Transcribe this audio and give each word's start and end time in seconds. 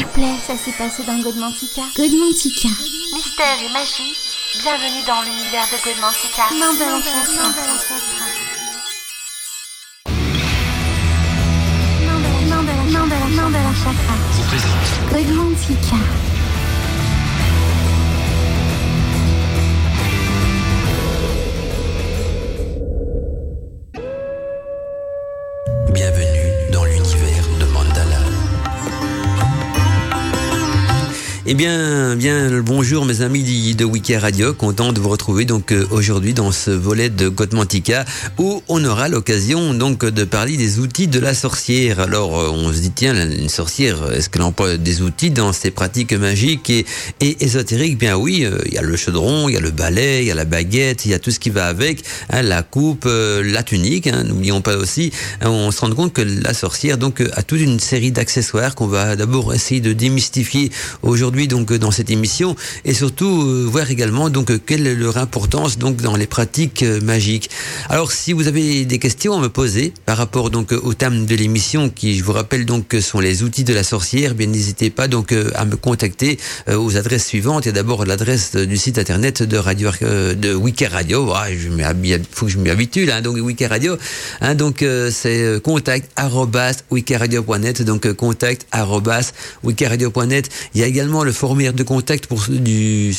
S'il 0.00 0.06
vous 0.06 0.12
plaît, 0.14 0.36
ça 0.46 0.56
s'est 0.56 0.72
passé 0.72 1.02
dans 1.02 1.18
Godmantica. 1.18 1.82
Godmantica. 1.94 2.68
Mystère 3.12 3.58
et 3.62 3.70
magie, 3.70 4.16
bienvenue 4.62 5.04
dans 5.06 5.20
l'univers 5.20 5.66
de 5.66 5.76
Godmantica. 5.84 6.44
Mandala 6.58 7.02
chakra. 7.02 7.42
Mandala, 12.48 12.82
mandala, 12.88 13.26
mandala 13.28 13.74
chakra. 13.74 14.14
Godmantica. 15.12 16.19
Eh 31.52 31.54
bien, 31.54 32.14
bien 32.14 32.62
bonjour 32.62 33.04
mes 33.04 33.22
amis 33.22 33.74
de 33.74 33.84
Wiki 33.84 34.16
Radio, 34.16 34.54
content 34.54 34.92
de 34.92 35.00
vous 35.00 35.08
retrouver 35.08 35.44
donc 35.44 35.72
euh, 35.72 35.84
aujourd'hui 35.90 36.32
dans 36.32 36.52
ce 36.52 36.70
volet 36.70 37.10
de 37.10 37.28
Godmantica 37.28 38.04
où 38.38 38.62
on 38.68 38.84
aura 38.84 39.08
l'occasion 39.08 39.74
donc 39.74 40.04
de 40.04 40.22
parler 40.22 40.56
des 40.56 40.78
outils 40.78 41.08
de 41.08 41.18
la 41.18 41.34
sorcière. 41.34 41.98
Alors 41.98 42.38
euh, 42.38 42.50
on 42.52 42.72
se 42.72 42.78
dit 42.78 42.92
tiens 42.92 43.28
une 43.28 43.48
sorcière 43.48 44.12
est-ce 44.12 44.30
qu'elle 44.30 44.42
emploie 44.42 44.76
des 44.76 45.02
outils 45.02 45.32
dans 45.32 45.52
ses 45.52 45.72
pratiques 45.72 46.12
magiques 46.12 46.70
et, 46.70 46.86
et 47.20 47.44
ésotériques? 47.44 47.98
Bien 47.98 48.16
oui, 48.16 48.44
euh, 48.44 48.56
il 48.66 48.74
y 48.74 48.78
a 48.78 48.82
le 48.82 48.94
chaudron, 48.94 49.48
il 49.48 49.54
y 49.54 49.56
a 49.56 49.60
le 49.60 49.72
balai, 49.72 50.20
il 50.20 50.28
y 50.28 50.30
a 50.30 50.36
la 50.36 50.44
baguette, 50.44 51.04
il 51.04 51.10
y 51.10 51.14
a 51.14 51.18
tout 51.18 51.32
ce 51.32 51.40
qui 51.40 51.50
va 51.50 51.66
avec, 51.66 52.04
hein, 52.28 52.42
la 52.42 52.62
coupe, 52.62 53.08
la 53.08 53.64
tunique. 53.64 54.06
hein. 54.06 54.22
N'oublions 54.22 54.60
pas 54.60 54.76
aussi, 54.76 55.10
on 55.42 55.72
se 55.72 55.80
rend 55.80 55.90
compte 55.96 56.12
que 56.12 56.22
la 56.22 56.54
sorcière 56.54 56.96
donc 56.96 57.20
a 57.32 57.42
toute 57.42 57.60
une 57.60 57.80
série 57.80 58.12
d'accessoires 58.12 58.76
qu'on 58.76 58.86
va 58.86 59.16
d'abord 59.16 59.52
essayer 59.52 59.80
de 59.80 59.92
démystifier 59.92 60.70
aujourd'hui 61.02 61.39
donc 61.46 61.70
euh, 61.70 61.78
dans 61.78 61.90
cette 61.90 62.10
émission 62.10 62.56
et 62.84 62.94
surtout 62.94 63.42
euh, 63.42 63.66
voir 63.70 63.90
également 63.90 64.30
donc 64.30 64.50
euh, 64.50 64.58
quelle 64.64 64.86
est 64.86 64.94
leur 64.94 65.16
importance 65.18 65.78
donc 65.78 65.96
dans 65.96 66.16
les 66.16 66.26
pratiques 66.26 66.84
magiques. 67.02 67.50
Alors 67.88 68.12
si 68.12 68.32
vous 68.32 68.48
avez 68.48 68.84
des 68.84 68.98
questions 68.98 69.36
à 69.36 69.40
me 69.40 69.48
poser 69.48 69.92
par 70.06 70.16
rapport 70.16 70.50
donc 70.50 70.72
au 70.72 70.94
thème 70.94 71.26
de 71.26 71.34
l'émission 71.34 71.90
qui 71.90 72.16
je 72.16 72.24
vous 72.24 72.32
rappelle 72.32 72.66
donc 72.66 72.96
sont 73.00 73.20
les 73.20 73.42
outils 73.42 73.64
de 73.64 73.74
la 73.74 73.82
sorcière, 73.82 74.34
bien 74.34 74.46
n'hésitez 74.46 74.90
pas 74.90 75.08
donc 75.08 75.32
à 75.54 75.64
me 75.64 75.76
contacter 75.76 76.38
aux 76.68 76.96
adresses 76.96 77.26
suivantes. 77.26 77.66
A 77.66 77.72
d'abord 77.72 78.04
l'adresse 78.04 78.56
du 78.56 78.76
site 78.76 78.98
internet 78.98 79.42
de 79.42 79.56
Radio 79.56 79.90
de 80.00 80.54
Wiki 80.54 80.86
Radio. 80.86 81.26
Ouais, 81.26 81.56
je 81.56 81.68
faut 82.32 82.46
que 82.46 82.52
je 82.52 82.58
m'y 82.58 82.70
habitue 82.70 83.06
là, 83.06 83.16
hein, 83.16 83.22
donc 83.22 83.36
Wiki 83.36 83.66
Radio. 83.66 83.96
Hein, 84.40 84.54
donc 84.54 84.84
c'est 85.10 85.60
contact 85.62 86.10
wikiradio.net 86.90 87.82
donc 87.82 88.12
contact 88.12 88.66
wikiradio.net. 89.62 90.48
Il 90.74 90.80
y 90.80 90.84
a 90.84 90.86
également 90.86 91.24
le 91.24 91.29
formulaire 91.32 91.72
de 91.72 91.82
contact 91.82 92.26
pour 92.26 92.44
du, 92.48 93.14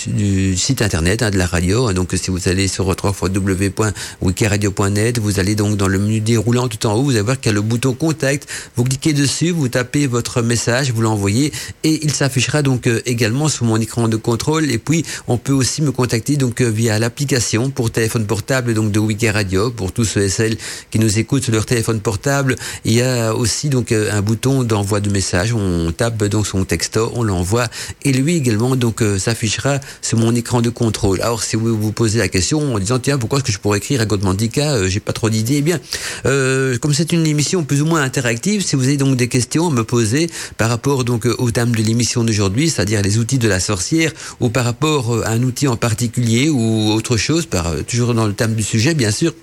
site 0.56 0.82
internet 0.82 1.22
hein, 1.24 1.32
de 1.32 1.38
la 1.38 1.46
radio. 1.46 1.88
hein. 1.88 1.94
donc 1.94 2.14
si 2.16 2.32
vous 2.32 2.48
allez 2.48 2.68
sur 2.68 2.88
www.wikiradio.net, 2.88 5.20
vous 5.20 5.40
allez 5.40 5.56
donc 5.56 5.78
dans 5.78 5.88
le 5.88 6.00
menu 6.00 6.20
déroulant 6.20 6.68
tout 6.68 6.86
en 6.88 6.96
haut, 6.96 7.04
vous 7.04 7.12
allez 7.12 7.22
voir 7.22 7.40
qu'il 7.40 7.52
y 7.52 7.54
a 7.54 7.56
le 7.56 7.62
bouton 7.62 7.94
contact. 7.94 8.48
Vous 8.76 8.84
cliquez 8.84 9.14
dessus, 9.14 9.52
vous 9.52 9.70
tapez 9.70 10.08
votre 10.08 10.42
message, 10.42 10.92
vous 10.92 11.02
l'envoyez 11.02 11.52
et 11.84 12.00
il 12.04 12.12
s'affichera 12.12 12.62
donc 12.62 12.88
euh, 12.88 13.02
également 13.06 13.50
sur 13.50 13.66
mon 13.66 13.78
écran 13.78 14.08
de 14.08 14.18
contrôle. 14.18 14.72
Et 14.72 14.78
puis 14.78 15.04
on 15.28 15.38
peut 15.38 15.54
aussi 15.54 15.82
me 15.82 15.92
contacter 15.92 16.38
donc 16.38 16.62
euh, 16.62 16.70
via 16.70 17.00
l'application 17.00 17.70
pour 17.70 17.92
téléphone 17.92 18.26
portable 18.26 18.74
donc 18.74 18.92
de 18.92 19.00
Wiki 19.00 19.30
Radio 19.30 19.72
pour 19.72 19.92
tous 19.92 20.06
ceux 20.06 20.22
et 20.22 20.30
celles 20.30 20.58
qui 20.90 21.00
nous 21.00 21.20
écoutent 21.20 21.44
sur 21.44 21.54
leur 21.54 21.66
téléphone 21.66 22.00
portable. 22.00 22.56
Il 22.86 22.94
y 22.94 23.02
a 23.02 23.36
aussi 23.36 23.70
donc 23.70 23.92
euh, 23.92 24.12
un 24.12 24.22
bouton 24.22 24.64
d'envoi 24.64 25.00
de 25.00 25.10
message. 25.10 25.54
On 25.54 25.92
tape 25.92 26.24
donc 26.26 26.48
son 26.48 26.66
texto, 26.66 27.12
on 27.16 27.24
l'envoie 27.24 27.68
et 28.04 28.12
lui 28.12 28.36
également 28.36 28.76
donc 28.76 29.02
euh, 29.02 29.18
s'affichera 29.18 29.80
sur 30.02 30.18
mon 30.18 30.34
écran 30.36 30.62
de 30.62 30.70
contrôle. 30.70 31.22
Alors 31.22 31.44
si 31.44 31.56
vous 31.56 31.78
vous 31.78 31.92
posez 31.92 32.20
la 32.20 32.28
question 32.28 32.74
en 32.74 32.80
disant 32.80 33.00
tiens 33.00 33.18
pourquoi 33.18 33.40
est-ce 33.40 33.46
que 33.46 33.52
je 33.52 33.60
pourrais 33.60 33.78
écrire 33.78 34.02
à 34.02 34.06
Godmandica 34.06 34.74
euh, 34.74 34.88
J'ai 34.88 35.00
pas 35.00 35.14
trop 35.14 35.30
d'idées. 35.30 35.58
Eh 35.58 35.62
bien 35.62 35.80
euh, 36.26 36.78
comme 36.78 36.94
c'est 36.94 37.12
une 37.12 37.26
émission 37.26 37.64
plus 37.64 37.82
ou 37.82 37.86
moins 37.86 38.02
interactive, 38.02 38.64
si 38.66 38.76
vous 38.76 38.84
avez 38.84 38.98
donc 38.98 39.16
des 39.16 39.28
questions 39.28 39.68
à 39.68 39.72
me 39.72 39.84
poser 39.84 40.30
par 40.58 40.70
rapport 40.70 41.04
donc 41.04 41.26
euh, 41.26 41.36
au 41.38 41.52
thème 41.52 41.72
de 41.72 41.82
l'émission 41.82 42.24
d'aujourd'hui, 42.24 42.70
c'est-à-dire 42.70 43.02
les 43.02 43.18
outils 43.18 43.38
de 43.38 43.48
la 43.48 43.60
sorcière, 43.60 44.12
ou 44.40 44.50
par 44.50 44.66
rapport 44.66 45.16
euh, 45.16 45.24
à 45.26 45.32
un 45.32 45.44
outil 45.44 45.68
en 45.68 45.78
particulier 45.78 46.50
ou 46.50 46.92
autre 46.92 47.18
chose, 47.18 47.48
toujours 47.88 48.14
dans 48.14 48.28
le 48.28 48.34
thème 48.34 48.56
du 48.56 48.64
sujet 48.64 48.94
bien 48.94 49.12
sûr. 49.12 49.34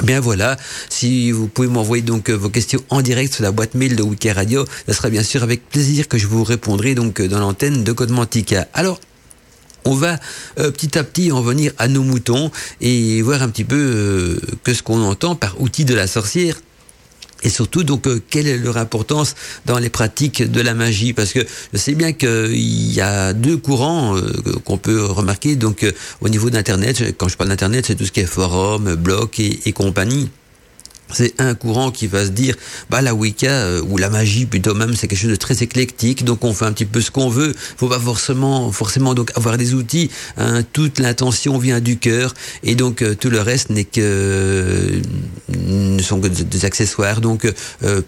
Bien 0.00 0.20
voilà, 0.20 0.56
si 0.88 1.30
vous 1.32 1.48
pouvez 1.48 1.68
m'envoyer 1.68 2.02
donc 2.02 2.30
euh, 2.30 2.32
vos 2.32 2.48
questions 2.48 2.82
en 2.88 3.02
direct 3.02 3.34
sur 3.34 3.42
la 3.44 3.52
boîte 3.52 3.74
mail 3.74 3.94
de 3.94 4.02
Wiki 4.02 4.30
Radio, 4.30 4.64
ce 4.88 4.94
sera 4.94 5.10
bien 5.10 5.22
sûr 5.22 5.42
avec 5.42 5.68
plaisir 5.68 6.08
que 6.08 6.16
je 6.16 6.26
vous 6.26 6.42
répondrai 6.44 6.94
donc 6.94 7.20
euh, 7.20 7.28
dans 7.28 7.38
l'antenne 7.38 7.84
de 7.84 7.92
Codemantica. 7.92 8.66
Alors, 8.72 8.98
on 9.84 9.94
va 9.94 10.18
euh, 10.58 10.70
petit 10.70 10.98
à 10.98 11.04
petit 11.04 11.30
en 11.30 11.42
venir 11.42 11.72
à 11.76 11.88
nos 11.88 12.02
moutons 12.02 12.50
et 12.80 13.20
voir 13.20 13.42
un 13.42 13.50
petit 13.50 13.64
peu 13.64 14.40
que 14.64 14.72
ce 14.72 14.82
qu'on 14.82 15.02
entend 15.02 15.34
par 15.34 15.60
outil 15.60 15.84
de 15.84 15.94
la 15.94 16.06
sorcière. 16.06 16.56
Et 17.42 17.48
surtout, 17.48 17.82
donc, 17.84 18.06
euh, 18.06 18.20
quelle 18.30 18.46
est 18.46 18.58
leur 18.58 18.76
importance 18.76 19.34
dans 19.66 19.78
les 19.78 19.90
pratiques 19.90 20.50
de 20.50 20.60
la 20.60 20.74
magie? 20.74 21.12
Parce 21.12 21.32
que 21.32 21.40
je 21.72 21.78
sais 21.78 21.94
bien 21.94 22.12
qu'il 22.12 22.92
y 22.92 23.00
a 23.00 23.32
deux 23.32 23.56
courants 23.56 24.16
euh, 24.16 24.32
qu'on 24.64 24.78
peut 24.78 25.04
remarquer. 25.04 25.56
Donc, 25.56 25.82
euh, 25.82 25.92
au 26.20 26.28
niveau 26.28 26.50
d'Internet, 26.50 27.14
quand 27.18 27.28
je 27.28 27.36
parle 27.36 27.50
d'Internet, 27.50 27.86
c'est 27.86 27.94
tout 27.94 28.06
ce 28.06 28.12
qui 28.12 28.20
est 28.20 28.26
forum, 28.26 28.94
blog 28.94 29.28
et, 29.38 29.60
et 29.66 29.72
compagnie. 29.72 30.30
C'est 31.12 31.40
un 31.40 31.54
courant 31.54 31.90
qui 31.90 32.06
va 32.06 32.24
se 32.24 32.30
dire, 32.30 32.56
bah 32.90 33.02
la 33.02 33.14
Wicca 33.14 33.50
euh, 33.50 33.82
ou 33.82 33.98
la 33.98 34.10
magie 34.10 34.46
plutôt 34.46 34.74
même, 34.74 34.94
c'est 34.94 35.08
quelque 35.08 35.18
chose 35.18 35.30
de 35.30 35.36
très 35.36 35.62
éclectique, 35.62 36.24
donc 36.24 36.44
on 36.44 36.52
fait 36.52 36.64
un 36.64 36.72
petit 36.72 36.84
peu 36.84 37.00
ce 37.00 37.10
qu'on 37.10 37.28
veut. 37.28 37.54
Faut 37.76 37.88
pas 37.88 37.98
forcément, 37.98 38.72
forcément 38.72 39.14
donc 39.14 39.30
avoir 39.36 39.58
des 39.58 39.74
outils. 39.74 40.10
hein. 40.36 40.62
Toute 40.72 40.98
l'intention 40.98 41.58
vient 41.58 41.80
du 41.80 41.98
cœur 41.98 42.34
et 42.62 42.74
donc 42.74 43.02
euh, 43.02 43.14
tout 43.14 43.30
le 43.30 43.40
reste 43.40 43.70
n'est 43.70 43.84
que 43.84 44.00
euh, 44.02 45.00
ne 45.48 46.02
sont 46.02 46.20
que 46.20 46.28
des, 46.28 46.64
accessoires, 46.64 47.20
donc 47.20 47.52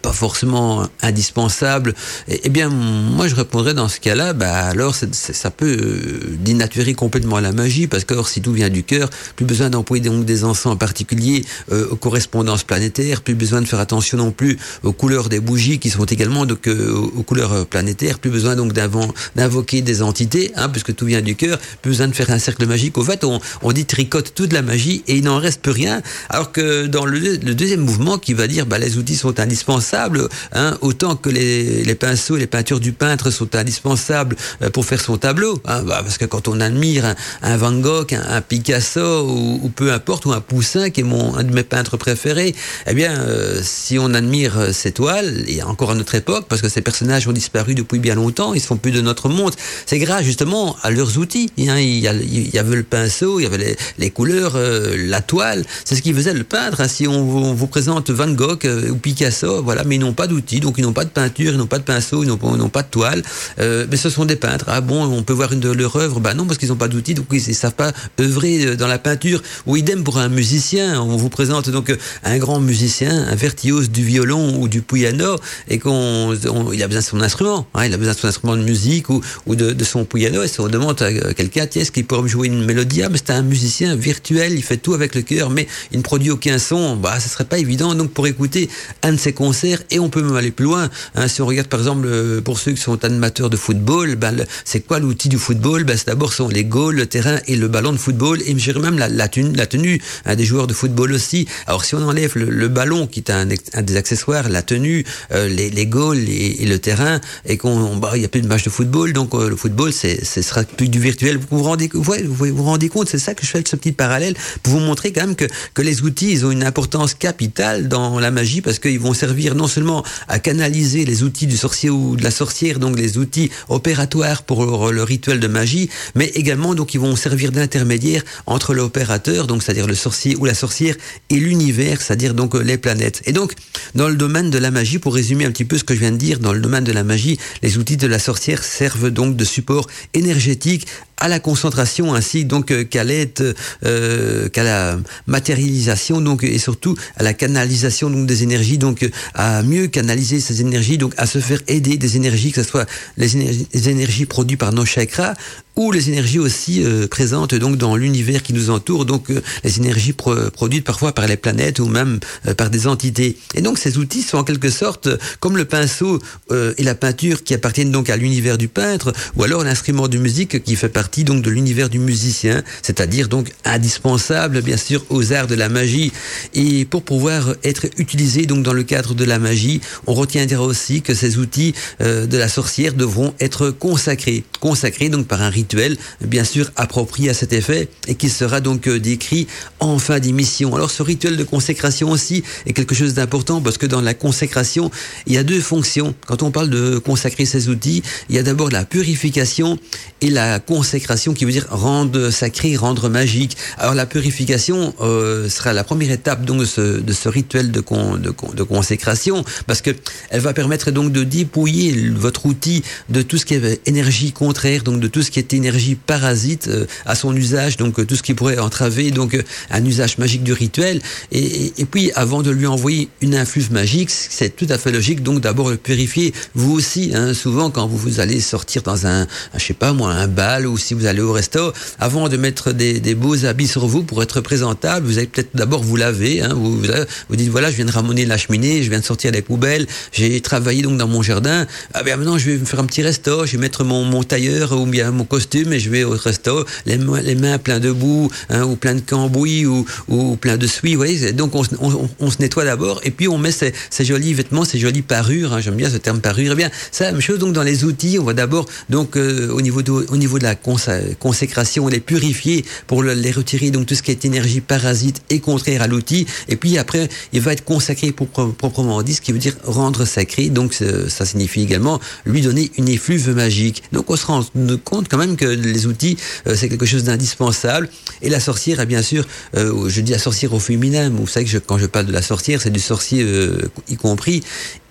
pas 0.00 0.12
forcément 0.12 0.86
indispensables. 1.02 1.94
Eh 2.28 2.48
bien, 2.48 2.68
moi 2.68 3.26
je 3.26 3.34
répondrais 3.34 3.74
dans 3.74 3.88
ce 3.88 3.98
cas-là, 3.98 4.32
bah 4.32 4.66
alors 4.66 4.94
ça 4.94 5.50
peut 5.50 6.20
dénaturer 6.38 6.94
complètement 6.94 7.40
la 7.40 7.52
magie 7.52 7.86
parce 7.88 8.04
que 8.04 8.14
si 8.24 8.40
tout 8.40 8.52
vient 8.52 8.70
du 8.70 8.84
cœur, 8.84 9.10
plus 9.34 9.44
besoin 9.44 9.70
d'employer 9.70 10.08
donc 10.08 10.24
des 10.24 10.44
encens 10.44 10.74
en 10.74 10.76
particulier 10.76 11.44
aux 11.70 11.96
correspondances 11.96 12.62
planétaires, 12.62 12.93
plus 13.22 13.34
besoin 13.34 13.60
de 13.60 13.66
faire 13.66 13.80
attention 13.80 14.18
non 14.18 14.30
plus 14.30 14.58
aux 14.82 14.92
couleurs 14.92 15.28
des 15.28 15.40
bougies 15.40 15.78
qui 15.78 15.90
sont 15.90 16.04
également 16.04 16.42
aux 16.42 17.22
couleurs 17.22 17.52
euh, 17.52 17.64
planétaires, 17.64 18.18
plus 18.18 18.30
besoin 18.30 18.56
donc 18.56 18.72
d'invoquer 18.72 19.82
des 19.82 20.02
entités, 20.02 20.52
hein, 20.56 20.68
puisque 20.68 20.94
tout 20.94 21.06
vient 21.06 21.22
du 21.22 21.36
cœur, 21.36 21.58
plus 21.82 21.90
besoin 21.90 22.08
de 22.08 22.14
faire 22.14 22.30
un 22.30 22.38
cercle 22.38 22.66
magique. 22.66 22.96
Au 22.98 23.02
fait, 23.02 23.24
on, 23.24 23.40
dit 23.72 23.86
tricote 23.86 24.34
toute 24.34 24.52
la 24.52 24.62
magie 24.62 25.02
et 25.08 25.16
il 25.16 25.24
n'en 25.24 25.38
reste 25.38 25.60
plus 25.60 25.72
rien. 25.72 26.00
Alors 26.28 26.52
que 26.52 26.86
dans 26.86 27.04
le, 27.04 27.38
deuxième 27.38 27.80
mouvement 27.80 28.18
qui 28.18 28.34
va 28.34 28.46
dire 28.46 28.66
bah, 28.66 28.78
les 28.78 28.98
outils 28.98 29.16
sont 29.16 29.40
indispensables, 29.40 30.28
hein, 30.52 30.78
autant 30.80 31.16
que 31.16 31.28
les, 31.28 31.94
pinceaux, 31.94 32.36
les 32.36 32.46
peintures 32.46 32.78
du 32.78 32.92
peintre 32.92 33.30
sont 33.30 33.54
indispensables 33.56 34.36
euh, 34.62 34.70
pour 34.70 34.84
faire 34.84 35.00
son 35.00 35.16
tableau. 35.16 35.60
Hein, 35.64 35.82
bah, 35.82 36.00
parce 36.02 36.18
que 36.18 36.24
quand 36.24 36.46
on 36.46 36.60
admire 36.60 37.14
un, 37.42 37.56
Van 37.56 37.72
Gogh, 37.72 38.14
un, 38.14 38.36
un 38.36 38.40
Picasso 38.40 39.24
ou, 39.28 39.60
ou 39.62 39.68
peu 39.70 39.92
importe, 39.92 40.26
ou 40.26 40.32
un 40.32 40.40
Poussin 40.40 40.90
qui 40.90 41.00
est 41.00 41.04
mon, 41.04 41.34
un 41.36 41.42
de 41.42 41.52
mes 41.52 41.64
peintres 41.64 41.96
préférés, 41.96 42.54
eh 42.86 42.94
bien, 42.94 43.18
euh, 43.20 43.60
si 43.62 43.98
on 43.98 44.12
admire 44.14 44.58
euh, 44.58 44.72
ces 44.72 44.92
toiles, 44.92 45.44
et 45.48 45.62
encore 45.62 45.90
à 45.92 45.94
notre 45.94 46.14
époque, 46.14 46.46
parce 46.48 46.62
que 46.62 46.68
ces 46.68 46.80
personnages 46.80 47.26
ont 47.28 47.32
disparu 47.32 47.74
depuis 47.74 47.98
bien 47.98 48.14
longtemps, 48.14 48.54
ils 48.54 48.58
ne 48.58 48.62
sont 48.62 48.76
plus 48.76 48.92
de 48.92 49.00
notre 49.00 49.28
monde, 49.28 49.54
c'est 49.86 49.98
grâce 49.98 50.24
justement 50.24 50.76
à 50.82 50.90
leurs 50.90 51.18
outils. 51.18 51.50
hein. 51.68 51.78
il, 51.78 51.98
y 51.98 52.58
avait 52.58 52.76
le 52.76 52.82
pinceau, 52.82 53.40
il 53.40 53.44
y 53.44 53.46
avait 53.46 53.76
les, 53.98 54.10
couleurs, 54.10 54.52
euh, 54.56 54.96
la 54.96 55.20
toile, 55.20 55.64
c'est 55.84 55.96
ce 55.96 56.02
qui 56.02 56.12
faisait 56.12 56.34
le 56.34 56.44
peintre. 56.44 56.80
hein. 56.80 56.88
Si 56.88 57.06
on 57.06 57.24
vous, 57.24 57.66
présente 57.66 58.10
Van 58.10 58.28
Gogh 58.28 58.68
ou 58.90 58.96
Picasso, 58.96 59.62
voilà, 59.62 59.84
mais 59.84 59.96
ils 59.96 60.00
n'ont 60.00 60.12
pas 60.12 60.26
d'outils, 60.26 60.60
donc 60.60 60.74
ils 60.78 60.82
n'ont 60.82 60.92
pas 60.92 61.04
de 61.04 61.10
peinture, 61.10 61.52
ils 61.52 61.58
n'ont 61.58 61.66
pas 61.66 61.78
de 61.78 61.84
pinceau, 61.84 62.22
ils 62.22 62.28
n'ont 62.28 62.68
pas, 62.68 62.82
de 62.82 62.88
toile, 62.88 63.22
mais 63.58 63.96
ce 63.96 64.10
sont 64.10 64.24
des 64.24 64.36
peintres. 64.36 64.66
Ah 64.68 64.80
bon, 64.80 65.04
on 65.04 65.22
peut 65.22 65.32
voir 65.32 65.52
une 65.52 65.60
de 65.60 65.70
leurs 65.70 65.96
œuvres, 65.96 66.20
bah 66.20 66.34
non, 66.34 66.44
parce 66.46 66.58
qu'ils 66.58 66.68
n'ont 66.68 66.76
pas 66.76 66.88
d'outils, 66.88 67.14
donc 67.14 67.26
ils 67.32 67.48
ne 67.48 67.54
savent 67.54 67.74
pas 67.74 67.92
œuvrer 68.20 68.76
dans 68.76 68.86
la 68.86 68.98
peinture. 68.98 69.42
Ou 69.66 69.76
idem 69.76 70.04
pour 70.04 70.18
un 70.18 70.28
musicien, 70.28 71.00
on 71.00 71.16
vous 71.16 71.30
présente 71.30 71.70
donc 71.70 71.94
un 72.22 72.38
grand 72.38 72.60
musicien, 72.64 73.26
un 73.28 73.34
virtuose 73.34 73.90
du 73.90 74.04
violon 74.04 74.58
ou 74.60 74.68
du 74.68 74.82
piano, 74.82 75.36
et 75.68 75.78
qu'on, 75.78 76.34
on- 76.50 76.72
il 76.72 76.82
a 76.82 76.86
besoin 76.88 77.00
de 77.02 77.06
son 77.06 77.20
instrument, 77.20 77.66
hein, 77.74 77.86
il 77.86 77.94
a 77.94 77.96
besoin 77.96 78.14
de 78.14 78.18
son 78.18 78.28
instrument 78.28 78.56
de 78.56 78.62
musique 78.62 79.08
ou, 79.10 79.20
ou 79.46 79.54
de, 79.54 79.84
son 79.84 80.04
piano, 80.04 80.42
et 80.42 80.48
si 80.48 80.60
on 80.60 80.68
demande 80.68 81.00
à 81.02 81.34
quelqu'un, 81.34 81.66
tiens, 81.66 81.82
est-ce 81.82 81.92
qu'il 81.92 82.06
pourrait 82.06 82.22
me 82.22 82.28
jouer 82.28 82.48
une 82.48 82.64
mélodie? 82.64 83.02
Ah, 83.02 83.08
mais 83.10 83.18
c'est 83.18 83.30
un 83.30 83.42
musicien 83.42 83.94
virtuel, 83.96 84.52
il 84.54 84.62
fait 84.62 84.78
tout 84.78 84.94
avec 84.94 85.14
le 85.14 85.22
cœur, 85.22 85.50
mais 85.50 85.66
il 85.92 85.98
ne 85.98 86.02
produit 86.02 86.30
aucun 86.30 86.58
son, 86.58 86.96
bah, 86.96 87.20
ce 87.20 87.28
serait 87.28 87.44
pas 87.44 87.58
évident, 87.58 87.94
donc 87.94 88.12
pour 88.12 88.26
écouter 88.26 88.68
un 89.02 89.12
de 89.12 89.18
ses 89.18 89.32
concerts, 89.32 89.82
et 89.90 89.98
on 89.98 90.08
peut 90.08 90.22
même 90.22 90.36
aller 90.36 90.50
plus 90.50 90.64
loin, 90.64 90.90
hein, 91.14 91.28
si 91.28 91.42
on 91.42 91.46
regarde 91.46 91.68
par 91.68 91.80
exemple, 91.80 92.06
euh, 92.06 92.40
pour 92.40 92.58
ceux 92.58 92.72
qui 92.72 92.80
sont 92.80 93.04
animateurs 93.04 93.50
de 93.50 93.56
football, 93.56 94.16
ben, 94.16 94.44
c'est 94.64 94.80
quoi 94.80 94.98
l'outil 94.98 95.28
du 95.28 95.38
football? 95.38 95.84
Ben, 95.84 95.96
c'est 95.96 96.06
d'abord 96.06 96.32
les 96.50 96.64
goals, 96.64 96.96
le 96.96 97.06
terrain 97.06 97.38
et 97.46 97.56
le 97.56 97.68
ballon 97.68 97.92
de 97.92 97.98
football, 97.98 98.40
et 98.42 98.58
je 98.58 98.72
dirais 98.72 98.80
même 98.80 98.98
la, 98.98 99.08
la 99.08 99.28
tenue, 99.28 99.54
la 99.54 99.66
tenue 99.66 100.00
hein, 100.24 100.34
des 100.36 100.44
joueurs 100.44 100.66
de 100.66 100.74
football 100.74 101.12
aussi. 101.12 101.46
Alors 101.66 101.84
si 101.84 101.94
on 101.94 102.02
enlève 102.02 102.32
le, 102.34 102.46
le 102.54 102.68
ballon 102.68 103.06
qui 103.06 103.20
est 103.20 103.30
un, 103.30 103.46
des 103.46 103.96
accessoires, 103.96 104.48
la 104.48 104.62
tenue, 104.62 105.04
euh, 105.32 105.48
les, 105.48 105.70
les 105.70 105.86
goals 105.86 106.28
et, 106.28 106.64
le 106.64 106.78
terrain, 106.78 107.20
et 107.46 107.56
qu'on 107.56 107.96
bah 107.96 108.12
il 108.14 108.22
y 108.22 108.24
a 108.24 108.28
plus 108.28 108.42
de 108.42 108.48
match 108.48 108.64
de 108.64 108.70
football, 108.70 109.12
donc 109.12 109.34
euh, 109.34 109.48
le 109.48 109.56
football 109.56 109.92
c'est 109.92 110.24
ce 110.24 110.42
sera 110.42 110.62
plus 110.64 110.88
du 110.88 110.98
virtuel. 110.98 111.38
Vous 111.38 111.58
vous 111.58 111.64
rendez 111.64 111.90
vous, 111.92 112.14
vous, 112.24 112.46
vous 112.54 112.62
rendez 112.62 112.88
compte, 112.88 113.08
c'est 113.08 113.18
ça 113.18 113.34
que 113.34 113.44
je 113.44 113.50
fais 113.50 113.62
ce 113.66 113.76
petit 113.76 113.92
parallèle 113.92 114.34
pour 114.62 114.74
vous 114.74 114.80
montrer 114.80 115.12
quand 115.12 115.22
même 115.22 115.36
que 115.36 115.46
que 115.74 115.82
les 115.82 116.02
outils 116.02 116.30
ils 116.30 116.46
ont 116.46 116.50
une 116.50 116.64
importance 116.64 117.14
capitale 117.14 117.88
dans 117.88 118.18
la 118.18 118.30
magie 118.30 118.60
parce 118.60 118.78
qu'ils 118.78 119.00
vont 119.00 119.14
servir 119.14 119.54
non 119.54 119.68
seulement 119.68 120.04
à 120.28 120.38
canaliser 120.38 121.04
les 121.04 121.22
outils 121.22 121.46
du 121.46 121.56
sorcier 121.56 121.90
ou 121.90 122.16
de 122.16 122.22
la 122.22 122.30
sorcière, 122.30 122.78
donc 122.78 122.98
les 122.98 123.18
outils 123.18 123.50
opératoires 123.68 124.42
pour 124.42 124.90
le 124.92 125.02
rituel 125.02 125.40
de 125.40 125.48
magie, 125.48 125.88
mais 126.14 126.26
également 126.34 126.74
donc 126.74 126.94
ils 126.94 127.00
vont 127.00 127.16
servir 127.16 127.52
d'intermédiaire 127.52 128.22
entre 128.46 128.74
l'opérateur, 128.74 129.46
donc 129.46 129.62
c'est-à-dire 129.62 129.86
le 129.86 129.94
sorcier 129.94 130.36
ou 130.36 130.44
la 130.44 130.54
sorcière, 130.54 130.94
et 131.30 131.36
l'univers, 131.36 132.00
c'est-à-dire 132.00 132.34
donc 132.34 132.43
les 132.52 132.78
planètes. 132.78 133.22
Et 133.26 133.32
donc 133.32 133.52
dans 133.94 134.08
le 134.08 134.16
domaine 134.16 134.50
de 134.50 134.58
la 134.58 134.70
magie, 134.70 134.98
pour 134.98 135.14
résumer 135.14 135.44
un 135.44 135.50
petit 135.50 135.64
peu 135.64 135.78
ce 135.78 135.84
que 135.84 135.94
je 135.94 136.00
viens 136.00 136.12
de 136.12 136.16
dire, 136.16 136.38
dans 136.40 136.52
le 136.52 136.60
domaine 136.60 136.84
de 136.84 136.92
la 136.92 137.04
magie, 137.04 137.38
les 137.62 137.78
outils 137.78 137.96
de 137.96 138.06
la 138.06 138.18
sorcière 138.18 138.62
servent 138.62 139.10
donc 139.10 139.36
de 139.36 139.44
support 139.44 139.86
énergétique 140.14 140.86
à 141.18 141.28
la 141.28 141.38
concentration 141.38 142.12
ainsi 142.14 142.44
donc 142.44 142.70
euh, 142.70 142.84
qu'à 142.84 143.04
l'aide 143.04 143.54
euh, 143.84 144.48
qu'à 144.48 144.64
la 144.64 144.98
matérialisation 145.26 146.20
donc 146.20 146.42
et 146.42 146.58
surtout 146.58 146.96
à 147.16 147.22
la 147.22 147.32
canalisation 147.32 148.10
donc 148.10 148.26
des 148.26 148.42
énergies 148.42 148.78
donc 148.78 149.08
à 149.34 149.62
mieux 149.62 149.86
canaliser 149.86 150.40
ces 150.40 150.60
énergies 150.60 150.98
donc 150.98 151.14
à 151.16 151.26
se 151.26 151.38
faire 151.38 151.60
aider 151.68 151.96
des 151.98 152.16
énergies 152.16 152.50
que 152.50 152.62
ce 152.62 152.68
soit 152.68 152.86
les 153.16 153.28
les 153.72 153.88
énergies 153.88 154.26
produites 154.26 154.58
par 154.58 154.72
nos 154.72 154.84
chakras 154.84 155.34
ou 155.76 155.90
les 155.90 156.08
énergies 156.08 156.38
aussi 156.38 156.84
euh, 156.84 157.06
présentes 157.08 157.54
donc 157.54 157.76
dans 157.76 157.96
l'univers 157.96 158.42
qui 158.42 158.52
nous 158.52 158.70
entoure, 158.70 159.04
donc 159.04 159.30
euh, 159.30 159.42
les 159.64 159.78
énergies 159.78 160.12
pro 160.12 160.34
produites 160.50 160.84
parfois 160.84 161.12
par 161.12 161.26
les 161.26 161.36
planètes 161.36 161.78
ou 161.80 161.86
même 161.86 162.20
euh, 162.46 162.54
par 162.54 162.70
des 162.70 162.86
entités. 162.86 163.36
Et 163.54 163.60
donc 163.60 163.78
ces 163.78 163.98
outils 163.98 164.22
sont 164.22 164.38
en 164.38 164.44
quelque 164.44 164.70
sorte 164.70 165.08
comme 165.40 165.56
le 165.56 165.64
pinceau 165.64 166.20
et 166.50 166.82
la 166.82 166.94
peinture 166.94 167.42
qui 167.42 167.54
appartiennent 167.54 167.90
donc 167.90 168.10
à 168.10 168.16
l'univers 168.16 168.58
du 168.58 168.68
peintre, 168.68 169.12
ou 169.36 169.42
alors 169.42 169.64
l'instrument 169.64 170.08
de 170.08 170.18
musique 170.18 170.62
qui 170.62 170.76
fait 170.76 170.88
partie 170.88 171.24
donc 171.24 171.42
de 171.42 171.50
l'univers 171.50 171.88
du 171.88 171.98
musicien, 171.98 172.62
c'est-à-dire 172.82 173.28
donc 173.28 173.50
indispensable 173.64 174.62
bien 174.62 174.76
sûr 174.76 175.04
aux 175.10 175.32
arts 175.32 175.46
de 175.46 175.54
la 175.54 175.68
magie. 175.68 176.12
Et 176.54 176.84
pour 176.84 177.02
pouvoir 177.02 177.54
être 177.64 177.86
utilisé 177.98 178.46
donc 178.46 178.62
dans 178.62 178.72
le 178.72 178.82
cadre 178.82 179.14
de 179.14 179.24
la 179.24 179.38
magie, 179.38 179.80
on 180.06 180.14
retiendra 180.14 180.62
aussi 180.62 181.02
que 181.02 181.14
ces 181.14 181.38
outils 181.38 181.74
de 182.00 182.36
la 182.36 182.48
sorcière 182.48 182.94
devront 182.94 183.34
être 183.40 183.70
consacrés, 183.70 184.44
consacrés 184.60 185.08
donc 185.08 185.26
par 185.26 185.42
un 185.42 185.50
rituel 185.50 185.63
rituel, 185.64 185.96
bien 186.20 186.44
sûr 186.44 186.70
approprié 186.76 187.30
à 187.30 187.34
cet 187.34 187.52
effet, 187.54 187.88
et 188.06 188.14
qui 188.14 188.28
sera 188.28 188.60
donc 188.60 188.86
euh, 188.86 189.00
décrit 189.00 189.46
en 189.80 189.98
fin 189.98 190.18
d'émission. 190.20 190.74
Alors 190.76 190.90
ce 190.90 191.02
rituel 191.02 191.36
de 191.38 191.44
consécration 191.44 192.10
aussi 192.10 192.44
est 192.66 192.74
quelque 192.74 192.94
chose 192.94 193.14
d'important 193.14 193.62
parce 193.62 193.78
que 193.78 193.86
dans 193.86 194.02
la 194.02 194.12
consécration, 194.12 194.90
il 195.26 195.32
y 195.32 195.38
a 195.38 195.42
deux 195.42 195.60
fonctions. 195.60 196.14
Quand 196.26 196.42
on 196.42 196.50
parle 196.50 196.68
de 196.68 196.98
consacrer 196.98 197.46
ces 197.46 197.68
outils, 197.68 198.02
il 198.28 198.36
y 198.36 198.38
a 198.38 198.42
d'abord 198.42 198.70
la 198.70 198.84
purification 198.84 199.78
et 200.20 200.28
la 200.28 200.60
consécration 200.60 201.32
qui 201.32 201.46
veut 201.46 201.52
dire 201.52 201.66
rendre 201.70 202.30
sacré, 202.30 202.76
rendre 202.76 203.08
magique. 203.08 203.56
Alors 203.78 203.94
la 203.94 204.06
purification 204.06 204.94
euh, 205.00 205.48
sera 205.48 205.72
la 205.72 205.84
première 205.84 206.10
étape 206.10 206.44
donc 206.44 206.60
de 206.60 206.64
ce, 206.66 207.28
rituel 207.28 207.70
de, 207.72 207.80
con, 207.80 208.16
de, 208.16 208.34
de, 208.54 208.62
consécration 208.62 209.44
parce 209.66 209.80
que 209.80 209.90
elle 210.30 210.40
va 210.40 210.52
permettre 210.52 210.90
donc 210.90 211.10
de 211.12 211.24
dépouiller 211.24 212.12
votre 212.14 212.46
outil 212.46 212.82
de 213.08 213.22
tout 213.22 213.38
ce 213.38 213.46
qui 213.46 213.54
est 213.54 213.80
énergie 213.86 214.32
contraire, 214.32 214.82
donc 214.82 215.00
de 215.00 215.08
tout 215.08 215.22
ce 215.22 215.30
qui 215.30 215.38
est 215.38 215.53
énergie 215.54 215.94
parasite 215.94 216.68
euh, 216.68 216.86
à 217.06 217.14
son 217.14 217.34
usage, 217.34 217.76
donc 217.76 217.98
euh, 217.98 218.04
tout 218.04 218.16
ce 218.16 218.22
qui 218.22 218.34
pourrait 218.34 218.58
entraver 218.58 219.10
donc 219.10 219.34
euh, 219.34 219.42
un 219.70 219.84
usage 219.84 220.18
magique 220.18 220.42
du 220.42 220.52
rituel. 220.52 221.00
Et, 221.32 221.72
puis 221.90 222.10
avant 222.14 222.42
de 222.42 222.50
lui 222.50 222.66
envoyer 222.66 223.08
une 223.20 223.34
influx 223.34 223.70
magique, 223.70 224.10
c'est 224.10 224.56
tout 224.56 224.66
à 224.68 224.78
fait 224.78 224.90
logique 224.90 225.22
donc 225.22 225.40
d'abord 225.40 225.70
le 225.70 225.76
purifier. 225.76 226.32
Vous 226.54 226.72
aussi, 226.72 227.12
hein, 227.14 227.34
souvent 227.34 227.70
quand 227.70 227.86
vous, 227.86 227.96
vous 227.96 228.20
allez 228.20 228.40
sortir 228.40 228.82
dans 228.82 229.06
un, 229.06 229.26
je 229.56 229.64
sais 229.64 229.74
pas 229.74 229.92
moi, 229.92 230.12
un 230.12 230.28
bal 230.28 230.66
ou 230.66 230.76
si 230.76 230.94
vous 230.94 231.06
allez 231.06 231.20
au 231.20 231.32
resto, 231.32 231.72
avant 231.98 232.28
de 232.28 232.36
mettre 232.36 232.72
des, 232.72 233.14
beaux 233.14 233.44
habits 233.44 233.68
sur 233.68 233.86
vous 233.86 234.02
pour 234.02 234.22
être 234.22 234.40
présentable, 234.40 235.06
vous 235.06 235.18
allez 235.18 235.26
peut-être 235.26 235.50
d'abord 235.54 235.82
vous 235.82 235.96
laver. 235.96 236.42
Hein, 236.42 236.54
vous, 236.54 236.82
vous 237.28 237.36
dites 237.36 237.50
voilà, 237.50 237.70
je 237.70 237.76
viens 237.76 237.84
de 237.84 237.92
ramener 237.92 238.26
la 238.26 238.36
cheminée, 238.36 238.82
je 238.82 238.90
viens 238.90 239.00
de 239.00 239.04
sortir 239.04 239.30
les 239.30 239.42
poubelles, 239.42 239.86
j'ai 240.12 240.40
travaillé 240.40 240.82
donc 240.82 240.98
dans 240.98 241.08
mon 241.08 241.22
jardin. 241.22 241.66
Ah 241.92 242.02
bien 242.02 242.16
maintenant 242.16 242.38
je 242.38 242.50
vais 242.50 242.58
me 242.58 242.64
faire 242.64 242.80
un 242.80 242.86
petit 242.86 243.02
resto, 243.02 243.46
je 243.46 243.52
vais 243.52 243.58
mettre 243.58 243.84
mon, 243.84 244.04
mon 244.04 244.22
tailleur 244.22 244.72
ou 244.72 244.86
bien 244.86 245.10
mon 245.10 245.24
costume 245.24 245.43
et 245.54 245.78
je 245.78 245.90
vais 245.90 246.04
au 246.04 246.10
resto, 246.10 246.64
les 246.86 246.96
mains, 247.34 247.58
pleines 247.58 247.80
de 247.80 247.92
boue, 247.92 248.30
hein, 248.50 248.64
ou 248.64 248.76
plein 248.76 248.94
de 248.94 249.00
cambouis, 249.00 249.66
ou, 249.66 249.84
ou 250.08 250.36
plein 250.36 250.56
de 250.56 250.66
suie, 250.66 250.92
vous 250.94 250.98
voyez. 250.98 251.32
Donc 251.32 251.54
on, 251.54 251.64
se 251.64 252.36
nettoie 252.40 252.64
d'abord, 252.64 253.00
et 253.04 253.10
puis 253.10 253.28
on 253.28 253.38
met 253.38 253.52
ces, 253.52 253.72
jolis 254.00 254.34
vêtements, 254.34 254.64
ces 254.64 254.78
jolies 254.78 255.02
parures, 255.02 255.54
hein, 255.54 255.60
j'aime 255.60 255.76
bien 255.76 255.90
ce 255.90 255.96
terme 255.96 256.20
parure. 256.20 256.52
Eh 256.52 256.56
bien, 256.56 256.70
c'est 256.90 257.04
la 257.04 257.12
même 257.12 257.20
chose 257.20 257.38
donc 257.38 257.52
dans 257.52 257.62
les 257.62 257.84
outils, 257.84 258.18
on 258.18 258.24
va 258.24 258.34
d'abord 258.34 258.66
donc 258.88 259.16
euh, 259.16 259.50
au 259.50 259.60
niveau 259.60 259.82
de, 259.82 259.92
au 259.92 260.16
niveau 260.16 260.38
de 260.38 260.44
la 260.44 260.54
consécration, 260.54 261.88
les 261.88 262.00
purifier 262.00 262.64
pour 262.86 263.02
le, 263.02 263.14
les 263.14 263.30
retirer 263.30 263.70
donc 263.70 263.86
tout 263.86 263.94
ce 263.94 264.02
qui 264.02 264.10
est 264.10 264.24
énergie 264.24 264.60
parasite 264.60 265.22
et 265.30 265.40
contraire 265.40 265.82
à 265.82 265.86
l'outil, 265.86 266.26
et 266.48 266.56
puis 266.56 266.78
après 266.78 267.08
il 267.32 267.40
va 267.40 267.52
être 267.52 267.64
consacré 267.64 268.12
pour, 268.12 268.28
proprement 268.28 269.02
dit, 269.02 269.14
ce 269.14 269.20
qui 269.20 269.32
veut 269.32 269.38
dire 269.38 269.56
rendre 269.64 270.04
sacré. 270.04 270.48
Donc 270.48 270.74
ça 270.74 271.24
signifie 271.24 271.62
également 271.62 272.00
lui 272.24 272.40
donner 272.40 272.70
une 272.78 272.88
effluve 272.88 273.30
magique. 273.34 273.82
Donc 273.92 274.10
on 274.10 274.16
se 274.16 274.26
rend 274.26 274.44
compte 274.84 275.08
quand 275.08 275.18
même 275.18 275.33
que 275.36 275.44
les 275.44 275.86
outils, 275.86 276.16
euh, 276.46 276.54
c'est 276.56 276.68
quelque 276.68 276.86
chose 276.86 277.04
d'indispensable. 277.04 277.88
Et 278.22 278.28
la 278.28 278.40
sorcière, 278.40 278.84
bien 278.86 279.02
sûr, 279.02 279.26
euh, 279.56 279.88
je 279.88 280.00
dis 280.00 280.12
la 280.12 280.18
sorcière 280.18 280.52
au 280.52 280.60
féminin, 280.60 281.10
vous 281.10 281.26
savez 281.26 281.46
que 281.46 281.58
quand 281.58 281.78
je 281.78 281.86
parle 281.86 282.06
de 282.06 282.12
la 282.12 282.22
sorcière, 282.22 282.60
c'est 282.60 282.70
du 282.70 282.80
sorcier 282.80 283.22
euh, 283.22 283.70
y 283.88 283.96
compris. 283.96 284.42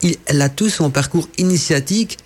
Il, 0.01 0.15
elle 0.25 0.41
a 0.41 0.49
tout 0.49 0.69
son 0.69 0.89
parcours 0.89 1.29
initiatique 1.37 2.17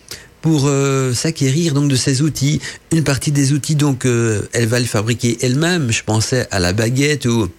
pour 0.41 0.69
s'acquérir 1.13 1.73
donc 1.73 1.89
de 1.89 1.95
ces 1.95 2.21
outils. 2.21 2.61
Une 2.91 3.03
partie 3.03 3.31
des 3.31 3.51
outils, 3.51 3.75
donc, 3.75 4.05
euh, 4.05 4.43
elle 4.53 4.67
va 4.67 4.79
le 4.79 4.85
fabriquer 4.85 5.37
elle-même. 5.41 5.91
Je 5.91 6.03
pensais 6.03 6.47
à 6.51 6.59
la 6.59 6.71
baguette 6.73 7.25
ou 7.25 7.49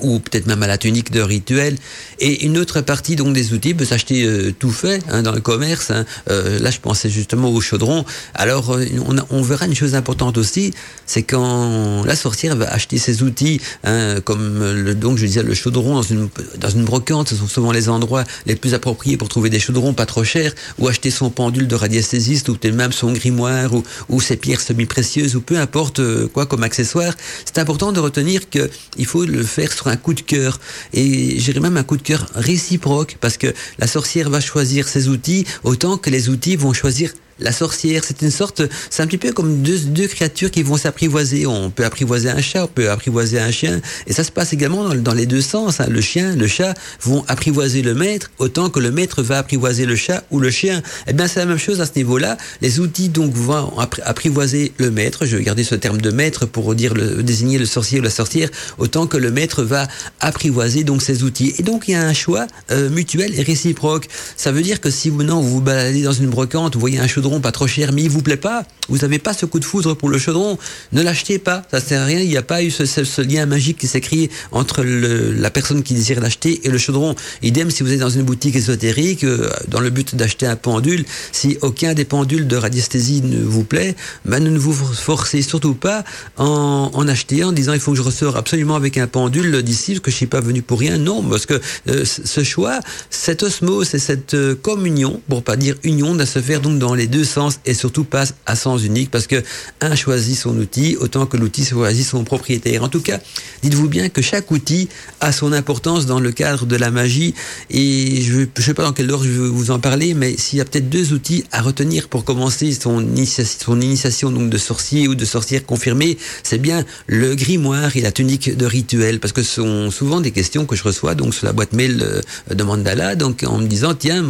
ou 0.00 0.18
peut-être 0.18 0.46
même 0.46 0.62
à 0.62 0.66
la 0.66 0.78
tunique 0.78 1.10
de 1.10 1.20
rituel. 1.20 1.76
Et 2.18 2.44
une 2.44 2.58
autre 2.58 2.80
partie 2.80 3.16
donc 3.16 3.34
des 3.34 3.52
outils 3.52 3.74
peut 3.74 3.84
s'acheter 3.84 4.24
euh, 4.24 4.52
tout 4.58 4.70
fait 4.70 5.00
hein, 5.08 5.22
dans 5.22 5.32
le 5.32 5.40
commerce. 5.40 5.90
Hein. 5.90 6.04
Euh, 6.30 6.58
là, 6.58 6.70
je 6.70 6.80
pensais 6.80 7.10
justement 7.10 7.50
au 7.50 7.60
chaudron. 7.60 8.04
Alors, 8.34 8.74
euh, 8.74 8.84
on, 9.30 9.42
verra 9.42 9.66
une 9.66 9.74
chose 9.74 9.94
importante 9.94 10.38
aussi, 10.38 10.72
c'est 11.06 11.22
quand 11.22 12.02
la 12.04 12.16
sorcière 12.16 12.56
va 12.56 12.72
acheter 12.72 12.98
ses 12.98 13.22
outils, 13.22 13.60
hein, 13.84 14.20
comme 14.24 14.60
le, 14.60 14.94
donc 14.94 15.18
je 15.18 15.26
disais 15.26 15.42
le 15.42 15.54
chaudron 15.54 15.94
dans 15.94 16.02
une 16.02 16.28
dans 16.58 16.70
une 16.70 16.84
brocante, 16.84 17.28
ce 17.28 17.36
sont 17.36 17.46
souvent 17.46 17.72
les 17.72 17.88
endroits 17.88 18.24
les 18.46 18.56
plus 18.56 18.74
appropriés 18.74 19.16
pour 19.16 19.28
trouver 19.28 19.50
des 19.50 19.60
chaudrons 19.60 19.92
pas 19.92 20.06
trop 20.06 20.24
chers, 20.24 20.54
ou 20.78 20.88
acheter 20.88 21.10
son 21.10 21.30
pendule 21.30 21.68
de 21.68 21.74
radiesthésiste, 21.74 22.48
ou 22.48 22.56
peut-être 22.56 22.74
même 22.74 22.92
son 22.92 23.12
grimoire, 23.12 23.74
ou, 23.74 23.82
ou 24.08 24.20
ses 24.20 24.36
pierres 24.36 24.60
semi-précieuses, 24.60 25.36
ou 25.36 25.40
peu 25.40 25.58
importe 25.58 26.00
euh, 26.00 26.28
quoi 26.28 26.46
comme 26.46 26.62
accessoire. 26.62 27.14
C'est 27.44 27.58
important 27.58 27.92
de 27.92 28.00
retenir 28.00 28.48
que 28.50 28.70
il 28.96 29.06
faut 29.06 29.24
le 29.24 29.42
faire 29.42 29.74
un 29.88 29.96
coup 29.96 30.14
de 30.14 30.20
cœur. 30.20 30.60
Et 30.92 31.38
j'irai 31.38 31.60
même 31.60 31.76
un 31.76 31.82
coup 31.82 31.96
de 31.96 32.02
cœur 32.02 32.26
réciproque 32.34 33.16
parce 33.20 33.36
que 33.36 33.52
la 33.78 33.86
sorcière 33.86 34.30
va 34.30 34.40
choisir 34.40 34.88
ses 34.88 35.08
outils 35.08 35.44
autant 35.62 35.96
que 35.96 36.10
les 36.10 36.28
outils 36.28 36.56
vont 36.56 36.72
choisir 36.72 37.12
la 37.38 37.52
sorcière, 37.52 38.02
c'est 38.04 38.22
une 38.22 38.30
sorte, 38.30 38.62
c'est 38.90 39.02
un 39.02 39.06
petit 39.06 39.18
peu 39.18 39.32
comme 39.32 39.62
deux, 39.62 39.78
deux 39.78 40.06
créatures 40.06 40.50
qui 40.50 40.62
vont 40.62 40.76
s'apprivoiser. 40.76 41.46
On 41.46 41.70
peut 41.70 41.84
apprivoiser 41.84 42.30
un 42.30 42.40
chat, 42.40 42.64
on 42.64 42.68
peut 42.68 42.90
apprivoiser 42.90 43.40
un 43.40 43.50
chien, 43.50 43.80
et 44.06 44.12
ça 44.12 44.24
se 44.24 44.30
passe 44.30 44.52
également 44.52 44.94
dans, 44.94 45.14
les 45.14 45.26
deux 45.26 45.40
sens. 45.40 45.80
Hein. 45.80 45.86
Le 45.88 46.00
chien, 46.00 46.36
le 46.36 46.46
chat 46.46 46.74
vont 47.02 47.24
apprivoiser 47.28 47.82
le 47.82 47.94
maître 47.94 48.30
autant 48.38 48.70
que 48.70 48.80
le 48.80 48.90
maître 48.90 49.22
va 49.22 49.38
apprivoiser 49.38 49.86
le 49.86 49.96
chat 49.96 50.24
ou 50.30 50.40
le 50.40 50.50
chien. 50.50 50.82
Eh 51.06 51.12
bien, 51.12 51.26
c'est 51.26 51.40
la 51.40 51.46
même 51.46 51.58
chose 51.58 51.80
à 51.80 51.86
ce 51.86 51.92
niveau-là. 51.96 52.36
Les 52.60 52.80
outils 52.80 53.08
donc 53.08 53.32
vont 53.34 53.78
apprivoiser 54.04 54.72
le 54.78 54.90
maître. 54.90 55.26
Je 55.26 55.36
vais 55.36 55.42
garder 55.42 55.64
ce 55.64 55.74
terme 55.74 56.00
de 56.00 56.10
maître 56.10 56.46
pour 56.46 56.74
dire 56.74 56.94
le, 56.94 57.22
désigner 57.22 57.58
le 57.58 57.66
sorcier 57.66 58.00
ou 58.00 58.02
la 58.02 58.10
sorcière, 58.10 58.48
autant 58.78 59.06
que 59.06 59.16
le 59.16 59.30
maître 59.30 59.62
va 59.62 59.88
apprivoiser 60.20 60.84
donc 60.84 61.02
ces 61.02 61.22
outils. 61.22 61.54
Et 61.58 61.62
donc 61.62 61.88
il 61.88 61.92
y 61.92 61.94
a 61.94 62.02
un 62.02 62.12
choix 62.12 62.46
euh, 62.70 62.90
mutuel 62.90 63.38
et 63.38 63.42
réciproque. 63.42 64.08
Ça 64.36 64.52
veut 64.52 64.62
dire 64.62 64.80
que 64.80 64.90
si 64.90 65.10
non 65.10 65.40
vous 65.40 65.50
vous 65.50 65.60
baladez 65.60 66.02
dans 66.02 66.12
une 66.12 66.28
brocante, 66.28 66.74
vous 66.74 66.80
voyez 66.80 66.98
un 66.98 67.06
chaudron 67.06 67.23
pas 67.40 67.52
trop 67.52 67.66
cher, 67.66 67.92
mais 67.92 68.02
il 68.02 68.10
vous 68.10 68.22
plaît 68.22 68.36
pas, 68.36 68.64
vous 68.88 68.98
n'avez 68.98 69.18
pas 69.18 69.32
ce 69.32 69.46
coup 69.46 69.58
de 69.58 69.64
foudre 69.64 69.94
pour 69.94 70.08
le 70.08 70.18
chaudron, 70.18 70.58
ne 70.92 71.02
l'achetez 71.02 71.38
pas. 71.38 71.62
Ça 71.70 71.80
sert 71.80 72.02
à 72.02 72.04
rien. 72.04 72.20
Il 72.20 72.28
n'y 72.28 72.36
a 72.36 72.42
pas 72.42 72.62
eu 72.62 72.70
ce, 72.70 73.20
lien 73.22 73.46
magique 73.46 73.78
qui 73.78 73.86
s'est 73.86 74.00
créé 74.00 74.30
entre 74.52 74.82
la 74.84 75.50
personne 75.50 75.82
qui 75.82 75.94
désire 75.94 76.20
l'acheter 76.20 76.60
et 76.64 76.70
le 76.70 76.78
chaudron. 76.78 77.14
Idem 77.42 77.70
si 77.70 77.82
vous 77.82 77.92
êtes 77.92 78.00
dans 78.00 78.10
une 78.10 78.22
boutique 78.22 78.56
ésotérique, 78.56 79.24
euh, 79.24 79.50
dans 79.68 79.80
le 79.80 79.90
but 79.90 80.14
d'acheter 80.14 80.46
un 80.46 80.56
pendule, 80.56 81.04
si 81.32 81.56
aucun 81.62 81.94
des 81.94 82.04
pendules 82.04 82.46
de 82.46 82.56
radiesthésie 82.56 83.22
ne 83.22 83.42
vous 83.42 83.64
plaît, 83.64 83.96
ben 84.24 84.42
ne 84.42 84.58
vous 84.58 84.72
forcez 84.72 85.42
surtout 85.42 85.74
pas 85.74 86.04
en, 86.36 86.90
en 86.92 87.08
acheter 87.08 87.44
en 87.44 87.52
disant 87.52 87.72
il 87.72 87.80
faut 87.80 87.92
que 87.92 87.98
je 87.98 88.02
ressors 88.02 88.36
absolument 88.36 88.76
avec 88.76 88.98
un 88.98 89.06
pendule 89.06 89.62
d'ici 89.62 89.92
parce 89.92 90.00
que 90.00 90.10
je 90.10 90.16
suis 90.16 90.26
pas 90.26 90.40
venu 90.40 90.62
pour 90.62 90.80
rien. 90.80 90.98
Non, 90.98 91.22
parce 91.22 91.46
que 91.46 91.60
euh, 91.88 92.04
ce 92.04 92.44
choix, 92.44 92.80
cette 93.10 93.42
osmose 93.42 93.94
et 93.94 93.98
cette 93.98 94.34
euh, 94.34 94.54
communion, 94.54 95.20
pour 95.28 95.42
pas 95.42 95.56
dire 95.56 95.76
union, 95.84 96.14
doit 96.14 96.26
se 96.26 96.40
faire 96.40 96.60
donc 96.60 96.78
dans 96.78 96.94
les 96.94 97.06
deux 97.06 97.13
deux 97.14 97.24
sens 97.24 97.60
et 97.64 97.74
surtout 97.74 98.02
pas 98.02 98.24
à 98.44 98.56
sens 98.56 98.82
unique 98.82 99.10
parce 99.10 99.28
que 99.28 99.40
un 99.80 99.94
choisit 99.94 100.36
son 100.36 100.56
outil 100.58 100.96
autant 100.98 101.26
que 101.26 101.36
l'outil 101.36 101.64
choisit 101.64 102.04
son 102.04 102.24
propriétaire. 102.24 102.82
En 102.82 102.88
tout 102.88 103.00
cas, 103.00 103.20
dites-vous 103.62 103.88
bien 103.88 104.08
que 104.08 104.20
chaque 104.20 104.50
outil 104.50 104.88
a 105.20 105.30
son 105.30 105.52
importance 105.52 106.06
dans 106.06 106.18
le 106.18 106.32
cadre 106.32 106.66
de 106.66 106.76
la 106.76 106.90
magie 106.90 107.34
et 107.70 108.20
je 108.22 108.40
ne 108.40 108.62
sais 108.62 108.74
pas 108.74 108.82
dans 108.82 108.92
quel 108.92 109.10
ordre 109.12 109.24
je 109.24 109.30
vais 109.30 109.48
vous 109.48 109.70
en 109.70 109.78
parler, 109.78 110.14
mais 110.14 110.36
s'il 110.36 110.58
y 110.58 110.62
a 110.62 110.64
peut-être 110.64 110.90
deux 110.90 111.12
outils 111.12 111.44
à 111.52 111.62
retenir 111.62 112.08
pour 112.08 112.24
commencer 112.24 112.72
son 112.72 113.00
initiation, 113.00 113.58
son 113.64 113.80
initiation 113.80 114.30
donc 114.32 114.50
de 114.50 114.58
sorcier 114.58 115.06
ou 115.06 115.14
de 115.14 115.24
sorcière 115.24 115.64
confirmée, 115.64 116.18
c'est 116.42 116.58
bien 116.58 116.84
le 117.06 117.36
grimoire 117.36 117.96
et 117.96 118.00
la 118.00 118.10
tunique 118.10 118.56
de 118.56 118.66
rituel 118.66 119.20
parce 119.20 119.32
que 119.32 119.42
ce 119.42 119.54
sont 119.62 119.90
souvent 119.92 120.20
des 120.20 120.32
questions 120.32 120.66
que 120.66 120.74
je 120.74 120.82
reçois 120.82 121.14
donc 121.14 121.32
sur 121.32 121.46
la 121.46 121.52
boîte 121.52 121.72
mail 121.72 122.02
euh, 122.02 122.20
de 122.52 122.62
Mandala 122.64 123.14
donc 123.14 123.44
en 123.46 123.58
me 123.58 123.66
disant 123.66 123.94
tiens 123.94 124.22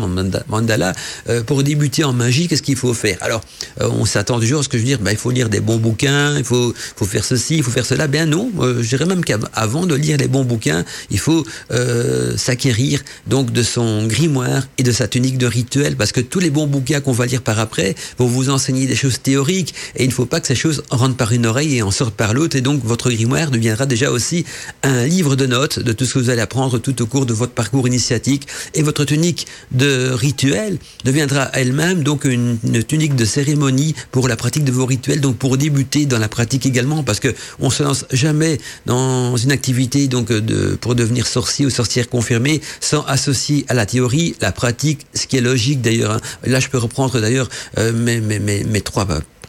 Mandala 0.48 0.92
euh, 1.28 1.42
pour 1.42 1.62
débuter 1.62 2.04
en 2.04 2.12
magie 2.12 2.46
qu'est-ce 2.48 2.62
qu'il 2.62 2.73
faut 2.76 2.94
faire. 2.94 3.18
Alors 3.20 3.42
euh, 3.80 3.88
on 3.90 4.04
s'attend 4.04 4.38
toujours 4.40 4.60
à 4.60 4.62
ce 4.62 4.68
que 4.68 4.78
je 4.78 4.82
veux 4.82 4.88
dire 4.88 4.98
bah, 5.00 5.12
il 5.12 5.18
faut 5.18 5.30
lire 5.30 5.48
des 5.48 5.60
bons 5.60 5.78
bouquins 5.78 6.36
il 6.36 6.44
faut 6.44 6.74
faut 6.96 7.06
faire 7.06 7.24
ceci 7.24 7.56
il 7.56 7.62
faut 7.62 7.70
faire 7.70 7.86
cela. 7.86 8.06
Bien 8.06 8.26
non 8.26 8.50
je 8.58 8.88
dirais 8.88 9.06
même 9.06 9.24
qu'avant 9.24 9.86
de 9.86 9.94
lire 9.94 10.16
les 10.16 10.28
bons 10.28 10.44
bouquins 10.44 10.84
il 11.10 11.18
faut 11.18 11.44
s'acquérir 12.36 13.02
donc 13.26 13.52
de 13.52 13.62
son 13.62 14.06
grimoire 14.06 14.66
et 14.78 14.82
de 14.82 14.92
sa 14.92 15.08
tunique 15.08 15.38
de 15.38 15.46
rituel 15.46 15.96
parce 15.96 16.12
que 16.12 16.20
tous 16.20 16.40
les 16.40 16.50
bons 16.50 16.66
bouquins 16.66 17.00
qu'on 17.00 17.12
va 17.12 17.26
lire 17.26 17.42
par 17.42 17.58
après 17.58 17.94
vont 18.18 18.26
vous 18.26 18.50
enseigner 18.50 18.86
des 18.86 18.96
choses 18.96 19.20
théoriques 19.20 19.74
et 19.96 20.04
il 20.04 20.08
ne 20.08 20.12
faut 20.12 20.26
pas 20.26 20.40
que 20.40 20.46
ces 20.46 20.54
choses 20.54 20.82
rentrent 20.90 21.16
par 21.16 21.32
une 21.32 21.46
oreille 21.46 21.76
et 21.76 21.82
en 21.82 21.90
sortent 21.90 22.14
par 22.14 22.34
l'autre 22.34 22.56
et 22.56 22.60
donc 22.60 22.84
votre 22.84 23.10
grimoire 23.10 23.50
deviendra 23.50 23.86
déjà 23.86 24.10
aussi 24.10 24.44
un 24.82 25.04
livre 25.04 25.36
de 25.36 25.46
notes 25.46 25.78
de 25.78 25.92
tout 25.92 26.04
ce 26.04 26.14
que 26.14 26.18
vous 26.18 26.30
allez 26.30 26.40
apprendre 26.40 26.78
tout 26.78 27.00
au 27.02 27.06
cours 27.06 27.26
de 27.26 27.34
votre 27.34 27.52
parcours 27.52 27.86
initiatique 27.86 28.46
et 28.74 28.82
votre 28.82 29.04
tunique 29.04 29.46
de 29.72 30.10
rituel 30.12 30.78
deviendra 31.04 31.50
elle-même 31.52 32.02
donc 32.02 32.24
une, 32.24 32.58
tunique 32.82 33.14
de 33.14 33.24
cérémonie 33.24 33.94
pour 34.10 34.28
la 34.28 34.36
pratique 34.36 34.64
de 34.64 34.72
vos 34.72 34.86
rituels 34.86 35.20
donc 35.20 35.36
pour 35.36 35.56
débuter 35.56 36.06
dans 36.06 36.18
la 36.18 36.28
pratique 36.28 36.66
également 36.66 37.02
parce 37.02 37.20
que 37.20 37.34
on 37.60 37.70
se 37.70 37.82
lance 37.82 38.04
jamais 38.12 38.58
dans 38.86 39.36
une 39.36 39.52
activité 39.52 40.08
donc 40.08 40.28
de 40.28 40.76
pour 40.80 40.94
devenir 40.94 41.26
sorcier 41.26 41.66
ou 41.66 41.70
sorcière 41.70 42.08
confirmée 42.08 42.60
sans 42.80 43.04
associer 43.04 43.64
à 43.68 43.74
la 43.74 43.86
théorie 43.86 44.34
la 44.40 44.52
pratique 44.52 45.06
ce 45.14 45.26
qui 45.26 45.36
est 45.36 45.40
logique 45.40 45.80
d'ailleurs 45.80 46.12
hein. 46.12 46.20
là 46.44 46.60
je 46.60 46.68
peux 46.68 46.78
reprendre 46.78 47.20
d'ailleurs 47.20 47.48
euh, 47.78 47.92
mes, 47.92 48.20
mes, 48.20 48.38
mes, 48.38 48.64
mes 48.64 48.80
trois 48.80 49.04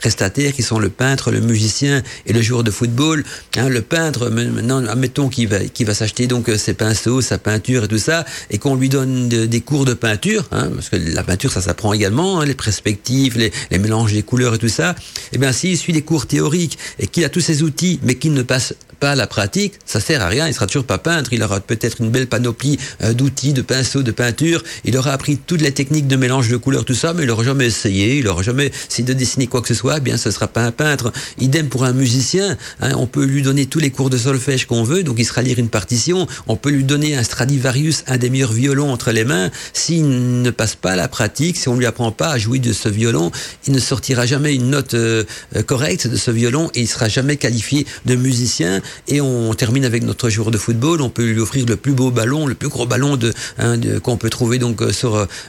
prestataires 0.05 0.53
qui 0.53 0.61
sont 0.61 0.77
le 0.77 0.89
peintre, 0.89 1.31
le 1.31 1.39
musicien 1.39 2.03
et 2.27 2.33
le 2.33 2.39
joueur 2.43 2.63
de 2.63 2.69
football. 2.69 3.23
Hein, 3.57 3.69
le 3.69 3.81
peintre, 3.81 4.29
maintenant, 4.29 4.85
admettons 4.85 5.29
qu'il 5.29 5.47
va, 5.47 5.93
s'acheter 5.95 6.27
donc 6.27 6.47
euh, 6.47 6.59
ses 6.59 6.75
pinceaux, 6.75 7.21
sa 7.21 7.39
peinture 7.39 7.85
et 7.85 7.87
tout 7.87 7.97
ça, 7.97 8.23
et 8.51 8.59
qu'on 8.59 8.75
lui 8.75 8.87
donne 8.87 9.29
des 9.29 9.61
cours 9.61 9.83
de 9.83 9.95
peinture, 9.95 10.43
hein, 10.51 10.69
parce 10.75 10.89
que 10.89 10.95
la 10.95 11.23
peinture 11.23 11.51
ça 11.51 11.59
s'apprend 11.59 11.91
également, 11.91 12.39
hein, 12.39 12.45
les 12.45 12.53
perspectives, 12.53 13.35
les, 13.39 13.79
mélanges 13.79 14.13
des 14.13 14.21
couleurs 14.21 14.53
et 14.53 14.59
tout 14.59 14.69
ça. 14.69 14.93
Eh 15.33 15.39
bien 15.39 15.51
s'il 15.51 15.75
suit 15.75 15.93
des 15.93 16.03
cours 16.03 16.27
théoriques 16.27 16.77
et 16.99 17.07
qu'il 17.07 17.25
a 17.25 17.29
tous 17.29 17.41
ces 17.41 17.63
outils, 17.63 17.99
mais 18.03 18.13
qu'il 18.13 18.33
ne 18.33 18.43
passe 18.43 18.75
pas 18.99 19.11
à 19.11 19.15
la 19.15 19.27
pratique, 19.27 19.73
ça 19.85 19.99
sert 19.99 20.21
à 20.21 20.27
rien. 20.27 20.47
Il 20.47 20.53
sera 20.53 20.67
toujours 20.67 20.85
pas 20.85 20.97
peintre. 20.97 21.33
Il 21.33 21.43
aura 21.43 21.59
peut-être 21.59 22.01
une 22.01 22.09
belle 22.09 22.27
panoplie 22.27 22.77
euh, 23.03 23.13
d'outils, 23.13 23.53
de 23.53 23.61
pinceaux, 23.61 24.03
de 24.03 24.11
peinture. 24.11 24.63
Il 24.83 24.97
aura 24.97 25.11
appris 25.11 25.37
toutes 25.37 25.61
les 25.61 25.71
techniques 25.71 26.07
de 26.07 26.15
mélange 26.15 26.49
de 26.49 26.57
couleurs, 26.57 26.85
tout 26.85 26.93
ça, 26.93 27.13
mais 27.13 27.23
il 27.23 27.27
n'aura 27.27 27.43
jamais 27.43 27.65
essayé. 27.65 28.17
Il 28.17 28.25
n'aura 28.25 28.43
jamais 28.43 28.71
essayé 28.89 29.03
de 29.03 29.13
dessiner 29.13 29.47
quoi 29.47 29.61
que 29.61 29.67
ce 29.67 29.73
soit 29.73 29.94
bien 29.99 30.17
ce 30.17 30.31
sera 30.31 30.47
pas 30.47 30.61
un 30.61 30.71
peintre. 30.71 31.11
Idem 31.39 31.67
pour 31.67 31.85
un 31.85 31.93
musicien, 31.93 32.57
hein, 32.81 32.91
on 32.97 33.07
peut 33.07 33.25
lui 33.25 33.41
donner 33.41 33.65
tous 33.65 33.79
les 33.79 33.91
cours 33.91 34.09
de 34.09 34.17
solfège 34.17 34.65
qu'on 34.65 34.83
veut, 34.83 35.03
donc 35.03 35.17
il 35.19 35.25
sera 35.25 35.41
lire 35.41 35.59
une 35.59 35.69
partition. 35.69 36.27
On 36.47 36.55
peut 36.55 36.69
lui 36.69 36.83
donner 36.83 37.15
un 37.15 37.23
Stradivarius, 37.23 38.03
un 38.07 38.17
des 38.17 38.29
meilleurs 38.29 38.53
violons 38.53 38.91
entre 38.91 39.11
les 39.11 39.25
mains. 39.25 39.49
S'il 39.73 40.41
ne 40.41 40.49
passe 40.51 40.75
pas 40.75 40.95
la 40.95 41.07
pratique, 41.07 41.57
si 41.57 41.69
on 41.69 41.75
lui 41.75 41.85
apprend 41.85 42.11
pas 42.11 42.29
à 42.29 42.37
jouer 42.37 42.59
de 42.59 42.73
ce 42.73 42.89
violon, 42.89 43.31
il 43.67 43.73
ne 43.73 43.79
sortira 43.79 44.25
jamais 44.25 44.55
une 44.55 44.69
note 44.69 44.93
euh, 44.93 45.23
correcte 45.65 46.07
de 46.07 46.15
ce 46.15 46.31
violon 46.31 46.69
et 46.75 46.81
il 46.81 46.87
sera 46.87 47.07
jamais 47.07 47.37
qualifié 47.37 47.85
de 48.05 48.15
musicien. 48.15 48.81
Et 49.07 49.21
on 49.21 49.53
termine 49.53 49.85
avec 49.85 50.03
notre 50.03 50.29
joueur 50.29 50.51
de 50.51 50.57
football. 50.57 51.01
On 51.01 51.09
peut 51.09 51.25
lui 51.25 51.39
offrir 51.39 51.65
le 51.65 51.75
plus 51.75 51.93
beau 51.93 52.11
ballon, 52.11 52.47
le 52.47 52.55
plus 52.55 52.69
gros 52.69 52.85
ballon 52.85 53.15
de, 53.17 53.33
hein, 53.57 53.79
qu'on 54.01 54.17
peut 54.17 54.29
trouver 54.29 54.59
donc 54.59 54.81
euh, 54.81 54.91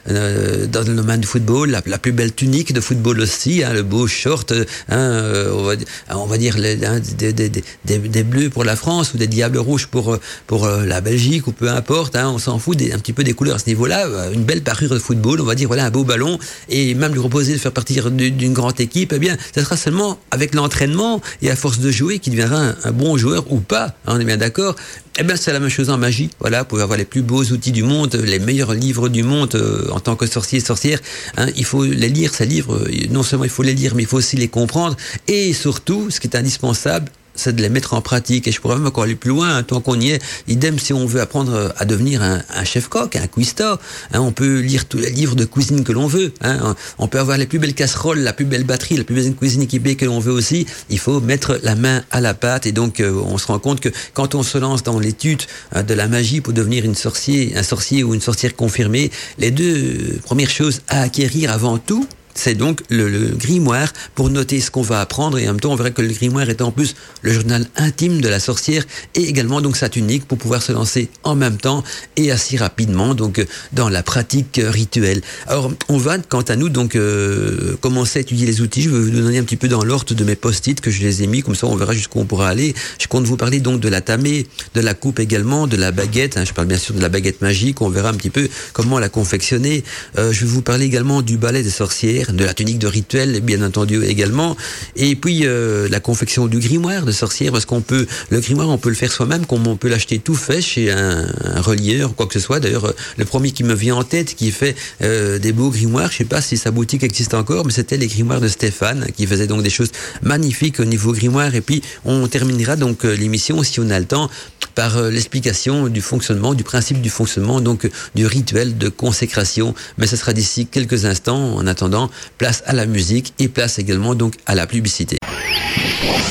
euh, 0.09 0.67
dans 0.67 0.81
le 0.81 0.95
domaine 0.95 1.21
du 1.21 1.27
football, 1.27 1.69
la, 1.85 1.97
plus 1.97 2.11
belle 2.11 2.33
tunique 2.33 2.73
de 2.73 2.81
football 2.81 3.19
aussi, 3.19 3.63
hein, 3.63 3.73
le 3.73 3.83
beau 3.83 4.07
short, 4.27 4.51
hein, 4.51 4.65
euh, 4.91 5.51
on, 5.53 5.63
va, 5.63 5.73
on, 6.09 6.25
va, 6.25 6.37
dire 6.37 6.57
hein, 6.57 6.99
des, 7.17 8.23
bleus 8.23 8.49
pour 8.49 8.65
la 8.65 8.75
France 8.75 9.13
ou 9.13 9.17
des 9.17 9.27
diables 9.27 9.57
rouges 9.57 9.87
pour 9.87 10.13
euh, 10.13 10.19
euh, 10.51 10.85
la 10.85 10.99
Belgique 10.99 11.47
ou 11.47 11.53
peu 11.53 11.69
importe. 11.69 12.17
Hein, 12.17 12.29
on 12.29 12.37
s'en 12.37 12.59
fout 12.59 12.77
un 12.93 12.99
petit 12.99 13.13
peu 13.13 13.23
des 13.23 13.33
couleurs 13.33 13.55
à 13.55 13.59
ce 13.59 13.67
niveau-là. 13.67 14.31
Une 14.33 14.43
belle 14.43 14.63
parure 14.63 14.89
de 14.89 14.99
football, 14.99 15.39
on 15.39 15.45
va 15.45 15.55
dire 15.55 15.67
voilà 15.67 15.85
un 15.85 15.91
beau 15.91 16.03
ballon 16.03 16.37
et 16.67 16.93
même 16.93 17.13
lui 17.13 17.19
proposer 17.19 17.53
de 17.53 17.57
faire 17.57 17.71
partie 17.71 18.01
d'une 18.01 18.53
grande 18.53 18.79
équipe. 18.81 19.13
Eh 19.15 19.19
bien, 19.19 19.37
ça 19.55 19.63
sera 19.63 19.77
seulement 19.77 20.19
avec 20.31 20.53
l'entraînement 20.53 21.21
et 21.41 21.49
à 21.49 21.55
force 21.55 21.79
de 21.79 21.89
jouer 21.89 22.19
qu'il 22.19 22.33
deviendra 22.33 22.73
un, 22.83 22.91
bon 22.91 23.15
joueur 23.15 23.49
ou 23.51 23.59
pas. 23.59 23.95
On 24.07 24.19
est 24.19 24.25
bien 24.25 24.37
d'accord. 24.37 24.75
Eh 25.19 25.23
bien, 25.23 25.35
c'est 25.35 25.51
la 25.51 25.59
même 25.59 25.69
chose 25.69 25.89
en 25.89 25.97
magie. 25.97 26.29
Voilà, 26.39 26.59
vous 26.59 26.65
pouvez 26.65 26.83
avoir 26.83 26.97
les 26.97 27.05
plus 27.05 27.23
beaux 27.23 27.43
outils 27.43 27.71
du 27.71 27.81
monde, 27.81 28.13
les 28.23 28.37
meilleurs 28.37 28.75
livres 28.75 29.09
du 29.09 29.23
monde 29.23 29.55
euh, 29.55 29.89
en 29.89 29.99
tant 29.99 30.15
que 30.15 30.27
sorcier 30.27 30.59
et 30.59 30.61
sorcière. 30.61 30.99
Hein, 31.37 31.47
il 31.55 31.65
faut 31.65 31.83
les 31.83 32.09
lire, 32.09 32.35
ces 32.35 32.45
livres. 32.45 32.87
Non 33.09 33.23
seulement 33.23 33.45
il 33.45 33.49
faut 33.49 33.63
les 33.63 33.73
lire, 33.73 33.95
mais 33.95 34.03
il 34.03 34.07
faut 34.07 34.17
aussi 34.17 34.35
les 34.35 34.47
comprendre. 34.47 34.95
Et 35.27 35.53
surtout, 35.53 36.11
ce 36.11 36.19
qui 36.19 36.27
est 36.27 36.35
indispensable, 36.35 37.11
c'est 37.37 37.55
de 37.55 37.61
les 37.61 37.69
mettre 37.69 37.93
en 37.93 38.01
pratique. 38.01 38.47
Et 38.47 38.51
je 38.51 38.59
pourrais 38.59 38.75
même 38.75 38.87
encore 38.87 39.05
aller 39.05 39.15
plus 39.15 39.29
loin, 39.29 39.57
hein, 39.57 39.63
tant 39.63 39.81
qu'on 39.81 39.99
y 39.99 40.11
est. 40.11 40.21
Idem 40.47 40.77
si 40.79 40.93
on 40.93 41.05
veut 41.05 41.21
apprendre 41.21 41.73
à 41.77 41.85
devenir 41.85 42.21
un, 42.21 42.41
un 42.53 42.63
chef-coq, 42.63 43.15
un 43.15 43.27
cuistot. 43.27 43.77
Hein, 44.13 44.19
on 44.19 44.31
peut 44.31 44.59
lire 44.59 44.85
tous 44.85 44.97
les 44.97 45.09
livres 45.09 45.35
de 45.35 45.45
cuisine 45.45 45.83
que 45.83 45.91
l'on 45.91 46.07
veut. 46.07 46.33
Hein, 46.41 46.75
on 46.97 47.07
peut 47.07 47.19
avoir 47.19 47.37
les 47.37 47.45
plus 47.45 47.59
belles 47.59 47.73
casseroles, 47.73 48.19
la 48.19 48.33
plus 48.33 48.45
belle 48.45 48.63
batterie, 48.63 48.97
la 48.97 49.03
plus 49.03 49.15
belle 49.15 49.35
cuisine 49.35 49.61
équipée 49.61 49.95
que 49.95 50.05
l'on 50.05 50.19
veut 50.19 50.33
aussi. 50.33 50.65
Il 50.89 50.99
faut 50.99 51.21
mettre 51.21 51.59
la 51.63 51.75
main 51.75 52.03
à 52.11 52.21
la 52.21 52.33
pâte. 52.33 52.65
Et 52.65 52.71
donc, 52.71 52.99
euh, 52.99 53.11
on 53.25 53.37
se 53.37 53.47
rend 53.47 53.59
compte 53.59 53.79
que 53.79 53.89
quand 54.13 54.35
on 54.35 54.43
se 54.43 54.57
lance 54.57 54.83
dans 54.83 54.99
l'étude 54.99 55.43
de 55.75 55.93
la 55.93 56.07
magie 56.07 56.41
pour 56.41 56.53
devenir 56.53 56.85
une 56.85 56.95
sorcier, 56.95 57.55
un 57.55 57.63
sorcier 57.63 58.03
ou 58.03 58.13
une 58.13 58.21
sorcière 58.21 58.55
confirmée, 58.55 59.11
les 59.37 59.51
deux 59.51 60.19
premières 60.23 60.49
choses 60.49 60.81
à 60.87 61.01
acquérir 61.01 61.51
avant 61.51 61.77
tout, 61.77 62.07
c'est 62.37 62.55
donc 62.55 62.81
le, 62.89 63.35
grimoire 63.35 63.91
pour 64.15 64.29
noter 64.29 64.61
ce 64.61 64.71
qu'on 64.71 64.81
va 64.81 65.01
apprendre 65.01 65.37
et 65.39 65.47
en 65.47 65.53
même 65.53 65.59
temps 65.59 65.71
on 65.71 65.75
verra 65.75 65.91
que 65.91 66.01
le 66.01 66.09
grimoire 66.09 66.49
est 66.49 66.61
en 66.61 66.71
plus 66.71 66.95
le 67.21 67.33
journal 67.33 67.67
intime 67.75 68.21
de 68.21 68.29
la 68.29 68.39
sorcière 68.39 68.83
et 69.15 69.23
également 69.23 69.61
donc 69.61 69.77
sa 69.77 69.89
tunique 69.89 70.25
pour 70.25 70.37
pouvoir 70.37 70.61
se 70.61 70.71
lancer 70.71 71.09
en 71.23 71.35
même 71.35 71.57
temps 71.57 71.83
et 72.15 72.31
assez 72.31 72.57
rapidement 72.57 73.15
donc 73.15 73.45
dans 73.73 73.89
la 73.89 74.03
pratique 74.03 74.61
rituelle. 74.63 75.21
Alors 75.47 75.71
on 75.89 75.97
va 75.97 76.17
quant 76.19 76.41
à 76.41 76.55
nous 76.55 76.69
donc 76.69 76.95
euh, 76.95 77.75
commencer 77.81 78.19
à 78.19 78.21
étudier 78.21 78.45
les 78.45 78.61
outils. 78.61 78.81
Je 78.81 78.89
vais 78.89 78.99
vous 78.99 79.09
donner 79.09 79.39
un 79.39 79.43
petit 79.43 79.57
peu 79.57 79.67
dans 79.67 79.83
l'ordre 79.83 80.13
de 80.13 80.23
mes 80.23 80.35
post-it 80.35 80.79
que 80.79 80.91
je 80.91 81.01
les 81.01 81.23
ai 81.23 81.27
mis 81.27 81.41
comme 81.41 81.55
ça 81.55 81.67
on 81.67 81.75
verra 81.75 81.93
jusqu'où 81.93 82.19
on 82.19 82.25
pourra 82.25 82.49
aller. 82.49 82.73
Je 82.99 83.07
compte 83.07 83.25
vous 83.25 83.37
parler 83.37 83.59
donc 83.59 83.79
de 83.79 83.89
la 83.89 84.01
tamée, 84.01 84.47
de 84.75 84.81
la 84.81 84.93
coupe 84.93 85.19
également, 85.19 85.67
de 85.67 85.77
la 85.77 85.91
baguette. 85.91 86.37
Hein. 86.37 86.45
je 86.45 86.53
parle 86.53 86.67
bien 86.67 86.77
sûr 86.77 86.93
de 86.95 87.01
la 87.01 87.09
baguette 87.09 87.41
magique. 87.41 87.81
On 87.81 87.89
verra 87.89 88.09
un 88.09 88.13
petit 88.13 88.29
peu 88.29 88.47
comment 88.73 88.99
la 88.99 89.09
confectionner. 89.09 89.83
Euh, 90.17 90.31
je 90.31 90.41
vais 90.41 90.51
vous 90.51 90.61
parler 90.61 90.85
également 90.85 91.21
du 91.21 91.37
balai 91.37 91.63
des 91.63 91.69
sorcières 91.69 92.26
de 92.29 92.43
la 92.43 92.53
tunique 92.53 92.79
de 92.79 92.87
rituel, 92.87 93.41
bien 93.41 93.61
entendu 93.65 94.03
également, 94.03 94.55
et 94.95 95.15
puis 95.15 95.41
euh, 95.45 95.87
la 95.89 95.99
confection 95.99 96.47
du 96.47 96.59
grimoire 96.59 97.05
de 97.05 97.11
sorcière, 97.11 97.51
parce 97.51 97.65
qu'on 97.65 97.81
peut, 97.81 98.07
le 98.29 98.39
grimoire, 98.39 98.69
on 98.69 98.77
peut 98.77 98.89
le 98.89 98.95
faire 98.95 99.11
soi-même, 99.11 99.45
comme 99.45 99.67
on 99.67 99.75
peut 99.75 99.89
l'acheter 99.89 100.19
tout 100.19 100.35
fait 100.35 100.61
chez 100.61 100.91
un, 100.91 101.27
un 101.43 101.61
relieur, 101.61 102.15
quoi 102.15 102.27
que 102.27 102.33
ce 102.33 102.39
soit. 102.39 102.59
D'ailleurs, 102.59 102.93
le 103.17 103.25
premier 103.25 103.51
qui 103.51 103.63
me 103.63 103.73
vient 103.73 103.95
en 103.95 104.03
tête, 104.03 104.35
qui 104.35 104.51
fait 104.51 104.75
euh, 105.01 105.39
des 105.39 105.51
beaux 105.51 105.69
grimoires, 105.69 106.11
je 106.11 106.17
sais 106.17 106.25
pas 106.25 106.41
si 106.41 106.57
sa 106.57 106.71
boutique 106.71 107.03
existe 107.03 107.33
encore, 107.33 107.65
mais 107.65 107.71
c'était 107.71 107.97
les 107.97 108.07
grimoires 108.07 108.41
de 108.41 108.47
Stéphane, 108.47 109.07
qui 109.15 109.25
faisait 109.27 109.47
donc 109.47 109.63
des 109.63 109.69
choses 109.69 109.91
magnifiques 110.21 110.79
au 110.79 110.85
niveau 110.85 111.11
grimoire. 111.13 111.55
Et 111.55 111.61
puis, 111.61 111.81
on 112.05 112.27
terminera 112.27 112.75
donc 112.75 113.05
euh, 113.05 113.15
l'émission, 113.15 113.63
si 113.63 113.79
on 113.79 113.89
a 113.89 113.99
le 113.99 114.05
temps, 114.05 114.29
par 114.75 115.01
l'explication 115.01 115.87
du 115.87 116.01
fonctionnement, 116.01 116.53
du 116.53 116.63
principe 116.63 117.01
du 117.01 117.09
fonctionnement, 117.09 117.61
donc 117.61 117.89
du 118.13 118.27
rituel 118.27 118.77
de 118.77 118.89
consécration. 118.89 119.73
Mais 119.97 120.05
ce 120.05 120.15
sera 120.15 120.33
d'ici 120.33 120.67
quelques 120.67 121.05
instants. 121.05 121.55
En 121.55 121.65
attendant, 121.65 122.11
place 122.37 122.63
à 122.65 122.73
la 122.73 122.85
musique 122.85 123.33
et 123.39 123.47
place 123.47 123.79
également 123.79 124.15
donc 124.15 124.35
à 124.45 124.55
la 124.55 124.67
publicité. 124.67 125.17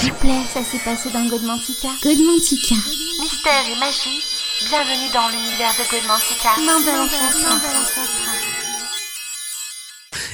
S'il 0.00 0.12
vous 0.12 0.18
plaît, 0.18 0.42
ça 0.52 0.60
s'est 0.62 0.82
passé 0.84 1.10
dans 1.12 1.26
Godmantica. 1.26 1.88
Godmantica. 2.02 2.74
Mystère 3.20 3.64
et 3.70 3.78
magie, 3.80 4.22
bienvenue 4.68 5.10
dans 5.12 5.28
l'univers 5.28 5.72
de 5.78 5.84
Godmantica. 5.90 6.50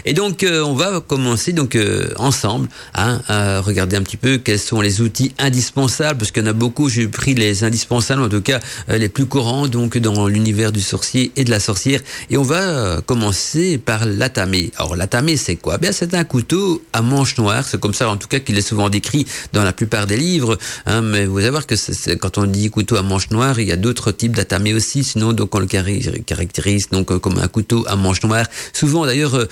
Et 0.04 0.14
donc, 0.14 0.42
euh, 0.42 0.62
on 0.62 0.74
va 0.74 1.00
commencer 1.00 1.52
donc 1.52 1.76
euh, 1.76 2.12
ensemble 2.16 2.68
hein, 2.94 3.20
à 3.28 3.60
regarder 3.60 3.96
un 3.96 4.02
petit 4.02 4.16
peu 4.16 4.38
quels 4.38 4.58
sont 4.58 4.80
les 4.80 5.00
outils 5.00 5.32
indispensables, 5.38 6.18
parce 6.18 6.32
qu'il 6.32 6.42
y 6.42 6.46
en 6.46 6.50
a 6.50 6.52
beaucoup. 6.52 6.88
J'ai 6.88 7.06
pris 7.06 7.34
les 7.34 7.64
indispensables, 7.64 8.22
en 8.22 8.28
tout 8.28 8.40
cas 8.40 8.60
euh, 8.88 8.98
les 8.98 9.08
plus 9.08 9.26
courants, 9.26 9.68
donc 9.68 9.98
dans 9.98 10.26
l'univers 10.26 10.72
du 10.72 10.80
sorcier 10.80 11.32
et 11.36 11.44
de 11.44 11.50
la 11.50 11.60
sorcière. 11.60 12.00
Et 12.30 12.36
on 12.36 12.42
va 12.42 13.00
commencer 13.02 13.78
par 13.78 14.04
l'atamé. 14.06 14.72
Alors, 14.76 14.96
l'atamé, 14.96 15.36
c'est 15.36 15.56
quoi? 15.56 15.78
Bien, 15.78 15.92
c'est 15.92 16.14
un 16.14 16.24
couteau 16.24 16.82
à 16.92 17.02
manche 17.02 17.38
noire. 17.38 17.64
C'est 17.68 17.80
comme 17.80 17.94
ça, 17.94 18.08
en 18.08 18.16
tout 18.16 18.28
cas, 18.28 18.40
qu'il 18.40 18.58
est 18.58 18.62
souvent 18.62 18.88
décrit 18.88 19.26
dans 19.52 19.62
la 19.62 19.72
plupart 19.72 20.06
des 20.06 20.16
livres. 20.16 20.58
Hein, 20.86 21.02
mais 21.02 21.26
vous 21.26 21.38
allez 21.38 21.50
voir 21.50 21.66
que 21.66 22.14
quand 22.14 22.38
on 22.38 22.46
dit 22.46 22.70
couteau 22.70 22.96
à 22.96 23.02
manche 23.02 23.30
noire, 23.30 23.60
il 23.60 23.68
y 23.68 23.72
a 23.72 23.76
d'autres 23.76 24.10
types 24.10 24.34
d'atamé 24.34 24.74
aussi. 24.74 25.04
Sinon, 25.04 25.32
donc 25.32 25.54
on 25.54 25.60
le 25.60 25.66
caractérise 25.66 26.88
donc 26.90 27.16
comme 27.18 27.38
un 27.38 27.48
couteau 27.48 27.84
à 27.88 27.96
manche 27.96 28.22
noire. 28.22 28.46
Souvent, 28.72 29.06
d'ailleurs 29.06 29.46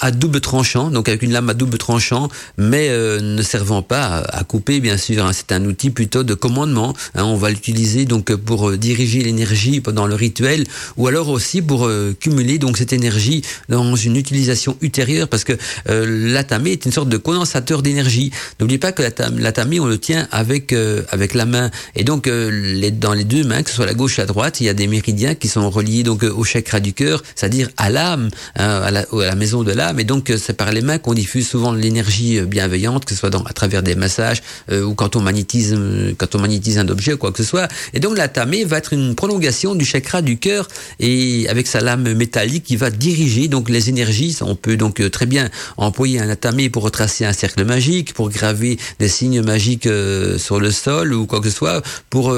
à 0.00 0.10
double 0.10 0.40
tranchant, 0.40 0.90
donc 0.90 1.08
avec 1.08 1.22
une 1.22 1.32
lame 1.32 1.48
à 1.50 1.54
double 1.54 1.78
tranchant, 1.78 2.28
mais 2.58 2.88
ne 2.88 3.42
servant 3.42 3.82
pas 3.82 4.18
à, 4.28 4.44
couper, 4.44 4.80
bien 4.80 4.96
sûr. 4.96 5.24
Hein. 5.24 5.32
C'est 5.32 5.52
un 5.52 5.64
outil 5.64 5.90
plutôt 5.90 6.22
de 6.22 6.34
commandement. 6.34 6.94
Hein. 7.14 7.24
On 7.24 7.36
va 7.36 7.50
l'utiliser 7.50 8.04
donc 8.04 8.34
pour 8.34 8.72
diriger 8.72 9.22
l'énergie 9.22 9.80
pendant 9.80 10.06
le 10.06 10.14
rituel, 10.14 10.64
ou 10.96 11.06
alors 11.06 11.28
aussi 11.28 11.62
pour 11.62 11.90
cumuler 12.20 12.58
donc 12.58 12.76
cette 12.78 12.92
énergie 12.92 13.42
dans 13.68 13.96
une 13.96 14.16
utilisation 14.16 14.76
ultérieure, 14.80 15.28
parce 15.28 15.44
que 15.44 15.54
l'atame 15.86 16.66
est 16.66 16.84
une 16.84 16.92
sorte 16.92 17.08
de 17.08 17.16
condensateur 17.16 17.82
d'énergie. 17.82 18.30
N'oubliez 18.60 18.78
pas 18.78 18.92
que 18.92 19.02
l'atame, 19.02 19.70
on 19.80 19.86
le 19.86 19.98
tient 19.98 20.28
avec 20.30 20.74
avec 21.10 21.34
la 21.34 21.46
main, 21.46 21.70
et 21.96 22.04
donc 22.04 22.26
les, 22.26 22.90
dans 22.90 23.12
les 23.12 23.24
deux 23.24 23.44
mains, 23.44 23.62
que 23.62 23.70
ce 23.70 23.76
soit 23.76 23.86
la 23.86 23.94
gauche 23.94 24.18
et 24.18 24.22
la 24.22 24.26
droite, 24.26 24.60
il 24.60 24.64
y 24.64 24.68
a 24.68 24.74
des 24.74 24.86
méridiens 24.86 25.34
qui 25.34 25.48
sont 25.48 25.68
reliés 25.70 26.02
donc 26.02 26.22
au 26.22 26.44
chakra 26.44 26.80
du 26.80 26.92
cœur, 26.92 27.22
c'est-à-dire 27.34 27.68
à 27.76 27.90
l'âme, 27.90 28.28
hein, 28.56 28.64
à, 28.64 28.86
à, 28.86 28.90
la, 28.90 29.34
maison 29.34 29.62
de 29.62 29.72
l'âme. 29.72 29.81
Et 29.98 30.04
donc 30.04 30.30
euh, 30.30 30.36
c'est 30.36 30.52
par 30.52 30.70
les 30.70 30.80
mains 30.80 30.98
qu'on 30.98 31.14
diffuse 31.14 31.48
souvent 31.48 31.72
l'énergie 31.72 32.38
euh, 32.38 32.44
bienveillante, 32.44 33.04
que 33.04 33.12
ce 33.12 33.18
soit 33.18 33.30
dans, 33.30 33.42
à 33.42 33.52
travers 33.52 33.82
des 33.82 33.94
massages 33.94 34.42
euh, 34.70 34.82
ou 34.82 34.94
quand 34.94 35.16
on 35.16 35.20
magnétise, 35.20 35.76
quand 36.18 36.34
on 36.34 36.38
magnétise 36.38 36.78
un 36.78 36.88
objet 36.88 37.14
ou 37.14 37.16
quoi 37.16 37.32
que 37.32 37.38
ce 37.38 37.48
soit. 37.48 37.68
Et 37.92 38.00
donc 38.00 38.16
la 38.16 38.28
tamée 38.28 38.64
va 38.64 38.78
être 38.78 38.92
une 38.92 39.14
prolongation 39.14 39.74
du 39.74 39.84
chakra 39.84 40.22
du 40.22 40.38
cœur 40.38 40.68
et 41.00 41.46
avec 41.48 41.66
sa 41.66 41.80
lame 41.80 42.12
métallique 42.14 42.64
qui 42.64 42.76
va 42.76 42.90
diriger 42.90 43.48
donc 43.48 43.68
les 43.68 43.88
énergies. 43.88 44.36
On 44.40 44.54
peut 44.54 44.76
donc 44.76 45.02
très 45.10 45.26
bien 45.26 45.50
employer 45.76 46.20
un 46.20 46.28
atamé 46.28 46.70
pour 46.70 46.84
retracer 46.84 47.24
un 47.24 47.32
cercle 47.32 47.64
magique, 47.64 48.14
pour 48.14 48.30
graver 48.30 48.78
des 48.98 49.08
signes 49.08 49.42
magiques 49.42 49.88
sur 50.36 50.60
le 50.60 50.70
sol 50.70 51.12
ou 51.14 51.26
quoi 51.26 51.40
que 51.40 51.48
ce 51.48 51.56
soit, 51.56 51.82
pour 52.10 52.34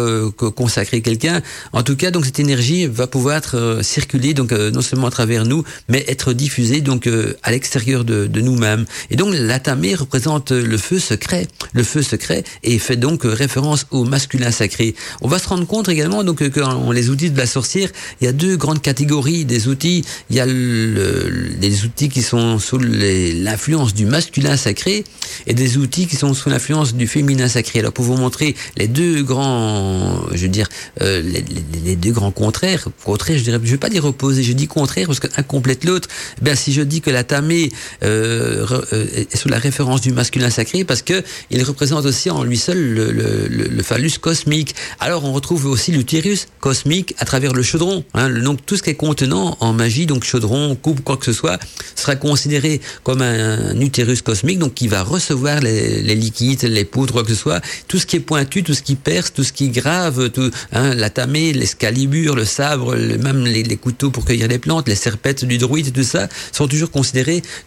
consacrer 0.54 1.02
quelqu'un. 1.02 1.42
En 1.72 1.82
tout 1.82 1.96
cas, 1.96 2.10
donc 2.10 2.24
cette 2.24 2.40
énergie 2.40 2.86
va 2.86 3.06
pouvoir 3.06 3.36
être 3.36 3.80
circuler 3.82 4.34
donc 4.34 4.52
non 4.52 4.80
seulement 4.80 5.08
à 5.08 5.10
travers 5.10 5.44
nous, 5.44 5.64
mais 5.88 6.04
être 6.08 6.32
diffusée 6.32 6.80
donc 6.80 7.08
à 7.42 7.50
l'extérieur 7.50 8.04
de, 8.04 8.28
nous-mêmes. 8.40 8.84
Et 9.10 9.16
donc 9.16 9.34
la 9.36 9.58
tamée 9.58 9.94
représente 9.94 10.50
le 10.50 10.76
feu 10.76 10.98
secret, 10.98 11.46
le 11.72 11.82
feu 11.82 12.02
secret, 12.02 12.44
et 12.62 12.78
fait 12.78 12.96
donc 12.96 13.22
référence 13.24 13.86
au 13.90 14.04
masculin 14.04 14.50
sacré. 14.50 14.94
On 15.20 15.28
va 15.28 15.38
se 15.38 15.48
rendre 15.48 15.66
compte 15.66 15.88
également 15.88 16.24
donc 16.24 16.48
que 16.48 16.60
dans 16.60 16.92
les 16.92 17.10
outils 17.10 17.30
de 17.30 17.38
la 17.38 17.46
sorcière, 17.46 17.90
il 18.20 18.24
y 18.24 18.28
a 18.28 18.32
deux 18.32 18.56
grandes 18.56 18.82
catégories 18.82 19.44
des 19.44 19.68
outils. 19.68 20.04
Il 20.30 20.36
y 20.36 20.40
a 20.40 20.46
le, 20.46 21.28
les 21.60 21.84
outils 21.84 22.08
qui 22.08 22.22
sont 22.22 22.58
sous 22.58 22.78
l'influence 22.78 23.94
du 23.94 24.06
masculin 24.06 24.56
sacré 24.56 25.04
et 25.46 25.54
des 25.54 25.78
outils 25.78 26.06
qui 26.06 26.16
sont 26.16 26.34
sous 26.34 26.50
l'influence 26.50 26.94
du 26.94 27.06
féminin 27.06 27.48
sacré. 27.48 27.80
Alors 27.80 27.92
pour 27.92 28.04
vous 28.04 28.16
montrer 28.16 28.54
les 28.76 28.88
deux 28.88 29.22
grands, 29.22 30.20
je 30.32 30.42
veux 30.42 30.48
dire, 30.48 30.68
euh, 31.00 31.22
les, 31.84 31.96
deux 31.96 32.12
grands 32.12 32.30
contraires, 32.30 32.88
contraires, 33.04 33.38
je 33.38 33.44
dirais, 33.44 33.58
je 33.62 33.70
vais 33.70 33.78
pas 33.78 33.88
dire 33.88 34.04
opposés, 34.04 34.42
je 34.42 34.52
dis 34.52 34.66
contraire 34.66 35.06
parce 35.06 35.20
qu'un 35.20 35.42
complète 35.42 35.84
l'autre. 35.84 36.08
Ben 36.42 36.54
si 36.54 36.72
je 36.72 36.82
dis 36.82 37.00
que 37.00 37.10
la 37.10 37.24
tamée 37.25 37.71
euh, 38.02 38.66
euh, 38.93 39.07
est 39.16 39.37
sous 39.37 39.49
la 39.49 39.59
référence 39.59 40.00
du 40.00 40.12
masculin 40.12 40.50
sacré, 40.50 40.85
parce 40.85 41.02
que 41.02 41.23
il 41.50 41.62
représente 41.62 42.04
aussi 42.04 42.31
en 42.31 42.45
lui 42.45 42.59
seul 42.59 42.78
le, 42.78 43.83
phallus 43.83 44.12
cosmique. 44.21 44.75
Alors 45.00 45.25
on 45.25 45.33
retrouve 45.33 45.66
aussi 45.66 45.93
l'utérus 45.93 46.47
cosmique 46.61 47.14
à 47.19 47.25
travers 47.25 47.52
le 47.52 47.62
chaudron. 47.62 48.04
Hein, 48.14 48.31
donc 48.31 48.64
tout 48.64 48.76
ce 48.76 48.83
qui 48.83 48.90
est 48.90 48.95
contenant 48.95 49.57
en 49.61 49.73
magie, 49.73 50.07
donc 50.07 50.25
chaudron, 50.25 50.75
coupe, 50.76 51.02
quoi 51.02 51.16
que 51.16 51.25
ce 51.25 51.33
soit, 51.33 51.59
sera 51.95 52.16
considéré 52.16 52.81
comme 53.02 53.23
un, 53.23 53.78
utérus 53.81 54.23
cosmique, 54.23 54.59
donc 54.59 54.75
qui 54.75 54.88
va 54.88 55.02
recevoir 55.02 55.61
les, 55.61 56.14
liquides, 56.14 56.62
les 56.62 56.85
poudres, 56.85 57.12
quoi 57.12 57.23
que 57.25 57.31
ce 57.31 57.35
soit, 57.35 57.61
tout 57.88 57.99
ce 57.99 58.07
qui 58.07 58.16
est 58.16 58.21
pointu, 58.21 58.62
tout 58.62 58.75
ce 58.75 58.83
qui 58.83 58.95
perce, 58.95 59.33
tout 59.33 59.45
ce 59.45 59.52
qui 59.52 59.69
grave, 59.69 60.31
tout, 60.31 60.50
hein, 60.73 60.95
la 60.95 61.11
tamée, 61.11 61.52
l'escalibur, 61.52 62.37
le 62.37 62.45
sabre, 62.45 62.97
même 62.97 63.45
les, 63.45 63.62
les 63.62 63.76
couteaux 63.76 64.11
pour 64.11 64.25
cueillir 64.25 64.49
les 64.49 64.59
plantes, 64.59 64.88
les 64.88 64.95
serpettes 64.95 65.45
du 65.45 65.59
druide, 65.59 65.93
tout 65.93 66.02
ça, 66.02 66.28
sont 66.52 66.69
toujours 66.69 66.90
considérés 66.90 67.13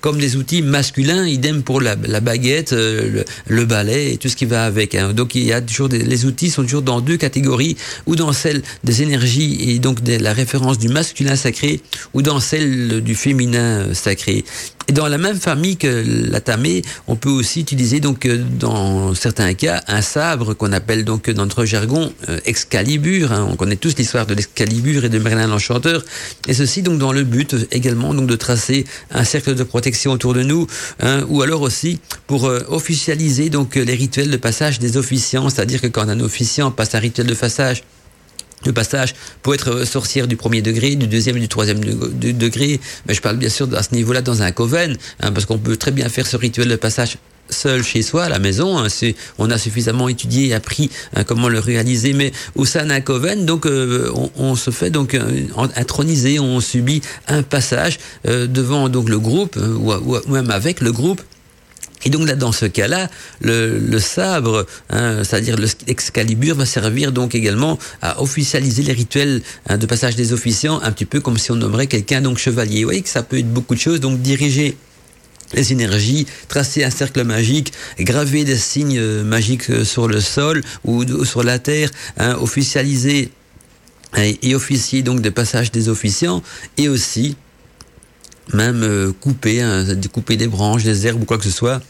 comme 0.01 0.20
des 0.20 0.36
outils 0.36 0.62
masculins, 0.62 1.25
idem 1.25 1.63
pour 1.63 1.82
la, 1.82 1.96
baguette, 1.96 2.74
euh, 2.74 3.24
le, 3.48 3.66
balai 3.66 4.13
et 4.13 4.18
tout 4.18 4.30
ce 4.30 4.36
qui 4.36 4.46
va 4.46 4.66
avec. 4.66 4.96
Hein. 4.96 5.13
Donc 5.13 5.36
il 5.36 5.44
y 5.44 5.54
a 5.54 5.62
toujours 5.62 5.89
des, 5.89 6.00
les 6.00 6.25
outils 6.25 6.50
sont 6.50 6.63
toujours 6.63 6.82
dans 6.82 7.01
deux 7.01 7.18
catégories, 7.18 7.77
ou 8.06 8.16
dans 8.16 8.34
celle 8.34 8.62
des 8.84 9.01
énergies 9.01 9.72
et 9.72 9.80
donc 9.80 10.01
de 10.04 10.18
la 10.18 10.34
référence 10.34 10.77
du 10.77 10.89
masculin 10.89 11.36
sacré, 11.36 11.82
ou 12.13 12.22
dans 12.22 12.39
celle 12.39 13.01
du 13.01 13.16
féminin 13.16 13.94
sacré. 13.94 14.44
Et 14.89 14.94
dans 14.94 15.08
la 15.08 15.17
même 15.17 15.36
famille 15.36 15.75
que 15.75 16.03
la 16.32 16.39
tamée, 16.39 16.82
on 17.08 17.17
peut 17.17 17.29
aussi 17.29 17.60
utiliser 17.60 18.00
donc 18.00 18.25
euh, 18.25 18.41
dans 18.58 19.13
certains 19.13 19.53
cas 19.53 19.84
un 19.88 20.02
sabre 20.02 20.54
qu'on 20.54 20.71
appelle 20.71 21.04
donc 21.04 21.30
dans 21.30 21.43
notre 21.43 21.65
jargon 21.65 22.13
euh, 22.30 22.39
Excalibur. 22.45 23.34
Hein. 23.34 23.47
On 23.52 23.58
connaît 23.58 23.76
tous 23.76 23.97
l'histoire 23.97 24.26
de 24.26 24.34
l'Excalibur 24.34 25.04
et 25.04 25.10
de 25.10 25.19
Merlin 25.19 25.47
l'Enchanteur. 25.47 26.06
Et 26.47 26.54
ceci 26.54 26.84
donc 26.84 27.00
dans 27.00 27.12
le 27.12 27.23
but 27.23 27.56
également 27.71 28.13
donc 28.13 28.28
de 28.28 28.36
tracer 28.38 28.86
un 29.12 29.26
cercle 29.26 29.56
de 29.56 29.63
protection 29.63 30.13
autour 30.13 30.34
de 30.34 30.43
nous, 30.43 30.67
hein, 31.02 31.26
ou 31.28 31.41
alors 31.41 31.62
aussi 31.62 32.00
pour 32.26 32.45
euh, 32.45 32.62
officialiser 32.69 33.50
donc 33.50 33.76
les 33.76 33.95
rituels 33.95 34.30
de 34.30 34.38
passage 34.38 34.80
des 34.80 34.95
officiants, 34.95 35.50
c'est-à-dire 35.50 35.82
que 35.82 35.88
quand 35.88 36.08
un 36.08 36.21
officiant 36.21 36.71
passe 36.71 36.95
un 36.95 37.00
rituel 37.00 37.28
de 37.28 37.34
passage 37.34 37.84
le 38.67 38.73
passage 38.73 39.15
pour 39.41 39.56
être 39.56 39.86
sorcière 39.86 40.27
du 40.27 40.36
premier 40.36 40.62
degré, 40.62 40.95
du 40.95 41.08
deuxième 41.08 41.38
et 41.38 41.39
du 41.39 41.47
troisième 41.47 41.80
degré. 41.80 42.80
Mais 43.08 43.13
je 43.13 43.21
parle 43.21 43.38
bien 43.38 43.49
sûr 43.49 43.67
à 43.75 43.82
ce 43.82 43.95
niveau-là 43.95 44.21
dans 44.21 44.43
un 44.43 44.51
coven, 44.51 44.95
hein, 45.21 45.32
parce 45.32 45.45
qu'on 45.45 45.58
peut 45.58 45.77
très 45.77 45.91
bien 45.91 46.10
faire 46.10 46.27
ce 46.27 46.38
rituel 46.38 46.67
de 46.67 46.75
passage 46.75 47.17
seul 47.49 47.82
chez 47.82 48.01
soi 48.01 48.25
à 48.25 48.30
la 48.30 48.39
maison. 48.39 48.77
Hein, 48.77 48.88
on 49.38 49.49
a 49.49 49.58
suffisamment 49.58 50.10
étudié 50.10 50.47
et 50.47 50.53
appris 50.53 50.89
hein, 51.15 51.23
comment 51.23 51.49
le 51.49 51.60
réaliser, 51.60 52.13
mais 52.13 52.32
au 52.56 52.65
sein 52.65 52.86
d'un 52.86 53.01
coven, 53.01 53.45
donc 53.45 53.65
euh, 53.65 54.12
on, 54.36 54.56
se 54.56 54.69
fait 54.69 54.89
donc 54.89 55.13
euh, 55.13 55.47
introniser, 55.75 56.39
on 56.39 56.60
subit 56.60 57.01
un 57.27 57.43
passage 57.43 57.99
euh, 58.27 58.47
devant 58.47 58.89
donc 58.89 59.10
le 59.10 59.19
groupe 59.19 59.56
ou, 59.56 59.93
ou 59.93 60.32
même 60.32 60.51
avec 60.51 60.82
le 60.82 60.91
groupe 60.91 61.21
et 62.05 62.10
donc 62.10 62.27
là, 62.27 62.36
dans 62.36 62.51
ce 62.51 62.65
cas-là, 62.65 63.10
le, 63.41 63.79
le, 63.79 63.99
sabre, 63.99 64.65
hein, 64.89 65.23
c'est-à-dire 65.23 65.57
l'excalibur, 65.57 66.55
va 66.55 66.65
servir 66.65 67.12
donc 67.12 67.33
également 67.33 67.79
à 68.01 68.21
officialiser 68.21 68.83
les 68.83 68.93
rituels 68.93 69.41
hein, 69.67 69.77
de 69.77 69.86
passage 69.86 70.15
des 70.15 70.31
officiants, 70.33 70.79
un 70.83 70.91
petit 70.91 71.05
peu 71.05 71.19
comme 71.19 71.38
si 71.38 71.51
on 71.51 71.55
nommerait 71.55 71.88
quelqu'un 71.88 72.21
donc 72.21 72.38
chevalier. 72.38 72.81
Vous 72.81 72.89
voyez 72.89 73.01
que 73.01 73.10
ça 73.10 73.23
peut 73.23 73.39
être 73.39 73.51
beaucoup 73.51 73.73
de 73.73 73.79
choses, 73.79 73.99
donc 73.99 74.21
diriger 74.21 74.77
les 75.53 75.71
énergies, 75.71 76.27
tracer 76.47 76.83
un 76.83 76.89
cercle 76.89 77.23
magique, 77.23 77.73
graver 77.99 78.43
des 78.43 78.57
signes 78.57 78.99
euh, 78.99 79.23
magiques 79.23 79.69
euh, 79.69 79.86
sur 79.86 80.07
le 80.07 80.19
sol 80.19 80.62
ou, 80.83 81.03
sur 81.25 81.43
la 81.43 81.57
terre, 81.57 81.89
hein, 82.17 82.36
officialiser 82.39 83.31
et, 84.17 84.55
officier 84.55 85.01
donc 85.01 85.21
des 85.21 85.31
passages 85.31 85.71
des 85.71 85.89
officiants, 85.89 86.41
et 86.77 86.89
aussi 86.89 87.36
même 88.53 88.83
euh, 88.83 89.12
couper, 89.12 89.62
hein, 89.62 89.86
couper 90.12 90.38
des 90.38 90.47
branches, 90.47 90.83
des 90.83 91.07
herbes 91.07 91.21
ou 91.21 91.25
quoi 91.25 91.38
que 91.38 91.43
ce 91.43 91.51
soit 91.51 91.81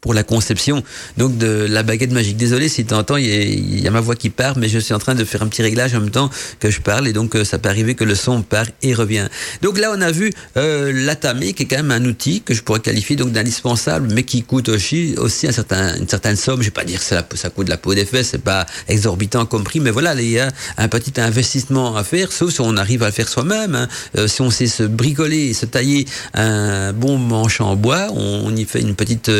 pour 0.00 0.14
la 0.14 0.22
conception 0.22 0.82
donc 1.16 1.36
de 1.38 1.66
la 1.68 1.82
baguette 1.82 2.12
magique. 2.12 2.36
Désolé 2.36 2.68
si 2.68 2.84
tu 2.84 2.94
entends, 2.94 3.16
il 3.16 3.80
y, 3.80 3.86
a 3.86 3.90
ma 3.90 4.00
voix 4.00 4.14
qui 4.14 4.30
part, 4.30 4.56
mais 4.56 4.68
je 4.68 4.78
suis 4.78 4.94
en 4.94 4.98
train 4.98 5.14
de 5.14 5.24
faire 5.24 5.42
un 5.42 5.48
petit 5.48 5.62
réglage 5.62 5.94
en 5.94 6.00
même 6.00 6.10
temps 6.10 6.30
que 6.60 6.70
je 6.70 6.80
parle 6.80 7.08
et 7.08 7.12
donc 7.12 7.34
euh, 7.34 7.44
ça 7.44 7.58
peut 7.58 7.68
arriver 7.68 7.94
que 7.94 8.04
le 8.04 8.14
son 8.14 8.42
part 8.42 8.66
et 8.82 8.94
revient. 8.94 9.28
Donc 9.62 9.78
là, 9.78 9.92
on 9.94 10.00
a 10.00 10.10
vu 10.10 10.32
euh, 10.56 10.92
l'atamé 10.94 11.52
qui 11.52 11.64
est 11.64 11.66
quand 11.66 11.76
même 11.76 11.90
un 11.90 12.04
outil 12.04 12.42
que 12.42 12.54
je 12.54 12.62
pourrais 12.62 12.80
qualifier 12.80 13.16
donc 13.16 13.32
d'indispensable, 13.32 14.08
mais 14.12 14.22
qui 14.22 14.42
coûte 14.42 14.68
aussi 14.68 15.14
aussi 15.18 15.48
un 15.48 15.52
certain 15.52 15.96
une 15.96 16.08
certaine 16.08 16.36
somme. 16.36 16.60
Je 16.60 16.66
vais 16.66 16.70
pas 16.70 16.84
dire 16.84 17.00
que 17.00 17.04
ça, 17.04 17.26
ça 17.34 17.50
coûte 17.50 17.68
la 17.68 17.76
peau 17.76 17.94
des 17.94 18.04
fesses, 18.04 18.28
c'est 18.30 18.42
pas 18.42 18.66
exorbitant 18.88 19.46
comme 19.46 19.64
prix, 19.64 19.80
mais 19.80 19.90
voilà, 19.90 20.14
il 20.14 20.30
y 20.30 20.38
a 20.38 20.50
un 20.76 20.88
petit 20.88 21.20
investissement 21.20 21.96
à 21.96 22.04
faire, 22.04 22.32
sauf 22.32 22.52
si 22.52 22.60
on 22.60 22.76
arrive 22.76 23.02
à 23.02 23.06
le 23.06 23.12
faire 23.12 23.28
soi-même. 23.28 23.74
Hein. 23.74 23.88
Euh, 24.16 24.28
si 24.28 24.42
on 24.42 24.50
sait 24.50 24.66
se 24.66 24.82
bricoler, 24.82 25.52
se 25.54 25.66
tailler 25.66 26.06
un 26.34 26.92
bon 26.92 27.18
manche 27.18 27.60
en 27.60 27.76
bois, 27.76 28.08
on, 28.12 28.54
y 28.56 28.64
fait 28.64 28.80
une 28.80 28.94
petite 28.94 29.30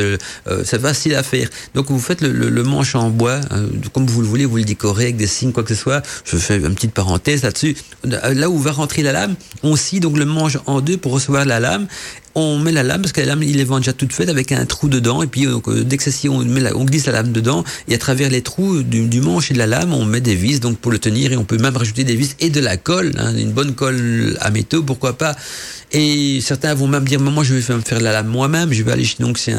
euh, 0.48 0.58
euh, 0.58 0.62
c'est 0.64 0.80
facile 0.80 1.14
à 1.14 1.22
faire. 1.22 1.48
Donc 1.74 1.90
vous 1.90 1.98
faites 1.98 2.20
le, 2.20 2.62
manche 2.62 2.94
en 2.94 3.10
bois, 3.10 3.40
euh, 3.52 3.68
comme 3.92 4.06
vous 4.06 4.20
le 4.20 4.26
voulez, 4.26 4.44
vous 4.44 4.56
le 4.56 4.64
décorez 4.64 5.04
avec 5.04 5.16
des 5.16 5.26
signes, 5.26 5.52
quoi 5.52 5.62
que 5.62 5.74
ce 5.74 5.80
soit. 5.80 6.02
Je 6.24 6.36
fais 6.36 6.56
une 6.56 6.74
petite 6.74 6.92
parenthèse 6.92 7.42
là-dessus. 7.42 7.76
Là 8.04 8.50
où 8.50 8.58
va 8.58 8.72
rentrer 8.72 9.02
la 9.02 9.12
lame, 9.12 9.34
on 9.62 9.76
scie 9.76 10.00
donc 10.00 10.16
le 10.16 10.24
manche 10.24 10.58
en 10.66 10.80
deux 10.80 10.96
pour 10.96 11.12
recevoir 11.12 11.44
la 11.44 11.60
lame 11.60 11.86
on 12.38 12.58
met 12.58 12.72
la 12.72 12.82
lame 12.82 13.02
parce 13.02 13.12
que 13.12 13.20
la 13.20 13.26
lame 13.26 13.42
il 13.42 13.60
est 13.60 13.64
déjà 13.64 13.92
toute 13.92 14.12
faite 14.12 14.28
avec 14.28 14.52
un 14.52 14.64
trou 14.66 14.88
dedans 14.88 15.22
et 15.22 15.26
puis 15.26 15.46
euh, 15.46 15.60
dès 15.84 15.96
que 15.96 16.02
ça 16.02 16.10
on, 16.28 16.44
met 16.44 16.72
on 16.72 16.84
glisse 16.84 17.06
la 17.06 17.12
lame 17.12 17.32
dedans 17.32 17.64
et 17.88 17.94
à 17.94 17.98
travers 17.98 18.30
les 18.30 18.42
trous 18.42 18.82
du, 18.82 19.20
manche 19.20 19.50
et 19.50 19.54
de 19.54 19.58
la 19.58 19.66
lame 19.66 19.92
on 19.92 20.04
met 20.04 20.20
des 20.20 20.34
vis 20.34 20.60
donc 20.60 20.78
pour 20.78 20.92
le 20.92 20.98
tenir 20.98 21.32
et 21.32 21.36
on 21.36 21.44
peut 21.44 21.58
même 21.58 21.76
rajouter 21.76 22.04
des 22.04 22.16
vis 22.16 22.36
et 22.40 22.50
de 22.50 22.60
la 22.60 22.76
colle 22.76 23.12
hein, 23.18 23.34
une 23.36 23.52
bonne 23.52 23.74
colle 23.74 24.36
à 24.40 24.50
métaux 24.50 24.82
pourquoi 24.82 25.16
pas. 25.18 25.34
Et 25.90 26.40
certains 26.42 26.74
vont 26.74 26.86
même 26.86 27.04
dire 27.04 27.18
moi 27.18 27.44
je 27.44 27.54
vais 27.54 27.62
faire 27.62 28.00
la 28.00 28.12
lame 28.12 28.28
moi-même 28.28 28.72
je 28.72 28.82
vais 28.82 28.92
aller 28.92 29.08
donc 29.20 29.38
c'est 29.38 29.54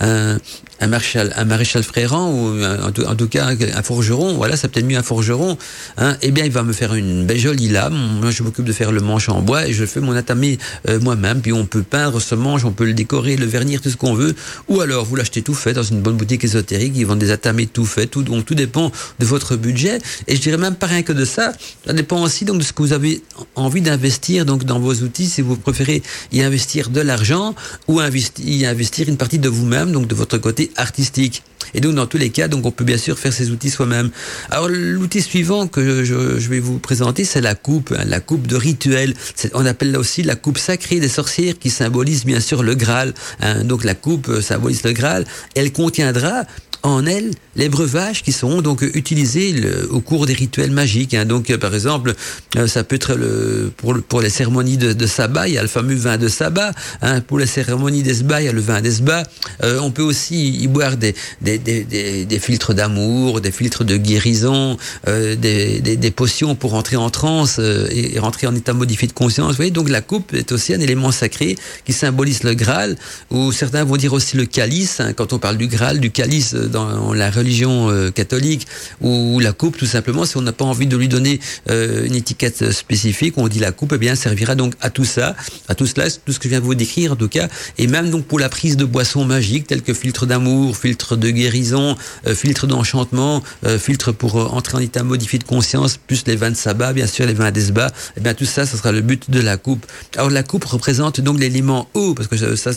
un 0.00 0.38
maréchal, 0.86 1.32
un 1.36 1.44
maréchal 1.44 1.82
frérant 1.82 2.30
ou 2.30 2.62
en 2.62 3.14
tout, 3.14 3.28
cas 3.28 3.46
un 3.46 3.82
forgeron, 3.82 4.34
voilà, 4.34 4.56
c'est 4.56 4.68
peut-être 4.68 4.86
mieux 4.86 4.96
un 4.96 5.02
forgeron, 5.02 5.56
hein, 5.96 6.16
eh 6.22 6.30
bien 6.30 6.44
il 6.44 6.50
va 6.50 6.62
me 6.62 6.72
faire 6.72 6.94
une 6.94 7.24
belle 7.24 7.38
jolie 7.38 7.68
lame. 7.68 7.94
Moi 8.20 8.30
je 8.30 8.42
m'occupe 8.42 8.64
de 8.64 8.72
faire 8.72 8.92
le 8.92 9.00
manche 9.00 9.28
en 9.28 9.40
bois 9.40 9.66
et 9.66 9.72
je 9.72 9.84
fais 9.84 10.00
mon 10.00 10.14
atamé 10.14 10.58
euh, 10.88 11.00
moi-même. 11.00 11.40
Puis 11.40 11.52
on 11.52 11.66
peut 11.66 11.82
peindre 11.82 12.20
ce 12.20 12.34
manche, 12.34 12.64
on 12.64 12.72
peut 12.72 12.84
le 12.84 12.94
décorer, 12.94 13.36
le 13.36 13.46
vernir, 13.46 13.80
tout 13.80 13.90
ce 13.90 13.96
qu'on 13.96 14.14
veut. 14.14 14.34
Ou 14.68 14.80
alors 14.80 15.04
vous 15.04 15.16
l'achetez 15.16 15.42
tout 15.42 15.54
fait 15.54 15.72
dans 15.72 15.82
une 15.82 16.00
bonne 16.00 16.16
boutique 16.16 16.44
ésotérique, 16.44 16.92
ils 16.96 17.06
vendent 17.06 17.18
des 17.18 17.30
atamés 17.30 17.66
tout 17.66 17.86
faits, 17.86 18.10
tout, 18.10 18.22
donc 18.22 18.44
tout 18.44 18.54
dépend 18.54 18.90
de 19.18 19.24
votre 19.24 19.56
budget. 19.56 19.98
Et 20.26 20.36
je 20.36 20.40
dirais 20.40 20.58
même 20.58 20.74
pas 20.74 20.86
rien 20.86 21.02
que 21.02 21.12
de 21.12 21.24
ça, 21.24 21.52
ça 21.86 21.92
dépend 21.92 22.22
aussi 22.22 22.44
donc 22.44 22.58
de 22.58 22.64
ce 22.64 22.72
que 22.72 22.82
vous 22.82 22.92
avez 22.92 23.22
envie 23.54 23.80
d'investir 23.80 24.44
donc 24.44 24.64
dans 24.64 24.78
vos 24.78 24.94
outils, 24.94 25.26
si 25.26 25.42
vous 25.42 25.56
préférez 25.56 26.02
y 26.32 26.42
investir 26.42 26.90
de 26.90 27.00
l'argent 27.00 27.54
ou 27.88 28.00
y 28.00 28.66
investir 28.66 29.08
une 29.08 29.16
partie 29.16 29.38
de 29.38 29.48
vous-même, 29.48 29.92
donc 29.92 30.06
de 30.06 30.14
votre 30.14 30.38
côté 30.38 30.70
artistique. 30.76 31.42
Et 31.72 31.80
donc, 31.80 31.94
dans 31.94 32.06
tous 32.06 32.18
les 32.18 32.30
cas, 32.30 32.48
donc, 32.48 32.64
on 32.66 32.70
peut 32.70 32.84
bien 32.84 32.98
sûr 32.98 33.18
faire 33.18 33.32
ces 33.32 33.50
outils 33.50 33.70
soi-même. 33.70 34.10
Alors, 34.50 34.68
l'outil 34.68 35.22
suivant 35.22 35.66
que 35.66 36.04
je, 36.04 36.14
vais 36.48 36.60
vous 36.60 36.78
présenter, 36.78 37.24
c'est 37.24 37.40
la 37.40 37.54
coupe, 37.54 37.92
hein, 37.96 38.04
la 38.06 38.20
coupe 38.20 38.46
de 38.46 38.56
rituel. 38.56 39.14
On 39.54 39.64
appelle 39.66 39.92
là 39.92 39.98
aussi 39.98 40.22
la 40.22 40.36
coupe 40.36 40.58
sacrée 40.58 41.00
des 41.00 41.08
sorcières 41.08 41.58
qui 41.58 41.70
symbolise 41.70 42.24
bien 42.24 42.40
sûr 42.40 42.62
le 42.62 42.74
Graal. 42.74 43.14
Hein. 43.40 43.64
Donc, 43.64 43.84
la 43.84 43.94
coupe 43.94 44.28
euh, 44.28 44.40
symbolise 44.40 44.84
le 44.84 44.92
Graal. 44.92 45.24
Elle 45.54 45.72
contiendra 45.72 46.44
en 46.84 47.06
elle 47.06 47.32
les 47.56 47.68
breuvages 47.68 48.22
qui 48.22 48.32
seront 48.32 48.62
donc 48.62 48.82
utilisés 48.82 49.54
au 49.90 50.00
cours 50.00 50.26
des 50.26 50.32
rituels 50.32 50.70
magiques. 50.70 51.14
Hein. 51.14 51.24
Donc, 51.24 51.50
euh, 51.50 51.58
par 51.58 51.74
exemple, 51.74 52.14
euh, 52.56 52.66
ça 52.66 52.84
peut 52.84 52.96
être 52.96 53.14
le, 53.14 53.72
pour, 53.76 54.20
les 54.20 54.30
cérémonies 54.30 54.76
de, 54.76 54.92
de, 54.92 55.06
sabbat, 55.06 55.48
il 55.48 55.54
y 55.54 55.58
a 55.58 55.62
le 55.62 55.68
fameux 55.68 55.94
vin 55.94 56.18
de 56.18 56.28
sabbat. 56.28 56.72
Hein. 57.02 57.20
Pour 57.20 57.38
les 57.38 57.46
cérémonies 57.46 58.02
d'esba, 58.02 58.40
il 58.40 58.46
y 58.46 58.48
a 58.48 58.52
le 58.52 58.60
vin 58.60 58.80
d'esba. 58.80 59.22
Euh, 59.62 59.78
on 59.80 59.90
peut 59.90 60.02
aussi 60.02 60.50
y 60.50 60.66
boire 60.66 60.96
des, 60.96 61.14
des, 61.42 61.58
des, 61.58 61.84
des, 61.84 62.24
des 62.24 62.38
filtres 62.38 62.74
d'amour, 62.74 63.40
des 63.40 63.52
filtres 63.52 63.84
de 63.84 63.96
guérison, 63.96 64.76
euh, 65.08 65.36
des, 65.36 65.80
des, 65.80 66.10
potions 66.10 66.54
pour 66.54 66.74
entrer 66.74 66.96
en 66.96 67.10
transe 67.10 67.58
et, 67.58 68.18
rentrer 68.18 68.46
en 68.46 68.54
état 68.54 68.72
modifié 68.72 69.08
de 69.08 69.12
conscience. 69.12 69.50
Vous 69.50 69.56
voyez, 69.56 69.70
donc 69.70 69.88
la 69.88 70.00
coupe 70.00 70.34
est 70.34 70.52
aussi 70.52 70.74
un 70.74 70.80
élément 70.80 71.10
sacré 71.10 71.56
qui 71.84 71.92
symbolise 71.92 72.42
le 72.42 72.54
Graal, 72.54 72.96
ou 73.30 73.52
certains 73.52 73.84
vont 73.84 73.96
dire 73.96 74.12
aussi 74.12 74.36
le 74.36 74.46
calice. 74.46 75.00
Hein, 75.00 75.12
quand 75.12 75.32
on 75.32 75.38
parle 75.38 75.56
du 75.56 75.66
Graal, 75.66 75.98
du 75.98 76.10
calice 76.10 76.54
dans 76.74 77.14
la 77.14 77.30
religion 77.30 77.90
euh, 77.90 78.10
catholique 78.10 78.66
ou 79.00 79.38
la 79.40 79.52
coupe 79.52 79.76
tout 79.76 79.86
simplement. 79.86 80.24
Si 80.24 80.36
on 80.36 80.42
n'a 80.42 80.52
pas 80.52 80.64
envie 80.64 80.86
de 80.86 80.96
lui 80.96 81.08
donner 81.08 81.40
euh, 81.70 82.04
une 82.04 82.14
étiquette 82.14 82.72
spécifique 82.72 83.34
on 83.36 83.48
dit 83.48 83.60
la 83.60 83.72
coupe 83.72 83.92
eh 83.94 83.98
bien 83.98 84.14
servira 84.14 84.54
donc 84.54 84.74
à 84.80 84.90
tout 84.90 85.04
ça 85.04 85.36
à 85.68 85.74
tout 85.74 85.86
cela 85.86 86.10
tout 86.10 86.32
ce 86.32 86.38
que 86.38 86.44
je 86.44 86.50
viens 86.50 86.60
de 86.60 86.64
vous 86.64 86.74
décrire 86.74 87.12
en 87.12 87.16
tout 87.16 87.28
cas. 87.28 87.48
Et 87.78 87.86
même 87.86 88.10
donc 88.10 88.24
pour 88.26 88.38
la 88.38 88.48
prise 88.48 88.76
de 88.76 88.84
boissons 88.84 89.24
magiques 89.24 89.66
telles 89.68 89.82
que 89.82 89.94
filtre 89.94 90.26
d'amour 90.26 90.76
filtre 90.76 91.16
de 91.16 91.30
guérison 91.30 91.96
euh, 92.26 92.34
filtre 92.34 92.66
d'enchantement 92.66 93.42
filtre 93.78 94.12
pour 94.12 94.54
entrer 94.54 94.76
en 94.76 94.80
état 94.80 95.02
modifié 95.02 95.38
de 95.38 95.44
conscience 95.44 95.96
plus 95.96 96.24
les 96.26 96.36
vins 96.36 96.50
de 96.50 96.56
sabbat 96.56 96.92
bien 96.92 97.06
sûr 97.06 97.24
les 97.26 97.34
vins 97.34 97.50
d'esba 97.50 97.90
eh 98.16 98.20
bien 98.20 98.34
tout 98.34 98.44
ça 98.44 98.66
ce 98.66 98.76
sera 98.76 98.90
le 98.92 99.00
but 99.00 99.30
de 99.30 99.40
la 99.40 99.56
coupe. 99.56 99.86
Alors 100.16 100.30
la 100.30 100.42
coupe 100.42 100.64
représente 100.64 101.20
donc 101.20 101.38
l'élément 101.38 101.88
eau 101.94 102.14
parce 102.14 102.28
que 102.28 102.56
ça 102.56 102.70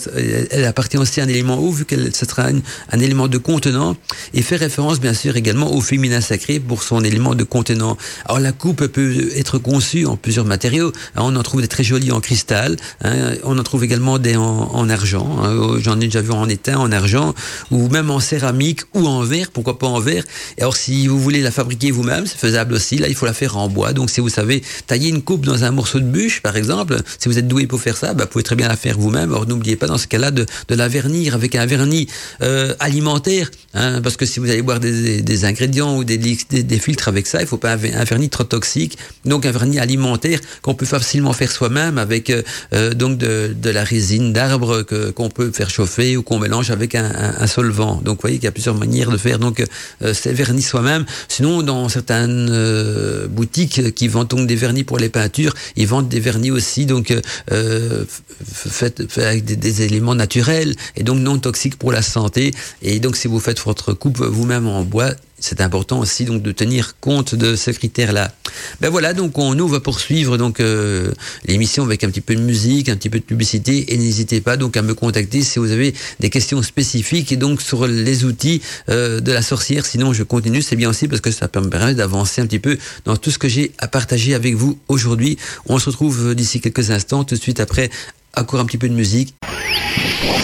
elle 0.50 0.64
appartient 0.64 0.98
aussi 0.98 1.20
à 1.20 1.24
un 1.24 1.28
élément 1.28 1.58
eau 1.58 1.72
vu 1.72 1.84
qu'elle 1.84 2.14
sera 2.14 2.48
un 2.92 3.00
élément 3.00 3.28
de 3.28 3.38
contenant 3.88 3.96
et 4.34 4.42
fait 4.42 4.56
référence 4.56 5.00
bien 5.00 5.14
sûr 5.14 5.36
également 5.36 5.72
au 5.72 5.80
féminin 5.80 6.20
sacré 6.20 6.60
pour 6.60 6.82
son 6.82 7.02
élément 7.04 7.34
de 7.34 7.44
contenant. 7.44 7.96
Alors 8.26 8.40
la 8.40 8.52
coupe 8.52 8.86
peut 8.86 9.30
être 9.36 9.58
conçue 9.58 10.06
en 10.06 10.16
plusieurs 10.16 10.44
matériaux. 10.44 10.92
Hein, 11.16 11.22
on 11.24 11.36
en 11.36 11.42
trouve 11.42 11.60
des 11.60 11.68
très 11.68 11.84
jolis 11.84 12.12
en 12.12 12.20
cristal, 12.20 12.76
hein. 13.02 13.34
on 13.44 13.58
en 13.58 13.62
trouve 13.62 13.84
également 13.84 14.18
des 14.18 14.36
en, 14.36 14.88
argent. 14.88 15.28
Hein. 15.42 15.78
J'en 15.80 16.00
ai 16.00 16.06
déjà 16.06 16.20
vu 16.20 16.32
en 16.32 16.48
étain, 16.48 16.78
en 16.78 16.92
argent, 16.92 17.34
ou 17.70 17.88
même 17.88 18.10
en 18.10 18.20
céramique 18.20 18.82
ou 18.94 19.06
en 19.06 19.22
verre. 19.22 19.50
Pourquoi 19.50 19.78
pas 19.78 19.86
en 19.86 20.00
verre 20.00 20.24
alors 20.60 20.76
si 20.76 21.06
vous 21.06 21.20
voulez 21.20 21.40
la 21.40 21.50
fabriquer 21.50 21.90
vous-même, 21.90 22.26
c'est 22.26 22.38
faisable 22.38 22.74
aussi. 22.74 22.98
Là, 22.98 23.08
il 23.08 23.14
faut 23.14 23.26
la 23.26 23.32
faire 23.32 23.56
en 23.56 23.68
bois. 23.68 23.92
Donc 23.92 24.10
si 24.10 24.20
vous 24.20 24.28
savez 24.28 24.62
tailler 24.86 25.08
une 25.08 25.22
coupe 25.22 25.46
dans 25.46 25.64
un 25.64 25.70
morceau 25.70 26.00
de 26.00 26.04
bûche, 26.04 26.42
par 26.42 26.56
exemple, 26.56 26.96
si 27.18 27.28
vous 27.28 27.38
êtes 27.38 27.48
doué 27.48 27.66
pour 27.66 27.80
faire 27.80 27.96
ça, 27.96 28.14
bah, 28.14 28.24
vous 28.24 28.30
pouvez 28.30 28.44
très 28.44 28.56
bien 28.56 28.68
la 28.68 28.76
faire 28.76 28.98
vous-même. 28.98 29.30
Alors 29.30 29.46
n'oubliez 29.46 29.76
pas 29.76 29.86
dans 29.86 29.98
ce 29.98 30.06
cas-là 30.06 30.30
de, 30.30 30.46
de 30.68 30.74
la 30.74 30.88
vernir 30.88 31.34
avec 31.34 31.54
un 31.54 31.66
vernis 31.66 32.08
euh, 32.42 32.74
alimentaire 32.80 33.50
Hein, 33.74 34.00
parce 34.00 34.16
que 34.16 34.24
si 34.24 34.40
vous 34.40 34.48
allez 34.48 34.62
boire 34.62 34.80
des, 34.80 35.20
des 35.20 35.44
ingrédients 35.44 35.94
ou 35.98 36.02
des, 36.02 36.16
des, 36.16 36.78
filtres 36.78 37.08
avec 37.08 37.26
ça, 37.26 37.42
il 37.42 37.46
faut 37.46 37.58
pas 37.58 37.72
un, 37.72 37.76
vernis 37.76 38.30
trop 38.30 38.44
toxique. 38.44 38.96
Donc 39.26 39.44
un 39.44 39.50
vernis 39.50 39.78
alimentaire 39.78 40.40
qu'on 40.62 40.74
peut 40.74 40.86
facilement 40.86 41.34
faire 41.34 41.52
soi-même 41.52 41.98
avec 41.98 42.30
euh, 42.30 42.42
euh 42.72 42.94
donc 42.94 43.18
de, 43.18 43.54
de, 43.54 43.70
la 43.70 43.84
résine 43.84 44.32
d'arbre 44.32 44.82
qu'on 45.14 45.28
peut 45.28 45.50
faire 45.52 45.68
chauffer 45.68 46.16
ou 46.16 46.22
qu'on 46.22 46.38
mélange 46.38 46.70
avec 46.70 46.94
un, 46.94 47.34
un, 47.38 47.46
solvant. 47.46 48.00
Donc 48.02 48.16
vous 48.16 48.22
voyez 48.22 48.36
qu'il 48.36 48.46
y 48.46 48.48
a 48.48 48.52
plusieurs 48.52 48.74
manières 48.74 49.10
de 49.10 49.18
faire 49.18 49.38
donc 49.38 49.62
euh, 50.02 50.14
ces 50.14 50.32
vernis 50.32 50.62
soi-même. 50.62 51.04
Sinon 51.28 51.62
dans 51.62 51.90
certaines 51.90 52.48
euh, 52.50 53.28
boutiques 53.28 53.94
qui 53.94 54.08
vendent 54.08 54.28
donc 54.28 54.46
des 54.46 54.56
vernis 54.56 54.84
pour 54.84 54.98
les 54.98 55.10
peintures, 55.10 55.54
ils 55.76 55.86
vendent 55.86 56.08
des 56.08 56.20
vernis 56.20 56.50
aussi 56.50 56.86
donc 56.86 57.14
euh, 57.52 58.04
faits 58.42 59.02
avec 59.18 59.44
des, 59.44 59.56
des, 59.56 59.82
éléments 59.82 60.14
naturels 60.14 60.74
et 60.96 61.02
donc 61.02 61.18
non 61.18 61.38
toxiques 61.38 61.76
pour 61.76 61.92
la 61.92 62.00
santé. 62.02 62.52
Et 62.80 62.98
donc 62.98 63.14
si 63.16 63.28
vous 63.28 63.40
faites 63.40 63.57
votre 63.64 63.92
coupe 63.92 64.20
vous-même 64.20 64.66
en 64.66 64.84
bois, 64.84 65.14
c'est 65.40 65.60
important 65.60 66.00
aussi 66.00 66.24
donc 66.24 66.42
de 66.42 66.52
tenir 66.52 66.98
compte 67.00 67.34
de 67.34 67.54
ce 67.54 67.70
critère-là. 67.70 68.32
Ben 68.80 68.90
voilà, 68.90 69.14
donc 69.14 69.38
on 69.38 69.54
nous 69.54 69.68
va 69.68 69.80
poursuivre 69.80 70.36
donc 70.36 70.58
euh, 70.58 71.12
l'émission 71.46 71.84
avec 71.84 72.02
un 72.02 72.10
petit 72.10 72.20
peu 72.20 72.34
de 72.34 72.40
musique, 72.40 72.88
un 72.88 72.96
petit 72.96 73.10
peu 73.10 73.18
de 73.18 73.24
publicité 73.24 73.92
et 73.92 73.98
n'hésitez 73.98 74.40
pas 74.40 74.56
donc 74.56 74.76
à 74.76 74.82
me 74.82 74.94
contacter 74.94 75.42
si 75.42 75.58
vous 75.58 75.70
avez 75.70 75.94
des 76.18 76.30
questions 76.30 76.62
spécifiques 76.62 77.30
et 77.30 77.36
donc 77.36 77.62
sur 77.62 77.86
les 77.86 78.24
outils 78.24 78.62
euh, 78.88 79.20
de 79.20 79.32
la 79.32 79.42
sorcière. 79.42 79.86
Sinon, 79.86 80.12
je 80.12 80.24
continue, 80.24 80.62
c'est 80.62 80.76
bien 80.76 80.90
aussi 80.90 81.06
parce 81.06 81.20
que 81.20 81.30
ça 81.30 81.46
permet 81.46 81.94
d'avancer 81.94 82.40
un 82.40 82.46
petit 82.46 82.58
peu 82.58 82.76
dans 83.04 83.16
tout 83.16 83.30
ce 83.30 83.38
que 83.38 83.48
j'ai 83.48 83.72
à 83.78 83.86
partager 83.86 84.34
avec 84.34 84.54
vous 84.54 84.78
aujourd'hui. 84.88 85.38
On 85.66 85.78
se 85.78 85.90
retrouve 85.90 86.34
d'ici 86.34 86.60
quelques 86.60 86.90
instants, 86.90 87.22
tout 87.24 87.36
de 87.36 87.40
suite 87.40 87.60
après 87.60 87.90
encore 88.38 88.60
un 88.60 88.66
petit 88.66 88.78
peu 88.78 88.88
de 88.88 88.94
musique. 88.94 89.34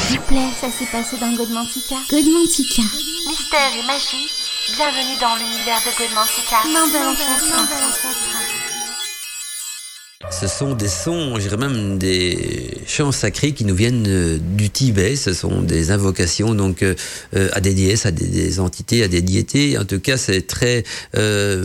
S'il 0.09 0.18
vous 0.18 0.26
plaît, 0.26 0.50
ça 0.61 0.70
s'est 0.70 0.90
passé 0.90 1.16
dans 1.18 1.33
Godmantica. 1.35 1.96
Godmantica. 2.11 2.83
Mystère 3.28 3.72
et 3.78 3.87
magie, 3.87 4.28
bienvenue 4.76 5.18
dans 5.20 5.37
l'univers 5.37 5.80
de 5.80 5.90
Godmantica. 5.98 6.59
Ce 10.31 10.49
sont 10.49 10.75
des 10.75 10.89
sons, 10.89 11.37
je 11.37 11.43
dirais 11.43 11.57
même 11.57 11.99
des 11.99 12.79
chants 12.87 13.13
sacrés 13.13 13.53
qui 13.53 13.65
nous 13.65 13.75
viennent 13.75 14.07
euh, 14.09 14.39
du 14.39 14.71
Tibet. 14.71 15.17
Ce 15.17 15.33
sont 15.33 15.61
des 15.63 15.91
invocations 15.91 16.55
donc 16.55 16.83
euh, 16.83 16.95
euh, 17.37 17.49
à 17.53 17.61
des 17.61 17.75
déesses, 17.75 18.07
à 18.07 18.11
des, 18.11 18.59
entités, 18.59 19.05
à 19.05 19.09
des 19.09 19.23
diétés. 19.23 19.79
En 19.79 19.85
tout 19.85 20.01
cas, 20.01 20.17
c'est 20.17 20.47
très 20.47 20.85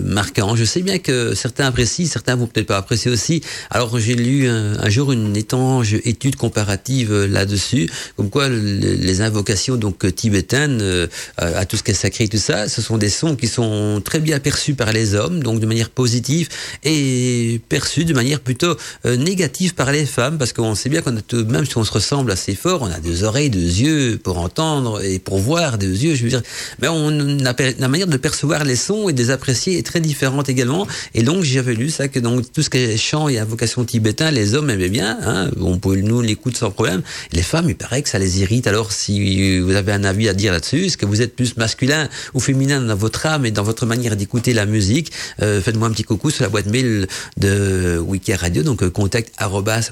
marquant. 0.04 0.56
Je 0.56 0.65
sais 0.65 0.82
bien 0.82 1.00
que 1.00 1.34
certains 1.36 1.65
apprécient, 1.67 2.06
certains 2.06 2.36
vont 2.36 2.48
peut-être 2.48 2.67
pas 2.67 2.78
apprécier 2.78 3.10
aussi. 3.10 3.41
Alors 3.69 3.98
j'ai 4.00 4.15
lu 4.15 4.48
un, 4.48 4.89
jour 4.89 5.12
une 5.12 5.36
étanche 5.36 5.93
étude 5.93 6.36
comparative 6.36 7.26
là-dessus, 7.26 7.89
comme 8.15 8.30
quoi 8.30 8.50
les 8.50 9.22
invocations 9.22 9.76
donc 9.76 10.13
tibétaines 10.15 11.08
à 11.38 11.65
tout 11.65 11.78
ce 11.78 11.84
qui 11.84 11.91
est 11.91 11.95
sacré, 11.95 12.28
tout 12.28 12.38
ça, 12.38 12.67
ce 12.67 12.82
sont 12.82 12.98
des 12.98 13.10
sons 13.10 13.36
qui 13.36 13.48
sont 13.48 14.02
très 14.04 14.19
bien 14.19 14.39
perçus 14.39 14.74
par 14.74 14.91
les 14.91 15.15
hommes, 15.15 15.41
donc 15.43 15.60
de 15.60 15.65
manière 15.65 15.89
positive 15.89 16.50
et 16.84 17.62
perçus 17.69 18.06
de 18.06 18.13
manière 18.13 18.39
plutôt 18.49 18.75
euh, 19.05 19.15
négative 19.15 19.75
par 19.75 19.91
les 19.91 20.07
femmes, 20.07 20.39
parce 20.39 20.53
qu'on 20.53 20.73
sait 20.73 20.89
bien 20.89 21.03
qu'on 21.03 21.15
a 21.15 21.21
même 21.47 21.67
si 21.67 21.77
on 21.77 21.83
se 21.83 21.91
ressemble 21.91 22.31
assez 22.31 22.55
fort, 22.55 22.81
on 22.81 22.89
a 22.91 22.99
des 22.99 23.23
oreilles, 23.23 23.51
des 23.51 23.83
yeux 23.83 24.19
pour 24.23 24.39
entendre 24.39 25.03
et 25.03 25.19
pour 25.19 25.38
voir, 25.38 25.77
des 25.77 26.03
yeux, 26.03 26.15
je 26.15 26.23
veux 26.23 26.29
dire. 26.29 26.41
Mais 26.81 26.88
on 26.88 27.45
a, 27.45 27.53
la 27.77 27.88
manière 27.88 28.07
de 28.07 28.17
percevoir 28.17 28.63
les 28.63 28.75
sons 28.75 29.07
et 29.07 29.13
de 29.13 29.21
les 29.21 29.29
apprécier 29.29 29.77
est 29.77 29.85
très 29.85 29.99
différente 29.99 30.49
également. 30.49 30.88
Et 31.13 31.21
donc 31.21 31.43
j'avais 31.43 31.75
lu 31.75 31.91
ça 31.91 32.07
que 32.07 32.19
donc 32.19 32.51
tout 32.51 32.63
ce 32.63 32.71
qui 32.71 32.79
est 32.79 32.97
chant 32.97 33.29
et 33.29 33.38
invocation 33.38 33.85
tibétain, 33.85 34.31
les 34.31 34.55
hommes 34.55 34.71
aimaient 34.71 34.89
bien, 34.89 35.19
hein, 35.23 35.51
on 35.62 35.77
peut 35.77 35.97
nous 35.97 36.21
l'écouter 36.21 36.57
sans 36.57 36.71
problème. 36.71 37.03
les 37.31 37.43
femmes, 37.43 37.69
il 37.69 37.75
paraît 37.75 38.01
que 38.01 38.09
ça 38.09 38.17
les 38.17 38.39
irrite. 38.41 38.65
Alors 38.65 38.91
si 38.91 39.59
vous 39.59 39.75
avez 39.75 39.91
un 39.91 40.03
avis 40.03 40.27
à 40.27 40.33
dire 40.33 40.53
là-dessus, 40.53 40.88
est-ce 40.88 40.97
que 40.97 41.05
vous 41.05 41.21
êtes 41.21 41.35
plus 41.35 41.55
masculin 41.55 42.09
ou 42.33 42.39
féminin 42.39 42.81
dans 42.81 42.95
votre 42.95 43.27
âme 43.27 43.45
et 43.45 43.51
dans 43.51 43.63
votre 43.63 43.85
manière 43.85 44.15
d'écouter 44.15 44.53
la 44.53 44.65
musique, 44.65 45.12
euh, 45.43 45.62
faites-moi 45.62 45.88
un 45.88 45.91
petit 45.91 46.03
coucou 46.03 46.31
sur 46.31 46.41
la 46.43 46.49
boîte 46.49 46.65
mail 46.65 47.07
de 47.38 47.99
Wiki 47.99 48.33
Radio, 48.39 48.63
donc 48.63 48.84
euh, 48.84 48.89
contact 48.89 49.34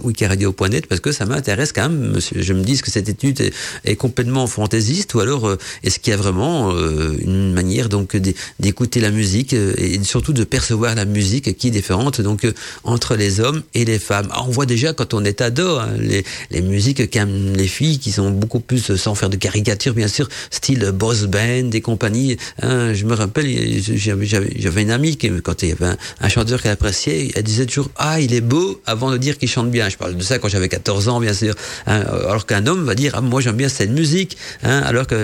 wikiradio.net 0.04 0.88
parce 0.88 1.02
que 1.02 1.12
ça 1.12 1.26
m'intéresse 1.26 1.74
quand 1.74 1.90
même. 1.90 2.18
Je 2.36 2.54
me 2.54 2.64
dis 2.64 2.80
que 2.82 2.90
cette 2.90 3.10
étude 3.10 3.52
est, 3.84 3.96
complètement 3.96 4.48
fantaisiste 4.48 5.14
ou 5.16 5.20
alors 5.20 5.48
euh, 5.48 5.58
est-ce 5.84 6.00
qu'il 6.00 6.12
y 6.12 6.14
a 6.14 6.18
vraiment 6.18 6.72
euh, 6.72 7.16
une 7.20 7.54
manière 7.54 7.90
donc 7.90 8.16
d'écouter 8.60 9.00
la 9.02 9.12
musique 9.12 9.54
et 9.54 10.00
surtout 10.04 10.34
de 10.34 10.44
percevoir 10.44 10.96
la 10.96 11.06
musique 11.06 11.58
qui 11.58 11.68
est 11.68 11.72
différente 11.72 12.22
donc 12.22 12.48
entre 12.84 13.16
les 13.16 13.40
hommes 13.40 13.64
et 13.74 13.86
les 13.86 14.00
femmes? 14.00 14.28
Ah, 14.32 14.44
on 14.48 14.52
voit 14.52 14.66
déjà 14.66 14.94
quand 14.94 15.14
on 15.14 15.24
est 15.26 15.42
ado 15.42 15.78
hein, 15.78 15.90
les, 16.00 16.24
les 16.52 16.62
musiques 16.62 17.10
qu'aiment 17.10 17.54
les 17.56 17.68
filles 17.68 18.00
qui 18.00 18.12
sont 18.12 18.32
beaucoup 18.32 18.60
plus 18.60 18.96
sans 18.96 19.16
faire 19.16 19.30
de 19.30 19.38
caricature 19.38 19.94
bien 19.94 20.08
sûr 20.08 20.30
style 20.52 20.92
boss 20.94 21.24
band 21.24 21.72
et 21.74 21.82
compagnie. 21.82 22.38
Hein, 22.62 22.94
je 22.94 23.06
me 23.06 23.14
rappelle 23.14 23.48
j'avais 23.82 24.82
une 24.82 24.92
amie 24.92 25.18
qui 25.18 25.28
quand 25.42 25.64
il 25.64 25.70
y 25.70 25.72
avait 25.72 25.96
un, 26.22 26.30
chanteur 26.30 26.62
qu'elle 26.62 26.72
appréciait, 26.72 27.32
elle 27.36 27.44
disait 27.44 27.66
toujours 27.66 27.90
ah 27.96 28.20
il 28.20 28.34
est 28.34 28.37
beau 28.42 28.82
avant 28.86 29.12
de 29.12 29.18
dire 29.18 29.38
qu'il 29.38 29.50
chante 29.50 29.72
bien. 29.72 29.90
Je 29.90 29.98
parle 29.98 30.16
de 30.16 30.24
ça 30.24 30.40
quand 30.40 30.48
j'avais 30.48 30.70
14 30.70 31.08
ans, 31.10 31.20
bien 31.20 31.34
sûr. 31.34 31.56
Hein. 31.86 32.02
alors 32.28 32.46
qu'un 32.46 32.66
homme 32.66 32.86
va 32.86 32.96
dire, 32.96 33.14
ah, 33.16 33.22
moi 33.22 33.42
j'aime 33.42 33.56
bien 33.56 33.70
cette 33.70 33.92
musique, 33.92 34.38
hein, 34.64 34.82
alors 34.86 35.08
que, 35.08 35.18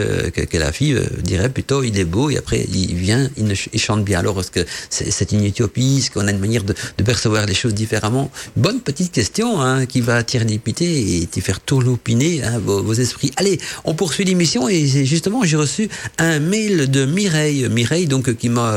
la 0.53 0.71
fille 0.71 0.93
euh, 0.93 1.03
dirait 1.21 1.49
plutôt, 1.49 1.83
il 1.83 1.97
est 1.97 2.05
beau, 2.05 2.29
et 2.29 2.37
après 2.37 2.65
il 2.71 2.95
vient, 2.95 3.29
il, 3.37 3.79
chante 3.79 4.03
bien. 4.05 4.19
Alors, 4.19 4.39
est-ce 4.39 4.51
que 4.51 4.65
c'est 4.89 5.31
une 5.31 5.45
utopie? 5.45 5.97
Est-ce 5.99 6.11
qu'on 6.11 6.27
a 6.27 6.31
une 6.31 6.39
manière 6.39 6.63
de, 6.63 6.73
de, 6.97 7.03
percevoir 7.03 7.45
les 7.45 7.53
choses 7.53 7.73
différemment? 7.73 8.31
Bonne 8.55 8.81
petite 8.81 9.11
question 9.11 9.61
hein, 9.61 9.85
qui 9.85 10.01
va 10.01 10.23
l'épité 10.45 10.85
et 10.85 11.41
faire 11.41 11.59
tourlopiner 11.59 12.43
hein, 12.43 12.59
vos, 12.63 12.81
vos, 12.81 12.93
esprits. 12.93 13.31
Allez, 13.37 13.59
on 13.83 13.93
poursuit 13.93 14.25
l'émission 14.25 14.67
et 14.67 14.85
justement, 15.05 15.43
j'ai 15.43 15.57
reçu 15.57 15.89
un 16.17 16.39
mail 16.39 16.89
de 16.89 17.05
Mireille. 17.05 17.67
Mireille, 17.69 18.07
donc, 18.07 18.35
qui 18.35 18.49
m'a, 18.49 18.73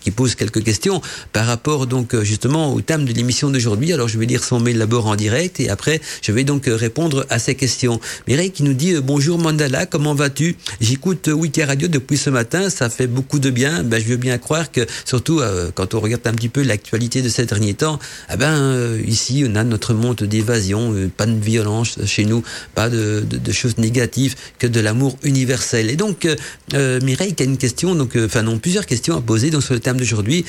qui 0.00 0.10
pose 0.10 0.34
quelques 0.34 0.62
questions 0.62 1.00
par 1.32 1.46
rapport, 1.46 1.86
donc, 1.86 2.20
justement, 2.22 2.72
au 2.72 2.80
thème 2.80 3.04
de 3.04 3.12
l'émission 3.12 3.50
d'aujourd'hui. 3.62 3.92
Alors, 3.92 4.08
je 4.08 4.18
vais 4.18 4.26
lire 4.26 4.42
son 4.42 4.58
mail 4.58 4.78
d'abord 4.78 5.06
en 5.06 5.14
direct 5.14 5.60
et 5.60 5.68
après, 5.68 6.00
je 6.20 6.32
vais 6.32 6.42
donc 6.42 6.64
répondre 6.66 7.24
à 7.30 7.38
ces 7.38 7.54
questions. 7.54 8.00
Mireille 8.26 8.50
qui 8.50 8.64
nous 8.64 8.74
dit 8.74 8.94
Bonjour 9.00 9.38
Mandala, 9.38 9.86
comment 9.86 10.14
vas-tu? 10.14 10.56
J'écoute 10.80 11.28
Wiki 11.28 11.62
Radio 11.62 11.86
depuis 11.86 12.16
ce 12.16 12.30
matin, 12.30 12.70
ça 12.70 12.90
fait 12.90 13.06
beaucoup 13.06 13.38
de 13.38 13.50
bien. 13.50 13.84
Ben, 13.84 14.02
je 14.02 14.08
veux 14.08 14.16
bien 14.16 14.38
croire 14.38 14.72
que, 14.72 14.80
surtout 15.04 15.40
euh, 15.40 15.70
quand 15.72 15.94
on 15.94 16.00
regarde 16.00 16.26
un 16.26 16.32
petit 16.32 16.48
peu 16.48 16.62
l'actualité 16.62 17.22
de 17.22 17.28
ces 17.28 17.46
derniers 17.46 17.74
temps, 17.74 18.00
eh 18.32 18.36
ben, 18.36 18.52
euh, 18.52 19.00
ici, 19.06 19.44
on 19.46 19.54
a 19.54 19.62
notre 19.62 19.94
monde 19.94 20.22
d'évasion, 20.22 20.92
euh, 20.92 21.08
pas 21.16 21.26
de 21.26 21.38
violence 21.38 21.98
chez 22.04 22.24
nous, 22.24 22.42
pas 22.74 22.90
de 22.90 23.24
choses 23.52 23.78
négatives, 23.78 24.34
que 24.58 24.66
de 24.66 24.80
l'amour 24.80 25.16
universel. 25.22 25.88
Et 25.90 25.96
donc, 25.96 26.26
Mireille 26.72 27.34
qui 27.34 27.42
a 27.44 27.46
une 27.46 27.58
question, 27.58 27.94
donc, 27.94 28.16
enfin 28.16 28.42
non, 28.42 28.58
plusieurs 28.58 28.86
questions 28.86 29.16
à 29.16 29.20
poser 29.20 29.50
donc, 29.50 29.62
sur 29.62 29.74
le 29.74 29.80
thème 29.80 29.98
d'aujourd'hui. 29.98 30.44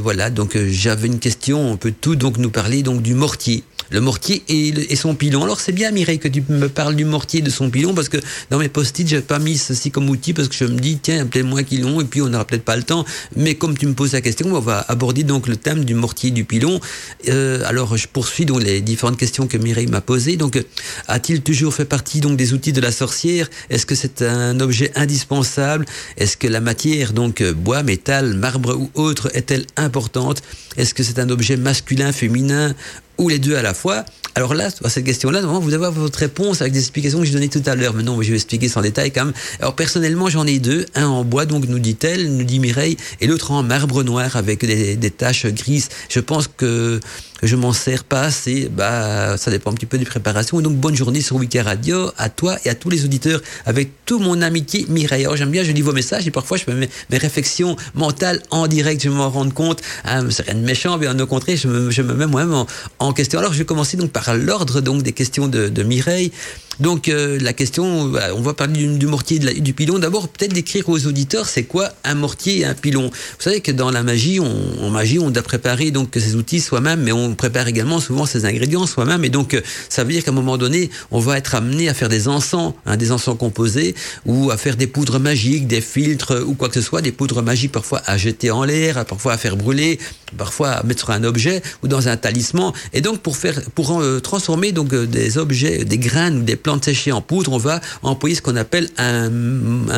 voilà, 0.00 0.30
donc 0.30 0.56
j'avais 0.70 1.08
une 1.08 1.18
question, 1.18 1.72
on 1.72 1.76
peut 1.76 1.92
tout 2.00 2.16
donc 2.16 2.37
nous 2.38 2.50
parler 2.50 2.82
donc 2.82 3.02
du 3.02 3.14
mortier 3.14 3.64
le 3.90 4.00
mortier 4.00 4.42
et, 4.48 4.96
son 4.96 5.14
pilon. 5.14 5.44
Alors 5.44 5.60
c'est 5.60 5.72
bien 5.72 5.90
Mireille 5.90 6.18
que 6.18 6.28
tu 6.28 6.42
me 6.48 6.68
parles 6.68 6.96
du 6.96 7.04
mortier 7.04 7.40
et 7.40 7.42
de 7.42 7.50
son 7.50 7.70
pilon 7.70 7.94
parce 7.94 8.08
que 8.08 8.18
dans 8.50 8.58
mes 8.58 8.68
post-it 8.68 9.06
j'ai 9.06 9.20
pas 9.20 9.38
mis 9.38 9.56
ceci 9.56 9.90
comme 9.90 10.10
outil 10.10 10.32
parce 10.32 10.48
que 10.48 10.54
je 10.54 10.64
me 10.64 10.78
dis 10.78 10.98
tiens 11.00 11.22
appelez-moi 11.22 11.62
pilon 11.62 12.00
et 12.00 12.04
puis 12.04 12.20
on 12.20 12.28
n'aura 12.28 12.44
peut-être 12.44 12.64
pas 12.64 12.76
le 12.76 12.82
temps. 12.82 13.04
Mais 13.36 13.54
comme 13.54 13.76
tu 13.76 13.86
me 13.86 13.94
poses 13.94 14.12
la 14.12 14.20
question, 14.20 14.52
on 14.52 14.60
va 14.60 14.84
aborder 14.88 15.22
donc 15.22 15.46
le 15.46 15.56
thème 15.56 15.84
du 15.84 15.94
mortier 15.94 16.28
et 16.28 16.32
du 16.32 16.44
pilon. 16.44 16.80
Euh, 17.28 17.62
alors 17.66 17.96
je 17.96 18.08
poursuis 18.08 18.44
donc 18.44 18.62
les 18.62 18.80
différentes 18.80 19.18
questions 19.18 19.46
que 19.46 19.56
Mireille 19.56 19.86
m'a 19.86 20.00
posées. 20.00 20.36
Donc 20.36 20.62
a-t-il 21.06 21.42
toujours 21.42 21.74
fait 21.74 21.84
partie 21.84 22.20
donc 22.20 22.36
des 22.36 22.52
outils 22.52 22.72
de 22.72 22.80
la 22.80 22.92
sorcière? 22.92 23.48
Est-ce 23.70 23.86
que 23.86 23.94
c'est 23.94 24.22
un 24.22 24.58
objet 24.60 24.90
indispensable? 24.94 25.84
Est-ce 26.16 26.36
que 26.36 26.48
la 26.48 26.60
matière 26.60 27.12
donc 27.12 27.42
bois, 27.42 27.82
métal, 27.82 28.34
marbre 28.34 28.76
ou 28.76 28.90
autre 28.94 29.30
est-elle 29.34 29.66
importante? 29.76 30.42
Est-ce 30.76 30.94
que 30.94 31.02
c'est 31.02 31.18
un 31.18 31.30
objet 31.30 31.56
masculin, 31.56 32.12
féminin 32.12 32.74
ou 33.18 33.28
les 33.28 33.38
deux 33.38 33.56
à 33.56 33.62
la 33.62 33.74
fois 33.74 34.04
alors 34.38 34.54
là, 34.54 34.68
à 34.84 34.88
cette 34.88 35.04
question-là, 35.04 35.40
vous 35.40 35.74
avez 35.74 35.90
votre 35.90 36.20
réponse 36.20 36.60
avec 36.60 36.72
des 36.72 36.78
explications 36.78 37.18
que 37.18 37.24
j'ai 37.24 37.32
données 37.32 37.48
tout 37.48 37.62
à 37.66 37.74
l'heure. 37.74 37.92
Maintenant, 37.92 38.22
je 38.22 38.28
vais 38.28 38.36
expliquer 38.36 38.68
sans 38.68 38.82
détail 38.82 39.10
quand 39.10 39.24
même. 39.24 39.34
Alors 39.58 39.74
personnellement, 39.74 40.28
j'en 40.28 40.46
ai 40.46 40.60
deux. 40.60 40.86
Un 40.94 41.06
en 41.06 41.24
bois, 41.24 41.44
donc 41.44 41.66
nous 41.66 41.80
dit-elle, 41.80 42.32
nous 42.32 42.44
dit 42.44 42.60
Mireille, 42.60 42.96
et 43.20 43.26
l'autre 43.26 43.50
en 43.50 43.64
marbre 43.64 44.04
noir 44.04 44.36
avec 44.36 44.64
des 44.64 45.10
taches 45.10 45.46
grises. 45.46 45.88
Je 46.08 46.20
pense 46.20 46.46
que 46.46 47.00
je 47.42 47.56
m'en 47.56 47.72
sers 47.72 48.04
pas 48.04 48.22
assez. 48.22 48.68
Bah, 48.68 49.36
ça 49.36 49.50
dépend 49.50 49.70
un 49.70 49.74
petit 49.74 49.86
peu 49.86 49.98
des 49.98 50.04
préparations. 50.04 50.60
Et 50.60 50.62
donc, 50.62 50.76
bonne 50.76 50.94
journée 50.94 51.20
sur 51.20 51.36
Wiki 51.36 51.60
Radio, 51.60 52.10
à 52.16 52.28
toi 52.28 52.56
et 52.64 52.70
à 52.70 52.74
tous 52.74 52.90
les 52.90 53.04
auditeurs, 53.04 53.40
avec 53.66 53.90
tout 54.04 54.18
mon 54.18 54.40
amitié 54.42 54.86
Mireille. 54.88 55.26
J'aime 55.34 55.50
bien, 55.50 55.62
je 55.62 55.72
lis 55.72 55.82
vos 55.82 55.92
messages 55.92 56.26
et 56.26 56.30
parfois, 56.30 56.56
je 56.56 56.64
fais 56.64 56.74
mes, 56.74 56.88
mes 57.10 57.18
réflexions 57.18 57.76
mentales 57.94 58.42
en 58.50 58.66
direct, 58.66 59.02
je 59.02 59.10
m'en 59.10 59.30
rends 59.30 59.50
compte. 59.50 59.82
Hein, 60.04 60.26
c'est 60.30 60.44
rien 60.44 60.54
de 60.54 60.64
méchant, 60.64 60.98
bien 60.98 61.18
au 61.18 61.26
contraire, 61.26 61.56
je 61.56 61.68
me, 61.68 61.90
je 61.90 62.02
me 62.02 62.14
mets 62.14 62.26
moi-même 62.26 62.54
en, 62.54 62.66
en, 62.98 63.12
question. 63.12 63.38
Alors, 63.38 63.52
je 63.52 63.58
vais 63.58 63.64
commencer 63.64 63.96
donc 63.96 64.10
par 64.10 64.34
l'ordre 64.34 64.80
donc 64.80 65.02
des 65.02 65.12
questions 65.12 65.48
de, 65.48 65.68
de 65.68 65.82
Mireille. 65.82 66.32
Donc 66.80 67.08
euh, 67.08 67.38
la 67.40 67.52
question, 67.52 67.84
on 67.84 68.40
va 68.40 68.54
parler 68.54 68.86
du, 68.86 69.06
mortier 69.06 69.40
et 69.56 69.60
du 69.60 69.72
pilon. 69.72 69.98
D'abord, 69.98 70.28
peut-être 70.28 70.52
décrire 70.52 70.88
aux 70.88 71.06
auditeurs, 71.06 71.46
c'est 71.46 71.64
quoi 71.64 71.90
un 72.04 72.14
mortier 72.14 72.60
et 72.60 72.64
un 72.64 72.74
pilon? 72.74 73.10
Vous 73.10 73.42
savez 73.42 73.60
que 73.60 73.72
dans 73.72 73.90
la 73.90 74.02
magie, 74.02 74.38
on, 74.40 74.84
en 74.84 74.90
magie, 74.90 75.18
on 75.18 75.30
doit 75.30 75.42
préparer 75.42 75.90
donc 75.90 76.10
ces 76.14 76.36
outils 76.36 76.60
soi-même, 76.60 77.02
mais 77.02 77.12
on 77.12 77.34
prépare 77.34 77.66
également 77.68 78.00
souvent 78.00 78.26
ces 78.26 78.44
ingrédients 78.44 78.86
soi-même. 78.86 79.24
Et 79.24 79.28
donc, 79.28 79.60
ça 79.88 80.04
veut 80.04 80.12
dire 80.12 80.24
qu'à 80.24 80.30
un 80.30 80.34
moment 80.34 80.56
donné, 80.56 80.90
on 81.10 81.18
va 81.18 81.38
être 81.38 81.54
amené 81.54 81.88
à 81.88 81.94
faire 81.94 82.08
des 82.08 82.28
encens, 82.28 82.74
hein, 82.86 82.96
des 82.96 83.12
encens 83.12 83.36
composés, 83.36 83.94
ou 84.26 84.50
à 84.50 84.56
faire 84.56 84.76
des 84.76 84.86
poudres 84.86 85.18
magiques, 85.18 85.66
des 85.66 85.80
filtres 85.80 86.44
ou 86.46 86.54
quoi 86.54 86.68
que 86.68 86.74
ce 86.74 86.80
soit, 86.80 87.02
des 87.02 87.12
poudres 87.12 87.42
magiques 87.42 87.72
parfois 87.72 88.02
à 88.06 88.16
jeter 88.16 88.50
en 88.50 88.64
l'air, 88.64 89.04
parfois 89.04 89.32
à 89.32 89.38
faire 89.38 89.56
brûler, 89.56 89.98
parfois 90.36 90.70
à 90.70 90.82
mettre 90.82 91.00
sur 91.00 91.10
un 91.10 91.24
objet 91.24 91.62
ou 91.82 91.88
dans 91.88 92.08
un 92.08 92.16
talisman. 92.16 92.72
Et 92.92 93.00
donc, 93.00 93.20
pour 93.20 93.36
faire, 93.36 93.60
pour 93.74 94.00
euh, 94.00 94.20
transformer 94.20 94.72
donc 94.72 94.92
euh, 94.92 95.06
des 95.06 95.38
objets, 95.38 95.84
des 95.84 95.98
graines 95.98 96.38
ou 96.38 96.42
des 96.42 96.56
plantes 96.56 96.84
séchées 96.84 97.12
en 97.12 97.20
poudre, 97.20 97.52
on 97.52 97.58
va 97.58 97.80
employer 98.02 98.34
ce 98.34 98.42
qu'on 98.42 98.56
appelle 98.56 98.88
un, 98.98 99.30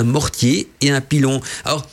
mortier 0.03 0.69
et 0.81 0.91
un 0.91 1.01
pilon. 1.01 1.41
Alors, 1.65 1.87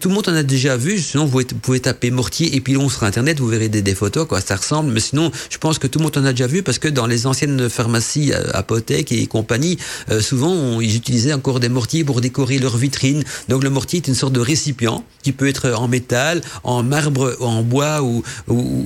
tout 0.00 0.08
le 0.08 0.14
monde 0.14 0.28
en 0.28 0.34
a 0.34 0.42
déjà 0.42 0.76
vu. 0.76 0.98
Sinon, 0.98 1.26
vous 1.26 1.42
pouvez 1.60 1.80
taper 1.80 2.10
mortier 2.10 2.54
et 2.54 2.60
pilon 2.60 2.88
sur 2.88 3.04
Internet, 3.04 3.40
vous 3.40 3.48
verrez 3.48 3.68
des, 3.68 3.94
photos, 3.94 4.26
quoi. 4.26 4.40
Ça 4.40 4.56
ressemble, 4.56 4.90
mais 4.90 5.00
sinon, 5.00 5.30
je 5.50 5.58
pense 5.58 5.78
que 5.78 5.86
tout 5.86 5.98
le 5.98 6.04
monde 6.04 6.16
en 6.18 6.24
a 6.24 6.32
déjà 6.32 6.46
vu 6.46 6.62
parce 6.62 6.78
que 6.78 6.88
dans 6.88 7.06
les 7.06 7.26
anciennes 7.26 7.68
pharmacies, 7.68 8.32
euh, 8.32 8.42
apothèques 8.54 9.12
et 9.12 9.26
compagnie, 9.26 9.78
souvent, 10.20 10.80
ils 10.80 10.96
utilisaient 10.96 11.32
encore 11.32 11.60
des 11.60 11.68
mortiers 11.68 12.04
pour 12.04 12.20
décorer 12.20 12.58
leurs 12.58 12.76
vitrines. 12.76 13.24
Donc, 13.48 13.64
le 13.64 13.70
mortier 13.70 13.98
est 13.98 14.08
une 14.08 14.14
sorte 14.14 14.32
de 14.32 14.40
récipient 14.40 15.04
qui 15.22 15.32
peut 15.32 15.48
être 15.48 15.70
en 15.70 15.88
métal, 15.88 16.40
en 16.64 16.82
marbre, 16.82 17.36
en 17.40 17.62
ou, 17.72 18.22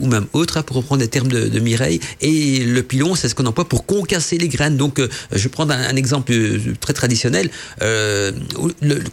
même 0.06 0.26
autre, 0.32 0.58
hein, 0.58 0.62
pour 0.62 0.76
reprendre 0.76 1.00
des 1.00 1.08
termes 1.08 1.28
de, 1.28 1.56
Mireille. 1.60 2.00
Et 2.20 2.58
le 2.64 2.82
pilon, 2.82 3.14
c'est 3.14 3.28
ce 3.28 3.34
qu'on 3.34 3.46
emploie 3.46 3.68
pour 3.68 3.86
concasser 3.86 4.38
les 4.38 4.48
graines. 4.48 4.76
Donc, 4.76 4.98
euh, 4.98 5.08
je 5.32 5.42
vais 5.42 5.48
prendre 5.48 5.72
un, 5.72 5.96
exemple 5.96 6.32
très 6.80 6.92
traditionnel. 6.92 7.50
Euh, 7.82 8.32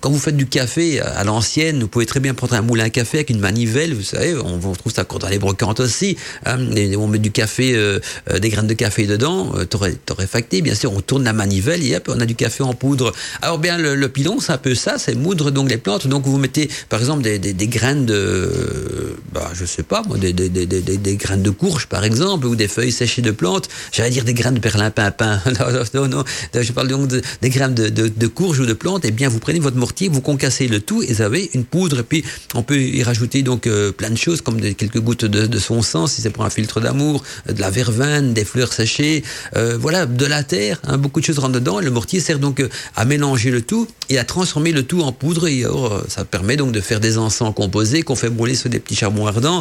quand 0.02 0.12
vous 0.12 0.20
faites 0.20 0.38
du 0.38 0.46
café 0.46 1.00
à 1.00 1.24
l'ancienne, 1.24 1.80
vous 1.80 1.88
pouvez 1.88 2.06
très 2.06 2.20
bien 2.20 2.34
prendre 2.34 2.54
un 2.54 2.62
moulin 2.62 2.86
à 2.86 2.90
café 2.90 3.20
avec 3.20 3.30
une 3.30 3.40
manivelle. 3.40 3.94
Vous 3.94 4.04
savez, 4.04 4.36
on, 4.36 4.60
on 4.64 4.74
trouve 4.74 4.94
ça 4.94 5.06
dans 5.20 5.30
les 5.30 5.40
brocantes 5.40 5.80
aussi. 5.80 6.18
Hein, 6.46 6.58
on 6.98 7.08
met 7.08 7.20
du 7.20 7.32
café, 7.32 7.76
euh, 7.76 8.00
euh, 8.30 8.40
des 8.40 8.50
graines 8.50 8.68
de 8.68 8.74
café 8.74 9.06
dedans, 9.06 9.52
euh, 9.56 9.66
torréfacté, 9.66 10.62
bien 10.62 10.76
sûr, 10.76 10.94
on 10.94 11.02
tourne 11.02 11.24
la 11.24 11.34
manivelle 11.34 11.84
et 11.84 11.96
hop, 11.96 12.10
on 12.14 12.20
a 12.20 12.26
du 12.26 12.36
café 12.36 12.64
en 12.64 12.74
poudre. 12.74 13.12
Alors 13.42 13.60
bien, 13.60 13.78
le, 13.78 14.10
pilon, 14.10 14.40
c'est 14.40 14.52
un 14.52 14.58
peu 14.58 14.76
ça, 14.76 14.98
c'est 14.98 15.16
moudre 15.16 15.52
donc 15.52 15.70
les 15.70 15.78
plantes. 15.78 16.08
Donc 16.08 16.26
vous 16.26 16.38
mettez, 16.38 16.70
par 16.90 17.00
exemple, 17.00 17.24
des, 17.24 17.68
graines 17.68 18.06
de, 18.06 19.16
bah, 19.32 19.52
sais 19.66 19.84
pas, 19.84 20.04
moi, 20.08 20.18
des, 20.18 20.34
des, 20.34 20.50
des, 20.50 20.66
des, 20.66 21.16
graines 21.16 21.44
de 21.44 21.50
courge, 21.50 21.88
par 21.88 22.04
exemple, 22.04 22.46
ou 22.48 22.56
des 22.56 22.68
feuilles 22.68 22.92
séchées 22.92 23.22
de 23.22 23.32
plantes. 23.32 23.70
J'allais 23.92 24.10
dire 24.10 24.24
des 24.24 24.34
graines 24.34 24.56
de 24.56 24.60
perlimpinpin. 24.60 25.42
non, 25.94 26.08
non, 26.08 26.08
non, 26.08 26.24
je 26.54 26.72
parle 26.72 26.88
donc 26.88 27.08
de, 27.08 27.22
des 27.42 27.50
graines 27.50 27.74
de, 27.74 27.90
de, 27.90 28.28
courge 28.28 28.60
ou 28.60 28.66
de 28.66 28.74
plantes. 28.74 29.04
Eh 29.06 29.12
bien, 29.12 29.30
vous 29.30 29.40
prenez 29.40 29.60
votre 29.60 29.78
mortier, 29.78 30.10
vous 30.10 30.22
concassez 30.22 30.68
le 30.68 30.80
tout 30.80 31.04
et 31.04 31.14
vous 31.14 31.22
avez 31.22 31.50
une 31.54 31.66
poudre. 31.66 32.00
Et 32.00 32.04
puis, 32.04 32.24
on 32.54 32.64
peut 32.64 32.80
y 32.80 33.04
rajouter 33.04 33.42
donc 33.44 33.68
euh, 33.68 33.92
plein 33.92 34.10
de 34.10 34.18
choses, 34.18 34.42
comme 34.42 34.60
quelques 34.60 35.00
gouttes 35.00 35.26
de, 35.26 35.60
son 35.60 35.82
sang, 35.82 36.08
si 36.08 36.22
c'est 36.22 36.30
pour 36.30 36.46
un 36.46 36.50
filtre 36.50 36.80
d'amour, 36.80 37.24
de 37.48 37.60
la 37.60 37.70
verveine, 37.70 38.34
des 38.34 38.46
fleurs 38.46 38.74
séchées, 38.74 39.24
euh, 39.56 39.78
voilà, 39.80 40.06
de 40.06 40.26
la 40.26 40.44
terre, 40.44 40.80
hein, 40.84 40.98
beaucoup 40.98 41.20
de 41.20 41.26
choses 41.26 41.40
rentrent 41.40 41.54
dedans. 41.54 41.80
Et 41.80 41.86
le 41.86 41.92
mortier 41.92 42.20
sert 42.20 42.40
donc 42.40 42.60
euh, 42.60 42.70
à 42.96 43.06
mélanger 43.06 43.52
le 43.52 43.62
tout 43.62 43.88
et 44.10 44.18
à 44.18 44.24
transformer 44.24 44.72
le 44.72 44.84
tout 44.84 45.02
en 45.02 45.12
poudre. 45.12 45.48
Et 45.48 45.66
euh, 45.66 45.72
ça 46.08 46.26
permet 46.26 46.56
donc 46.56 46.72
de 46.72 46.82
faire 46.82 47.00
des 47.00 47.18
encens 47.18 47.54
composés 47.54 48.02
qu'on 48.02 48.16
fait 48.16 48.30
brûler 48.30 48.56
sur 48.56 48.70
des 48.70 48.80
petits 48.80 48.96
charbons 48.96 49.28
ardents, 49.28 49.53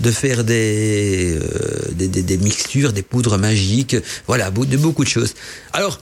de 0.00 0.10
faire 0.10 0.44
des, 0.44 1.38
euh, 1.38 1.92
des, 1.92 2.08
des, 2.08 2.38
mixtures, 2.38 2.92
des 2.92 3.02
poudres 3.02 3.38
magiques, 3.38 3.96
voilà, 4.26 4.50
de 4.50 4.76
beaucoup 4.76 5.04
de 5.04 5.08
choses. 5.08 5.34
Alors, 5.72 6.00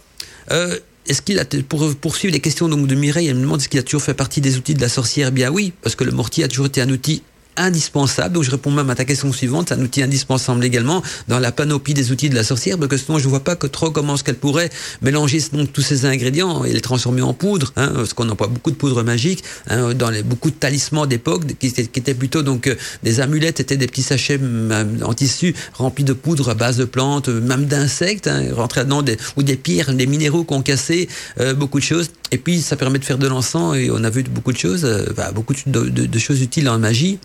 euh, 0.51 0.79
est-ce 1.07 1.23
qu'il 1.23 1.39
a, 1.39 1.45
pour 1.69 1.95
poursuivre 1.97 2.33
les 2.33 2.41
questions 2.41 2.69
donc 2.69 2.87
de 2.87 2.95
Mireille, 2.95 3.29
elle 3.29 3.37
me 3.37 3.43
demande 3.43 3.61
est-ce 3.61 3.69
qu'il 3.69 3.81
a 3.81 3.83
toujours 3.83 4.03
fait 4.03 4.15
partie 4.15 4.41
des 4.41 4.57
outils 4.57 4.75
de 4.75 4.81
la 4.81 4.89
sorcière? 4.89 5.33
Bien 5.33 5.51
oui, 5.51 5.73
parce 5.83 5.95
que 5.95 6.05
le 6.05 6.13
mortier 6.13 6.45
a 6.45 6.49
toujours 6.49 6.67
été 6.67 6.81
un 6.83 6.91
outil 6.91 7.23
indispensable. 7.59 8.35
Donc 8.35 8.44
je 8.44 8.51
réponds 8.51 8.71
même 8.71 8.88
à 8.90 8.94
ta 8.94 9.05
question 9.05 9.33
suivante, 9.33 9.68
c'est 9.68 9.75
un 9.75 9.83
outil 9.83 10.03
indispensable 10.03 10.64
également 10.64 11.03
dans 11.29 11.38
la 11.38 11.53
panoplie 11.53 11.94
des 11.94 12.11
outils 12.12 12.31
de 12.31 12.35
la 12.35 12.44
sorcière, 12.44 12.79
parce 12.79 12.88
que 12.88 12.97
sinon 12.97 13.18
je 13.18 13.25
ne 13.25 13.31
vois 13.31 13.44
pas 13.44 13.57
que 13.57 13.66
trop 13.66 13.90
comment 13.90 14.16
ce 14.16 14.25
qu'elle 14.25 14.37
pourrait 14.37 14.71
mélanger 15.03 15.42
donc 15.53 15.73
tous 15.73 15.83
ces 15.83 16.07
ingrédients 16.07 16.64
et 16.64 16.73
les 16.73 16.81
transformer 16.81 17.23
en 17.23 17.35
poudre, 17.35 17.73
hein, 17.77 17.92
parce 17.94 18.14
qu'on 18.14 18.29
emploie 18.29 18.47
beaucoup 18.47 18.71
de 18.71 18.77
poudre 18.77 19.03
magique, 19.03 19.44
hein, 19.68 19.92
dans 19.94 20.11
les, 20.11 20.23
beaucoup 20.23 20.51
de 20.51 20.55
talismans 20.57 21.07
d'époque 21.07 21.42
qui, 21.59 21.66
étaient 21.66 22.14
plutôt 22.14 22.42
donc 22.42 22.66
euh, 22.66 22.77
des 23.03 23.21
amulettes, 23.21 23.61
étaient 23.61 23.77
des 23.77 23.87
petits 23.87 24.03
sachets 24.03 24.40
en 25.03 25.14
tissu 25.14 25.55
remplis 25.75 26.05
de 26.05 26.12
poudre 26.12 26.51
à 26.51 26.55
base 26.55 26.77
de 26.77 26.85
plantes, 26.85 27.29
même 27.29 27.66
d'insectes, 27.66 28.29
hein, 28.29 28.42
rentrés 28.55 28.85
dedans 28.85 29.03
des, 29.03 29.16
ou 29.37 29.42
des 29.42 29.57
pierres, 29.57 29.92
des 29.92 30.07
minéraux 30.07 30.44
qu'on 30.44 30.62
cassait, 30.62 31.09
euh, 31.40 31.55
beaucoup 31.55 31.79
de 31.79 31.85
choses. 31.85 32.11
Et 32.31 32.38
puis 32.38 32.61
ça 32.61 32.77
permet 32.77 32.99
de 32.99 33.05
faire 33.05 33.18
de 33.18 33.27
l'encens 33.27 33.77
et 33.77 33.90
on 33.90 34.05
a 34.05 34.11
vu 34.11 34.23
beaucoup 34.23 34.53
de 34.53 34.59
choses, 34.59 34.85
euh, 34.85 35.07
bah, 35.16 35.33
beaucoup 35.33 35.55
de, 35.66 35.88
de 35.88 36.18
choses 36.18 36.40
utiles 36.40 36.68
en 36.68 36.79
magie. 36.79 37.18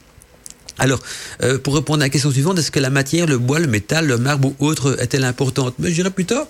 Alors, 0.80 1.00
euh, 1.44 1.58
pour 1.58 1.76
répondre 1.76 2.02
à 2.02 2.06
la 2.06 2.10
question 2.10 2.32
suivante, 2.32 2.58
est-ce 2.60 2.72
que 2.72 2.80
la 2.80 2.90
matière, 2.90 3.28
le 3.28 3.38
bois, 3.38 3.60
le 3.60 3.68
métal, 3.68 4.08
le 4.08 4.18
marbre 4.18 4.54
ou 4.60 4.66
autre 4.66 4.98
est-elle 5.00 5.24
importante? 5.24 5.76
Mais 5.80 5.90
je 5.90 5.96
dirais 5.96 6.12
plutôt 6.12 6.46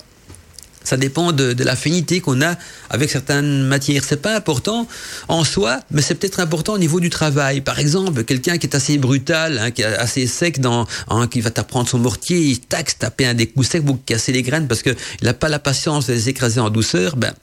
ça 0.84 0.98
dépend 0.98 1.32
de, 1.32 1.54
de 1.54 1.64
l'affinité 1.64 2.20
qu'on 2.20 2.42
a 2.42 2.56
avec 2.90 3.10
certaines 3.10 3.64
matières. 3.64 4.04
C'est 4.04 4.22
pas 4.22 4.36
important 4.36 4.88
en 5.28 5.44
soi, 5.44 5.80
mais 5.92 6.02
c'est 6.02 6.16
peut-être 6.16 6.40
important 6.40 6.74
au 6.74 6.78
niveau 6.78 7.00
du 7.00 7.10
travail. 7.10 7.62
Par 7.62 7.80
exemple, 7.80 8.24
quelqu'un 8.24 8.58
qui 8.58 8.68
est 8.68 8.76
assez 8.76 8.98
brutal, 8.98 9.60
hein, 9.60 9.72
qui 9.72 9.82
est 9.82 9.86
assez 9.86 10.28
sec, 10.28 10.60
dans, 10.60 10.86
hein, 11.10 11.28
qui 11.28 11.42
va 11.42 11.52
t'apprendre 11.52 11.88
son 11.88 12.00
mortier, 12.00 12.40
il 12.40 12.60
taxe, 12.60 12.98
taper 12.98 13.26
un 13.26 13.34
des 13.34 13.48
coups 13.48 13.68
secs, 13.68 13.84
vous 13.84 13.96
casser 13.96 14.32
les 14.32 14.42
graines 14.42 14.68
parce 14.68 14.82
qu'il 14.82 14.96
n'a 15.22 15.34
pas 15.34 15.50
la 15.50 15.60
patience 15.60 16.08
de 16.08 16.14
les 16.14 16.30
écraser 16.30 16.60
en 16.60 16.70
douceur. 16.70 17.16
Ben, 17.16 17.34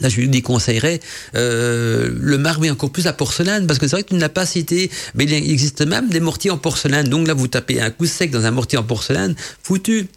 Là, 0.00 0.08
je 0.08 0.20
lui 0.20 0.28
déconseillerais 0.28 1.00
euh, 1.34 2.10
le 2.18 2.38
marbre 2.38 2.64
et 2.64 2.70
encore 2.70 2.90
plus 2.90 3.04
la 3.04 3.12
porcelaine, 3.12 3.66
parce 3.66 3.78
que 3.78 3.86
c'est 3.86 3.96
vrai 3.96 4.02
que 4.02 4.08
tu 4.08 4.14
ne 4.14 4.20
l'as 4.20 4.28
pas 4.28 4.46
cité, 4.46 4.90
mais 5.14 5.24
il 5.24 5.32
existe 5.32 5.86
même 5.86 6.08
des 6.08 6.20
mortiers 6.20 6.50
en 6.50 6.58
porcelaine. 6.58 7.08
Donc 7.08 7.28
là, 7.28 7.34
vous 7.34 7.48
tapez 7.48 7.80
un 7.80 7.90
coup 7.90 8.06
sec 8.06 8.30
dans 8.30 8.46
un 8.46 8.50
mortier 8.50 8.78
en 8.78 8.84
porcelaine, 8.84 9.34
foutu. 9.62 10.08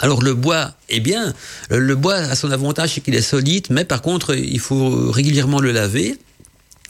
Alors 0.00 0.22
le 0.22 0.34
bois 0.34 0.72
est 0.88 1.00
bien. 1.00 1.32
Le 1.70 1.94
bois 1.94 2.14
a 2.14 2.34
son 2.34 2.50
avantage, 2.50 2.94
c'est 2.94 3.00
qu'il 3.00 3.14
est 3.14 3.20
solide, 3.20 3.66
mais 3.70 3.84
par 3.84 4.02
contre, 4.02 4.34
il 4.34 4.58
faut 4.58 5.10
régulièrement 5.10 5.60
le 5.60 5.70
laver 5.70 6.18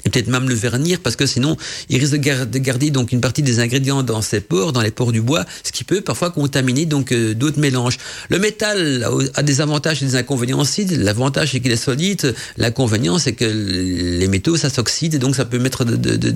et 0.04 0.10
peut-être 0.10 0.28
même 0.28 0.48
le 0.48 0.54
vernir 0.54 1.00
parce 1.00 1.16
que 1.16 1.26
sinon 1.26 1.56
il 1.88 1.98
risque 1.98 2.16
de, 2.16 2.58
garder 2.58 2.90
donc 2.90 3.12
une 3.12 3.20
partie 3.20 3.42
des 3.42 3.60
ingrédients 3.60 4.02
dans 4.02 4.22
ses 4.22 4.40
pores, 4.40 4.72
dans 4.72 4.80
les 4.80 4.90
pores 4.90 5.12
du 5.12 5.20
bois, 5.20 5.44
ce 5.62 5.72
qui 5.72 5.84
peut 5.84 6.00
parfois 6.00 6.30
contaminer 6.30 6.86
donc 6.86 7.12
euh, 7.12 7.34
d'autres 7.34 7.58
mélanges. 7.58 7.98
Le 8.28 8.38
métal 8.38 9.06
a 9.34 9.42
des 9.42 9.60
avantages 9.60 10.02
et 10.02 10.06
des 10.06 10.16
inconvénients 10.16 10.60
aussi. 10.60 10.84
L'avantage 10.84 11.52
c'est 11.52 11.60
qu'il 11.60 11.72
est 11.72 11.76
solide, 11.76 12.34
l'inconvénient 12.56 13.18
c'est 13.18 13.32
que 13.32 13.44
les 13.44 14.28
métaux 14.28 14.56
ça 14.56 14.70
s'oxyde 14.70 15.14
et 15.14 15.18
donc 15.18 15.36
ça 15.36 15.44
peut 15.44 15.58
mettre 15.58 15.84
de, 15.84 15.96
de, 15.96 16.30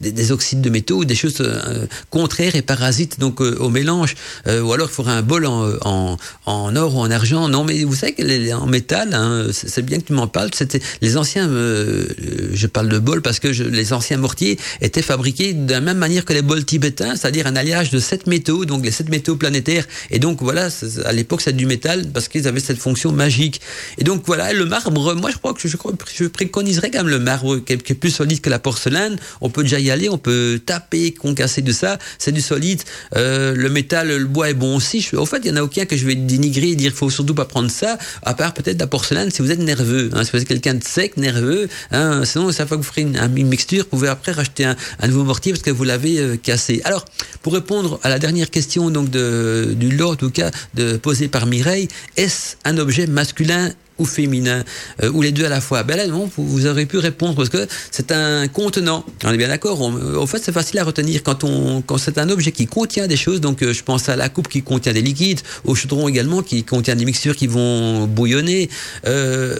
des 0.00 0.32
oxydes 0.32 0.60
de 0.60 0.70
métaux 0.70 0.98
ou 0.98 1.04
des 1.04 1.14
choses 1.14 1.36
euh, 1.40 1.86
contraires 2.10 2.56
et 2.56 2.62
parasites 2.62 3.20
donc 3.20 3.40
euh, 3.40 3.56
au 3.60 3.68
mélange. 3.68 4.14
ou 4.46 4.72
alors 4.72 4.88
il 4.90 4.94
faudrait 4.94 5.12
un 5.12 5.22
bol 5.22 5.46
en, 5.46 6.16
en, 6.46 6.76
or 6.76 6.96
ou 6.96 7.00
en 7.00 7.10
argent. 7.10 7.48
Non 7.48 7.64
mais 7.64 7.84
vous 7.84 7.94
savez 7.94 8.12
que 8.12 8.52
en 8.52 8.66
métal, 8.66 9.14
hein, 9.14 9.46
c'est 9.52 9.84
bien 9.84 9.98
que 9.98 10.04
tu 10.04 10.12
m'en 10.12 10.26
parles. 10.26 10.50
C'était 10.54 10.80
les 11.00 11.16
anciens, 11.16 11.48
je 11.48 12.66
parle 12.66 12.87
de 12.88 12.98
bol 12.98 13.22
parce 13.22 13.40
que 13.40 13.52
je, 13.52 13.64
les 13.64 13.92
anciens 13.92 14.16
mortiers 14.16 14.58
étaient 14.80 15.02
fabriqués 15.02 15.52
de 15.52 15.70
la 15.70 15.80
même 15.80 15.98
manière 15.98 16.24
que 16.24 16.32
les 16.32 16.42
bols 16.42 16.64
tibétains, 16.64 17.16
c'est-à-dire 17.16 17.46
un 17.46 17.56
alliage 17.56 17.90
de 17.90 17.98
sept 17.98 18.26
métaux, 18.26 18.64
donc 18.64 18.84
les 18.84 18.90
sept 18.90 19.08
métaux 19.08 19.36
planétaires. 19.36 19.86
Et 20.10 20.18
donc 20.18 20.42
voilà, 20.42 20.68
à 21.04 21.12
l'époque 21.12 21.40
c'est 21.40 21.56
du 21.56 21.66
métal 21.66 22.06
parce 22.12 22.28
qu'ils 22.28 22.48
avaient 22.48 22.60
cette 22.60 22.78
fonction 22.78 23.12
magique. 23.12 23.60
Et 23.98 24.04
donc 24.04 24.22
voilà, 24.26 24.52
le 24.52 24.64
marbre, 24.64 25.14
moi 25.14 25.30
je 25.30 25.36
crois 25.36 25.54
que 25.54 25.68
je, 25.68 26.26
préconiserais 26.26 26.90
quand 26.90 27.04
même 27.04 27.08
le 27.08 27.18
marbre 27.18 27.58
qui 27.58 27.72
est, 27.72 27.94
plus 27.94 28.10
solide 28.10 28.40
que 28.40 28.50
la 28.50 28.58
porcelaine. 28.58 29.16
On 29.40 29.50
peut 29.50 29.62
déjà 29.62 29.80
y 29.80 29.90
aller, 29.90 30.08
on 30.08 30.18
peut 30.18 30.60
taper, 30.64 31.12
concasser 31.12 31.62
de 31.62 31.72
ça, 31.72 31.98
c'est 32.18 32.32
du 32.32 32.40
solide. 32.40 32.82
Euh, 33.16 33.54
le 33.54 33.68
métal, 33.70 34.08
le 34.08 34.24
bois 34.24 34.50
est 34.50 34.54
bon 34.54 34.76
aussi. 34.76 35.00
Je, 35.00 35.16
en 35.16 35.26
fait, 35.26 35.38
il 35.44 35.48
y 35.48 35.50
en 35.50 35.56
a 35.56 35.62
aucun 35.62 35.84
que 35.84 35.96
je 35.96 36.06
vais 36.06 36.14
dénigrer 36.14 36.70
et 36.70 36.76
dire 36.76 36.92
faut 36.92 37.10
surtout 37.10 37.34
pas 37.34 37.44
prendre 37.44 37.70
ça, 37.70 37.98
à 38.22 38.34
part 38.34 38.54
peut-être 38.54 38.80
la 38.80 38.86
porcelaine 38.86 39.30
si 39.30 39.42
vous 39.42 39.50
êtes 39.50 39.58
nerveux, 39.58 40.10
hein, 40.12 40.24
si 40.24 40.30
vous 40.32 40.38
êtes 40.38 40.48
quelqu'un 40.48 40.74
de 40.74 40.84
sec, 40.84 41.16
nerveux, 41.16 41.68
hein, 41.90 42.24
sinon 42.24 42.52
ça 42.52 42.66
vous 42.78 42.82
ferez 42.82 43.02
une, 43.02 43.28
mixture, 43.28 43.84
vous 43.84 43.90
pouvez 43.90 44.08
après 44.08 44.32
racheter 44.32 44.64
un, 44.64 44.76
un, 45.00 45.08
nouveau 45.08 45.24
mortier 45.24 45.52
parce 45.52 45.62
que 45.62 45.70
vous 45.70 45.84
l'avez 45.84 46.18
euh, 46.18 46.36
cassé. 46.36 46.80
Alors, 46.84 47.04
pour 47.42 47.52
répondre 47.52 48.00
à 48.02 48.08
la 48.08 48.18
dernière 48.18 48.50
question 48.50 48.90
donc 48.90 49.10
de, 49.10 49.74
du 49.76 49.90
lot, 49.90 50.12
en 50.12 50.16
tout 50.16 50.30
cas, 50.30 50.50
de, 50.74 50.96
posée 50.96 51.28
par 51.28 51.46
Mireille, 51.46 51.88
est-ce 52.16 52.56
un 52.64 52.78
objet 52.78 53.06
masculin 53.06 53.72
ou 53.98 54.04
féminin, 54.04 54.64
euh, 55.02 55.10
ou 55.10 55.22
les 55.22 55.32
deux 55.32 55.44
à 55.44 55.48
la 55.48 55.60
fois 55.60 55.82
Ben 55.82 55.96
là, 55.96 56.06
non, 56.06 56.30
vous, 56.36 56.46
vous 56.46 56.66
aurez 56.66 56.86
pu 56.86 56.98
répondre 56.98 57.34
parce 57.34 57.48
que 57.48 57.66
c'est 57.90 58.12
un 58.12 58.48
contenant. 58.48 59.04
On 59.24 59.32
est 59.32 59.36
bien 59.36 59.48
d'accord. 59.48 59.80
En 59.82 60.26
fait, 60.26 60.38
c'est 60.42 60.52
facile 60.52 60.78
à 60.78 60.84
retenir 60.84 61.22
quand 61.22 61.44
on, 61.44 61.82
quand 61.82 61.98
c'est 61.98 62.18
un 62.18 62.28
objet 62.28 62.52
qui 62.52 62.66
contient 62.66 63.06
des 63.06 63.16
choses. 63.16 63.40
Donc, 63.40 63.62
euh, 63.62 63.72
je 63.72 63.82
pense 63.82 64.08
à 64.08 64.16
la 64.16 64.28
coupe 64.28 64.48
qui 64.48 64.62
contient 64.62 64.92
des 64.92 65.02
liquides, 65.02 65.40
au 65.64 65.74
chaudron 65.74 66.08
également 66.08 66.42
qui 66.42 66.64
contient 66.64 66.96
des 66.96 67.04
mixtures 67.04 67.36
qui 67.36 67.46
vont 67.46 68.06
bouillonner, 68.06 68.68
euh, 69.06 69.56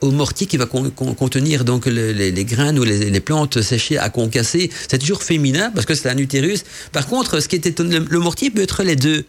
au, 0.00 0.10
mortier 0.10 0.46
qui 0.46 0.56
va 0.56 0.66
con, 0.66 0.90
con, 0.90 1.14
contenir 1.14 1.64
donc 1.64 1.86
les, 1.86 2.44
graines 2.44 2.78
ou 2.78 2.84
les, 2.84 3.20
plantes 3.20 3.60
séchées 3.60 3.98
à 3.98 4.08
concasser. 4.10 4.70
C'est 4.88 4.98
toujours 4.98 5.22
féminin 5.22 5.70
parce 5.74 5.86
que 5.86 5.94
c'est 5.94 6.08
un 6.08 6.18
utérus. 6.18 6.64
Par 6.92 7.06
contre, 7.06 7.40
ce 7.40 7.48
qui 7.48 7.56
est 7.56 7.78
le, 7.80 7.98
le 7.98 8.18
mortier 8.18 8.50
peut 8.50 8.62
être 8.62 8.82
les 8.82 8.96
deux. 8.96 9.24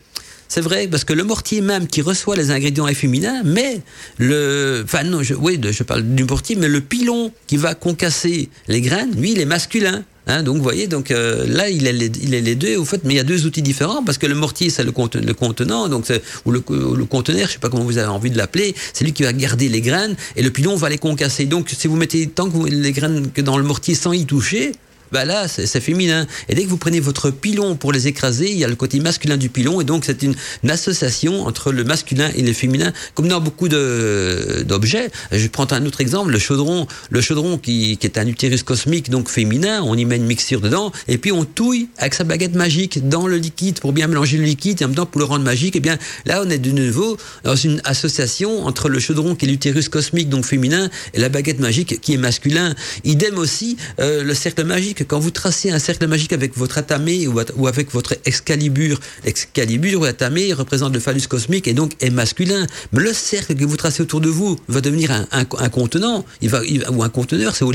C'est 0.49 0.61
vrai, 0.61 0.87
parce 0.87 1.03
que 1.03 1.13
le 1.13 1.23
mortier 1.23 1.61
même 1.61 1.85
qui 1.85 2.01
reçoit 2.01 2.35
les 2.35 2.49
ingrédients 2.49 2.87
est 2.87 2.95
féminin, 2.95 3.43
mais 3.45 3.81
le. 4.17 4.81
Enfin, 4.83 5.03
non, 5.03 5.21
oui, 5.39 5.61
je 5.71 5.83
parle 5.83 6.01
du 6.01 6.23
mortier, 6.23 6.55
mais 6.55 6.67
le 6.67 6.81
pilon 6.81 7.31
qui 7.45 7.55
va 7.55 7.75
concasser 7.75 8.49
les 8.67 8.81
graines, 8.81 9.11
lui, 9.15 9.33
il 9.33 9.39
est 9.39 9.45
masculin. 9.45 10.03
Hein, 10.25 10.41
donc, 10.41 10.57
vous 10.57 10.63
voyez, 10.63 10.87
donc 10.87 11.11
euh, 11.11 11.45
là, 11.47 11.69
il 11.69 11.85
est, 11.85 11.93
les, 11.93 12.11
il 12.21 12.33
est 12.33 12.41
les 12.41 12.55
deux, 12.55 12.77
au 12.77 12.85
fait, 12.85 13.01
mais 13.03 13.13
il 13.13 13.17
y 13.17 13.19
a 13.19 13.23
deux 13.23 13.45
outils 13.45 13.61
différents, 13.61 14.03
parce 14.03 14.17
que 14.17 14.25
le 14.25 14.33
mortier, 14.33 14.71
c'est 14.71 14.83
le, 14.83 14.91
contenant, 14.91 15.87
donc 15.87 16.05
ou 16.45 16.51
le, 16.51 16.63
le, 16.69 17.05
conteneur, 17.05 17.47
je 17.47 17.53
sais 17.53 17.59
pas 17.59 17.69
comment 17.69 17.83
vous 17.83 17.99
avez 17.99 18.07
envie 18.07 18.31
de 18.31 18.37
l'appeler, 18.37 18.73
c'est 18.93 19.05
lui 19.05 19.13
qui 19.13 19.23
va 19.23 19.33
garder 19.33 19.69
les 19.69 19.81
graines, 19.81 20.15
et 20.35 20.41
le 20.41 20.49
pilon 20.49 20.75
va 20.75 20.89
les 20.89 20.97
concasser. 20.97 21.45
Donc, 21.45 21.69
si 21.69 21.87
vous 21.87 21.95
mettez 21.95 22.27
tant 22.27 22.49
que 22.49 22.69
les 22.69 22.91
graines 22.91 23.31
que 23.31 23.41
dans 23.41 23.57
le 23.57 23.63
mortier 23.63 23.93
sans 23.93 24.13
y 24.13 24.25
toucher, 24.25 24.71
bah 25.11 25.25
là, 25.25 25.47
c'est 25.47 25.79
féminin. 25.79 26.27
Et 26.47 26.55
dès 26.55 26.63
que 26.63 26.69
vous 26.69 26.77
prenez 26.77 26.99
votre 26.99 27.31
pilon 27.31 27.75
pour 27.75 27.91
les 27.91 28.07
écraser, 28.07 28.51
il 28.51 28.57
y 28.57 28.63
a 28.63 28.67
le 28.67 28.75
côté 28.75 28.99
masculin 28.99 29.37
du 29.37 29.49
pilon, 29.49 29.81
et 29.81 29.83
donc 29.83 30.05
c'est 30.05 30.21
une, 30.23 30.35
association 30.69 31.47
entre 31.47 31.71
le 31.71 31.83
masculin 31.83 32.29
et 32.35 32.43
le 32.43 32.53
féminin, 32.53 32.93
comme 33.15 33.27
dans 33.27 33.41
beaucoup 33.41 33.67
d'objets. 33.67 35.09
Je 35.31 35.47
prends 35.47 35.71
un 35.71 35.85
autre 35.85 35.99
exemple, 35.99 36.31
le 36.31 36.37
chaudron, 36.37 36.85
le 37.09 37.21
chaudron 37.21 37.57
qui, 37.57 37.97
qui, 37.97 38.05
est 38.05 38.17
un 38.19 38.27
utérus 38.27 38.61
cosmique, 38.63 39.09
donc 39.09 39.29
féminin, 39.29 39.81
on 39.83 39.95
y 39.97 40.05
met 40.05 40.17
une 40.17 40.25
mixture 40.25 40.61
dedans, 40.61 40.91
et 41.07 41.17
puis 41.17 41.31
on 41.31 41.43
touille 41.43 41.89
avec 41.97 42.13
sa 42.13 42.23
baguette 42.23 42.55
magique 42.55 43.07
dans 43.09 43.25
le 43.25 43.37
liquide 43.37 43.79
pour 43.79 43.93
bien 43.93 44.07
mélanger 44.07 44.37
le 44.37 44.43
liquide, 44.43 44.81
et 44.81 44.85
en 44.85 44.89
même 44.89 44.95
temps 44.95 45.05
pour 45.07 45.19
le 45.19 45.25
rendre 45.25 45.43
magique, 45.43 45.75
et 45.75 45.79
bien 45.79 45.97
là 46.25 46.41
on 46.45 46.49
est 46.49 46.59
de 46.59 46.71
nouveau 46.71 47.17
dans 47.43 47.55
une 47.55 47.81
association 47.83 48.65
entre 48.65 48.89
le 48.89 48.99
chaudron 48.99 49.35
qui 49.35 49.45
est 49.45 49.49
l'utérus 49.49 49.89
cosmique, 49.89 50.29
donc 50.29 50.45
féminin, 50.45 50.89
et 51.13 51.19
la 51.19 51.29
baguette 51.29 51.59
magique 51.59 51.99
qui 51.99 52.13
est 52.13 52.17
masculin. 52.17 52.75
Idem 53.03 53.37
aussi, 53.37 53.77
euh, 53.99 54.23
le 54.23 54.33
cercle 54.33 54.63
magique 54.63 54.98
quand 55.03 55.19
vous 55.19 55.31
tracez 55.31 55.71
un 55.71 55.79
cercle 55.79 56.07
magique 56.07 56.33
avec 56.33 56.57
votre 56.57 56.77
atamé 56.77 57.27
ou, 57.27 57.67
avec 57.67 57.91
votre 57.91 58.15
excalibur, 58.25 58.99
l'excalibur 59.25 60.01
ou 60.01 60.03
l'atamé 60.03 60.53
représente 60.53 60.93
le 60.93 60.99
phallus 60.99 61.27
cosmique 61.27 61.67
et 61.67 61.73
donc 61.73 61.93
est 62.01 62.09
masculin. 62.09 62.65
Mais 62.91 63.01
le 63.01 63.13
cercle 63.13 63.55
que 63.55 63.65
vous 63.65 63.77
tracez 63.77 64.01
autour 64.01 64.21
de 64.21 64.29
vous 64.29 64.57
va 64.67 64.81
devenir 64.81 65.11
un, 65.31 65.45
contenant, 65.45 66.25
il 66.41 66.49
va, 66.49 66.61
ou 66.91 67.03
un 67.03 67.09
conteneur, 67.09 67.55
c'est 67.55 67.65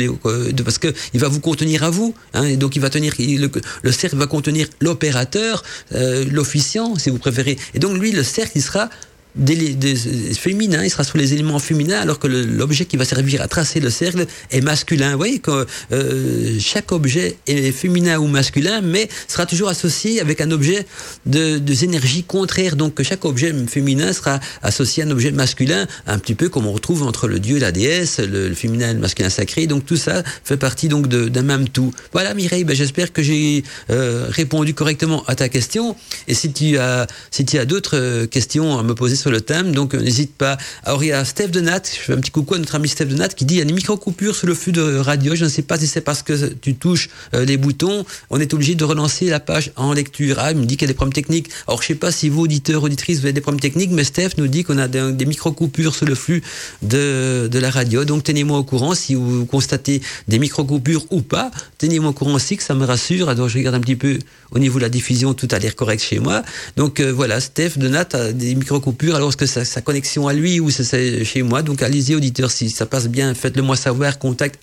parce 0.64 0.78
que 0.78 0.92
il 1.12 1.20
va 1.20 1.28
vous 1.28 1.40
contenir 1.40 1.84
à 1.84 1.90
vous. 1.90 2.14
Hein, 2.34 2.44
et 2.44 2.56
donc 2.56 2.76
il 2.76 2.82
va 2.82 2.90
tenir, 2.90 3.14
le, 3.18 3.50
le 3.82 3.92
cercle 3.92 4.16
va 4.16 4.26
contenir 4.26 4.66
l'opérateur, 4.80 5.62
euh, 5.94 6.24
l'officiant, 6.30 6.96
si 6.96 7.10
vous 7.10 7.18
préférez. 7.18 7.58
Et 7.74 7.78
donc 7.78 7.98
lui, 7.98 8.12
le 8.12 8.22
cercle, 8.22 8.52
il 8.56 8.62
sera 8.62 8.90
des, 9.36 9.74
des, 9.74 9.94
féminin, 10.34 10.84
il 10.84 10.90
sera 10.90 11.04
sur 11.04 11.18
les 11.18 11.32
éléments 11.32 11.58
féminins, 11.58 12.00
alors 12.00 12.18
que 12.18 12.26
l'objet 12.26 12.84
qui 12.84 12.96
va 12.96 13.04
servir 13.04 13.42
à 13.42 13.48
tracer 13.48 13.80
le 13.80 13.90
cercle 13.90 14.26
est 14.50 14.60
masculin. 14.60 15.12
Vous 15.12 15.18
voyez 15.18 15.38
que 15.38 15.66
euh, 15.92 16.58
chaque 16.60 16.92
objet 16.92 17.36
est 17.46 17.72
féminin 17.72 18.18
ou 18.18 18.26
masculin, 18.26 18.80
mais 18.80 19.08
sera 19.28 19.46
toujours 19.46 19.68
associé 19.68 20.20
avec 20.20 20.40
un 20.40 20.50
objet 20.50 20.86
de, 21.26 21.58
de 21.58 21.84
énergies 21.84 22.22
contraires. 22.22 22.76
Donc 22.76 23.02
chaque 23.02 23.24
objet 23.24 23.52
féminin 23.66 24.12
sera 24.12 24.40
associé 24.62 25.02
à 25.02 25.06
un 25.06 25.10
objet 25.10 25.32
masculin, 25.32 25.86
un 26.06 26.18
petit 26.18 26.34
peu 26.34 26.48
comme 26.48 26.66
on 26.66 26.72
retrouve 26.72 27.02
entre 27.02 27.26
le 27.26 27.40
dieu 27.40 27.56
et 27.56 27.60
la 27.60 27.72
déesse, 27.72 28.20
le, 28.20 28.54
féminin 28.54 28.90
et 28.90 28.94
le 28.94 29.00
masculin 29.00 29.30
sacré. 29.30 29.66
Donc 29.66 29.84
tout 29.84 29.96
ça 29.96 30.22
fait 30.44 30.56
partie 30.56 30.88
donc 30.88 31.08
d'un 31.08 31.42
même 31.42 31.68
tout. 31.68 31.92
Voilà 32.12 32.34
Mireille, 32.34 32.64
ben, 32.64 32.76
j'espère 32.76 33.12
que 33.12 33.22
j'ai 33.22 33.64
euh, 33.90 34.26
répondu 34.28 34.74
correctement 34.74 35.24
à 35.26 35.34
ta 35.34 35.48
question. 35.48 35.96
Et 36.28 36.34
si 36.34 36.52
tu 36.52 36.78
as, 36.78 37.06
si 37.30 37.44
as 37.58 37.64
d'autres 37.64 37.96
euh, 37.96 38.26
questions 38.26 38.78
à 38.78 38.82
me 38.82 38.94
poser 38.94 39.16
le 39.30 39.40
thème, 39.40 39.72
donc 39.72 39.94
euh, 39.94 40.00
n'hésite 40.00 40.34
pas. 40.34 40.56
Alors 40.82 41.02
il 41.02 41.08
y 41.08 41.12
a 41.12 41.24
Steph 41.24 41.48
de 41.48 41.60
Nat, 41.60 41.82
je 41.84 42.00
fais 42.00 42.12
un 42.12 42.18
petit 42.18 42.30
coucou 42.30 42.54
à 42.54 42.58
notre 42.58 42.74
ami 42.74 42.88
Steph 42.88 43.06
de 43.06 43.14
Nat 43.14 43.28
qui 43.28 43.44
dit 43.44 43.54
il 43.54 43.58
y 43.58 43.62
a 43.62 43.64
des 43.64 43.72
micro-coupures 43.72 44.34
sur 44.34 44.46
le 44.46 44.54
flux 44.54 44.72
de 44.72 44.96
radio, 44.96 45.34
je 45.34 45.44
ne 45.44 45.48
sais 45.48 45.62
pas 45.62 45.78
si 45.78 45.86
c'est 45.86 46.00
parce 46.00 46.22
que 46.22 46.52
tu 46.54 46.74
touches 46.74 47.08
euh, 47.34 47.44
les 47.44 47.56
boutons, 47.56 48.04
on 48.30 48.40
est 48.40 48.52
obligé 48.54 48.74
de 48.74 48.84
relancer 48.84 49.26
la 49.26 49.40
page 49.40 49.72
en 49.76 49.92
lecture. 49.92 50.36
Ah, 50.38 50.52
il 50.52 50.58
me 50.58 50.64
dit 50.64 50.76
qu'il 50.76 50.86
y 50.86 50.90
a 50.90 50.92
des 50.92 50.94
problèmes 50.94 51.12
techniques. 51.12 51.48
Alors 51.66 51.82
je 51.82 51.88
sais 51.88 51.94
pas 51.94 52.10
si 52.10 52.28
vous, 52.28 52.42
auditeurs, 52.42 52.82
auditrices, 52.82 53.18
vous 53.18 53.26
avez 53.26 53.32
des 53.32 53.40
problèmes 53.40 53.60
techniques, 53.60 53.90
mais 53.90 54.04
Steph 54.04 54.30
nous 54.38 54.46
dit 54.46 54.64
qu'on 54.64 54.78
a 54.78 54.88
des, 54.88 55.26
micro-coupures 55.26 55.94
sur 55.94 56.06
le 56.06 56.14
flux 56.14 56.42
de, 56.82 57.48
de 57.50 57.58
la 57.58 57.70
radio, 57.70 58.04
donc 58.04 58.24
tenez-moi 58.24 58.58
au 58.58 58.64
courant 58.64 58.94
si 58.94 59.14
vous 59.14 59.46
constatez 59.46 60.02
des 60.28 60.38
micro-coupures 60.38 61.06
ou 61.10 61.22
pas, 61.22 61.50
tenez-moi 61.78 62.10
au 62.10 62.12
courant 62.12 62.34
aussi 62.34 62.56
que 62.56 62.62
ça 62.62 62.74
me 62.74 62.84
rassure. 62.84 63.28
Alors 63.28 63.48
je 63.48 63.58
regarde 63.58 63.76
un 63.76 63.80
petit 63.80 63.96
peu 63.96 64.18
au 64.50 64.58
niveau 64.58 64.78
de 64.78 64.84
la 64.84 64.88
diffusion, 64.88 65.34
tout 65.34 65.48
a 65.50 65.58
l'air 65.58 65.74
correct 65.74 66.02
chez 66.02 66.18
moi. 66.18 66.42
Donc 66.76 67.00
euh, 67.00 67.12
voilà, 67.12 67.40
Steph 67.40 67.72
de 67.76 67.88
Nat 67.88 68.08
a 68.12 68.32
des 68.32 68.54
micro-coupures. 68.54 69.13
Alors 69.14 69.36
que 69.36 69.46
c'est 69.46 69.64
sa 69.64 69.80
connexion 69.80 70.26
à 70.26 70.32
lui 70.32 70.58
ou 70.58 70.70
c'est 70.70 71.24
chez 71.24 71.42
moi 71.42 71.62
Donc 71.62 71.82
allez-y 71.82 72.16
auditeurs, 72.16 72.50
si 72.50 72.68
ça 72.68 72.84
passe 72.84 73.08
bien, 73.08 73.32
faites-le 73.34 73.62
moi 73.62 73.76
savoir. 73.76 74.18
Contact 74.18 74.58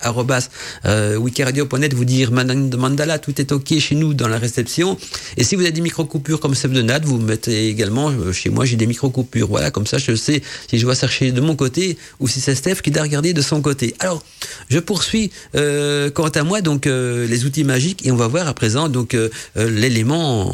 euh, 0.85 1.15
wikiradio.net, 1.15 1.93
vous 1.93 2.05
dire 2.05 2.31
mandala, 2.31 3.17
tout 3.17 3.39
est 3.39 3.51
ok 3.53 3.79
chez 3.79 3.95
nous 3.95 4.13
dans 4.13 4.27
la 4.27 4.37
réception. 4.37 4.97
Et 5.37 5.43
si 5.43 5.55
vous 5.55 5.61
avez 5.61 5.71
des 5.71 5.81
micro-coupures 5.81 6.39
comme 6.41 6.53
Steph 6.53 6.69
de 6.69 6.81
Nat, 6.81 6.99
vous 6.99 7.17
mettez 7.17 7.69
également 7.69 8.09
euh, 8.09 8.33
chez 8.33 8.49
moi 8.49 8.65
j'ai 8.65 8.75
des 8.75 8.87
micro-coupures. 8.87 9.47
Voilà, 9.47 9.71
comme 9.71 9.87
ça 9.87 9.97
je 9.97 10.15
sais 10.15 10.41
si 10.67 10.77
je 10.77 10.83
dois 10.83 10.95
chercher 10.95 11.31
de 11.31 11.39
mon 11.39 11.55
côté 11.55 11.97
ou 12.19 12.27
si 12.27 12.41
c'est 12.41 12.55
Steph 12.55 12.81
qui 12.83 12.91
doit 12.91 13.03
regarder 13.03 13.33
de 13.33 13.41
son 13.41 13.61
côté. 13.61 13.95
Alors 13.99 14.21
je 14.69 14.79
poursuis 14.79 15.31
euh, 15.55 16.09
quant 16.09 16.27
à 16.27 16.43
moi 16.43 16.61
donc 16.61 16.85
les 16.85 17.45
outils 17.45 17.63
magiques 17.63 18.05
et 18.05 18.11
on 18.11 18.17
va 18.17 18.27
voir 18.27 18.47
à 18.47 18.53
présent 18.53 18.89
donc 18.89 19.15
l'élément 19.55 20.51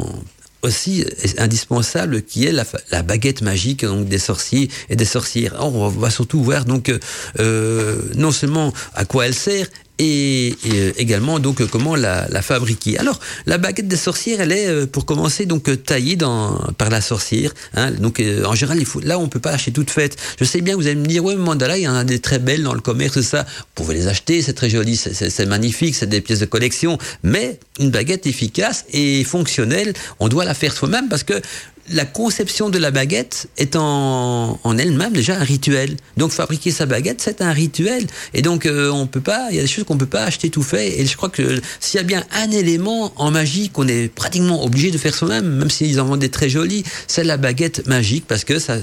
aussi 0.62 1.06
indispensable 1.38 2.24
qui 2.24 2.46
est 2.46 2.52
la, 2.52 3.04
baguette 3.04 3.42
magique 3.42 3.86
donc 3.86 4.08
des 4.08 4.18
sorciers 4.18 4.70
et 4.90 4.96
des 4.96 5.06
sorcières. 5.06 5.56
on 5.60 5.88
va 5.88 6.10
surtout 6.10 6.44
voir 6.44 6.66
donc 6.66 6.92
euh, 7.40 8.02
non 8.16 8.32
seulement 8.32 8.74
à 8.94 9.06
quoi 9.06 9.28
elle 9.28 9.36
sert 9.36 9.68
et, 10.00 10.56
euh, 10.68 10.92
également 10.98 11.40
donc 11.40 11.66
comment 11.68 11.96
la, 11.96 12.28
la, 12.30 12.42
fabriquer. 12.42 12.98
Alors 12.98 13.20
la 13.46 13.58
baguette 13.58 13.88
des 13.88 13.98
sorcières, 13.98 14.42
elle 14.42 14.52
est 14.52 14.68
euh, 14.68 14.86
pour 14.86 15.06
commencer 15.06 15.46
donc 15.46 15.70
taillée 15.84 16.16
dans, 16.16 16.58
par 16.78 16.90
la 16.90 17.02
sorcière. 17.02 17.54
Hein, 17.74 17.92
donc 17.92 18.22
en 18.46 18.56
général, 18.56 18.80
il 18.80 18.86
faut, 18.86 19.00
là 19.00 19.20
on 19.20 19.28
peut 19.28 19.40
pas 19.40 19.52
acheter 19.52 19.72
toute 19.72 19.90
faite. 19.90 20.18
Je 20.40 20.46
sais 20.46 20.62
bien, 20.62 20.76
vous 20.76 20.88
allez 20.88 20.96
me 20.96 21.06
dire 21.06 21.24
ouais 21.24 21.36
mandala, 21.36 21.78
il 21.78 21.84
y 21.84 21.88
en 21.88 21.96
a 21.96 22.04
des 22.04 22.20
très 22.20 22.40
belles 22.40 22.64
dans 22.64 22.74
le 22.74 22.82
commerce, 22.82 23.22
ça. 23.22 23.44
Vous 23.44 23.84
pouvez 23.84 23.96
les 23.96 24.08
acheter, 24.08 24.42
c'est 24.42 24.54
très 24.54 24.70
joli, 24.70 24.98
c'est 24.98 25.46
magnifique, 25.46 25.96
c'est 25.96 26.10
des 26.10 26.22
pièces 26.22 26.40
de 26.40 26.46
collection. 26.46 26.98
Mais 27.24 27.60
une 27.80 27.92
baguette 27.92 28.28
efficace 28.28 28.86
et 28.92 29.24
fonctionnelle, 29.24 29.94
on 30.20 30.28
doit 30.28 30.46
la 30.46 30.54
faire 30.54 30.74
soi-même 30.74 31.10
parce 31.10 31.24
que 31.24 31.42
la 31.90 32.06
conception 32.06 32.70
de 32.70 32.78
la 32.78 32.92
baguette 32.92 33.48
est 33.58 33.76
en, 33.76 34.60
en 34.64 34.78
elle-même 34.78 35.14
déjà 35.14 35.36
un 35.40 35.44
rituel. 35.44 35.96
Donc 36.18 36.32
fabriquer 36.32 36.72
sa 36.72 36.86
baguette, 36.86 37.22
c'est 37.22 37.42
un 37.42 37.52
rituel. 37.52 38.06
Et 38.34 38.42
donc 38.42 38.66
euh, 38.66 38.90
on 38.90 39.08
peut 39.08 39.22
pas, 39.22 39.48
il 39.52 39.56
y 39.56 39.60
a 39.60 39.62
des 39.62 39.68
choses 39.68 39.86
qu'on 39.86 39.98
peut 39.98 40.06
pas 40.06 40.24
acheter 40.24 40.50
tout 40.50 40.64
fait. 40.64 41.00
Et 41.00 41.06
je 41.06 41.16
crois 41.16 41.30
que 41.30 41.62
s'il 41.80 41.98
y 41.98 42.02
a 42.02 42.04
bien 42.04 42.24
un 42.32 42.52
élément 42.52 43.14
en 43.16 43.32
magie 43.32 43.70
qu'on 43.70 43.88
est 43.88 44.14
pratiquement 44.14 44.64
obligé 44.64 44.92
de 44.92 44.98
faire 44.98 45.14
soi-même, 45.14 45.48
même 45.48 45.70
s'ils 45.70 46.00
en 46.00 46.06
vendent 46.06 46.20
des 46.20 46.30
très 46.30 46.50
jolis, 46.50 46.84
c'est 47.08 47.24
la 47.24 47.38
baguette 47.38 47.88
magique 47.88 48.26
parce 48.28 48.44
que 48.44 48.60
ça, 48.60 48.78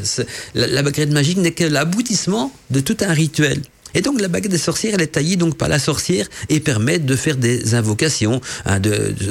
la 0.54 0.82
baguette 0.82 1.10
magique 1.10 1.38
n'est 1.38 1.52
que 1.52 1.64
l'aboutissement 1.64 2.52
de 2.70 2.80
tout 2.80 2.96
un 3.00 3.12
rituel. 3.12 3.60
Et 3.94 4.00
donc 4.00 4.20
la 4.20 4.28
baguette 4.28 4.50
des 4.50 4.58
sorcières, 4.58 4.94
elle 4.94 5.02
est 5.02 5.08
taillée 5.08 5.36
donc 5.36 5.56
par 5.56 5.68
la 5.68 5.78
sorcière 5.78 6.26
et 6.48 6.60
permet 6.60 6.98
de 6.98 7.16
faire 7.16 7.36
des 7.36 7.74
invocations. 7.74 8.40
Hein, 8.66 8.80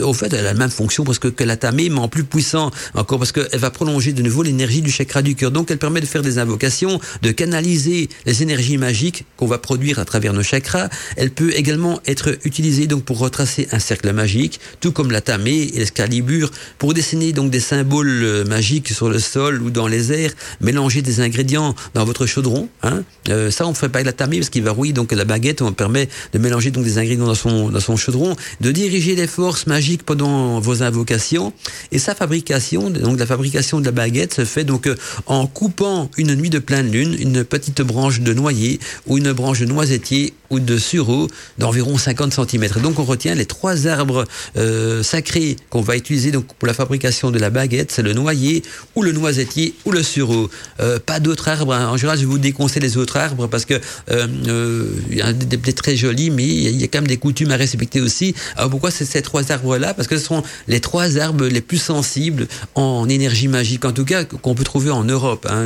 au 0.02 0.14
fait, 0.14 0.32
elle 0.34 0.40
a 0.40 0.44
la 0.44 0.54
même 0.54 0.70
fonction 0.70 1.04
parce 1.04 1.20
que, 1.20 1.28
que 1.28 1.44
la 1.44 1.58
tamée, 1.58 1.90
mais 1.90 2.00
en 2.00 2.08
plus 2.08 2.24
puissant 2.24 2.72
encore 2.94 3.20
parce 3.20 3.32
qu'elle 3.32 3.60
va 3.60 3.72
prolonger 3.72 4.14
de 4.14 4.22
nouveau 4.22 4.44
l'énergie 4.44 4.82
du 4.82 4.92
chakra 4.92 5.22
du 5.22 5.36
cœur. 5.36 5.52
Donc 5.52 5.72
elle 5.72 5.78
permet 5.78 6.02
de 6.02 6.06
faire 6.06 6.22
des 6.22 6.38
invocations, 6.38 7.00
de 7.22 7.32
canaliser 7.32 8.10
les 8.26 8.44
énergies 8.44 8.78
magiques 8.78 9.26
qu'on 9.38 9.48
va 9.48 9.58
produire 9.58 10.00
à 10.00 10.06
travers 10.06 10.34
nos 10.34 10.44
chakras. 10.44 10.90
Elle 11.18 11.32
peut 11.32 11.52
également 11.56 12.00
être 12.06 12.38
utilisée 12.46 12.88
donc 12.88 13.04
pour 13.04 13.20
retracer 13.20 13.68
un 13.72 13.80
cercle 13.80 14.12
magique, 14.14 14.60
tout 14.80 14.92
comme 14.92 15.12
la 15.12 15.22
tamée 15.22 15.72
et 15.74 15.80
l'escalibur 15.80 16.52
pour 16.78 16.94
dessiner 16.94 17.34
donc 17.34 17.52
des 17.52 17.60
symboles 17.60 18.24
euh, 18.24 18.46
magiques 18.46 18.90
sur 18.90 19.10
le 19.10 19.20
sol 19.20 19.62
ou 19.62 19.70
dans 19.70 19.88
les 19.88 20.14
airs, 20.14 20.32
mélanger 20.62 21.02
des 21.02 21.20
ingrédients 21.20 21.76
dans 21.94 22.06
votre 22.06 22.26
chaudron. 22.26 22.70
Hein. 22.82 23.04
Euh, 23.30 23.52
ça, 23.52 23.66
on 23.66 23.72
ne 23.72 23.76
fait 23.76 23.90
pas 23.90 24.00
avec 24.00 24.06
la 24.06 24.14
tamée 24.14 24.38
parce 24.38 24.50
qui 24.54 24.62
verrouille 24.62 24.94
donc 24.94 25.12
la 25.12 25.26
baguette. 25.26 25.64
On 25.64 25.74
permet 25.74 26.08
de 26.32 26.38
mélanger 26.38 26.70
donc 26.70 26.84
des 26.84 27.00
ingrédients 27.00 27.26
dans 27.26 27.34
son, 27.34 27.70
dans 27.70 27.80
son 27.80 27.98
chaudron, 27.98 28.36
de 28.62 28.72
diriger 28.72 29.16
les 29.16 29.26
forces 29.26 29.66
magiques 29.66 30.04
pendant 30.04 30.60
vos 30.60 30.84
invocations. 30.84 31.54
Et 31.92 31.98
sa 31.98 32.14
fabrication, 32.14 32.92
donc 32.92 33.18
la 33.18 33.26
fabrication 33.26 33.80
de 33.80 33.86
la 33.86 33.92
baguette 33.92 34.36
se 34.36 34.46
fait 34.46 34.64
donc 34.64 34.86
euh, 34.86 34.96
en 35.26 35.48
coupant 35.48 36.12
une 36.18 36.36
nuit 36.36 36.52
de 36.52 36.60
pleine 36.60 36.92
lune, 36.92 37.16
une 37.20 37.44
petite 37.44 37.82
branche 37.82 38.20
de 38.20 38.32
noyer 38.34 38.80
ou 39.08 39.18
une 39.18 39.32
branche 39.32 39.60
de 39.62 39.66
noisetier 39.66 40.34
ou 40.52 40.60
de 40.60 40.78
sureau 40.78 41.28
d'environ 41.58 41.98
50 41.98 42.34
cm. 42.34 42.68
Donc 42.84 43.00
on 43.00 43.04
retient 43.04 43.34
les 43.34 43.48
trois 43.48 43.88
arbres 43.88 44.26
euh, 44.56 45.02
sacrés 45.02 45.56
qu'on 45.72 45.82
va 45.82 45.98
utiliser 45.98 46.32
donc 46.32 46.46
pour 46.60 46.68
la 46.68 46.76
fabrication 46.76 47.32
de 47.32 47.40
la 47.40 47.50
baguette, 47.50 47.92
c'est 47.92 48.04
le 48.04 48.14
noyer 48.14 48.62
ou 48.96 49.02
le 49.02 49.14
noisetier 49.14 49.74
ou 49.86 49.92
le 49.92 50.04
sureau. 50.04 50.50
Euh, 50.80 51.00
pas 51.00 51.20
d'autres 51.20 51.50
arbres. 51.50 51.74
Hein. 51.74 51.90
En 51.90 51.98
général, 51.98 52.20
je 52.20 52.26
vous 52.26 52.38
déconseille 52.38 52.84
les 52.84 52.98
autres 52.98 53.18
arbres 53.18 53.48
parce 53.48 53.66
que 53.66 53.74
euh, 54.12 54.28
il 54.46 55.18
y 55.18 55.22
a 55.22 55.34
des 55.34 55.58
plaies 55.58 55.74
très 55.74 55.96
jolies, 55.96 56.30
mais 56.30 56.46
il 56.46 56.80
y 56.80 56.84
a 56.84 56.88
quand 56.88 57.00
même 57.00 57.08
des 57.08 57.18
coutumes 57.18 57.52
à 57.52 57.58
respecter 57.58 58.02
aussi. 58.02 58.36
Alors 58.56 58.70
pourquoi 58.70 58.92
ces 58.92 59.22
trois 59.22 59.52
arbres-là? 59.52 59.94
Parce 59.94 60.08
que 60.08 60.18
ce 60.18 60.26
sont 60.26 60.44
les 60.68 60.80
trois 60.80 61.18
arbres 61.18 61.46
les 61.46 61.62
plus 61.62 61.78
sensibles 61.78 62.48
en 62.76 63.08
énergie 63.10 63.48
magique, 63.48 63.86
en 63.86 63.92
tout 63.92 64.06
cas 64.06 64.24
qu'on 64.26 64.56
peut 64.56 64.64
trouver 64.64 64.92
en 64.92 65.04
Europe. 65.04 65.48
Hein. 65.50 65.66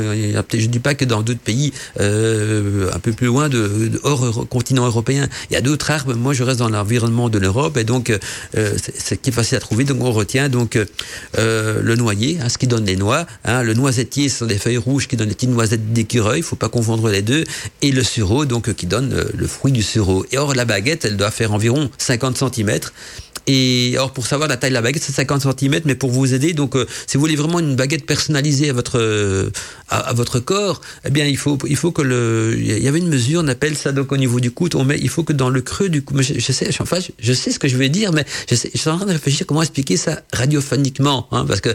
Je 0.52 0.56
ne 0.56 0.66
dis 0.66 0.78
pas 0.78 0.94
que 0.94 1.04
dans 1.04 1.22
d'autres 1.22 1.40
pays 1.40 1.72
euh, 2.00 2.90
un 2.92 2.98
peu 2.98 3.12
plus 3.12 3.26
loin, 3.26 3.48
de, 3.48 4.00
hors 4.02 4.48
continent 4.48 4.86
européen, 4.86 5.28
il 5.50 5.54
y 5.54 5.56
a 5.56 5.60
d'autres 5.60 5.90
arbres. 5.90 6.14
Moi, 6.14 6.34
je 6.34 6.42
reste 6.42 6.58
dans 6.58 6.68
l'environnement 6.68 7.28
de 7.28 7.38
l'Europe 7.38 7.76
et 7.76 7.84
donc 7.84 8.10
euh, 8.10 8.76
c'est 8.94 9.20
qui 9.20 9.30
est 9.30 9.32
facile 9.32 9.56
à 9.56 9.60
trouver. 9.60 9.84
Donc 9.84 10.02
on 10.02 10.12
retient 10.12 10.48
donc 10.48 10.78
euh, 11.38 11.80
le 11.82 11.96
noyer, 11.96 12.38
hein, 12.42 12.48
ce 12.48 12.58
qui 12.58 12.66
donne 12.66 12.84
les 12.84 12.96
noix. 12.96 13.26
Hein. 13.44 13.62
Le 13.62 13.74
noisetier, 13.74 14.28
ce 14.28 14.38
sont 14.38 14.46
des 14.46 14.58
feuilles 14.58 14.76
rouges 14.76 15.08
qui 15.08 15.16
donnent 15.16 15.28
des 15.28 15.34
petites 15.34 15.50
noisettes 15.50 15.92
d'écureuil. 15.92 16.40
Il 16.40 16.42
faut 16.42 16.56
pas 16.56 16.68
confondre 16.68 17.08
les 17.08 17.22
deux. 17.22 17.44
Et 17.82 17.92
le 17.92 18.02
sureau, 18.02 18.44
donc 18.44 18.67
qui 18.72 18.86
donne 18.86 19.26
le 19.34 19.46
fruit 19.46 19.72
du 19.72 19.82
sureau. 19.82 20.24
Et 20.32 20.38
or, 20.38 20.54
la 20.54 20.64
baguette, 20.64 21.04
elle 21.04 21.16
doit 21.16 21.30
faire 21.30 21.52
environ 21.52 21.90
50 21.98 22.36
cm. 22.36 22.78
Et 23.50 23.96
or, 23.98 24.12
pour 24.12 24.26
savoir 24.26 24.46
la 24.46 24.58
taille 24.58 24.70
de 24.70 24.74
la 24.74 24.82
baguette, 24.82 25.02
c'est 25.02 25.12
50 25.12 25.40
cm, 25.58 25.80
mais 25.86 25.94
pour 25.94 26.10
vous 26.10 26.34
aider, 26.34 26.52
donc, 26.52 26.76
euh, 26.76 26.86
si 27.06 27.16
vous 27.16 27.22
voulez 27.22 27.34
vraiment 27.34 27.60
une 27.60 27.76
baguette 27.76 28.04
personnalisée 28.04 28.68
à 28.68 28.74
votre, 28.74 28.98
euh, 29.00 29.48
à, 29.88 30.12
votre 30.12 30.38
corps, 30.38 30.82
eh 31.06 31.10
bien, 31.10 31.24
il 31.24 31.38
faut, 31.38 31.56
il 31.66 31.76
faut 31.76 31.90
que 31.90 32.02
le, 32.02 32.54
il 32.58 32.78
y 32.78 32.86
avait 32.86 32.98
une 32.98 33.08
mesure, 33.08 33.40
on 33.42 33.48
appelle 33.48 33.74
ça 33.74 33.92
donc 33.92 34.12
au 34.12 34.18
niveau 34.18 34.38
du 34.38 34.50
coude, 34.50 34.74
on 34.74 34.84
met, 34.84 34.98
il 35.00 35.08
faut 35.08 35.24
que 35.24 35.32
dans 35.32 35.48
le 35.48 35.62
creux 35.62 35.88
du 35.88 36.02
coude, 36.02 36.20
je, 36.20 36.52
sais, 36.52 36.68
enfin, 36.80 36.98
je, 37.18 37.32
sais 37.32 37.50
ce 37.50 37.58
que 37.58 37.68
je 37.68 37.78
vais 37.78 37.88
dire, 37.88 38.12
mais 38.12 38.26
je, 38.50 38.54
sais, 38.54 38.70
je 38.74 38.78
suis 38.78 38.90
en 38.90 38.98
train 38.98 39.06
de 39.06 39.12
réfléchir 39.12 39.46
comment 39.46 39.62
expliquer 39.62 39.96
ça 39.96 40.20
radiophoniquement, 40.30 41.26
hein, 41.32 41.46
parce 41.48 41.62
que 41.62 41.70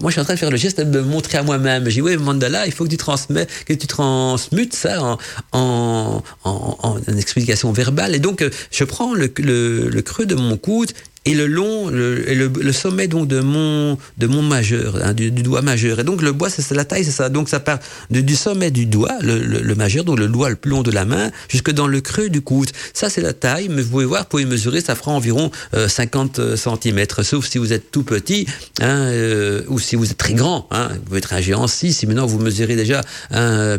moi, 0.00 0.08
je 0.10 0.12
suis 0.12 0.20
en 0.22 0.24
train 0.24 0.34
de 0.34 0.38
faire 0.38 0.50
le 0.50 0.56
geste 0.56 0.80
de 0.80 0.98
me 0.98 1.02
montrer 1.02 1.36
à 1.36 1.42
moi-même. 1.42 1.84
J'ai 1.90 1.96
dit, 1.96 2.00
oui, 2.00 2.16
Mandala, 2.16 2.64
il 2.64 2.72
faut 2.72 2.84
que 2.84 2.90
tu 2.90 2.96
transmets, 2.96 3.46
que 3.66 3.74
tu 3.74 3.86
transmutes 3.86 4.74
ça 4.74 5.02
en, 5.02 5.18
en, 5.52 6.22
en, 6.44 6.78
en 6.82 7.16
explication 7.18 7.70
verbale. 7.72 8.14
Et 8.14 8.18
donc, 8.18 8.42
je 8.70 8.84
prends 8.84 9.12
le, 9.12 9.30
le, 9.36 9.90
le 9.90 10.02
creux 10.02 10.24
de 10.24 10.34
mon 10.34 10.56
coude 10.56 10.92
et 11.28 11.34
le 11.34 11.46
long, 11.46 11.90
le, 11.90 12.22
le, 12.22 12.72
sommet 12.72 13.06
donc 13.06 13.28
de 13.28 13.40
mon 13.40 13.98
de 14.16 14.26
mon 14.26 14.42
majeur, 14.42 14.98
hein, 15.02 15.12
du, 15.12 15.30
doigt 15.30 15.60
majeur. 15.62 16.00
Et 16.00 16.04
donc 16.04 16.22
le 16.22 16.32
bois, 16.32 16.48
c'est 16.48 16.74
la 16.74 16.84
taille, 16.84 17.04
c'est 17.04 17.10
ça. 17.10 17.28
Donc 17.28 17.48
ça 17.48 17.60
part 17.60 17.78
du 18.10 18.34
sommet 18.34 18.70
du 18.70 18.86
doigt, 18.86 19.12
le, 19.20 19.38
le, 19.38 19.74
majeur, 19.74 20.04
donc 20.04 20.18
le 20.18 20.28
doigt 20.28 20.48
le 20.48 20.56
plus 20.56 20.70
long 20.70 20.82
de 20.82 20.90
la 20.90 21.04
main, 21.04 21.30
jusque 21.48 21.70
dans 21.70 21.86
le 21.86 22.00
creux 22.00 22.30
du 22.30 22.40
coude. 22.40 22.70
Ça 22.94 23.10
c'est 23.10 23.20
la 23.20 23.34
taille, 23.34 23.68
mais 23.68 23.82
vous 23.82 23.90
pouvez 23.90 24.04
voir, 24.06 24.22
vous 24.22 24.28
pouvez 24.28 24.44
mesurer, 24.46 24.80
ça 24.80 24.94
fera 24.94 25.10
environ 25.12 25.50
euh, 25.74 25.86
50 25.86 26.56
cm, 26.56 27.06
sauf 27.22 27.46
si 27.46 27.58
vous 27.58 27.72
êtes 27.72 27.90
tout 27.90 28.04
petit, 28.04 28.46
hein, 28.80 29.08
euh, 29.10 29.62
ou 29.68 29.78
si 29.78 29.96
vous 29.96 30.10
êtes 30.10 30.18
très 30.18 30.34
grand. 30.34 30.66
Hein, 30.70 30.88
vous 30.94 31.00
pouvez 31.00 31.18
être 31.18 31.34
un 31.34 31.40
géant 31.40 31.66
si, 31.66 31.92
si 31.92 32.06
maintenant 32.06 32.26
vous 32.26 32.38
mesurez 32.38 32.76
déjà 32.76 33.02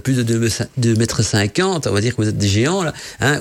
plus 0.03 0.17
de 0.17 0.23
2 0.77 0.95
mètres 0.95 1.23
50, 1.23 1.87
on 1.87 1.93
va 1.93 2.01
dire 2.01 2.15
que 2.15 2.21
vous 2.21 2.29
êtes 2.29 2.37
des 2.37 2.47
géants 2.47 2.83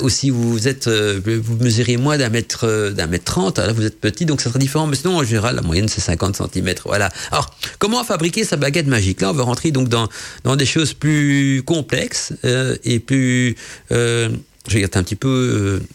ou 0.01 0.09
si 0.09 0.31
vous 0.31 0.69
êtes, 0.69 0.87
euh, 0.87 1.21
vous 1.25 1.57
mesurez 1.57 1.97
moins 1.97 2.19
d'un 2.19 2.29
mètre 2.29 2.65
euh, 2.65 2.91
d'un 2.91 3.07
mètre 3.07 3.25
30, 3.25 3.59
là 3.59 3.73
vous 3.73 3.85
êtes 3.85 3.98
petit, 4.01 4.27
donc 4.27 4.41
ça 4.41 4.51
sera 4.51 4.59
différent. 4.59 4.87
Mais 4.87 4.97
sinon, 4.97 5.17
en 5.17 5.25
général, 5.25 5.57
la 5.57 5.63
moyenne, 5.63 5.89
c'est 5.89 6.01
50 6.01 6.37
cm. 6.37 6.75
Voilà. 6.85 7.11
Alors, 7.31 7.55
comment 7.79 8.03
fabriquer 8.05 8.45
sa 8.45 8.57
baguette 8.57 8.87
magique? 8.87 9.21
Là, 9.21 9.31
on 9.31 9.35
va 9.35 9.45
rentrer 9.45 9.71
donc 9.71 9.89
dans, 9.89 10.09
des 10.57 10.67
choses 10.67 10.95
plus 10.95 11.63
complexes 11.65 12.33
euh, 12.45 12.77
et 12.85 12.99
plus... 12.99 13.57
Euh, 13.93 14.31
je 14.69 14.75
regarde 14.75 14.97
un 14.97 15.03
petit 15.03 15.17
peu... 15.17 15.81
Euh, 15.81 15.87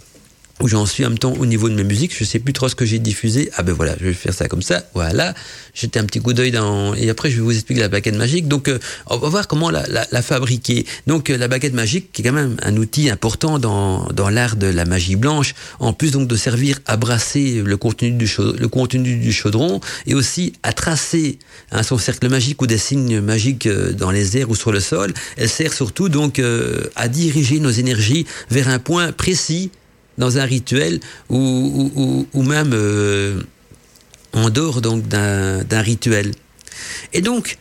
où 0.63 0.69
j'en 0.69 0.85
suis 0.85 1.05
en 1.05 1.09
même 1.09 1.19
temps 1.19 1.33
au 1.33 1.45
niveau 1.45 1.67
de 1.67 1.75
mes 1.75 1.83
musiques. 1.83 2.17
Je 2.17 2.23
sais 2.23 2.39
plus 2.39 2.53
trop 2.53 2.69
ce 2.69 2.75
que 2.75 2.85
j'ai 2.85 2.97
diffusé. 2.97 3.51
Ah 3.57 3.63
ben 3.63 3.73
voilà, 3.73 3.95
je 3.99 4.05
vais 4.05 4.13
faire 4.13 4.33
ça 4.33 4.47
comme 4.47 4.61
ça. 4.61 4.83
Voilà. 4.93 5.33
J'étais 5.73 5.99
un 5.99 6.05
petit 6.05 6.21
coup 6.21 6.31
d'œil 6.31 6.51
dans 6.51 6.95
et 6.95 7.09
après 7.09 7.29
je 7.29 7.35
vais 7.35 7.41
vous 7.41 7.51
expliquer 7.51 7.81
la 7.81 7.89
baguette 7.89 8.15
magique. 8.15 8.47
Donc 8.47 8.69
euh, 8.69 8.79
on 9.07 9.17
va 9.17 9.27
voir 9.27 9.47
comment 9.49 9.69
la, 9.69 10.21
fabriquer. 10.21 10.85
Donc 11.05 11.29
euh, 11.29 11.37
la 11.37 11.49
baguette 11.49 11.73
magique 11.73 12.13
qui 12.13 12.21
est 12.21 12.25
quand 12.25 12.33
même 12.33 12.55
un 12.63 12.77
outil 12.77 13.09
important 13.09 13.59
dans, 13.59 14.07
dans 14.13 14.29
l'art 14.29 14.55
de 14.55 14.67
la 14.67 14.85
magie 14.85 15.17
blanche. 15.17 15.53
En 15.79 15.91
plus 15.91 16.11
donc 16.11 16.29
de 16.29 16.35
servir 16.37 16.79
à 16.85 16.95
brasser 16.95 17.61
le 17.61 17.77
contenu 17.77 19.17
du 19.17 19.33
chaudron 19.33 19.81
et 20.07 20.15
aussi 20.15 20.53
à 20.63 20.71
tracer 20.71 21.39
hein, 21.73 21.83
son 21.83 21.97
cercle 21.97 22.29
magique 22.29 22.61
ou 22.61 22.67
des 22.67 22.77
signes 22.77 23.19
magiques 23.19 23.67
euh, 23.67 23.91
dans 23.91 24.11
les 24.11 24.37
airs 24.37 24.49
ou 24.49 24.55
sur 24.55 24.71
le 24.71 24.79
sol. 24.79 25.13
Elle 25.35 25.49
sert 25.49 25.73
surtout 25.73 26.07
donc 26.07 26.41
à 26.95 27.07
diriger 27.09 27.59
nos 27.59 27.69
énergies 27.69 28.25
vers 28.49 28.69
un 28.69 28.79
point 28.79 29.11
précis 29.11 29.69
dans 30.17 30.37
un 30.37 30.45
rituel 30.45 30.99
ou, 31.29 32.27
même 32.35 32.71
euh, 32.73 33.41
en 34.33 34.49
dehors 34.49 34.81
d'un 34.81 35.81
rituel. 35.81 36.31
Et 37.13 37.21
donc, 37.21 37.57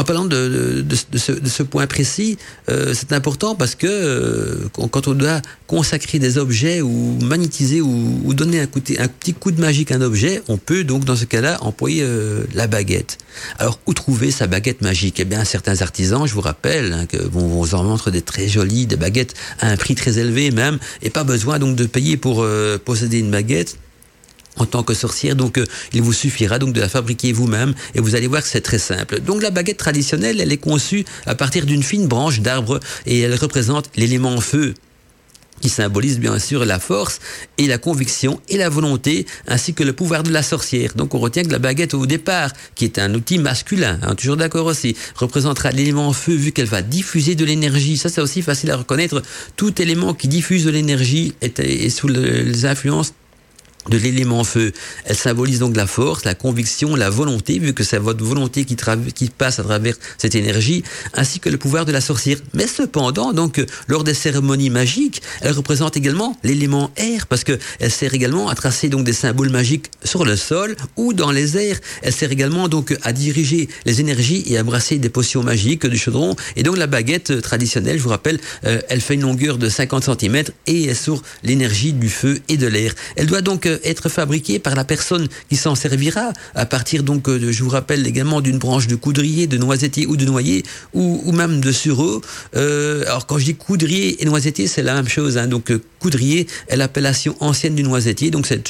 en 0.00 0.04
parlant 0.04 0.24
de, 0.24 0.82
ce, 1.14 1.62
point 1.62 1.86
précis, 1.86 2.38
euh, 2.70 2.94
c'est 2.94 3.12
important 3.12 3.54
parce 3.54 3.74
que 3.74 3.86
euh, 3.86 4.68
quand 4.72 5.08
on 5.08 5.12
doit 5.12 5.42
consacrer 5.66 6.18
des 6.18 6.38
objets 6.38 6.80
ou 6.80 7.18
magnétiser 7.20 7.82
ou, 7.82 8.32
donner 8.32 8.60
un, 8.60 8.66
petit 8.66 9.34
coup 9.34 9.50
de 9.50 9.60
magique 9.60 9.92
à 9.92 9.96
un 9.96 10.00
objet, 10.00 10.42
on 10.48 10.56
peut 10.56 10.84
donc 10.84 11.04
dans 11.04 11.16
ce 11.16 11.26
cas-là 11.26 11.58
employer 11.60 12.02
euh, 12.02 12.44
la 12.54 12.66
baguette. 12.66 13.18
Alors 13.58 13.78
où 13.84 13.92
trouver 13.92 14.30
sa 14.30 14.46
baguette 14.46 14.80
magique? 14.80 15.20
Eh 15.20 15.26
bien 15.26 15.44
certains 15.44 15.82
artisans, 15.82 16.26
je 16.26 16.32
vous 16.32 16.40
rappelle, 16.40 16.94
hein, 16.94 17.04
que 17.04 17.18
bon, 17.18 17.42
on 17.42 17.60
vous 17.60 17.74
en 17.74 17.84
montre 17.84 18.10
des 18.10 18.22
très 18.22 18.48
jolies, 18.48 18.86
des 18.86 18.96
baguettes 18.96 19.34
à 19.58 19.68
un 19.68 19.76
prix 19.76 19.96
très 19.96 20.18
élevé 20.18 20.50
même, 20.50 20.78
et 21.02 21.10
pas 21.10 21.24
besoin 21.24 21.58
donc 21.58 21.76
de 21.76 21.84
payer 21.84 22.16
pour 22.16 22.46
posséder 22.86 23.18
une 23.18 23.30
baguette 23.30 23.76
en 24.60 24.66
tant 24.66 24.82
que 24.82 24.94
sorcière. 24.94 25.36
Donc, 25.36 25.58
euh, 25.58 25.64
il 25.92 26.02
vous 26.02 26.12
suffira 26.12 26.58
donc 26.58 26.72
de 26.72 26.80
la 26.80 26.88
fabriquer 26.88 27.32
vous-même 27.32 27.74
et 27.94 28.00
vous 28.00 28.14
allez 28.14 28.26
voir 28.26 28.42
que 28.42 28.48
c'est 28.48 28.60
très 28.60 28.78
simple. 28.78 29.20
Donc, 29.20 29.42
la 29.42 29.50
baguette 29.50 29.78
traditionnelle, 29.78 30.40
elle 30.40 30.52
est 30.52 30.56
conçue 30.56 31.04
à 31.26 31.34
partir 31.34 31.66
d'une 31.66 31.82
fine 31.82 32.06
branche 32.06 32.40
d'arbre 32.40 32.80
et 33.06 33.20
elle 33.20 33.34
représente 33.34 33.90
l'élément 33.96 34.40
feu. 34.40 34.74
qui 35.60 35.68
symbolise 35.68 36.18
bien 36.18 36.38
sûr 36.38 36.64
la 36.64 36.78
force 36.78 37.20
et 37.58 37.66
la 37.66 37.78
conviction 37.78 38.40
et 38.48 38.56
la 38.56 38.68
volonté, 38.68 39.26
ainsi 39.46 39.74
que 39.74 39.84
le 39.84 39.92
pouvoir 39.92 40.22
de 40.22 40.30
la 40.30 40.42
sorcière. 40.42 40.94
Donc 40.96 41.14
on 41.14 41.18
retient 41.18 41.44
que 41.44 41.52
la 41.52 41.58
baguette 41.58 41.94
au 41.94 42.06
départ, 42.06 42.50
qui 42.74 42.84
est 42.84 42.98
un 42.98 43.14
outil 43.14 43.38
masculin, 43.38 43.98
hein, 44.02 44.14
toujours 44.14 44.36
d'accord 44.36 44.66
aussi, 44.66 44.96
représentera 45.16 45.70
l'élément 45.70 46.12
feu 46.12 46.34
vu 46.34 46.52
qu'elle 46.52 46.66
va 46.66 46.82
diffuser 46.82 47.34
de 47.34 47.44
l'énergie. 47.44 47.98
Ça 47.98 48.08
c'est 48.08 48.20
aussi 48.20 48.42
facile 48.42 48.70
à 48.70 48.76
reconnaître. 48.76 49.22
Tout 49.56 49.80
élément 49.80 50.14
qui 50.14 50.28
diffuse 50.28 50.64
de 50.64 50.70
l'énergie 50.70 51.34
est, 51.42 51.90
sous 51.90 52.08
les 52.08 52.64
influences 52.64 53.12
de 53.88 53.96
l'élément 53.96 54.44
feu. 54.44 54.72
Elle 55.04 55.16
symbolise 55.16 55.60
donc 55.60 55.76
la 55.76 55.86
force, 55.86 56.24
la 56.24 56.34
conviction, 56.34 56.96
la 56.96 57.10
volonté, 57.10 57.58
vu 57.58 57.72
que 57.72 57.82
c'est 57.82 57.98
votre 57.98 58.24
volonté 58.24 58.64
qui, 58.64 58.76
passe 59.30 59.58
à 59.58 59.62
travers 59.62 59.94
cette 60.18 60.34
énergie, 60.34 60.82
ainsi 61.14 61.40
que 61.40 61.48
le 61.48 61.56
pouvoir 61.56 61.84
de 61.84 61.92
la 61.92 62.00
sorcière. 62.00 62.38
Mais 62.52 62.66
cependant, 62.66 63.32
donc, 63.32 63.64
lors 63.88 64.04
des 64.04 64.14
cérémonies 64.14 64.70
magiques, 64.70 65.22
elle 65.40 65.52
représente 65.52 65.96
également 65.96 66.36
l'élément 66.42 66.90
air, 66.96 67.26
parce 67.26 67.44
que 67.44 67.58
elle 67.78 67.90
sert 67.90 68.12
également 68.12 68.48
à 68.48 68.54
tracer 68.54 68.88
donc 68.88 69.04
des 69.04 69.12
symboles 69.12 69.50
magiques 69.50 69.90
sur 70.04 70.24
le 70.24 70.36
sol 70.36 70.76
ou 70.96 71.12
dans 71.12 71.30
les 71.30 71.56
airs. 71.56 71.80
Elle 72.02 72.12
sert 72.12 72.30
également 72.30 72.68
donc 72.68 72.96
à 73.02 73.12
diriger 73.12 73.68
les 73.86 74.00
énergies 74.00 74.44
et 74.46 74.58
à 74.58 74.62
brasser 74.62 74.98
des 74.98 75.08
potions 75.08 75.42
magiques 75.42 75.86
du 75.86 75.96
chaudron. 75.96 76.36
Et 76.56 76.62
donc 76.62 76.76
la 76.76 76.86
baguette 76.86 77.40
traditionnelle, 77.40 77.98
je 77.98 78.02
vous 78.02 78.10
rappelle, 78.10 78.40
euh, 78.64 78.80
elle 78.88 79.00
fait 79.00 79.14
une 79.14 79.22
longueur 79.22 79.58
de 79.58 79.68
50 79.68 80.04
cm 80.04 80.44
et 80.66 80.84
est 80.84 80.94
sur 80.94 81.22
l'énergie 81.42 81.92
du 81.92 82.08
feu 82.08 82.38
et 82.48 82.56
de 82.56 82.66
l'air. 82.66 82.94
Elle 83.16 83.26
doit 83.26 83.42
donc 83.42 83.69
être 83.84 84.08
fabriqué 84.08 84.58
par 84.58 84.74
la 84.74 84.84
personne 84.84 85.28
qui 85.48 85.56
s'en 85.56 85.74
servira 85.74 86.32
à 86.54 86.66
partir 86.66 87.02
donc 87.02 87.28
euh, 87.28 87.52
je 87.52 87.62
vous 87.62 87.70
rappelle 87.70 88.06
également 88.06 88.40
d'une 88.40 88.58
branche 88.58 88.86
de 88.86 88.96
coudrier, 88.96 89.46
de 89.46 89.58
noisetier 89.58 90.06
ou 90.06 90.16
de 90.16 90.24
noyer 90.24 90.64
ou, 90.94 91.22
ou 91.24 91.32
même 91.32 91.60
de 91.60 91.72
sureau. 91.72 92.20
Euh, 92.56 93.02
alors 93.06 93.26
quand 93.26 93.38
je 93.38 93.44
dis 93.44 93.54
coudrier 93.54 94.22
et 94.22 94.24
noisetier, 94.24 94.66
c'est 94.66 94.82
la 94.82 94.94
même 94.94 95.08
chose. 95.08 95.38
Hein. 95.38 95.46
Donc 95.46 95.70
euh, 95.70 95.82
coudrier 96.00 96.46
est 96.68 96.76
l'appellation 96.76 97.36
ancienne 97.40 97.74
du 97.74 97.82
noisetier. 97.82 98.30
Donc 98.30 98.46
c'est 98.46 98.62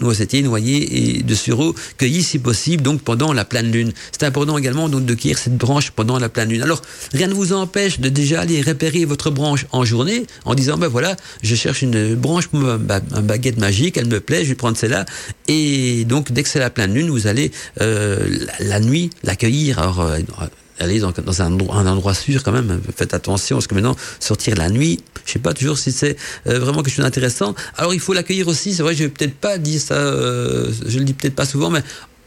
noisetier, 0.00 0.42
noyer 0.42 1.18
et 1.18 1.22
de 1.22 1.34
sureau 1.34 1.74
cueilli 1.98 2.22
si 2.22 2.38
possible 2.38 2.82
donc 2.82 3.00
pendant 3.02 3.32
la 3.32 3.44
pleine 3.44 3.70
lune. 3.70 3.92
C'est 4.12 4.24
important 4.24 4.58
également 4.58 4.88
donc 4.88 5.06
de 5.06 5.14
cueillir 5.14 5.38
cette 5.38 5.56
branche 5.56 5.90
pendant 5.90 6.18
la 6.18 6.28
pleine 6.28 6.50
lune. 6.50 6.62
Alors 6.62 6.82
rien 7.12 7.28
ne 7.28 7.34
vous 7.34 7.52
empêche 7.52 8.00
de 8.00 8.08
déjà 8.08 8.42
aller 8.42 8.60
repérer 8.60 9.04
votre 9.04 9.30
branche 9.30 9.66
en 9.72 9.84
journée 9.84 10.26
en 10.44 10.54
disant 10.54 10.76
ben 10.76 10.88
voilà 10.88 11.16
je 11.42 11.54
cherche 11.54 11.82
une 11.82 12.14
branche 12.14 12.48
pour 12.48 12.60
baguette 12.60 13.58
magique, 13.58 13.96
elle 13.96 14.08
me 14.08 14.20
plaît 14.20 14.44
je 14.44 14.50
vais 14.50 14.54
prendre 14.54 14.76
celle-là. 14.76 15.04
Et 15.48 16.04
donc, 16.04 16.32
dès 16.32 16.42
que 16.42 16.48
c'est 16.48 16.58
la 16.58 16.70
pleine 16.70 16.94
lune, 16.94 17.10
vous 17.10 17.26
allez 17.26 17.50
euh, 17.80 18.46
la, 18.60 18.80
nuit 18.80 19.10
l'accueillir. 19.22 19.78
Alors, 19.78 20.00
euh, 20.00 20.18
allez 20.78 21.00
dans, 21.00 21.10
dans 21.12 21.42
un, 21.42 21.52
endroit 21.86 22.14
sûr 22.14 22.42
quand 22.42 22.52
même. 22.52 22.80
Faites 22.96 23.14
attention 23.14 23.56
parce 23.56 23.66
que 23.66 23.74
maintenant 23.74 23.96
sortir 24.20 24.56
la 24.56 24.70
nuit, 24.70 25.00
je 25.24 25.32
sais 25.32 25.38
pas 25.38 25.54
toujours 25.54 25.78
si 25.78 25.92
c'est 25.92 26.16
euh, 26.46 26.58
vraiment 26.58 26.82
quelque 26.82 26.94
chose 26.94 27.04
d'intéressant. 27.04 27.54
Alors 27.76 27.94
il 27.94 28.00
faut 28.00 28.12
l'accueillir 28.12 28.48
aussi. 28.48 28.74
C'est 28.74 28.82
vrai, 28.82 28.94
je 28.94 29.04
vais 29.04 29.10
peut-être 29.10 29.34
pas 29.34 29.58
dire 29.58 29.80
ça. 29.80 29.94
je 29.96 30.98
le 30.98 31.04
dis 31.04 31.14
peut-être 31.14 31.36
pas 31.36 31.46
souvent, 31.46 31.70
mais 31.70 31.82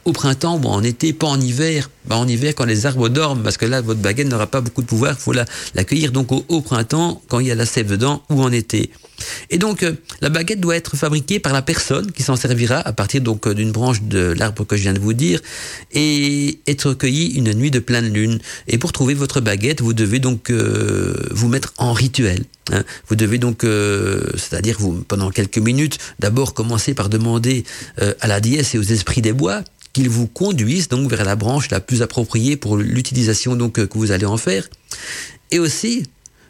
au 0.08 0.14
printemps 0.14 0.60
ou 0.64 0.68
en 0.68 0.84
été, 0.84 1.12
pas 1.12 1.28
en 1.28 1.40
hiver. 1.40 1.90
Bah, 2.06 2.16
en 2.16 2.28
hiver, 2.28 2.56
quand 2.56 2.64
les 2.64 2.86
arbres 2.86 3.10
dorment, 3.10 3.44
parce 3.44 3.58
que 3.58 3.66
là, 3.66 3.82
votre 3.82 4.00
baguette 4.00 4.28
n'aura 4.28 4.48
pas 4.48 4.62
beaucoup 4.62 4.82
de 4.82 4.88
pouvoir, 4.88 5.16
il 5.20 5.22
faut 5.22 5.34
l'accueillir 5.76 6.14
donc 6.14 6.32
au, 6.32 6.62
printemps, 6.62 7.22
quand 7.28 7.40
il 7.40 7.48
y 7.48 7.52
a 7.52 7.56
la 7.56 7.66
sève 7.66 7.88
dedans, 7.88 8.24
ou 8.30 8.42
en 8.42 8.52
été. 8.52 8.90
Et 9.50 9.58
donc, 9.58 9.84
euh, 9.84 9.94
la 10.22 10.30
baguette 10.30 10.62
doit 10.62 10.78
être 10.78 10.96
fabriquée 10.96 11.40
par 11.40 11.52
la 11.52 11.62
personne 11.62 12.12
qui 12.14 12.24
s'en 12.24 12.38
servira 12.38 12.78
à 12.78 12.94
partir 12.94 13.20
donc 13.20 13.48
euh, 13.48 13.54
d'une 13.54 13.72
branche 13.72 14.04
de 14.04 14.34
l'arbre 14.38 14.66
que 14.66 14.78
je 14.78 14.84
viens 14.84 14.94
de 14.94 15.00
vous 15.00 15.12
dire, 15.12 15.42
et 15.92 16.60
être 16.68 16.94
cueillie 16.94 17.34
une 17.34 17.54
nuit 17.54 17.72
de 17.72 17.80
pleine 17.80 18.14
lune. 18.14 18.40
Et 18.70 18.78
pour 18.78 18.94
trouver 18.94 19.14
votre 19.14 19.42
baguette, 19.42 19.82
vous 19.82 19.94
devez 19.94 20.20
donc 20.20 20.50
euh, 20.50 21.14
vous 21.32 21.50
mettre 21.50 21.74
en 21.78 21.92
rituel. 21.92 22.46
Hein. 22.72 22.84
Vous 23.10 23.16
devez 23.16 23.38
donc, 23.38 23.64
c'est-à-dire 23.64 24.78
vous 24.80 25.04
pendant 25.08 25.30
quelques 25.32 25.58
minutes, 25.58 25.98
d'abord 26.20 26.54
commencer 26.54 26.94
par 26.94 27.08
demander 27.10 27.64
à 27.98 28.28
la 28.28 28.42
déesse 28.42 28.76
et 28.76 28.78
aux 28.78 28.84
esprits 28.84 29.22
des 29.22 29.32
bois 29.32 29.64
qu'ils 29.98 30.10
vous 30.12 30.28
conduisent 30.28 30.90
donc 30.90 31.10
vers 31.10 31.26
la 31.26 31.36
branche 31.36 31.72
la 31.72 31.80
plus 31.80 32.04
appropriée 32.04 32.56
pour 32.56 32.78
l'utilisation 32.78 33.56
donc 33.56 33.74
que 33.74 33.98
vous 33.98 34.12
allez 34.12 34.28
en 34.28 34.38
faire. 34.38 34.70
Et 35.50 35.58
aussi, 35.58 36.04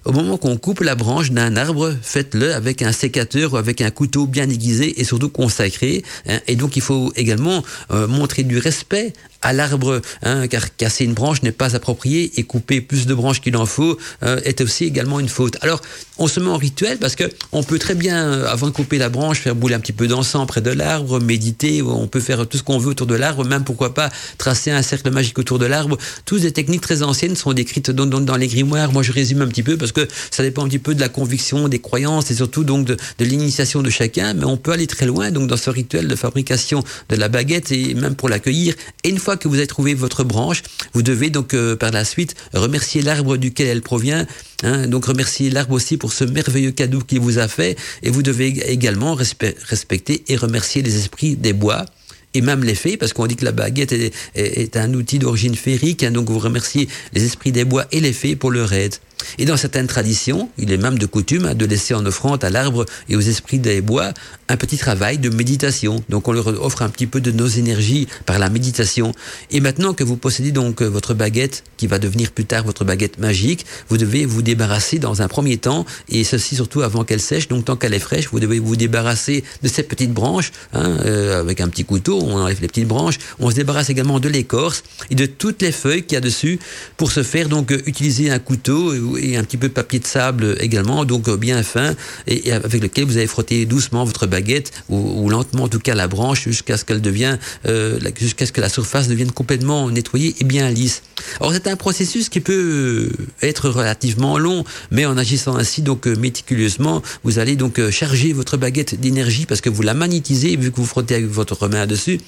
au 0.03 0.11
moment 0.11 0.37
qu'on 0.37 0.57
coupe 0.57 0.81
la 0.81 0.95
branche 0.95 1.31
d'un 1.31 1.55
arbre, 1.55 1.95
faites-le 2.01 2.53
avec 2.53 2.81
un 2.81 2.91
sécateur 2.91 3.53
ou 3.53 3.55
avec 3.55 3.79
un 3.79 3.89
couteau 3.89 4.25
bien 4.25 4.49
aiguisé 4.49 4.99
et 4.99 5.05
surtout 5.05 5.29
consacré. 5.29 6.03
Hein. 6.27 6.41
Et 6.47 6.57
donc 6.57 6.75
il 6.75 6.81
faut 6.81 7.13
également 7.15 7.63
euh, 7.91 8.05
montrer 8.05 8.43
du 8.43 8.57
respect 8.57 9.13
à 9.41 9.53
l'arbre, 9.53 10.01
hein, 10.23 10.49
car 10.49 10.75
casser 10.75 11.05
une 11.05 11.13
branche 11.13 11.41
n'est 11.41 11.53
pas 11.53 11.73
approprié 11.73 12.33
et 12.35 12.43
couper 12.43 12.81
plus 12.81 13.05
de 13.05 13.13
branches 13.13 13.39
qu'il 13.39 13.55
en 13.55 13.65
faut 13.65 13.97
euh, 14.23 14.41
est 14.43 14.59
aussi 14.59 14.83
également 14.83 15.21
une 15.21 15.29
faute. 15.29 15.55
Alors, 15.61 15.81
on 16.19 16.27
se 16.27 16.39
met 16.39 16.49
en 16.49 16.57
rituel 16.57 16.97
parce 16.97 17.15
que 17.15 17.25
on 17.51 17.63
peut 17.63 17.79
très 17.79 17.95
bien, 17.95 18.27
euh, 18.27 18.47
avant 18.47 18.67
de 18.67 18.71
couper 18.71 18.97
la 18.97 19.09
branche, 19.09 19.39
faire 19.39 19.55
bouler 19.55 19.75
un 19.75 19.79
petit 19.79 19.93
peu 19.93 20.07
d'encens 20.07 20.47
près 20.47 20.61
de 20.61 20.71
l'arbre, 20.71 21.19
méditer, 21.19 21.81
on 21.81 22.07
peut 22.07 22.19
faire 22.19 22.47
tout 22.47 22.57
ce 22.57 22.63
qu'on 22.63 22.77
veut 22.77 22.89
autour 22.89 23.07
de 23.07 23.15
l'arbre, 23.15 23.45
même 23.45 23.63
pourquoi 23.63 23.93
pas 23.93 24.09
tracer 24.37 24.71
un 24.71 24.81
cercle 24.81 25.11
magique 25.11 25.37
autour 25.39 25.59
de 25.59 25.65
l'arbre. 25.65 25.97
Toutes 26.25 26.41
des 26.41 26.51
techniques 26.51 26.81
très 26.81 27.03
anciennes 27.03 27.35
sont 27.35 27.53
décrites 27.53 27.91
dans, 27.91 28.05
dans, 28.05 28.35
les 28.35 28.47
grimoires. 28.47 28.91
Moi, 28.91 29.03
je 29.03 29.11
résume 29.11 29.41
un 29.41 29.47
petit 29.47 29.63
peu 29.63 29.77
parce 29.77 29.91
que 29.91 30.07
ça 30.31 30.43
dépend 30.43 30.65
un 30.65 30.67
petit 30.67 30.79
peu 30.79 30.95
de 30.95 30.99
la 30.99 31.09
conviction, 31.09 31.67
des 31.67 31.79
croyances 31.79 32.31
et 32.31 32.35
surtout 32.35 32.63
donc 32.63 32.85
de, 32.85 32.97
de 33.19 33.25
l'initiation 33.25 33.81
de 33.81 33.89
chacun, 33.89 34.33
mais 34.33 34.45
on 34.45 34.57
peut 34.57 34.71
aller 34.71 34.87
très 34.87 35.05
loin 35.05 35.31
donc 35.31 35.47
dans 35.47 35.57
ce 35.57 35.69
rituel 35.69 36.07
de 36.07 36.15
fabrication 36.15 36.83
de 37.09 37.15
la 37.15 37.29
baguette 37.29 37.71
et 37.71 37.93
même 37.93 38.15
pour 38.15 38.29
l'accueillir. 38.29 38.75
Et 39.03 39.09
une 39.09 39.19
fois 39.19 39.37
que 39.37 39.47
vous 39.47 39.55
avez 39.55 39.67
trouvé 39.67 39.93
votre 39.93 40.23
branche, 40.23 40.63
vous 40.93 41.01
devez 41.01 41.29
donc 41.29 41.53
euh, 41.53 41.75
par 41.75 41.91
la 41.91 42.05
suite 42.05 42.35
remercier 42.53 43.01
l'arbre 43.01 43.37
duquel 43.37 43.67
elle 43.67 43.81
provient. 43.81 44.25
Hein, 44.63 44.87
donc 44.87 45.05
remercier 45.05 45.49
l'arbre 45.49 45.73
aussi 45.73 45.97
pour 45.97 46.13
ce 46.13 46.23
merveilleux 46.23 46.71
cadeau 46.71 46.99
qu'il 46.99 47.19
vous 47.19 47.37
a 47.37 47.47
fait. 47.47 47.77
Et 48.03 48.09
vous 48.09 48.23
devez 48.23 48.47
également 48.71 49.13
respecter 49.15 50.23
et 50.27 50.35
remercier 50.35 50.81
les 50.81 50.97
esprits 50.97 51.35
des 51.35 51.53
bois 51.53 51.85
et 52.33 52.41
même 52.41 52.63
les 52.63 52.75
fées, 52.75 52.97
parce 52.97 53.13
qu'on 53.13 53.25
dit 53.25 53.35
que 53.35 53.45
la 53.45 53.51
baguette 53.51 53.93
est, 54.35 54.77
un 54.77 54.93
outil 54.93 55.17
d'origine 55.17 55.55
féerique, 55.55 56.03
hein, 56.03 56.11
donc 56.11 56.29
vous 56.29 56.39
remerciez 56.39 56.87
les 57.13 57.25
esprits 57.25 57.51
des 57.51 57.65
bois 57.65 57.85
et 57.91 57.99
les 57.99 58.13
fées 58.13 58.35
pour 58.35 58.51
leur 58.51 58.73
aide. 58.73 58.95
Et 59.37 59.45
dans 59.45 59.57
certaines 59.57 59.87
traditions, 59.87 60.49
il 60.57 60.71
est 60.71 60.77
même 60.77 60.97
de 60.97 61.05
coutume 61.05 61.53
de 61.53 61.65
laisser 61.65 61.93
en 61.93 62.05
offrande 62.05 62.43
à 62.43 62.49
l'arbre 62.49 62.85
et 63.09 63.15
aux 63.15 63.21
esprits 63.21 63.59
des 63.59 63.81
bois 63.81 64.13
un 64.49 64.57
petit 64.57 64.77
travail 64.77 65.17
de 65.17 65.29
méditation. 65.29 66.03
Donc 66.09 66.27
on 66.27 66.31
leur 66.31 66.47
offre 66.63 66.81
un 66.81 66.89
petit 66.89 67.07
peu 67.07 67.21
de 67.21 67.31
nos 67.31 67.47
énergies 67.47 68.07
par 68.25 68.39
la 68.39 68.49
méditation. 68.49 69.11
Et 69.51 69.59
maintenant 69.59 69.93
que 69.93 70.03
vous 70.03 70.17
possédez 70.17 70.51
donc 70.51 70.81
votre 70.81 71.13
baguette, 71.13 71.63
qui 71.77 71.87
va 71.87 71.99
devenir 71.99 72.31
plus 72.31 72.45
tard 72.45 72.63
votre 72.63 72.85
baguette 72.85 73.19
magique, 73.19 73.65
vous 73.89 73.97
devez 73.97 74.25
vous 74.25 74.41
débarrasser 74.41 74.99
dans 74.99 75.21
un 75.21 75.27
premier 75.27 75.57
temps, 75.57 75.85
et 76.09 76.23
ceci 76.23 76.55
surtout 76.55 76.81
avant 76.81 77.03
qu'elle 77.03 77.21
sèche. 77.21 77.47
Donc 77.47 77.65
tant 77.65 77.75
qu'elle 77.75 77.93
est 77.93 77.99
fraîche, 77.99 78.29
vous 78.31 78.39
devez 78.39 78.59
vous 78.59 78.75
débarrasser 78.75 79.43
de 79.63 79.67
ces 79.67 79.83
petites 79.83 80.13
branches, 80.13 80.51
hein, 80.73 80.97
euh, 81.05 81.41
avec 81.41 81.61
un 81.61 81.67
petit 81.67 81.83
couteau, 81.83 82.19
on 82.21 82.37
enlève 82.37 82.61
les 82.61 82.67
petites 82.67 82.87
branches. 82.87 83.17
On 83.39 83.49
se 83.49 83.55
débarrasse 83.55 83.89
également 83.89 84.19
de 84.19 84.29
l'écorce 84.29 84.83
et 85.09 85.15
de 85.15 85.25
toutes 85.25 85.61
les 85.61 85.71
feuilles 85.71 86.03
qu'il 86.03 86.15
y 86.15 86.17
a 86.17 86.21
dessus. 86.21 86.59
Pour 86.95 87.11
ce 87.11 87.23
faire, 87.23 87.49
donc 87.49 87.71
utiliser 87.85 88.31
un 88.31 88.39
couteau 88.39 88.93
et 89.15 89.37
un 89.37 89.43
petit 89.43 89.57
peu 89.57 89.69
de 89.69 89.73
papier 89.73 89.99
de 89.99 90.05
sable 90.05 90.57
également, 90.59 91.05
donc 91.05 91.29
euh, 91.29 91.37
bien 91.37 91.63
fin, 91.63 91.95
et, 92.27 92.51
avec 92.51 92.81
lequel 92.81 93.05
vous 93.05 93.17
allez 93.17 93.27
frotter 93.27 93.65
doucement 93.65 94.03
votre 94.03 94.27
baguette, 94.27 94.71
ou, 94.89 95.29
lentement 95.29 95.63
en 95.63 95.67
tout 95.67 95.79
cas 95.79 95.95
la 95.95 96.07
branche, 96.07 96.43
jusqu'à 96.43 96.77
ce 96.77 96.85
qu'elle 96.85 97.01
devienne, 97.01 97.39
euh, 97.65 97.99
jusqu'à 98.19 98.45
ce 98.45 98.51
que 98.51 98.61
la 98.61 98.69
surface 98.69 99.07
devienne 99.07 99.31
complètement 99.31 99.89
nettoyée 99.89 100.35
et 100.39 100.43
bien 100.43 100.69
lisse. 100.69 101.03
Alors 101.39 101.53
c'est 101.53 101.67
un 101.67 101.75
processus 101.75 102.29
qui 102.29 102.41
peut 102.41 103.09
être 103.41 103.69
relativement 103.69 104.37
long, 104.37 104.63
mais 104.91 105.05
en 105.05 105.17
agissant 105.17 105.55
ainsi 105.55 105.81
donc 105.81 106.07
euh, 106.07 106.15
méticuleusement, 106.15 107.01
vous 107.23 107.39
allez 107.39 107.55
donc 107.55 107.79
charger 107.91 108.33
votre 108.33 108.57
baguette 108.57 108.99
d'énergie 108.99 109.45
parce 109.45 109.61
que 109.61 109.69
vous 109.69 109.81
la 109.81 109.93
magnétisez 109.93 110.55
vu 110.57 110.71
que 110.71 110.77
vous 110.77 110.85
frottez 110.85 111.15
avec 111.15 111.27
votre 111.27 111.67
main 111.67 111.85
dessus, 111.85 112.19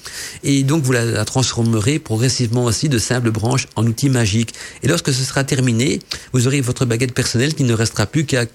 et 0.44 0.62
donc 0.62 0.82
vous 0.84 0.92
la, 0.92 1.24
transformerez 1.24 1.98
progressivement 1.98 2.64
aussi 2.64 2.88
de 2.88 2.98
simples 2.98 3.30
branches 3.30 3.66
en 3.76 3.86
outil 3.86 4.08
magique. 4.08 4.54
Et 4.82 4.88
lorsque 4.88 5.12
ce 5.12 5.22
sera 5.24 5.44
terminé, 5.44 6.00
vous 6.32 6.46
aurez 6.46 6.60
votre 6.70 6.84
baguette 6.84 7.12
personnelle 7.12 7.54
qui 7.54 7.64
ne 7.64 7.74
restera 7.74 8.06
plus 8.06 8.24
qu'à 8.24 8.46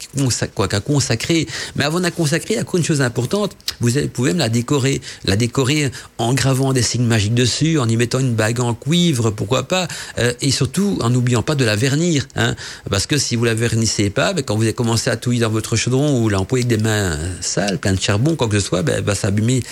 consacrer. 0.80 1.48
Mais 1.76 1.84
avant 1.84 1.98
de 1.98 2.04
la 2.04 2.12
consacrer, 2.12 2.54
il 2.54 2.58
y 2.58 2.60
a 2.62 2.66
une 2.74 2.84
chose 2.84 3.02
importante? 3.02 3.58
Vous 3.82 3.92
pouvez 4.14 4.30
même 4.30 4.38
la 4.38 4.48
décorer. 4.48 5.02
La 5.26 5.36
décorer 5.36 5.92
en 6.18 6.34
gravant 6.34 6.72
des 6.72 6.82
signes 6.82 7.06
magiques 7.06 7.34
dessus, 7.34 7.78
en 7.78 7.90
y 7.90 7.98
mettant 7.98 8.20
une 8.20 8.34
bague 8.34 8.62
en 8.62 8.74
cuivre, 8.74 9.32
pourquoi 9.32 9.64
pas. 9.68 9.90
Euh, 10.18 10.32
et 10.42 10.52
surtout, 10.52 10.98
en 11.02 11.10
n'oubliant 11.10 11.44
pas 11.44 11.56
de 11.56 11.66
la 11.66 11.76
vernir. 11.76 12.26
Hein, 12.38 12.56
parce 12.90 13.06
que 13.06 13.18
si 13.18 13.36
vous 13.36 13.44
la 13.44 13.54
vernissez 13.54 14.10
pas, 14.10 14.32
ben, 14.32 14.44
quand 14.44 14.56
vous 14.56 14.64
avez 14.64 14.74
commencé 14.74 15.10
à 15.10 15.18
touiller 15.18 15.42
dans 15.42 15.50
votre 15.50 15.76
chaudron 15.76 16.22
ou 16.22 16.30
l'employer 16.30 16.66
avec 16.66 16.78
des 16.78 16.84
mains 16.84 17.18
sales, 17.42 17.80
plein 17.80 17.94
de 17.94 18.00
charbon, 18.00 18.38
quoi 18.38 18.48
que 18.48 18.58
ce 18.58 18.66
soit, 18.66 18.82
ben, 18.82 19.04
va 19.04 19.14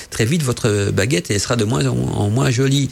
très 0.10 0.26
vite 0.26 0.44
votre 0.44 0.92
baguette 0.92 1.32
et 1.32 1.36
elle 1.36 1.40
sera 1.40 1.56
de 1.56 1.64
moins 1.64 1.86
en 1.86 2.30
moins 2.30 2.52
jolie. 2.52 2.90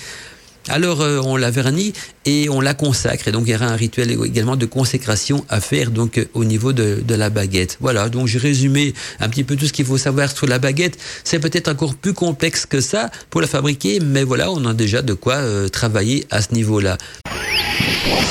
Alors 0.69 1.01
euh, 1.01 1.19
on 1.23 1.37
la 1.37 1.51
vernit 1.51 1.93
et 2.25 2.49
on 2.49 2.61
la 2.61 2.73
consacre. 2.73 3.27
Et 3.27 3.31
donc 3.31 3.43
il 3.47 3.51
y 3.51 3.55
aura 3.55 3.65
un 3.65 3.75
rituel 3.75 4.11
également 4.11 4.55
de 4.55 4.65
consécration 4.65 5.45
à 5.49 5.59
faire 5.59 5.91
donc 5.91 6.17
euh, 6.17 6.25
au 6.33 6.43
niveau 6.43 6.73
de, 6.73 7.03
la 7.09 7.29
baguette. 7.29 7.77
Voilà, 7.81 8.09
donc 8.09 8.27
j'ai 8.27 8.39
résumé 8.39 8.93
un 9.19 9.29
petit 9.29 9.43
peu 9.43 9.55
tout 9.55 9.67
ce 9.67 9.73
qu'il 9.73 9.85
faut 9.85 9.97
savoir 9.97 10.35
sur 10.35 10.47
la 10.47 10.59
baguette. 10.59 10.97
C'est 11.23 11.39
peut-être 11.39 11.67
encore 11.67 11.95
plus 11.95 12.13
complexe 12.13 12.65
que 12.65 12.81
ça 12.81 13.09
pour 13.29 13.41
la 13.41 13.47
fabriquer, 13.47 13.99
mais 13.99 14.23
voilà, 14.23 14.51
on 14.51 14.65
a 14.65 14.73
déjà 14.73 15.01
de 15.01 15.13
quoi 15.13 15.35
euh, 15.35 15.67
travailler 15.67 16.25
à 16.29 16.41
ce 16.41 16.53
niveau-là. 16.53 16.97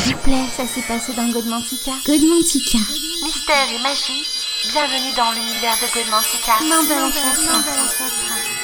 S'il 0.05 0.15
vous 0.15 0.23
plaît, 0.23 0.47
ça 0.57 0.65
s'est 0.67 0.87
passé 0.87 1.13
dans 1.17 1.29
Godmantica. 1.31 1.93
Godmantica. 2.07 2.79
Mystère 3.25 3.69
et 3.75 3.83
magie 3.83 4.25
Bienvenue 4.73 5.13
dans 5.17 5.33
l'univers 5.33 5.77
de 5.81 5.87
Godmantica. 5.95 6.59
De. 6.61 8.60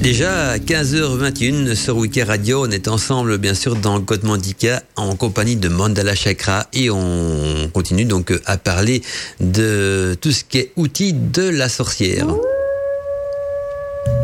Déjà 0.00 0.50
à 0.50 0.58
15h21 0.58 1.74
sur 1.74 1.96
Wiki 1.96 2.22
Radio, 2.22 2.66
on 2.66 2.70
est 2.70 2.88
ensemble 2.88 3.38
bien 3.38 3.54
sûr 3.54 3.76
dans 3.76 4.00
Godmandica 4.00 4.82
en 4.96 5.16
compagnie 5.16 5.56
de 5.56 5.68
Mandala 5.68 6.14
Chakra 6.14 6.66
et 6.72 6.90
on 6.90 7.70
continue 7.72 8.04
donc 8.04 8.32
à 8.44 8.56
parler 8.58 9.02
de 9.40 10.16
tout 10.20 10.32
ce 10.32 10.44
qui 10.44 10.58
est 10.58 10.72
outils 10.76 11.14
de 11.14 11.48
la 11.48 11.68
sorcière. 11.68 12.26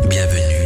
Bienvenue 0.09 0.60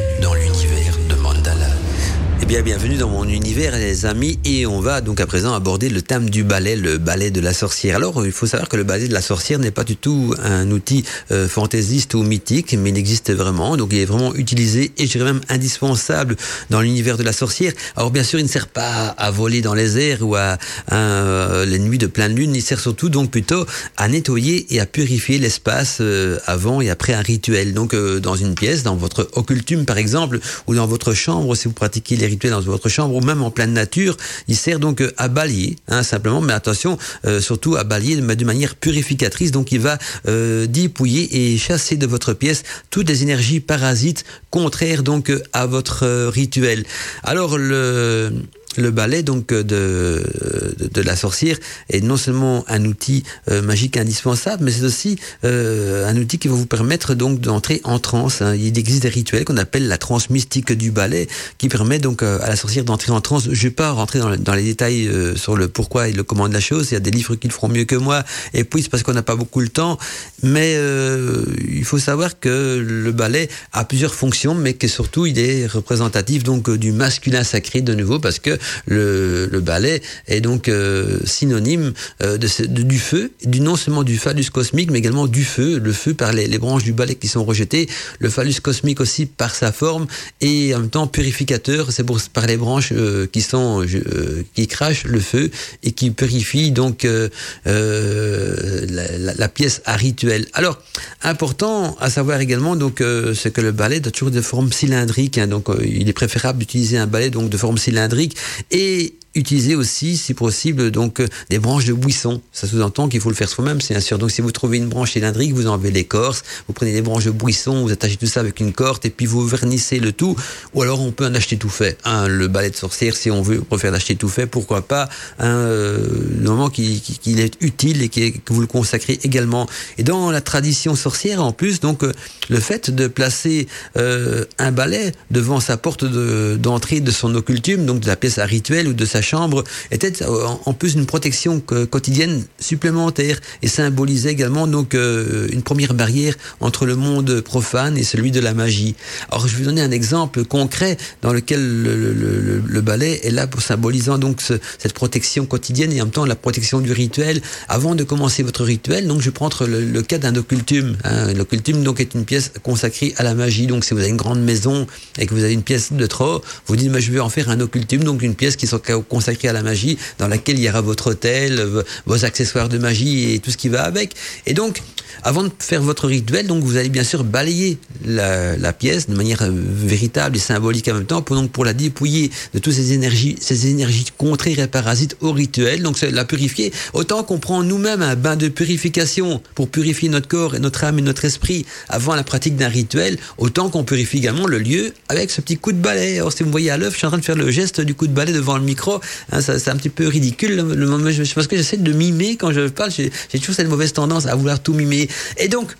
bien, 2.54 2.62
bienvenue 2.62 2.96
dans 2.96 3.08
mon 3.08 3.28
univers, 3.28 3.76
les 3.76 4.06
amis, 4.06 4.38
et 4.44 4.64
on 4.64 4.78
va 4.78 5.00
donc 5.00 5.20
à 5.20 5.26
présent 5.26 5.54
aborder 5.54 5.88
le 5.88 6.02
thème 6.02 6.30
du 6.30 6.44
ballet, 6.44 6.76
le 6.76 6.98
ballet 6.98 7.32
de 7.32 7.40
la 7.40 7.52
sorcière. 7.52 7.96
Alors, 7.96 8.24
il 8.24 8.30
faut 8.30 8.46
savoir 8.46 8.68
que 8.68 8.76
le 8.76 8.84
ballet 8.84 9.08
de 9.08 9.12
la 9.12 9.22
sorcière 9.22 9.58
n'est 9.58 9.72
pas 9.72 9.82
du 9.82 9.96
tout 9.96 10.32
un 10.40 10.70
outil 10.70 11.04
euh, 11.32 11.48
fantaisiste 11.48 12.14
ou 12.14 12.22
mythique, 12.22 12.76
mais 12.78 12.90
il 12.90 12.96
existe 12.96 13.32
vraiment, 13.32 13.76
donc 13.76 13.92
il 13.92 13.98
est 13.98 14.04
vraiment 14.04 14.32
utilisé 14.36 14.92
et 14.98 15.06
je 15.06 15.12
dirais 15.18 15.32
même 15.32 15.40
indispensable 15.48 16.36
dans 16.70 16.80
l'univers 16.80 17.16
de 17.16 17.24
la 17.24 17.32
sorcière. 17.32 17.72
Alors, 17.96 18.12
bien 18.12 18.22
sûr, 18.22 18.38
il 18.38 18.44
ne 18.44 18.48
sert 18.48 18.68
pas 18.68 19.08
à 19.08 19.32
voler 19.32 19.60
dans 19.60 19.74
les 19.74 19.98
airs 19.98 20.22
ou 20.22 20.36
à, 20.36 20.56
à, 20.86 20.94
euh, 20.94 21.64
les 21.64 21.80
nuits 21.80 21.98
de 21.98 22.06
pleine 22.06 22.36
lune, 22.36 22.54
il 22.54 22.62
sert 22.62 22.78
surtout 22.78 23.08
donc 23.08 23.32
plutôt 23.32 23.66
à 23.96 24.06
nettoyer 24.06 24.72
et 24.72 24.78
à 24.78 24.86
purifier 24.86 25.40
l'espace 25.40 25.98
euh, 26.00 26.38
avant 26.46 26.80
et 26.80 26.90
après 26.90 27.14
un 27.14 27.22
rituel. 27.22 27.74
Donc, 27.74 27.94
euh, 27.94 28.20
dans 28.20 28.36
une 28.36 28.54
pièce, 28.54 28.84
dans 28.84 28.94
votre 28.94 29.28
occultum 29.32 29.86
par 29.86 29.98
exemple, 29.98 30.38
ou 30.68 30.76
dans 30.76 30.86
votre 30.86 31.14
chambre, 31.14 31.56
si 31.56 31.66
vous 31.66 31.74
pratiquez 31.74 32.14
les 32.14 32.26
rituels 32.26 32.43
dans 32.50 32.60
votre 32.60 32.88
chambre 32.88 33.14
ou 33.14 33.20
même 33.20 33.42
en 33.42 33.50
pleine 33.50 33.72
nature. 33.72 34.16
Il 34.48 34.56
sert 34.56 34.78
donc 34.78 35.00
euh, 35.00 35.12
à 35.16 35.28
balayer, 35.28 35.76
hein, 35.88 36.02
simplement, 36.02 36.40
mais 36.40 36.52
attention, 36.52 36.98
euh, 37.26 37.40
surtout 37.40 37.76
à 37.76 37.84
balayer 37.84 38.16
de 38.16 38.44
manière 38.44 38.74
purificatrice. 38.74 39.50
Donc 39.50 39.72
il 39.72 39.80
va 39.80 39.98
euh, 40.28 40.66
dépouiller 40.66 41.52
et 41.54 41.58
chasser 41.58 41.96
de 41.96 42.06
votre 42.06 42.32
pièce 42.32 42.62
toutes 42.90 43.08
les 43.08 43.22
énergies 43.22 43.60
parasites 43.60 44.24
contraires 44.50 45.02
donc 45.02 45.32
à 45.52 45.66
votre 45.66 46.28
rituel. 46.28 46.84
Alors 47.22 47.58
le 47.58 48.32
le 48.76 48.90
balai 48.90 49.22
donc 49.22 49.48
de, 49.48 49.62
de, 49.62 50.88
de, 50.92 51.00
la 51.00 51.16
sorcière 51.16 51.58
est 51.90 52.00
non 52.00 52.16
seulement 52.16 52.64
un 52.68 52.84
outil 52.84 53.24
euh, 53.50 53.62
magique 53.62 53.96
indispensable, 53.96 54.64
mais 54.64 54.70
c'est 54.70 54.84
aussi 54.84 55.18
euh, 55.44 56.08
un 56.08 56.16
outil 56.16 56.38
qui 56.38 56.48
va 56.48 56.54
vous 56.54 56.66
permettre 56.66 57.14
donc 57.14 57.40
d'entrer 57.40 57.80
en 57.84 57.98
transe. 57.98 58.42
Hein. 58.42 58.54
Il 58.54 58.78
existe 58.78 59.02
des 59.02 59.08
rituels 59.08 59.44
qu'on 59.44 59.56
appelle 59.56 59.88
la 59.88 59.98
transe 59.98 60.30
mystique 60.30 60.72
du 60.72 60.90
balai, 60.90 61.28
qui 61.58 61.68
permet 61.68 61.98
donc 61.98 62.22
euh, 62.22 62.38
à 62.42 62.48
la 62.48 62.56
sorcière 62.56 62.84
d'entrer 62.84 63.12
en 63.12 63.20
transe. 63.20 63.48
Je 63.50 63.62
vais 63.62 63.70
pas 63.70 63.90
rentrer 63.90 64.18
dans, 64.18 64.54
les 64.54 64.62
détails 64.62 65.08
euh, 65.08 65.36
sur 65.36 65.56
le 65.56 65.68
pourquoi 65.68 66.08
et 66.08 66.12
le 66.12 66.22
comment 66.22 66.48
de 66.48 66.54
la 66.54 66.60
chose. 66.60 66.90
Il 66.90 66.94
y 66.94 66.96
a 66.96 67.00
des 67.00 67.10
livres 67.10 67.34
qui 67.34 67.48
le 67.48 67.52
feront 67.52 67.68
mieux 67.68 67.84
que 67.84 67.96
moi. 67.96 68.24
Et 68.52 68.64
puis 68.64 68.82
c'est 68.82 68.88
parce 68.88 69.02
qu'on 69.02 69.12
n'a 69.12 69.22
pas 69.22 69.36
beaucoup 69.36 69.60
le 69.60 69.68
temps. 69.68 69.98
Mais 70.42 70.74
euh, 70.76 71.44
il 71.68 71.84
faut 71.84 71.98
savoir 71.98 72.38
que 72.38 72.82
le 72.84 73.12
balai 73.12 73.48
a 73.72 73.84
plusieurs 73.84 74.14
fonctions, 74.14 74.54
mais 74.54 74.74
que 74.74 74.88
surtout 74.88 75.26
il 75.26 75.38
est 75.38 75.66
représentatif 75.66 76.42
donc 76.44 76.70
du 76.70 76.92
masculin 76.92 77.44
sacré 77.44 77.80
de 77.80 77.94
nouveau 77.94 78.18
parce 78.18 78.38
que 78.38 78.58
le, 78.86 79.46
le 79.50 79.60
balai 79.60 80.02
est 80.26 80.40
donc 80.40 80.68
euh, 80.68 81.18
synonyme 81.24 81.92
euh, 82.22 82.38
de, 82.38 82.82
du 82.82 82.98
feu, 82.98 83.32
du 83.44 83.60
non 83.60 83.76
seulement 83.76 84.02
du 84.02 84.16
phallus 84.16 84.50
cosmique, 84.50 84.90
mais 84.90 84.98
également 84.98 85.26
du 85.26 85.44
feu, 85.44 85.78
le 85.78 85.92
feu 85.92 86.14
par 86.14 86.32
les, 86.32 86.46
les, 86.46 86.58
branches 86.58 86.84
du 86.84 86.92
balai 86.92 87.14
qui 87.14 87.28
sont 87.28 87.44
rejetées, 87.44 87.88
le 88.18 88.30
phallus 88.30 88.60
cosmique 88.62 89.00
aussi 89.00 89.26
par 89.26 89.54
sa 89.54 89.72
forme 89.72 90.06
et 90.40 90.74
en 90.74 90.80
même 90.80 90.90
temps 90.90 91.06
purificateur, 91.06 91.88
c'est 91.90 92.04
par 92.32 92.46
les 92.46 92.56
branches 92.56 92.92
euh, 92.92 93.26
qui 93.26 93.40
sont 93.40 93.82
euh, 93.82 94.44
qui 94.54 94.66
crachent 94.66 95.04
le 95.04 95.20
feu 95.20 95.50
et 95.82 95.92
qui 95.92 96.10
purifient 96.10 96.70
donc 96.70 97.04
euh, 97.04 97.28
la, 97.66 99.18
la, 99.18 99.34
la, 99.34 99.48
pièce 99.48 99.82
à 99.84 99.96
rituel. 99.96 100.46
Alors 100.52 100.80
important 101.22 101.96
à 102.00 102.10
savoir 102.10 102.40
également 102.40 102.76
donc 102.76 103.02
c'est 103.34 103.52
que 103.52 103.60
le 103.60 103.72
balai 103.72 104.00
doit 104.00 104.12
toujours 104.12 104.30
de 104.30 104.40
forme 104.40 104.72
cylindrique, 104.72 105.38
hein, 105.38 105.46
donc 105.46 105.68
il 105.84 106.08
est 106.08 106.12
préférable 106.12 106.58
d'utiliser 106.58 106.98
un 106.98 107.06
balai 107.06 107.30
donc 107.30 107.48
de 107.48 107.56
forme 107.56 107.78
cylindrique 107.78 108.36
et 108.70 109.14
utiliser 109.34 109.74
aussi, 109.74 110.16
si 110.16 110.34
possible, 110.34 110.90
donc 110.90 111.22
des 111.50 111.58
branches 111.58 111.84
de 111.84 111.92
buisson. 111.92 112.40
Ça 112.52 112.66
sous-entend 112.66 113.08
qu'il 113.08 113.20
faut 113.20 113.30
le 113.30 113.34
faire 113.34 113.48
soi-même, 113.48 113.80
c'est 113.80 113.98
sûr. 114.00 114.18
Donc 114.18 114.30
si 114.30 114.40
vous 114.40 114.52
trouvez 114.52 114.78
une 114.78 114.88
branche 114.88 115.12
cylindrique, 115.12 115.52
vous 115.52 115.66
enlevez 115.66 115.90
l'écorce, 115.90 116.42
vous 116.66 116.74
prenez 116.74 116.92
des 116.92 117.02
branches 117.02 117.24
de 117.24 117.30
buisson, 117.30 117.82
vous 117.82 117.92
attachez 117.92 118.16
tout 118.16 118.26
ça 118.26 118.40
avec 118.40 118.60
une 118.60 118.72
corde 118.72 119.04
et 119.04 119.10
puis 119.10 119.26
vous 119.26 119.46
vernissez 119.46 119.98
le 119.98 120.12
tout. 120.12 120.36
Ou 120.74 120.82
alors 120.82 121.00
on 121.00 121.12
peut 121.12 121.26
en 121.26 121.34
acheter 121.34 121.56
tout 121.56 121.68
fait. 121.68 121.98
Hein, 122.04 122.28
le 122.28 122.48
balai 122.48 122.70
de 122.70 122.76
sorcière, 122.76 123.16
si 123.16 123.30
on 123.30 123.42
veut 123.42 123.60
préfère 123.60 123.90
l'acheter 123.90 124.16
tout 124.16 124.28
fait, 124.28 124.46
pourquoi 124.46 124.82
pas 124.82 125.08
hein, 125.38 125.46
euh, 125.46 125.98
moment 126.40 126.70
qu'il 126.70 127.00
qu 127.00 127.30
est 127.38 127.56
utile 127.60 128.02
et 128.02 128.08
qu 128.08 128.32
que 128.32 128.52
vous 128.52 128.60
le 128.60 128.66
consacrez 128.66 129.18
également. 129.24 129.66
Et 129.98 130.02
dans 130.02 130.30
la 130.30 130.40
tradition 130.40 130.94
sorcière, 130.94 131.42
en 131.42 131.52
plus, 131.52 131.80
donc 131.80 132.04
euh, 132.04 132.12
le 132.48 132.60
fait 132.60 132.90
de 132.90 133.06
placer 133.08 133.66
euh, 133.96 134.44
un 134.58 134.72
balai 134.72 135.12
devant 135.30 135.60
sa 135.60 135.76
porte 135.76 136.04
d'entrée 136.04 137.00
de, 137.00 137.10
son 137.10 137.34
occultum, 137.34 137.86
donc 137.86 138.00
de 138.00 138.06
la 138.06 138.16
pièce 138.16 138.38
à 138.38 138.44
rituel 138.44 138.88
ou 138.88 138.92
de 138.92 139.04
sa 139.04 139.22
chambre 139.24 139.64
était 139.90 140.24
en 140.24 140.72
plus 140.72 140.94
une 140.94 141.06
protection 141.06 141.60
quotidienne 141.60 142.44
supplémentaire 142.60 143.40
et 143.62 143.68
symbolisait 143.68 144.30
également 144.30 144.66
donc 144.66 144.94
euh, 144.94 145.48
une 145.50 145.62
première 145.62 145.94
barrière 145.94 146.34
entre 146.60 146.86
le 146.86 146.96
monde 146.96 147.40
profane 147.40 147.96
et 147.96 148.04
celui 148.04 148.30
de 148.30 148.40
la 148.40 148.54
magie. 148.54 148.94
Alors 149.30 149.46
je 149.46 149.52
vais 149.52 149.58
vous 149.58 149.70
donner 149.70 149.82
un 149.82 149.90
exemple 149.90 150.44
concret 150.44 150.96
dans 151.22 151.32
lequel 151.32 151.60
le, 151.82 152.60
le, 152.64 152.80
ballet 152.80 153.20
est 153.24 153.30
là 153.30 153.46
pour 153.46 153.62
symbolisant 153.62 154.18
donc 154.18 154.40
ce, 154.42 154.54
cette 154.78 154.92
protection 154.92 155.46
quotidienne 155.46 155.92
et 155.92 156.00
en 156.00 156.04
même 156.04 156.12
temps 156.12 156.26
la 156.26 156.36
protection 156.36 156.80
du 156.80 156.92
rituel. 156.92 157.40
Avant 157.68 157.94
de 157.94 158.04
commencer 158.04 158.42
votre 158.42 158.64
rituel, 158.64 159.06
donc 159.06 159.20
je 159.20 159.30
prends 159.30 159.48
le, 159.66 159.84
le 159.84 160.02
cas 160.02 160.18
d'un 160.18 160.34
occultum. 160.36 160.96
Hein. 161.04 161.32
L'occultum 161.32 161.82
donc 161.82 162.00
est 162.00 162.14
une 162.14 162.24
pièce 162.24 162.52
consacrée 162.62 163.14
à 163.16 163.22
la 163.22 163.34
magie. 163.34 163.66
Donc 163.66 163.84
si 163.84 163.94
vous 163.94 164.00
avez 164.00 164.10
une 164.10 164.16
grande 164.16 164.42
maison 164.42 164.86
et 165.18 165.26
que 165.26 165.34
vous 165.34 165.44
avez 165.44 165.52
une 165.52 165.62
pièce 165.62 165.92
de 165.92 166.06
trop, 166.06 166.42
vous 166.66 166.76
dites 166.76 166.90
mais 166.90 167.00
je 167.00 167.10
vais 167.10 167.20
en 167.20 167.28
faire 167.28 167.48
un 167.48 167.60
occultum, 167.60 168.04
donc 168.04 168.22
une 168.22 168.34
pièce 168.34 168.56
qui 168.56 168.66
soit 168.66 168.80
consacré 169.14 169.48
à 169.48 169.52
la 169.52 169.62
magie, 169.62 169.96
dans 170.18 170.28
laquelle 170.28 170.58
il 170.58 170.64
y 170.64 170.68
aura 170.68 170.80
votre 170.80 171.10
hôtel, 171.12 171.64
vos 172.06 172.24
accessoires 172.24 172.68
de 172.68 172.78
magie 172.78 173.34
et 173.34 173.38
tout 173.38 173.52
ce 173.52 173.56
qui 173.56 173.68
va 173.68 173.82
avec. 173.84 174.14
Et 174.46 174.54
donc, 174.54 174.82
avant 175.22 175.44
de 175.44 175.50
faire 175.58 175.82
votre 175.82 176.08
rituel, 176.08 176.46
donc 176.46 176.64
vous 176.64 176.76
allez 176.76 176.88
bien 176.88 177.04
sûr 177.04 177.24
balayer 177.24 177.78
la, 178.04 178.72
pièce 178.72 179.08
de 179.08 179.14
manière 179.14 179.48
véritable 179.50 180.36
et 180.36 180.40
symbolique 180.40 180.88
en 180.88 180.94
même 180.94 181.06
temps, 181.06 181.22
pour, 181.22 181.36
donc 181.36 181.52
pour 181.52 181.64
la 181.64 181.72
dépouiller 181.72 182.30
de 182.52 182.58
toutes 182.58 182.72
ces 182.72 182.92
énergies, 182.92 183.36
ces 183.40 183.68
énergies 183.68 184.06
contraires 184.18 184.58
et 184.58 184.66
parasites 184.66 185.16
au 185.20 185.30
rituel, 185.32 185.82
donc 185.82 186.00
la 186.00 186.24
purifier. 186.24 186.72
Autant 186.92 187.22
qu'on 187.22 187.38
prend 187.38 187.62
nous-mêmes 187.62 188.02
un 188.02 188.16
bain 188.16 188.36
de 188.36 188.48
purification 188.48 189.40
pour 189.54 189.68
purifier 189.68 190.08
notre 190.08 190.26
corps 190.26 190.56
et 190.56 190.58
notre 190.58 190.84
âme 190.84 190.98
et 190.98 191.02
notre 191.02 191.24
esprit 191.24 191.64
avant 191.88 192.14
la 192.16 192.24
pratique 192.24 192.56
d'un 192.56 192.68
rituel, 192.68 193.16
autant 193.38 193.70
qu'on 193.70 193.84
purifie 193.84 194.18
également 194.18 194.46
le 194.46 194.58
lieu 194.58 194.92
avec 195.08 195.30
ce 195.30 195.40
petit 195.40 195.56
coup 195.56 195.72
de 195.72 195.78
balai. 195.78 196.18
Alors 196.18 196.32
si 196.32 196.42
vous 196.42 196.48
me 196.48 196.52
voyez 196.52 196.70
à 196.70 196.76
l'œuvre, 196.76 196.92
je 196.92 196.98
suis 196.98 197.06
en 197.06 197.10
train 197.10 197.18
de 197.18 197.24
faire 197.24 197.36
le 197.36 197.50
geste 197.50 197.80
du 197.80 197.94
coup 197.94 198.06
de 198.06 198.12
balai 198.12 198.32
devant 198.32 198.58
le 198.58 198.64
micro. 198.64 199.00
Hein, 199.32 199.40
c'est 199.40 199.68
un 199.68 199.76
petit 199.76 199.88
peu 199.88 200.08
ridicule. 200.08 200.56
Le, 200.56 200.74
le, 200.74 201.34
parce 201.34 201.46
que 201.46 201.56
j'essaie 201.56 201.76
de 201.76 201.92
mimer 201.92 202.36
quand 202.36 202.52
je 202.52 202.68
parle. 202.68 202.90
J'ai 202.90 203.10
toujours 203.38 203.54
cette 203.54 203.68
mauvaise 203.68 203.92
tendance 203.92 204.26
à 204.26 204.34
vouloir 204.34 204.60
tout 204.60 204.74
mimer. 204.74 205.08
Et 205.38 205.48
donc, 205.48 205.76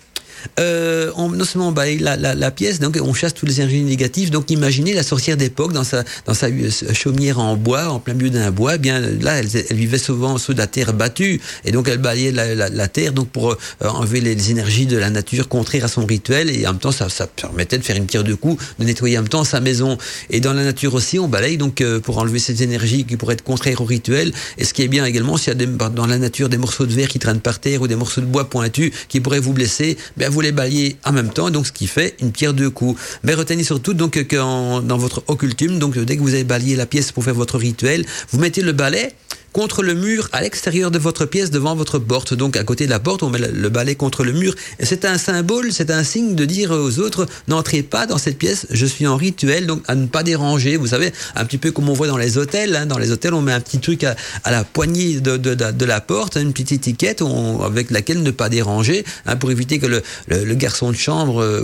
euh, 0.59 1.11
on, 1.15 1.29
non 1.29 1.45
seulement 1.45 1.69
on 1.69 1.71
balaye 1.71 1.99
la, 1.99 2.15
la, 2.15 2.35
la, 2.35 2.51
pièce, 2.51 2.79
donc 2.79 2.97
on 3.01 3.13
chasse 3.13 3.33
toutes 3.33 3.49
les 3.49 3.61
énergies 3.61 3.83
négatives. 3.83 4.29
Donc 4.29 4.51
imaginez 4.51 4.93
la 4.93 5.03
sorcière 5.03 5.37
d'époque 5.37 5.73
dans 5.73 5.83
sa, 5.83 6.03
dans 6.25 6.33
sa 6.33 6.47
chaumière 6.93 7.39
en 7.39 7.55
bois, 7.55 7.89
en 7.89 7.99
plein 7.99 8.13
milieu 8.13 8.29
d'un 8.29 8.51
bois. 8.51 8.75
Eh 8.75 8.77
bien 8.77 8.99
là, 8.99 9.35
elle, 9.35 9.47
elle, 9.69 9.77
vivait 9.77 9.97
souvent 9.97 10.37
sous 10.37 10.53
de 10.53 10.59
la 10.59 10.67
terre 10.67 10.93
battue, 10.93 11.41
et 11.63 11.71
donc 11.71 11.87
elle 11.87 11.97
balayait 11.97 12.31
la, 12.31 12.69
la, 12.69 12.87
terre 12.87 13.13
donc 13.13 13.29
pour 13.29 13.51
euh, 13.51 13.55
enlever 13.81 14.21
les, 14.21 14.51
énergies 14.51 14.85
de 14.85 14.97
la 14.97 15.09
nature 15.09 15.47
contraires 15.47 15.85
à 15.85 15.87
son 15.87 16.05
rituel, 16.05 16.49
et 16.49 16.67
en 16.67 16.71
même 16.71 16.79
temps 16.79 16.91
ça, 16.91 17.09
ça 17.09 17.27
permettait 17.27 17.77
de 17.77 17.83
faire 17.83 17.95
une 17.95 18.05
pierre 18.05 18.23
de 18.23 18.33
coups, 18.33 18.63
de 18.79 18.85
nettoyer 18.85 19.17
en 19.17 19.21
même 19.21 19.29
temps 19.29 19.43
sa 19.43 19.59
maison. 19.59 19.97
Et 20.29 20.39
dans 20.39 20.53
la 20.53 20.63
nature 20.63 20.93
aussi, 20.93 21.19
on 21.19 21.27
balaye 21.27 21.57
donc 21.57 21.81
euh, 21.81 21.99
pour 21.99 22.17
enlever 22.17 22.39
ces 22.39 22.63
énergies 22.63 23.05
qui 23.05 23.17
pourraient 23.17 23.33
être 23.33 23.43
contraires 23.43 23.81
au 23.81 23.85
rituel. 23.85 24.31
Et 24.57 24.65
ce 24.65 24.73
qui 24.73 24.83
est 24.83 24.87
bien 24.87 25.05
également, 25.05 25.37
s'il 25.37 25.49
y 25.49 25.51
a 25.51 25.55
des, 25.55 25.65
dans 25.67 26.07
la 26.07 26.17
nature 26.17 26.49
des 26.49 26.57
morceaux 26.57 26.85
de 26.85 26.93
verre 26.93 27.07
qui 27.07 27.19
traînent 27.19 27.39
par 27.39 27.59
terre 27.59 27.81
ou 27.81 27.87
des 27.87 27.95
morceaux 27.95 28.21
de 28.21 28.25
bois 28.25 28.49
pointus 28.49 28.91
qui 29.07 29.19
pourraient 29.19 29.39
vous 29.39 29.53
blesser, 29.53 29.97
bien 30.17 30.29
vous 30.35 30.41
les 30.41 30.51
balayez 30.51 30.97
en 31.05 31.13
même 31.13 31.29
temps, 31.29 31.49
donc 31.49 31.65
ce 31.65 31.71
qui 31.71 31.87
fait 31.87 32.13
une 32.19 32.33
pierre 32.33 32.53
deux 32.53 32.69
coups. 32.69 32.99
Mais 33.23 33.33
retenez 33.33 33.63
surtout 33.63 33.93
donc 33.93 34.21
que 34.21 34.35
dans 34.35 34.97
votre 34.97 35.23
occultum, 35.27 35.79
donc 35.79 35.97
dès 35.97 36.17
que 36.17 36.21
vous 36.21 36.33
avez 36.33 36.43
balayé 36.43 36.75
la 36.75 36.85
pièce 36.85 37.13
pour 37.13 37.23
faire 37.23 37.33
votre 37.33 37.57
rituel, 37.57 38.05
vous 38.31 38.39
mettez 38.39 38.61
le 38.61 38.73
balai 38.73 39.13
contre 39.55 39.83
le 39.83 39.93
mur 39.93 40.27
à 40.33 40.41
l'extérieur 40.41 40.91
de 40.91 40.99
votre 40.99 41.25
pièce 41.25 41.49
devant 41.49 41.77
votre 41.77 41.97
porte. 41.97 42.33
Donc 42.33 42.57
à 42.57 42.65
côté 42.65 42.87
de 42.87 42.89
la 42.89 42.99
porte, 42.99 43.23
on 43.23 43.29
met 43.29 43.39
le 43.39 43.69
balai 43.69 43.95
contre 43.95 44.25
le 44.25 44.33
mur. 44.33 44.53
C'est 44.81 45.05
un 45.05 45.17
symbole, 45.17 45.71
c'est 45.71 45.91
un 45.91 46.03
signe 46.03 46.35
de 46.35 46.43
dire 46.43 46.71
aux 46.71 46.99
autres, 46.99 47.25
n'entrez 47.47 47.81
pas 47.81 48.05
dans 48.05 48.17
cette 48.17 48.37
pièce, 48.37 48.67
je 48.69 48.85
suis 48.85 49.07
en 49.07 49.15
rituel, 49.15 49.65
donc 49.65 49.81
à 49.87 49.95
ne 49.95 50.07
pas 50.07 50.23
déranger. 50.23 50.75
Vous 50.75 50.87
savez, 50.87 51.13
un 51.37 51.45
petit 51.45 51.57
peu 51.57 51.71
comme 51.71 51.87
on 51.87 51.93
voit 51.93 52.07
dans 52.07 52.17
les 52.17 52.37
hôtels. 52.37 52.75
Hein. 52.75 52.85
Dans 52.85 52.97
les 52.97 53.11
hôtels, 53.11 53.33
on 53.33 53.41
met 53.41 53.53
un 53.53 53.61
petit 53.61 53.79
truc 53.79 54.03
à, 54.03 54.17
la 54.45 54.65
poignée 54.65 55.21
de, 55.21 55.85
la 55.85 56.01
porte, 56.01 56.35
une 56.35 56.51
petite 56.51 56.73
étiquette 56.73 57.23
avec 57.63 57.91
laquelle 57.91 58.23
ne 58.23 58.31
pas 58.31 58.49
déranger, 58.49 59.05
hein, 59.25 59.37
pour 59.37 59.51
éviter 59.51 59.79
que 59.79 59.85
le, 59.85 60.55
garçon 60.55 60.91
de 60.91 60.97
chambre 60.97 61.41
euh, 61.41 61.61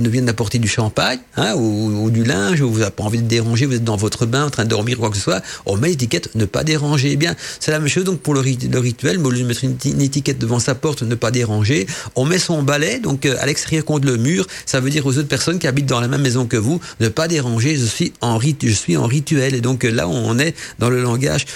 ne 0.00 0.08
vienne 0.08 0.28
apporter 0.28 0.58
du 0.58 0.68
champagne 0.68 1.20
hein, 1.36 1.54
ou, 1.54 2.06
ou, 2.06 2.10
du 2.10 2.24
linge, 2.24 2.60
ou 2.60 2.72
vous 2.72 2.80
n'avez 2.80 2.90
pas 2.90 3.04
envie 3.04 3.22
de 3.22 3.28
déranger, 3.28 3.66
vous 3.66 3.74
êtes 3.74 3.84
dans 3.84 3.96
votre 3.96 4.26
bain 4.26 4.46
en 4.46 4.50
train 4.50 4.64
de 4.64 4.70
dormir, 4.70 4.98
quoi 4.98 5.10
que 5.10 5.16
ce 5.16 5.22
soit. 5.22 5.42
On 5.64 5.76
met 5.76 5.90
l'étiquette 5.90 6.34
ne 6.34 6.44
pas 6.44 6.64
déranger 6.64 6.87
Eh 6.96 7.16
bien, 7.16 7.34
c'est 7.60 7.70
la 7.70 7.78
même 7.78 7.88
chose 7.88 8.04
donc 8.04 8.20
pour 8.20 8.34
le, 8.34 8.40
rituel. 8.40 9.18
au 9.18 9.30
lieu 9.30 9.40
de 9.40 9.46
mettre 9.46 9.64
une, 9.64 10.00
étiquette 10.00 10.38
devant 10.38 10.58
sa 10.58 10.74
porte, 10.74 11.02
ne 11.02 11.14
pas 11.14 11.30
déranger, 11.30 11.86
on 12.14 12.24
met 12.24 12.38
son 12.38 12.62
balai 12.62 12.98
donc 12.98 13.26
à 13.26 13.46
l'extérieur 13.46 13.84
contre 13.84 14.06
le 14.06 14.16
mur. 14.16 14.46
Ça 14.66 14.80
veut 14.80 14.90
dire 14.90 15.04
aux 15.06 15.16
autres 15.18 15.28
personnes 15.28 15.58
qui 15.58 15.66
habitent 15.66 15.86
dans 15.86 16.00
la 16.00 16.08
même 16.08 16.22
maison 16.22 16.46
que 16.46 16.56
vous, 16.56 16.80
ne 17.00 17.08
pas 17.08 17.28
déranger. 17.28 17.76
Je 17.76 17.84
suis 17.84 18.12
en 18.20 18.38
rituel. 18.38 19.54
Et 19.54 19.60
donc 19.60 19.84
là, 19.84 20.08
on 20.08 20.38
est 20.38 20.54
dans 20.78 20.90
le 20.90 21.02
langage 21.02 21.46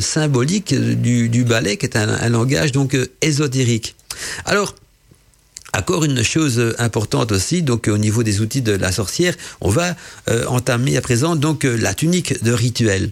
symbolique 0.00 0.74
du, 0.74 1.28
du 1.28 1.44
balai, 1.44 1.76
qui 1.76 1.86
est 1.86 1.96
un, 1.96 2.28
langage 2.28 2.72
donc 2.72 2.96
ésotérique. 3.22 3.96
Alors, 4.44 4.74
encore 5.76 6.04
une 6.04 6.22
chose 6.22 6.74
importante 6.78 7.32
aussi, 7.32 7.62
donc 7.62 7.88
au 7.88 7.98
niveau 7.98 8.22
des 8.22 8.40
outils 8.40 8.62
de 8.62 8.72
la 8.72 8.90
sorcière, 8.90 9.34
on 9.60 9.70
va 9.70 9.94
euh, 10.28 10.44
entamer 10.46 10.96
à 10.96 11.00
présent 11.00 11.36
donc 11.36 11.64
la 11.64 11.94
tunique 11.94 12.42
de 12.42 12.52
rituel 12.52 13.10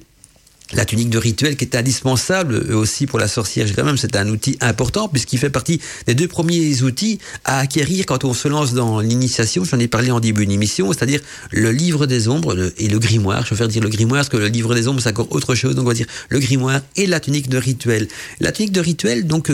la 0.73 0.85
tunique 0.85 1.11
de 1.11 1.19
rituel 1.19 1.57
qui 1.57 1.65
est 1.65 1.77
indispensable 1.77 2.57
aussi 2.75 3.07
pour 3.07 3.19
la 3.19 3.29
sorcière. 3.29 3.67
Quand 3.75 3.85
même, 3.85 3.97
c'est 3.97 4.17
un 4.17 4.29
outil 4.29 4.59
important 4.61 5.09
puisqu'il 5.09 5.39
fait 5.39 5.51
partie 5.51 5.81
des 6.07 6.15
deux 6.15 6.29
premiers 6.29 6.83
outils 6.83 7.19
à 7.45 7.61
acquérir 7.61 8.05
quand 8.07 8.25
on 8.25 8.35
se 8.35 8.49
lance 8.49 8.75
dans 8.75 9.01
l'initiation. 9.01 9.65
J'en 9.65 9.79
ai 9.79 9.89
parlé 9.89 10.11
en 10.11 10.21
début 10.21 10.47
d'émission, 10.47 10.93
c'est-à-dire 10.93 11.21
le 11.53 11.71
livre 11.71 12.07
des 12.07 12.29
ombres 12.29 12.73
et 12.77 12.89
le 12.89 12.99
grimoire. 12.99 13.47
Je 13.47 13.55
faire 13.55 13.69
dire 13.69 13.83
le 13.83 13.89
grimoire 13.89 14.21
parce 14.21 14.29
que 14.29 14.37
le 14.37 14.49
livre 14.49 14.75
des 14.75 14.89
ombres 14.89 15.01
c'est 15.01 15.09
encore 15.09 15.33
autre 15.33 15.55
chose. 15.55 15.75
Donc 15.75 15.87
on 15.87 15.89
va 15.89 15.95
dire 15.95 16.07
le 16.29 16.39
grimoire 16.39 16.81
et 16.97 17.07
la 17.07 17.21
tunique 17.21 17.49
de 17.49 17.59
rituel. 17.59 18.09
La 18.41 18.53
tunique 18.53 18.73
de 18.73 18.81
rituel, 18.81 19.27
donc 19.27 19.51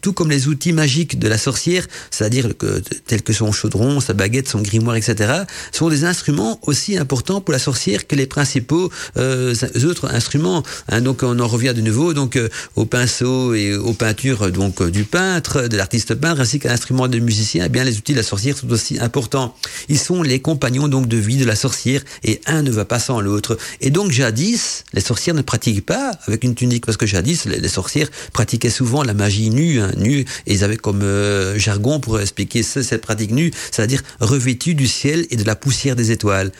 tout 0.00 0.12
comme 0.12 0.30
les 0.30 0.48
outils 0.48 0.72
magiques 0.72 1.18
de 1.18 1.28
la 1.28 1.38
sorcière, 1.38 1.86
c'est-à-dire 2.10 2.56
que, 2.56 2.80
tels 3.06 3.22
que 3.22 3.32
son 3.32 3.52
chaudron, 3.52 4.00
sa 4.00 4.12
baguette, 4.12 4.48
son 4.48 4.60
grimoire, 4.60 4.96
etc., 4.96 5.44
sont 5.72 5.88
des 5.88 6.04
instruments 6.04 6.58
aussi 6.62 6.98
importants 6.98 7.40
pour 7.40 7.52
la 7.52 7.58
sorcière 7.58 8.06
que 8.06 8.16
les 8.16 8.26
principaux 8.26 8.90
euh, 9.16 9.54
autres 9.84 10.12
instruments 10.12 10.57
Hein, 10.88 11.00
donc 11.00 11.22
on 11.22 11.38
en 11.38 11.46
revient 11.46 11.74
de 11.74 11.80
nouveau 11.80 12.14
donc 12.14 12.36
euh, 12.36 12.48
au 12.76 12.84
pinceau 12.84 13.54
et 13.54 13.74
aux 13.74 13.92
peintures 13.92 14.50
donc 14.50 14.80
euh, 14.80 14.90
du 14.90 15.04
peintre, 15.04 15.68
de 15.68 15.76
l'artiste 15.76 16.14
peintre, 16.14 16.40
ainsi 16.40 16.58
qu'à 16.58 16.68
l'instrument 16.68 17.08
de 17.08 17.18
musicien. 17.18 17.64
Eh 17.66 17.68
bien, 17.68 17.84
les 17.84 17.96
outils 17.98 18.12
de 18.12 18.18
la 18.18 18.22
sorcière 18.22 18.56
sont 18.56 18.70
aussi 18.70 18.98
importants. 18.98 19.54
Ils 19.88 19.98
sont 19.98 20.22
les 20.22 20.40
compagnons 20.40 20.88
donc 20.88 21.08
de 21.08 21.16
vie 21.16 21.36
de 21.36 21.44
la 21.44 21.56
sorcière 21.56 22.02
et 22.24 22.40
un 22.46 22.62
ne 22.62 22.70
va 22.70 22.84
pas 22.84 22.98
sans 22.98 23.20
l'autre. 23.20 23.58
Et 23.80 23.90
donc 23.90 24.10
jadis, 24.10 24.84
les 24.92 25.00
sorcières 25.00 25.34
ne 25.34 25.42
pratiquent 25.42 25.84
pas 25.84 26.12
avec 26.26 26.44
une 26.44 26.54
tunique 26.54 26.86
parce 26.86 26.96
que 26.96 27.06
jadis 27.06 27.44
les, 27.46 27.68
sorcières 27.68 28.08
pratiquaient 28.32 28.70
souvent 28.70 29.02
la 29.02 29.14
magie 29.14 29.50
nue, 29.50 29.80
hein, 29.80 29.92
nue, 29.96 30.24
et 30.46 30.54
ils 30.54 30.64
avaient 30.64 30.76
comme 30.76 31.02
euh, 31.02 31.58
jargon 31.58 32.00
pour 32.00 32.20
expliquer 32.20 32.62
cette 32.62 33.02
pratique 33.02 33.30
nue, 33.30 33.50
c'est-à-dire 33.70 34.02
revêtue 34.20 34.74
du 34.74 34.86
ciel 34.86 35.26
et 35.30 35.36
de 35.36 35.44
la 35.44 35.56
poussière 35.56 35.96
des 35.96 36.10
étoiles. 36.10 36.52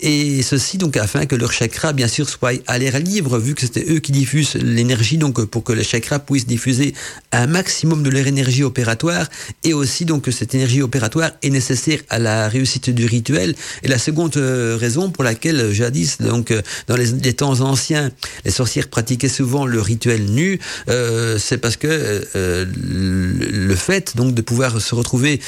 Et 0.00 0.42
ceci 0.42 0.78
donc 0.78 0.96
afin 0.96 1.26
que 1.26 1.36
leur 1.36 1.52
chakra 1.52 1.92
bien 1.92 2.08
sûr 2.08 2.28
soit 2.28 2.60
à 2.66 2.78
l'air 2.78 2.98
libre 2.98 3.31
vu 3.38 3.54
que 3.54 3.62
c'était 3.62 3.86
eux 3.88 3.98
qui 3.98 4.12
diffusent 4.12 4.54
l'énergie, 4.54 5.18
donc 5.18 5.44
pour 5.44 5.64
que 5.64 5.72
les 5.72 5.84
chakras 5.84 6.18
puissent 6.18 6.46
diffuser 6.46 6.94
un 7.32 7.46
maximum 7.46 8.02
de 8.02 8.10
leur 8.10 8.26
énergie 8.26 8.64
opératoire, 8.64 9.26
et 9.64 9.74
aussi 9.74 10.04
donc 10.04 10.22
que 10.22 10.30
cette 10.30 10.54
énergie 10.54 10.82
opératoire 10.82 11.30
est 11.42 11.50
nécessaire 11.50 12.00
à 12.08 12.18
la 12.18 12.48
réussite 12.48 12.90
du 12.90 13.06
rituel. 13.06 13.54
Et 13.82 13.88
la 13.88 13.98
seconde 13.98 14.36
euh, 14.36 14.76
raison 14.78 15.10
pour 15.10 15.24
laquelle 15.24 15.72
jadis, 15.72 16.18
donc 16.18 16.50
euh, 16.50 16.62
dans 16.86 16.96
les, 16.96 17.32
temps 17.34 17.60
anciens, 17.60 18.10
les 18.44 18.50
sorcières 18.50 18.88
pratiquaient 18.88 19.28
souvent 19.28 19.66
le 19.66 19.80
rituel 19.80 20.24
nu, 20.26 20.58
euh, 20.88 21.38
c'est 21.38 21.58
parce 21.58 21.76
que 21.76 22.22
le 22.34 23.74
fait 23.74 24.16
donc 24.16 24.34
de 24.34 24.42
pouvoir 24.42 24.80
se 24.80 24.94
retrouver 24.94 25.40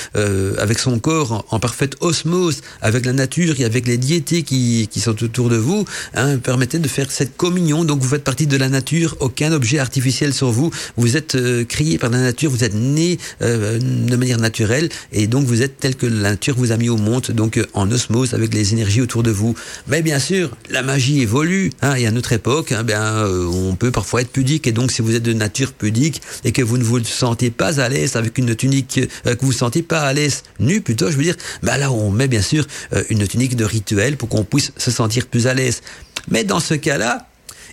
avec 0.59 0.78
son 0.78 0.99
corps 0.99 1.45
en, 1.51 1.59
parfaite 1.59 1.97
osmose 2.01 2.61
avec 2.80 3.07
la 3.07 3.12
nature 3.12 3.61
et 3.61 3.64
avec 3.64 3.87
les 3.87 3.99
diétés 3.99 4.43
qui, 4.43 4.89
qui 4.91 5.01
sont 5.01 5.22
autour 5.22 5.49
de 5.49 5.57
vous, 5.57 5.85
hein, 6.14 6.39
permettait 6.39 6.78
de 6.78 6.89
faire 6.89 7.11
cette 7.11 7.37
communion 7.37 7.74
donc 7.83 8.01
vous 8.01 8.09
faites 8.09 8.22
partie 8.22 8.47
de 8.47 8.57
la 8.57 8.68
nature, 8.68 9.16
aucun 9.18 9.51
objet 9.53 9.81
artificiel 9.81 10.33
sur 10.33 10.53
vous, 10.53 10.70
vous 10.97 11.16
êtes 11.16 11.35
euh, 11.35 11.64
créé 11.64 11.99
par 11.99 12.11
la 12.11 12.18
nature, 12.18 12.51
vous 12.51 12.62
êtes 12.62 12.75
né 12.75 13.18
euh, 13.43 13.81
de 13.81 14.16
manière 14.16 14.39
naturelle, 14.39 14.89
et 15.12 15.27
donc 15.27 15.47
vous 15.47 15.62
êtes 15.62 15.79
tel 15.79 15.97
que 15.97 16.07
la 16.07 16.31
nature 16.31 16.55
vous 16.57 16.70
a 16.70 16.77
mis 16.77 16.89
au 16.89 16.97
monde, 16.97 17.27
donc 17.33 17.57
euh, 17.57 17.66
en 17.72 17.91
osmose 17.91 18.35
avec 18.35 18.55
les 18.55 18.72
énergies 18.72 19.01
autour 19.01 19.25
de 19.25 19.33
vous. 19.33 19.57
Mais 19.89 20.03
bien 20.03 20.20
sûr, 20.20 20.57
la 20.70 20.83
magie 20.83 21.22
évolue, 21.22 21.72
hein, 21.83 21.97
et 21.97 22.07
à 22.07 22.12
notre 22.12 22.33
époque, 22.33 22.70
hein, 22.70 22.85
bien, 22.85 23.27
on 23.27 23.75
peut 23.75 23.91
parfois 23.91 24.20
être 24.20 24.31
pudique, 24.31 24.66
et 24.68 24.72
donc 24.72 24.93
si 24.93 25.03
vous 25.03 25.14
êtes 25.16 25.22
de 25.22 25.33
nature 25.33 25.72
pudique, 25.72 26.22
et 26.45 26.53
que 26.53 26.62
vous 26.62 26.79
ne 26.79 26.85
vous 26.85 27.03
sentez 27.03 27.51
pas 27.51 27.81
à 27.81 27.89
l'aise 27.89 28.14
avec 28.14 28.39
une 28.39 28.55
tunique, 28.55 29.01
que 29.25 29.41
vous 29.41 29.53
ne 29.53 29.59
sentez 29.59 29.83
pas 29.83 30.03
à 30.03 30.12
l'aise, 30.12 30.43
nu 30.61 30.81
plutôt, 30.81 31.11
je 31.11 31.16
veux 31.16 31.25
dire, 31.25 31.37
ben 31.62 31.79
là 31.79 31.91
on 31.91 32.11
met 32.11 32.29
bien 32.29 32.43
sûr 32.43 32.66
une 33.09 33.27
tunique 33.27 33.57
de 33.57 33.64
rituel 33.64 34.16
pour 34.16 34.29
qu'on 34.29 34.45
puisse 34.45 34.72
se 34.77 34.91
sentir 34.91 35.27
plus 35.27 35.47
à 35.47 35.55
l'aise. 35.55 35.81
Mais 36.29 36.45
dans 36.45 36.61
ce 36.61 36.75
cas-là, 36.75 37.27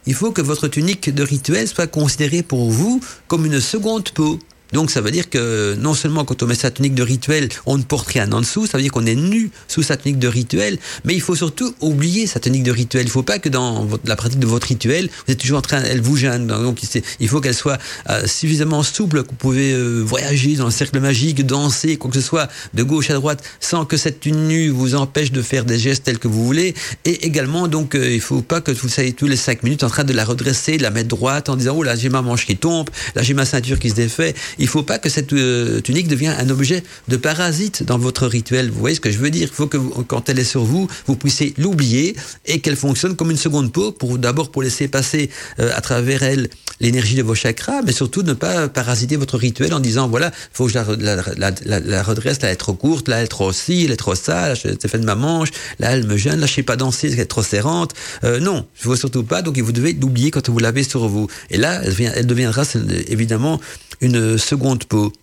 il 0.05 0.13
faut 0.13 0.31
que 0.31 0.41
votre 0.41 0.67
tunique 0.67 1.13
de 1.13 1.23
rituel 1.23 1.67
soit 1.67 1.87
considérée 1.87 2.43
pour 2.43 2.69
vous 2.69 3.01
comme 3.27 3.45
une 3.45 3.59
seconde 3.59 4.09
peau. 4.09 4.39
Donc 4.73 4.91
ça 4.91 5.01
veut 5.01 5.11
dire 5.11 5.29
que 5.29 5.75
non 5.79 5.93
seulement 5.93 6.25
quand 6.25 6.43
on 6.43 6.47
met 6.47 6.55
sa 6.55 6.71
tunique 6.71 6.95
de 6.95 7.03
rituel, 7.03 7.49
on 7.65 7.77
ne 7.77 7.83
porte 7.83 8.07
rien 8.07 8.31
en 8.31 8.41
dessous, 8.41 8.65
ça 8.67 8.77
veut 8.77 8.83
dire 8.83 8.91
qu'on 8.91 9.05
est 9.05 9.15
nu 9.15 9.51
sous 9.67 9.83
sa 9.83 9.97
tunique 9.97 10.19
de 10.19 10.27
rituel, 10.27 10.77
mais 11.05 11.13
il 11.13 11.21
faut 11.21 11.35
surtout 11.35 11.73
oublier 11.81 12.27
sa 12.27 12.39
tunique 12.39 12.63
de 12.63 12.71
rituel. 12.71 13.03
Il 13.03 13.07
ne 13.07 13.11
faut 13.11 13.23
pas 13.23 13.39
que 13.39 13.49
dans 13.49 13.87
la 14.05 14.15
pratique 14.15 14.39
de 14.39 14.47
votre 14.47 14.67
rituel, 14.67 15.09
vous 15.25 15.33
êtes 15.33 15.39
toujours 15.39 15.59
en 15.59 15.61
train, 15.61 15.81
elle 15.83 16.01
vous 16.01 16.17
gêne. 16.17 16.47
Donc 16.47 16.81
il 17.19 17.27
faut 17.27 17.41
qu'elle 17.41 17.55
soit 17.55 17.77
euh, 18.09 18.25
suffisamment 18.27 18.83
souple 18.83 19.23
que 19.23 19.29
vous 19.29 19.35
pouvez 19.35 19.73
euh, 19.73 20.01
voyager 20.01 20.55
dans 20.55 20.65
le 20.65 20.71
cercle 20.71 20.99
magique, 20.99 21.45
danser, 21.45 21.97
quoi 21.97 22.09
que 22.09 22.19
ce 22.19 22.25
soit, 22.25 22.49
de 22.73 22.83
gauche 22.83 23.09
à 23.09 23.13
droite, 23.13 23.43
sans 23.59 23.85
que 23.85 23.97
cette 23.97 24.21
tenue 24.21 24.69
vous 24.69 24.95
empêche 24.95 25.31
de 25.31 25.41
faire 25.41 25.65
des 25.65 25.79
gestes 25.79 26.03
tels 26.03 26.19
que 26.19 26.27
vous 26.27 26.45
voulez. 26.45 26.73
Et 27.05 27.25
également, 27.25 27.67
donc, 27.67 27.95
euh, 27.95 28.09
il 28.09 28.15
ne 28.15 28.21
faut 28.21 28.41
pas 28.41 28.61
que 28.61 28.71
vous 28.71 28.89
soyez 28.89 29.13
tous 29.13 29.27
les 29.27 29.35
cinq 29.35 29.63
minutes 29.63 29.83
en 29.83 29.89
train 29.89 30.03
de 30.03 30.13
la 30.13 30.25
redresser, 30.25 30.77
de 30.77 30.83
la 30.83 30.91
mettre 30.91 31.09
droite 31.09 31.49
en 31.49 31.55
disant, 31.55 31.75
oh 31.77 31.83
là, 31.83 31.95
j'ai 31.95 32.09
ma 32.09 32.21
manche 32.21 32.45
qui 32.45 32.57
tombe, 32.57 32.89
là, 33.15 33.21
j'ai 33.21 33.33
ma 33.33 33.45
ceinture 33.45 33.79
qui 33.79 33.89
se 33.89 33.95
défait 33.95 34.33
il 34.61 34.67
faut 34.67 34.83
pas 34.83 34.99
que 34.99 35.09
cette 35.09 35.33
euh, 35.33 35.81
tunique 35.81 36.07
devienne 36.07 36.35
un 36.39 36.49
objet 36.49 36.83
de 37.07 37.17
parasite 37.17 37.83
dans 37.83 37.97
votre 37.97 38.27
rituel. 38.27 38.69
Vous 38.69 38.79
voyez 38.79 38.95
ce 38.95 39.01
que 39.01 39.11
je 39.11 39.17
veux 39.17 39.31
dire? 39.31 39.49
Il 39.51 39.53
faut 39.53 39.67
que 39.67 39.77
quand 40.03 40.29
elle 40.29 40.39
est 40.39 40.45
sur 40.45 40.63
vous, 40.63 40.87
vous 41.07 41.15
puissiez 41.15 41.53
l'oublier 41.57 42.15
et 42.45 42.61
qu'elle 42.61 42.75
fonctionne 42.75 43.15
comme 43.15 43.31
une 43.31 43.37
seconde 43.37 43.73
peau 43.73 43.91
pour 43.91 44.17
d'abord 44.19 44.51
pour 44.51 44.61
laisser 44.61 44.87
passer 44.87 45.29
euh, 45.59 45.71
à 45.75 45.81
travers 45.81 46.21
elle 46.23 46.49
l'énergie 46.79 47.15
de 47.15 47.23
vos 47.23 47.35
chakras, 47.35 47.81
mais 47.83 47.91
surtout 47.91 48.23
ne 48.23 48.33
pas 48.33 48.67
parasiter 48.67 49.15
votre 49.15 49.37
rituel 49.37 49.73
en 49.73 49.79
disant 49.79 50.07
voilà, 50.07 50.31
faut 50.51 50.65
que 50.65 50.71
je 50.71 50.77
la, 50.77 52.03
redresse, 52.03 52.41
là 52.41 52.49
elle 52.49 52.53
est 52.53 52.57
trop 52.57 52.73
courte, 52.73 53.07
là 53.07 53.17
elle 53.17 53.25
est 53.25 53.27
trop 53.27 53.51
ci, 53.51 53.85
elle 53.85 53.91
est 53.91 53.97
trop 53.97 54.15
ça, 54.15 54.49
là 54.49 54.55
j'ai 54.55 54.75
fait 54.87 54.97
de 54.97 55.05
ma 55.05 55.13
manche, 55.13 55.49
là 55.79 55.91
elle 55.91 56.07
me 56.07 56.17
gêne, 56.17 56.39
là 56.39 56.47
je 56.47 56.53
sais 56.53 56.63
pas 56.63 56.75
danser, 56.75 57.11
elle 57.13 57.19
est 57.19 57.25
trop 57.25 57.43
serrante. 57.43 57.93
Euh, 58.23 58.39
non, 58.39 58.65
je 58.81 58.89
veux 58.89 58.95
surtout 58.95 59.23
pas, 59.23 59.43
donc 59.43 59.59
vous 59.59 59.71
devez 59.71 59.93
l'oublier 59.93 60.31
quand 60.31 60.49
vous 60.49 60.57
l'avez 60.57 60.83
sur 60.83 61.07
vous. 61.07 61.27
Et 61.51 61.57
là, 61.57 61.81
elle 61.83 62.25
deviendra 62.25 62.63
évidemment 63.07 63.59
une 64.01 64.37
seconde 64.51 64.83
peau. 64.83 65.13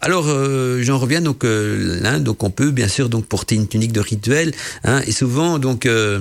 Alors 0.00 0.26
euh, 0.28 0.82
j'en 0.82 0.98
reviens 0.98 1.20
donc 1.20 1.44
euh, 1.44 2.00
là, 2.00 2.18
donc 2.18 2.42
on 2.42 2.50
peut 2.50 2.70
bien 2.70 2.88
sûr 2.88 3.08
donc 3.08 3.26
porter 3.26 3.54
une 3.54 3.68
tunique 3.68 3.92
de 3.92 4.00
rituel 4.00 4.52
hein, 4.84 5.00
et 5.06 5.12
souvent 5.12 5.58
donc 5.58 5.86
euh, 5.86 6.20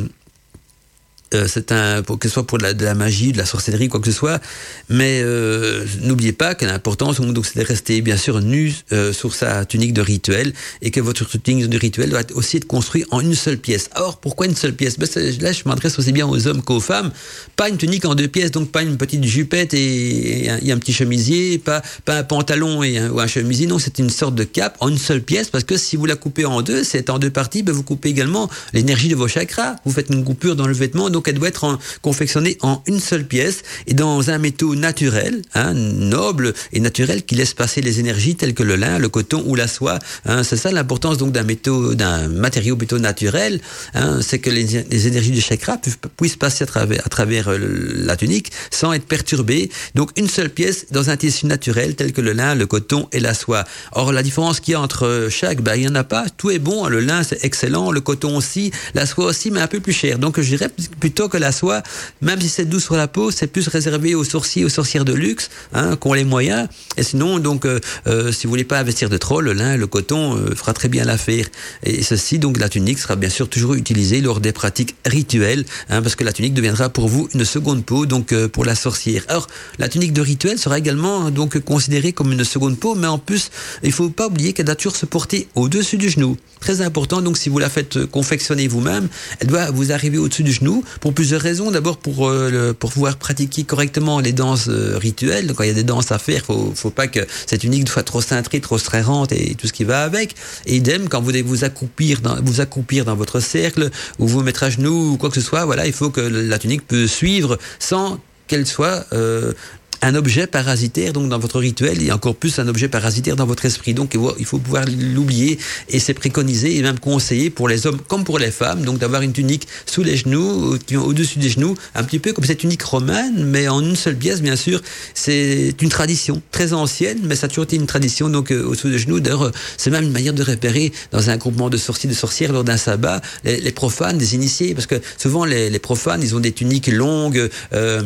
euh, 1.33 1.45
c'est 1.47 1.71
un, 1.71 2.01
que 2.01 2.27
ce 2.27 2.33
soit 2.33 2.47
pour 2.47 2.57
de 2.57 2.83
la, 2.83 2.95
magie, 2.95 3.31
de 3.31 3.37
la 3.37 3.45
sorcellerie, 3.45 3.87
quoi 3.87 3.99
que 3.99 4.07
ce 4.07 4.11
soit. 4.11 4.41
Mais 4.89 5.21
euh, 5.23 5.85
n'oubliez 6.01 6.33
pas 6.33 6.55
que 6.55 6.65
l'importance, 6.65 7.21
donc, 7.21 7.45
c'est 7.45 7.59
de 7.59 7.65
rester 7.65 8.01
bien 8.01 8.17
sûr 8.17 8.41
nu 8.41 8.73
euh, 8.91 9.13
sur 9.13 9.35
sa 9.35 9.65
tunique 9.65 9.93
de 9.93 10.01
rituel 10.01 10.53
et 10.81 10.91
que 10.91 10.99
votre 10.99 11.25
tunique 11.37 11.69
de 11.69 11.77
rituel 11.77 12.09
doit 12.09 12.21
aussi 12.33 12.57
être 12.57 12.65
construite 12.65 13.05
en 13.11 13.19
une 13.19 13.35
seule 13.35 13.57
pièce. 13.57 13.89
Alors, 13.93 14.17
pourquoi 14.17 14.47
une 14.47 14.55
seule 14.55 14.73
pièce? 14.73 14.97
Ben, 14.97 15.07
Là, 15.41 15.51
je 15.51 15.63
m'adresse 15.65 15.99
aussi 15.99 16.11
bien 16.11 16.27
aux 16.27 16.47
hommes 16.47 16.61
qu'aux 16.61 16.79
femmes. 16.79 17.11
Pas 17.55 17.69
une 17.69 17.77
tunique 17.77 18.05
en 18.05 18.15
deux 18.15 18.27
pièces, 18.27 18.51
donc 18.51 18.71
pas 18.71 18.81
une 18.81 18.97
petite 18.97 19.23
jupette 19.23 19.73
et, 19.73 20.49
un, 20.49 20.77
petit 20.77 20.93
chemisier, 20.93 21.57
pas, 21.57 21.81
pas 22.05 22.17
un 22.17 22.23
pantalon 22.23 22.83
et 22.83 22.97
un, 22.97 23.09
ou 23.11 23.19
un 23.19 23.27
chemisier. 23.27 23.67
Non, 23.67 23.79
c'est 23.79 23.99
une 23.99 24.09
sorte 24.09 24.35
de 24.35 24.43
cape 24.43 24.77
en 24.79 24.89
une 24.89 24.97
seule 24.97 25.21
pièce 25.21 25.49
parce 25.49 25.63
que 25.63 25.77
si 25.77 25.95
vous 25.95 26.05
la 26.05 26.15
coupez 26.15 26.45
en 26.45 26.61
deux, 26.61 26.83
c'est 26.83 27.09
en 27.09 27.19
deux 27.19 27.29
parties, 27.29 27.63
ben, 27.63 27.73
vous 27.73 27.83
coupez 27.83 28.09
également 28.09 28.49
l'énergie 28.73 29.09
de 29.09 29.15
vos 29.15 29.27
chakras. 29.27 29.75
Vous 29.85 29.91
faites 29.91 30.09
une 30.09 30.23
coupure 30.23 30.55
dans 30.55 30.67
le 30.67 30.73
vêtement. 30.73 31.09
Donc 31.19 31.27
elle 31.27 31.35
doit 31.35 31.49
être 31.49 31.77
confectionnée 32.01 32.57
en 32.61 32.81
une 32.87 33.01
seule 33.01 33.25
pièce 33.25 33.63
et 33.87 33.93
dans 33.93 34.29
un 34.29 34.37
métaux 34.37 34.73
naturel, 34.75 35.41
hein, 35.53 35.73
noble 35.73 36.53
et 36.71 36.79
naturel 36.79 37.25
qui 37.25 37.35
laisse 37.35 37.53
passer 37.53 37.81
les 37.81 37.99
énergies 37.99 38.37
telles 38.37 38.53
que 38.53 38.63
le 38.63 38.77
lin, 38.77 38.99
le 38.99 39.09
coton 39.09 39.43
ou 39.45 39.55
la 39.55 39.67
soie. 39.67 39.99
Hein. 40.25 40.43
c'est 40.43 40.55
ça 40.55 40.71
l'importance 40.71 41.17
donc 41.17 41.33
d'un 41.33 41.43
métaux, 41.43 41.93
d'un 41.93 42.29
matériau 42.29 42.77
métaux 42.77 42.99
naturel, 42.99 43.59
hein, 43.95 44.19
c'est 44.21 44.39
que 44.39 44.49
les, 44.49 45.07
énergies 45.07 45.31
du 45.31 45.41
chakra 45.41 45.77
puissent 46.15 46.37
passer 46.37 46.63
à 46.63 46.67
travers, 46.67 47.05
à 47.05 47.09
travers 47.09 47.49
euh, 47.49 47.57
la 47.59 48.15
tunique 48.15 48.53
sans 48.71 48.93
être 48.93 49.05
perturbées. 49.05 49.69
Donc 49.95 50.11
une 50.15 50.29
seule 50.29 50.49
pièce 50.49 50.85
dans 50.91 51.09
un 51.09 51.17
tissu 51.17 51.47
naturel 51.47 51.95
tel 51.95 52.13
que 52.13 52.21
le 52.21 52.31
lin, 52.31 52.55
le 52.55 52.65
coton 52.65 53.09
et 53.11 53.19
la 53.19 53.33
soie. 53.33 53.65
Or 53.91 54.13
la 54.13 54.23
différence 54.23 54.61
qu'il 54.61 54.71
y 54.71 54.75
a 54.75 54.79
entre 54.79 55.27
chaque, 55.29 55.59
ben, 55.59 55.75
il 55.75 55.81
n'y 55.81 55.89
en 55.89 55.95
a 55.95 56.05
pas. 56.05 56.27
Tout 56.37 56.49
est 56.49 56.59
bon. 56.59 56.87
Le 56.87 57.01
lin 57.01 57.23
c'est 57.23 57.43
excellent, 57.43 57.91
le 57.91 57.99
coton 57.99 58.37
aussi, 58.37 58.71
la 58.93 59.05
soie 59.05 59.25
aussi, 59.25 59.51
mais 59.51 59.59
un 59.59 59.67
peu 59.67 59.81
plus 59.81 59.91
cher. 59.91 60.17
Donc 60.17 60.39
je 60.39 60.47
dirais 60.47 60.69
plutôt 61.09 61.27
que 61.27 61.37
la 61.37 61.51
soie, 61.51 61.81
même 62.21 62.39
si 62.39 62.49
c'est 62.49 62.65
doux 62.65 62.79
sur 62.79 62.95
la 62.95 63.07
peau, 63.07 63.31
c'est 63.31 63.47
plus 63.47 63.67
réservé 63.67 64.13
aux 64.13 64.23
sorciers, 64.23 64.63
aux 64.63 64.69
sorcières 64.69 65.05
de 65.05 65.13
luxe, 65.13 65.49
hein, 65.73 65.97
qui 65.99 66.07
ont 66.07 66.13
les 66.13 66.23
moyens. 66.23 66.67
Et 66.97 67.03
sinon, 67.03 67.39
donc, 67.39 67.65
euh, 67.65 67.79
euh, 68.05 68.31
si 68.31 68.45
vous 68.45 68.51
voulez 68.51 68.63
pas 68.63 68.77
investir 68.77 69.09
de 69.09 69.17
trop, 69.17 69.41
le 69.41 69.53
lin, 69.53 69.75
le 69.75 69.87
coton 69.87 70.37
euh, 70.37 70.53
fera 70.53 70.73
très 70.73 70.87
bien 70.87 71.05
l'affaire. 71.05 71.47
Et 71.83 72.03
ceci, 72.03 72.37
donc, 72.37 72.59
la 72.59 72.69
tunique 72.69 72.99
sera 72.99 73.15
bien 73.15 73.29
sûr 73.29 73.49
toujours 73.49 73.73
utilisée 73.73 74.21
lors 74.21 74.39
des 74.39 74.51
pratiques 74.51 74.95
rituelles, 75.03 75.65
hein, 75.89 76.03
parce 76.03 76.15
que 76.15 76.23
la 76.23 76.31
tunique 76.31 76.53
deviendra 76.53 76.89
pour 76.89 77.07
vous 77.07 77.27
une 77.33 77.43
seconde 77.43 77.83
peau, 77.83 78.05
donc 78.05 78.35
pour 78.49 78.65
la 78.65 78.75
sorcière. 78.75 79.23
Alors, 79.29 79.47
la 79.79 79.89
tunique 79.89 80.13
de 80.13 80.21
rituel 80.21 80.59
sera 80.59 80.77
également 80.77 81.31
donc 81.31 81.57
considérée 81.61 82.13
comme 82.13 82.31
une 82.33 82.43
seconde 82.43 82.77
peau, 82.77 82.93
mais 82.93 83.07
en 83.07 83.17
plus, 83.17 83.49
il 83.81 83.91
faut 83.91 84.09
pas 84.09 84.27
oublier 84.27 84.53
qu'elle 84.53 84.67
doit 84.67 84.75
toujours 84.75 84.95
se 84.95 85.07
porter 85.07 85.47
au-dessus 85.55 85.97
du 85.97 86.09
genou. 86.09 86.37
Très 86.59 86.81
important, 86.81 87.21
donc 87.21 87.37
si 87.37 87.49
vous 87.49 87.57
la 87.57 87.69
faites 87.69 88.05
confectionner 88.05 88.67
vous-même, 88.67 89.07
elle 89.39 89.47
doit 89.47 89.71
vous 89.71 89.91
arriver 89.91 90.17
au-dessus 90.17 90.43
du 90.43 90.51
genou 90.51 90.83
pour 90.99 91.13
plusieurs 91.13 91.41
raisons. 91.41 91.71
D'abord 91.71 91.97
pour 91.97 92.31
pour 92.79 92.91
pouvoir 92.91 93.17
pratiquer 93.17 93.63
correctement 93.63 94.19
les 94.19 94.33
danses 94.33 94.69
rituelles. 94.69 95.53
Quand 95.53 95.63
il 95.63 95.67
y 95.67 95.71
a 95.71 95.75
des 95.75 95.83
danses 95.83 96.11
à 96.11 96.19
faire, 96.19 96.45
faut 96.45 96.73
faut 96.75 96.89
pas 96.89 97.07
que 97.07 97.21
cette 97.45 97.61
tunique 97.61 97.89
soit 97.89 98.03
trop 98.03 98.21
cintrée, 98.21 98.59
trop 98.59 98.77
strérante 98.77 99.31
et 99.31 99.55
tout 99.55 99.67
ce 99.67 99.73
qui 99.73 99.83
va 99.83 100.03
avec. 100.03 100.35
Et 100.65 100.77
idem, 100.77 101.09
quand 101.09 101.21
vous 101.21 101.31
devez 101.31 101.41
vous 101.41 101.63
accroupir 101.63 102.21
dans, 102.21 102.41
vous 102.41 102.61
accroupir 102.61 103.05
dans 103.05 103.15
votre 103.15 103.39
cercle, 103.39 103.89
ou 104.19 104.27
vous 104.27 104.41
mettre 104.41 104.63
à 104.63 104.69
genoux, 104.69 105.13
ou 105.13 105.17
quoi 105.17 105.29
que 105.29 105.35
ce 105.35 105.41
soit, 105.41 105.65
voilà, 105.65 105.85
il 105.87 105.93
faut 105.93 106.09
que 106.09 106.21
la 106.21 106.57
tunique 106.59 106.85
peut 106.87 107.07
suivre 107.07 107.57
sans 107.79 108.19
qu'elle 108.47 108.65
soit 108.65 109.05
euh, 109.13 109.53
un 110.01 110.15
objet 110.15 110.47
parasitaire 110.47 111.13
donc 111.13 111.29
dans 111.29 111.39
votre 111.39 111.59
rituel 111.59 112.01
et 112.01 112.11
encore 112.11 112.35
plus 112.35 112.59
un 112.59 112.67
objet 112.67 112.87
parasitaire 112.87 113.35
dans 113.35 113.45
votre 113.45 113.65
esprit. 113.65 113.93
Donc 113.93 114.17
il 114.39 114.45
faut 114.45 114.57
pouvoir 114.57 114.85
l'oublier 114.87 115.59
et 115.89 115.99
c'est 115.99 116.13
préconisé 116.13 116.77
et 116.77 116.81
même 116.81 116.99
conseillé 116.99 117.49
pour 117.49 117.67
les 117.67 117.87
hommes 117.87 117.99
comme 118.07 118.23
pour 118.23 118.39
les 118.39 118.51
femmes 118.51 118.83
donc 118.83 118.97
d'avoir 118.99 119.21
une 119.21 119.33
tunique 119.33 119.67
sous 119.85 120.03
les 120.03 120.17
genoux, 120.17 120.77
au-dessus 120.95 121.39
des 121.39 121.49
genoux, 121.49 121.75
un 121.95 122.03
petit 122.03 122.19
peu 122.19 122.33
comme 122.33 122.45
cette 122.45 122.59
tunique 122.59 122.81
romane 122.83 123.45
mais 123.45 123.67
en 123.67 123.81
une 123.81 123.95
seule 123.95 124.15
pièce 124.15 124.41
bien 124.41 124.55
sûr. 124.55 124.81
C'est 125.13 125.75
une 125.81 125.89
tradition 125.89 126.41
très 126.51 126.73
ancienne 126.73 127.19
mais 127.23 127.35
ça 127.35 127.45
a 127.45 127.49
toujours 127.49 127.65
été 127.65 127.75
une 127.75 127.87
tradition 127.87 128.29
donc 128.29 128.51
euh, 128.51 128.63
au-dessous 128.63 128.89
des 128.89 128.99
genoux. 128.99 129.19
D'ailleurs 129.19 129.51
c'est 129.77 129.91
même 129.91 130.03
une 130.03 130.11
manière 130.11 130.33
de 130.33 130.43
repérer 130.43 130.91
dans 131.11 131.29
un 131.29 131.37
groupement 131.37 131.69
de 131.69 131.77
sorciers 131.77 132.09
de 132.09 132.15
sorcières 132.15 132.51
lors 132.51 132.63
d'un 132.63 132.77
sabbat 132.77 133.21
les, 133.43 133.71
profanes, 133.71 134.17
des 134.17 134.35
initiés 134.35 134.73
parce 134.73 134.87
que 134.87 134.95
souvent 135.17 135.45
les, 135.45 135.79
profanes 135.79 136.21
ils 136.21 136.35
ont 136.35 136.39
des 136.39 136.51
tuniques 136.51 136.87
longues, 136.87 137.49
euh, 137.73 138.01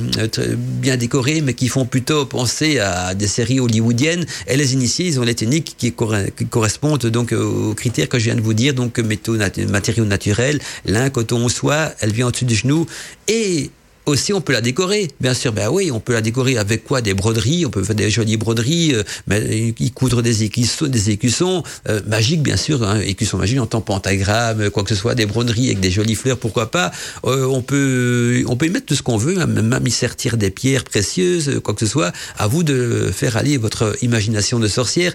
bien 0.82 0.98
décorées 0.98 1.42
mais 1.42 1.54
qui 1.54 1.68
font 1.68 1.83
plutôt 1.86 2.26
penser 2.26 2.80
à 2.80 3.14
des 3.14 3.28
séries 3.28 3.60
hollywoodiennes. 3.60 4.26
Et 4.48 4.58
les 4.58 4.74
initiés, 4.74 5.06
ils 5.06 5.20
ont 5.20 5.24
les 5.24 5.36
techniques 5.36 5.76
qui, 5.78 5.94
correspondent 5.94 7.06
donc 7.06 7.32
aux 7.32 7.74
critères 7.74 8.10
que 8.10 8.20
je 8.20 8.26
viens 8.26 8.36
de 8.36 8.42
vous 8.42 8.54
dire, 8.54 8.74
donc 8.74 9.00
matériaux 9.00 10.06
naturels, 10.06 10.60
lin, 10.86 11.10
coton, 11.10 11.50
soie, 11.50 11.92
elle 12.00 12.12
vient 12.12 12.28
au-dessus 12.28 12.46
du 12.46 12.56
genou. 12.56 12.86
Et 13.28 13.70
aussi, 14.06 14.34
on 14.34 14.42
peut 14.42 14.54
la 14.54 14.62
décorer, 14.62 15.10
bien 15.22 15.34
sûr. 15.34 15.54
Ben 15.54 15.70
oui, 15.70 15.92
on 15.92 16.00
peut 16.00 16.14
la 16.14 16.22
décorer 16.22 16.58
avec 16.58 16.84
quoi? 16.84 17.02
Des 17.02 17.14
broderies. 17.14 17.66
On 17.66 17.70
peut 17.70 17.84
faire 17.84 17.96
des 17.96 18.10
jolies 18.10 18.38
broderies, 18.38 18.96
euh, 18.96 19.72
y 19.80 19.92
coudre 19.92 20.22
des 20.22 20.44
écussons, 20.44 20.88
des 20.88 21.10
écussons 21.10 21.64
euh, 21.88 22.02
magiques, 22.06 22.44
bien 22.44 22.58
sûr. 22.58 22.84
Hein, 22.84 23.00
écussons 23.00 23.38
magiques, 23.38 23.60
en 23.60 23.66
tant 23.66 23.82
pentagramme, 23.82 24.70
quoi 24.72 24.84
que 24.84 24.90
ce 24.90 24.96
soit, 24.96 25.16
des 25.16 25.26
broderies 25.26 25.68
avec 25.68 25.80
des 25.80 25.92
jolies 25.92 26.16
fleurs, 26.16 26.38
pourquoi 26.38 26.70
pas. 26.70 26.92
Euh, 27.26 27.46
on 27.46 27.62
peut, 27.62 28.44
on 28.48 28.56
peut 28.56 28.66
y 28.66 28.70
mettre 28.70 28.88
tout 28.88 28.96
ce 28.96 29.04
qu'on 29.04 29.18
veut, 29.18 29.40
hein, 29.40 29.48
même 29.48 29.80
y 29.86 29.92
sertir 29.92 30.38
des 30.38 30.50
pierres 30.50 30.84
précieuses, 30.84 31.62
quoi 31.64 31.74
que 31.74 31.80
ce 31.80 31.92
soit. 31.92 32.12
À 32.38 32.48
vous 32.48 32.64
de 32.64 33.10
faire 33.14 33.38
aller 33.38 33.58
votre 33.58 33.96
imagination 34.02 34.60
de 34.60 34.68
sorcière. 34.68 35.14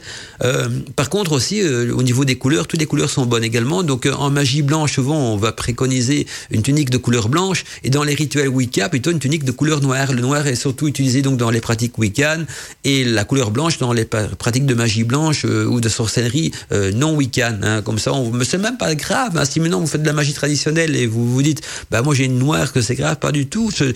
par 0.97 1.11
contre 1.11 1.32
aussi, 1.32 1.62
au 1.62 2.03
niveau 2.03 2.24
des 2.24 2.36
couleurs, 2.36 2.66
toutes 2.66 2.80
les 2.80 2.86
couleurs 2.86 3.11
sont 3.11 3.26
bonnes 3.26 3.45
également. 3.45 3.82
Donc 3.82 4.07
en 4.07 4.30
magie 4.30 4.62
blanche, 4.62 4.95
souvent, 4.95 5.34
on 5.34 5.36
va 5.36 5.53
préconiser 5.53 6.26
une 6.51 6.62
tunique 6.62 6.91
de 6.91 6.99
couleur 6.99 7.28
blanche, 7.28 7.64
et 7.84 7.91
dans 7.91 8.05
les 8.05 8.14
rituels 8.14 8.49
week 8.49 8.78
plutôt 8.89 9.11
une 9.11 9.18
tunique 9.18 9.45
de 9.45 9.51
couleur 9.51 9.81
noire. 9.81 10.12
Le 10.12 10.20
noir 10.20 10.47
est 10.47 10.55
surtout 10.55 10.87
utilisé 10.87 11.22
donc 11.22 11.37
dans 11.37 11.51
les 11.51 11.61
pratiques 11.61 11.99
wiccan 11.99 12.45
et 12.85 13.05
la 13.05 13.24
couleur 13.24 13.51
blanche 13.51 13.79
dans 13.79 13.93
les 13.93 14.05
pratiques 14.05 14.66
de 14.66 14.74
magie 14.74 15.03
blanche 15.03 15.45
euh, 15.45 15.66
ou 15.66 15.81
de 15.81 15.89
sorcellerie 15.89 16.53
euh, 16.70 16.93
non 16.93 17.16
wiccan. 17.16 17.59
Hein. 17.62 17.83
Comme 17.83 17.99
ça, 17.99 18.12
on, 18.12 18.31
mais 18.31 18.45
c'est 18.45 18.59
même 18.59 18.79
pas 18.79 18.95
grave. 18.95 19.37
Hein. 19.37 19.45
Si 19.45 19.59
maintenant 19.59 19.81
vous 19.81 19.89
faites 19.89 20.03
de 20.03 20.07
la 20.07 20.12
magie 20.12 20.35
traditionnelle 20.35 20.95
et 20.95 21.07
vous 21.07 21.29
vous 21.29 21.43
dites, 21.43 21.62
bah 21.91 22.03
moi 22.03 22.14
j'ai 22.14 22.26
une 22.26 22.39
noire 22.39 22.72
que 22.72 22.81
c'est 22.81 22.95
grave, 22.95 23.16
pas 23.16 23.33
du 23.33 23.49
tout. 23.49 23.72
C'est 23.72 23.95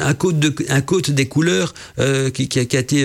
un 0.00 0.14
code, 0.14 0.38
des 1.08 1.26
couleurs 1.26 1.74
euh, 1.98 2.30
qui, 2.30 2.48
a, 2.56 2.62
été 2.62 3.04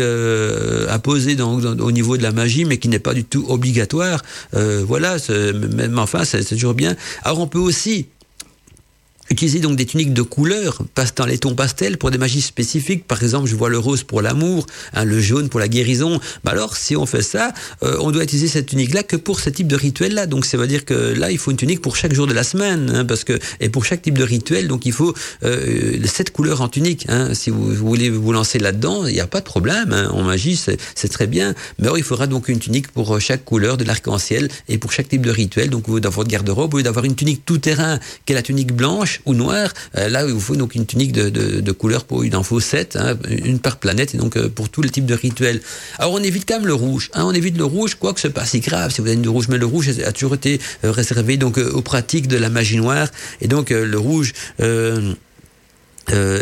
imposé 0.89 1.35
au 1.41 1.91
niveau 1.91 2.17
de 2.17 2.23
la 2.23 2.31
magie, 2.31 2.65
mais 2.65 2.77
qui 2.77 2.87
n'est 2.87 2.99
pas 2.99 3.15
du 3.15 3.23
tout 3.23 3.45
obligatoire. 3.47 4.23
voilà, 4.53 5.17
même 5.29 5.97
enfin, 5.97 6.23
c'est 6.25 6.43
toujours 6.43 6.75
bien. 6.75 6.95
Alors 7.23 7.39
on 7.39 7.47
peut 7.47 7.57
aussi 7.57 8.07
Utiliser 9.29 9.59
donc 9.59 9.75
des 9.75 9.85
tuniques 9.85 10.13
de 10.13 10.21
couleur, 10.21 10.81
dans 11.15 11.25
les 11.25 11.37
tons 11.37 11.55
pastels 11.55 11.97
pour 11.97 12.11
des 12.11 12.17
magies 12.17 12.41
spécifiques. 12.41 13.05
Par 13.05 13.21
exemple, 13.21 13.49
je 13.49 13.55
vois 13.55 13.69
le 13.69 13.77
rose 13.77 14.03
pour 14.03 14.21
l'amour, 14.21 14.65
hein, 14.93 15.03
le 15.03 15.19
jaune 15.19 15.49
pour 15.49 15.59
la 15.59 15.67
guérison. 15.67 16.19
Bah 16.43 16.51
alors, 16.51 16.77
si 16.77 16.95
on 16.95 17.05
fait 17.05 17.21
ça, 17.21 17.53
euh, 17.83 17.97
on 17.99 18.11
doit 18.11 18.23
utiliser 18.23 18.47
cette 18.47 18.67
tunique-là 18.67 19.03
que 19.03 19.15
pour 19.15 19.39
ce 19.39 19.49
type 19.49 19.67
de 19.67 19.75
rituel-là. 19.75 20.27
Donc, 20.27 20.45
ça 20.45 20.57
veut 20.57 20.67
dire 20.67 20.85
que 20.85 20.93
là, 20.93 21.29
il 21.31 21.37
faut 21.37 21.51
une 21.51 21.57
tunique 21.57 21.81
pour 21.81 21.95
chaque 21.95 22.13
jour 22.13 22.25
de 22.25 22.33
la 22.33 22.43
semaine, 22.43 22.91
hein, 22.93 23.05
parce 23.05 23.23
que 23.23 23.37
et 23.59 23.69
pour 23.69 23.83
chaque 23.83 24.01
type 24.01 24.17
de 24.17 24.23
rituel, 24.23 24.67
donc 24.67 24.85
il 24.85 24.93
faut 24.93 25.13
euh, 25.43 25.97
sept 26.05 26.31
couleurs 26.31 26.61
en 26.61 26.69
tunique. 26.69 27.05
Hein. 27.09 27.33
Si 27.33 27.49
vous, 27.49 27.73
voulez 27.73 28.09
vous 28.09 28.31
lancer 28.31 28.59
là-dedans, 28.59 29.05
il 29.07 29.13
n'y 29.13 29.19
a 29.19 29.27
pas 29.27 29.39
de 29.39 29.45
problème. 29.45 29.91
Hein. 29.91 30.09
En 30.11 30.23
magie, 30.23 30.55
c'est 30.55 31.07
très 31.09 31.27
bien. 31.27 31.53
Mais 31.79 31.85
alors, 31.85 31.97
il 31.97 32.03
faudra 32.03 32.27
donc 32.27 32.47
une 32.47 32.59
tunique 32.59 32.89
pour 32.91 33.15
euh, 33.15 33.19
chaque 33.19 33.43
couleur 33.43 33.77
de 33.77 33.83
l'arc-en-ciel 33.83 34.47
et 34.69 34.77
pour 34.77 34.93
chaque 34.93 35.09
type 35.09 35.25
de 35.25 35.31
rituel. 35.31 35.69
Donc, 35.69 35.89
dans 35.99 36.09
votre 36.09 36.29
garde-robe, 36.29 36.73
au 36.73 36.77
lieu 36.77 36.83
d'avoir 36.83 37.05
une 37.05 37.15
tunique 37.15 37.43
tout 37.45 37.57
terrain, 37.57 37.99
qui 38.25 38.31
est 38.31 38.35
la 38.35 38.41
tunique 38.41 38.73
blanche 38.73 39.16
ou 39.25 39.33
noir. 39.33 39.73
Euh, 39.97 40.09
là, 40.09 40.25
il 40.25 40.33
vous 40.33 40.39
faut 40.39 40.55
donc 40.55 40.75
une 40.75 40.85
tunique 40.85 41.11
de, 41.11 41.29
de, 41.29 41.71
couleur 41.71 42.05
pour 42.05 42.25
il 42.25 42.35
en 42.35 42.43
faut 42.43 42.59
sept, 42.59 42.95
hein, 42.95 43.17
une 43.29 43.59
par 43.59 43.77
planète, 43.77 44.15
et 44.15 44.17
donc 44.17 44.37
euh, 44.37 44.49
pour 44.49 44.69
tout 44.69 44.81
le 44.81 44.89
type 44.89 45.05
de 45.05 45.13
rituel. 45.13 45.61
Alors 45.99 46.13
on 46.13 46.23
évite 46.23 46.47
quand 46.47 46.55
même 46.55 46.67
le 46.67 46.73
rouge. 46.73 47.09
Hein, 47.13 47.23
on 47.25 47.33
évite 47.33 47.57
le 47.57 47.65
rouge, 47.65 47.95
quoi 47.95 48.13
que 48.13 48.19
ce 48.19 48.27
pas 48.27 48.45
si 48.45 48.59
grave 48.59 48.91
si 48.91 49.01
vous 49.01 49.07
avez 49.07 49.17
du 49.17 49.29
rouge, 49.29 49.47
mais 49.49 49.57
le 49.57 49.65
rouge 49.65 49.89
a 49.99 50.11
toujours 50.11 50.35
été 50.35 50.59
euh, 50.83 50.91
réservé 50.91 51.37
donc 51.37 51.57
aux 51.57 51.81
pratiques 51.81 52.27
de 52.27 52.37
la 52.37 52.49
magie 52.49 52.77
noire, 52.77 53.09
et 53.41 53.47
donc 53.47 53.69
le 53.69 53.97
rouge 53.97 54.33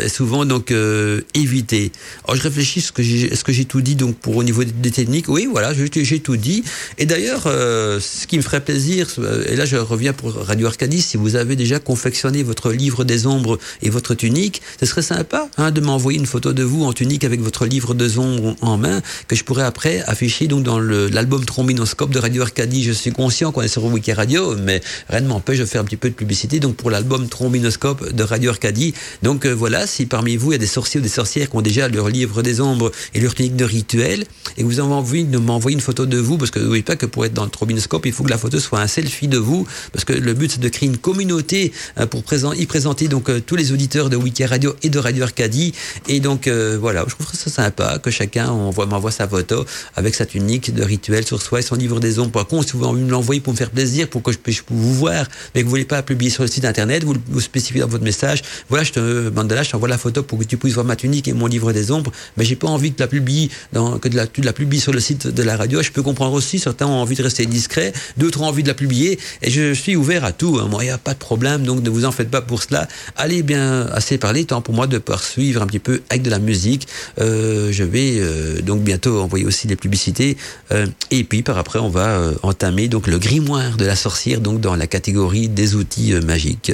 souvent 0.08 0.44
donc 0.44 0.70
euh, 0.70 1.20
éviter. 1.34 1.92
Alors 2.24 2.36
je 2.36 2.42
réfléchis 2.42 2.80
ce 2.80 2.92
que 2.92 3.02
j'ai, 3.02 3.32
est-ce 3.32 3.44
que 3.44 3.52
j'ai 3.52 3.64
tout 3.64 3.80
dit 3.80 3.96
donc 3.96 4.16
pour 4.16 4.36
au 4.36 4.44
niveau 4.44 4.64
des 4.64 4.90
techniques 4.90 5.28
Oui, 5.28 5.48
voilà, 5.50 5.72
j'ai, 5.74 6.20
tout 6.20 6.36
dit. 6.36 6.64
Et 6.98 7.06
d'ailleurs, 7.06 7.44
euh, 7.46 8.00
ce 8.00 8.26
qui 8.26 8.36
me 8.36 8.42
ferait 8.42 8.60
plaisir, 8.60 9.08
euh, 9.18 9.44
et 9.48 9.56
là 9.56 9.64
je 9.64 9.76
reviens 9.76 10.12
pour 10.12 10.34
Radio 10.34 10.66
Arcadie, 10.66 11.02
si 11.02 11.16
vous 11.16 11.36
avez 11.36 11.56
déjà 11.56 11.78
confectionné 11.78 12.42
votre 12.42 12.72
livre 12.72 13.04
des 13.04 13.26
ombres 13.26 13.58
et 13.82 13.90
votre 13.90 14.14
tunique, 14.14 14.62
ce 14.80 14.86
serait 14.86 15.02
sympa 15.02 15.48
hein, 15.56 15.70
de 15.70 15.80
m'envoyer 15.80 16.18
une 16.18 16.26
photo 16.26 16.52
de 16.52 16.62
vous 16.62 16.84
en 16.84 16.92
tunique 16.92 17.24
avec 17.24 17.40
votre 17.40 17.66
livre 17.66 17.94
des 17.94 18.18
ombres 18.18 18.56
en 18.60 18.76
main 18.76 19.02
que 19.28 19.36
je 19.36 19.44
pourrais 19.44 19.64
après 19.64 20.02
afficher 20.06 20.46
donc 20.46 20.62
dans 20.62 20.78
l'album 20.78 21.44
Trombinoscope 21.44 22.10
de 22.10 22.18
Radio 22.18 22.42
Arcadie. 22.42 22.82
Je 22.82 22.92
suis 22.92 23.12
conscient 23.12 23.52
qu'on 23.52 23.62
est 23.62 23.68
sur 23.68 23.84
Wiki 23.84 24.12
Radio, 24.12 24.54
mais 24.56 24.80
rien 25.08 25.20
ne 25.20 25.28
m'empêche 25.28 25.58
de 25.58 25.64
faire 25.64 25.80
un 25.80 25.84
petit 25.84 25.96
peu 25.96 26.10
de 26.10 26.14
publicité 26.14 26.60
donc 26.60 26.76
pour 26.76 26.90
l'album 26.90 27.28
Trombinoscope 27.28 28.12
de 28.12 28.22
Radio 28.22 28.50
Arcadie. 28.50 28.94
Donc 29.22 29.46
voilà, 29.56 29.86
si 29.86 30.06
parmi 30.06 30.36
vous 30.36 30.52
il 30.52 30.54
y 30.54 30.56
a 30.56 30.58
des 30.58 30.66
sorciers 30.66 31.00
ou 31.00 31.02
des 31.02 31.08
sorcières 31.08 31.50
qui 31.50 31.56
ont 31.56 31.62
déjà 31.62 31.88
leur 31.88 32.08
livre 32.08 32.42
des 32.42 32.60
ombres 32.60 32.92
et 33.14 33.20
leur 33.20 33.34
technique 33.34 33.56
de 33.56 33.64
rituel, 33.64 34.24
et 34.56 34.62
que 34.62 34.66
vous 34.66 34.78
avez 34.78 34.92
envie 34.92 35.24
de 35.24 35.38
m'envoyer 35.38 35.74
une 35.74 35.80
photo 35.80 36.06
de 36.06 36.18
vous, 36.18 36.38
parce 36.38 36.50
que 36.50 36.60
n'oubliez 36.60 36.82
pas 36.82 36.96
que 36.96 37.06
pour 37.06 37.24
être 37.24 37.34
dans 37.34 37.44
le 37.44 37.50
trobinoscope, 37.50 38.06
il 38.06 38.12
faut 38.12 38.24
que 38.24 38.30
la 38.30 38.38
photo 38.38 38.60
soit 38.60 38.80
un 38.80 38.86
selfie 38.86 39.28
de 39.28 39.38
vous, 39.38 39.66
parce 39.92 40.04
que 40.04 40.12
le 40.12 40.34
but 40.34 40.52
c'est 40.52 40.60
de 40.60 40.68
créer 40.68 40.88
une 40.88 40.98
communauté 40.98 41.72
euh, 41.98 42.06
pour 42.06 42.22
y 42.56 42.66
présenter 42.66 43.08
donc 43.08 43.28
euh, 43.28 43.40
tous 43.40 43.56
les 43.56 43.72
auditeurs 43.72 44.10
de 44.10 44.16
Wiki 44.16 44.44
Radio 44.44 44.74
et 44.82 44.90
de 44.90 44.98
Radio 44.98 45.24
Arcadie. 45.24 45.72
Et 46.08 46.20
donc 46.20 46.46
euh, 46.46 46.78
voilà, 46.80 47.04
je 47.06 47.14
trouve 47.14 47.26
ça 47.32 47.50
sympa 47.50 47.98
que 47.98 48.10
chacun 48.10 48.46
m'envoie 48.46 49.10
sa 49.10 49.26
photo 49.26 49.64
avec 49.94 50.14
sa 50.14 50.26
tunique 50.26 50.74
de 50.74 50.82
rituel 50.82 51.26
sur 51.26 51.40
soi 51.42 51.60
et 51.60 51.62
son 51.62 51.76
livre 51.76 52.00
des 52.00 52.18
ombres. 52.18 52.32
Par 52.32 52.46
contre, 52.46 52.68
si 52.68 52.72
vous 52.76 52.84
voulez 52.84 53.02
me 53.02 53.10
l'envoyer 53.10 53.40
pour 53.40 53.52
me 53.52 53.58
faire 53.58 53.70
plaisir, 53.70 54.08
pour 54.08 54.22
que 54.22 54.32
je 54.32 54.38
puisse 54.38 54.62
vous 54.68 54.94
voir, 54.94 55.26
mais 55.54 55.62
que 55.62 55.64
vous 55.64 55.70
voulez 55.70 55.84
pas 55.84 56.02
publier 56.02 56.30
sur 56.30 56.42
le 56.42 56.48
site 56.48 56.64
internet, 56.64 57.04
vous, 57.04 57.14
vous 57.28 57.40
spécifiez 57.40 57.80
dans 57.80 57.88
votre 57.88 58.04
message, 58.04 58.42
voilà, 58.68 58.84
je 58.84 58.92
te 58.92 59.28
demande 59.46 59.58
là, 59.58 59.62
je 59.62 59.70
t'envoie 59.70 59.88
la 59.88 59.98
photo 59.98 60.22
pour 60.22 60.38
que 60.38 60.44
tu 60.44 60.56
puisses 60.56 60.74
voir 60.74 60.86
ma 60.86 60.96
tunique 60.96 61.28
et 61.28 61.32
mon 61.32 61.46
livre 61.46 61.72
des 61.72 61.90
ombres, 61.90 62.12
mais 62.36 62.44
j'ai 62.44 62.56
pas 62.56 62.68
envie 62.68 62.92
que 62.92 63.00
la 63.00 63.06
publie 63.06 63.50
que 63.72 64.08
de 64.08 64.16
la, 64.16 64.26
tu 64.26 64.40
la 64.40 64.52
publies 64.52 64.80
sur 64.80 64.92
le 64.92 65.00
site 65.00 65.26
de 65.26 65.42
la 65.42 65.56
radio. 65.56 65.82
Je 65.82 65.90
peux 65.90 66.02
comprendre 66.02 66.34
aussi, 66.34 66.58
certains 66.58 66.86
ont 66.86 67.00
envie 67.00 67.16
de 67.16 67.22
rester 67.22 67.46
discrets, 67.46 67.92
d'autres 68.16 68.40
ont 68.42 68.46
envie 68.46 68.62
de 68.62 68.68
la 68.68 68.74
publier, 68.74 69.18
et 69.42 69.50
je 69.50 69.72
suis 69.74 69.96
ouvert 69.96 70.24
à 70.24 70.32
tout. 70.32 70.58
Hein. 70.60 70.68
Moi, 70.70 70.84
il 70.84 70.86
n'y 70.86 70.92
a 70.92 70.98
pas 70.98 71.14
de 71.14 71.18
problème, 71.18 71.64
donc 71.64 71.82
ne 71.82 71.90
vous 71.90 72.04
en 72.04 72.12
faites 72.12 72.30
pas 72.30 72.42
pour 72.42 72.62
cela. 72.62 72.88
Allez 73.16 73.42
bien 73.42 73.86
assez 73.92 74.18
parler, 74.18 74.44
temps 74.44 74.60
pour 74.60 74.74
moi 74.74 74.86
de 74.86 74.98
poursuivre 74.98 75.62
un 75.62 75.66
petit 75.66 75.78
peu 75.78 76.02
avec 76.10 76.22
de 76.22 76.30
la 76.30 76.38
musique. 76.38 76.88
Euh, 77.20 77.70
je 77.72 77.84
vais 77.84 78.16
euh, 78.18 78.60
donc 78.62 78.82
bientôt 78.82 79.20
envoyer 79.20 79.44
aussi 79.44 79.66
des 79.66 79.76
publicités, 79.76 80.36
euh, 80.72 80.86
et 81.10 81.24
puis 81.24 81.42
par 81.42 81.58
après, 81.58 81.78
on 81.78 81.88
va 81.88 82.32
entamer 82.42 82.88
donc 82.88 83.06
le 83.06 83.18
grimoire 83.18 83.76
de 83.76 83.84
la 83.84 83.96
sorcière, 83.96 84.40
donc 84.40 84.60
dans 84.60 84.76
la 84.76 84.86
catégorie 84.86 85.48
des 85.48 85.74
outils 85.74 86.14
magiques. 86.14 86.72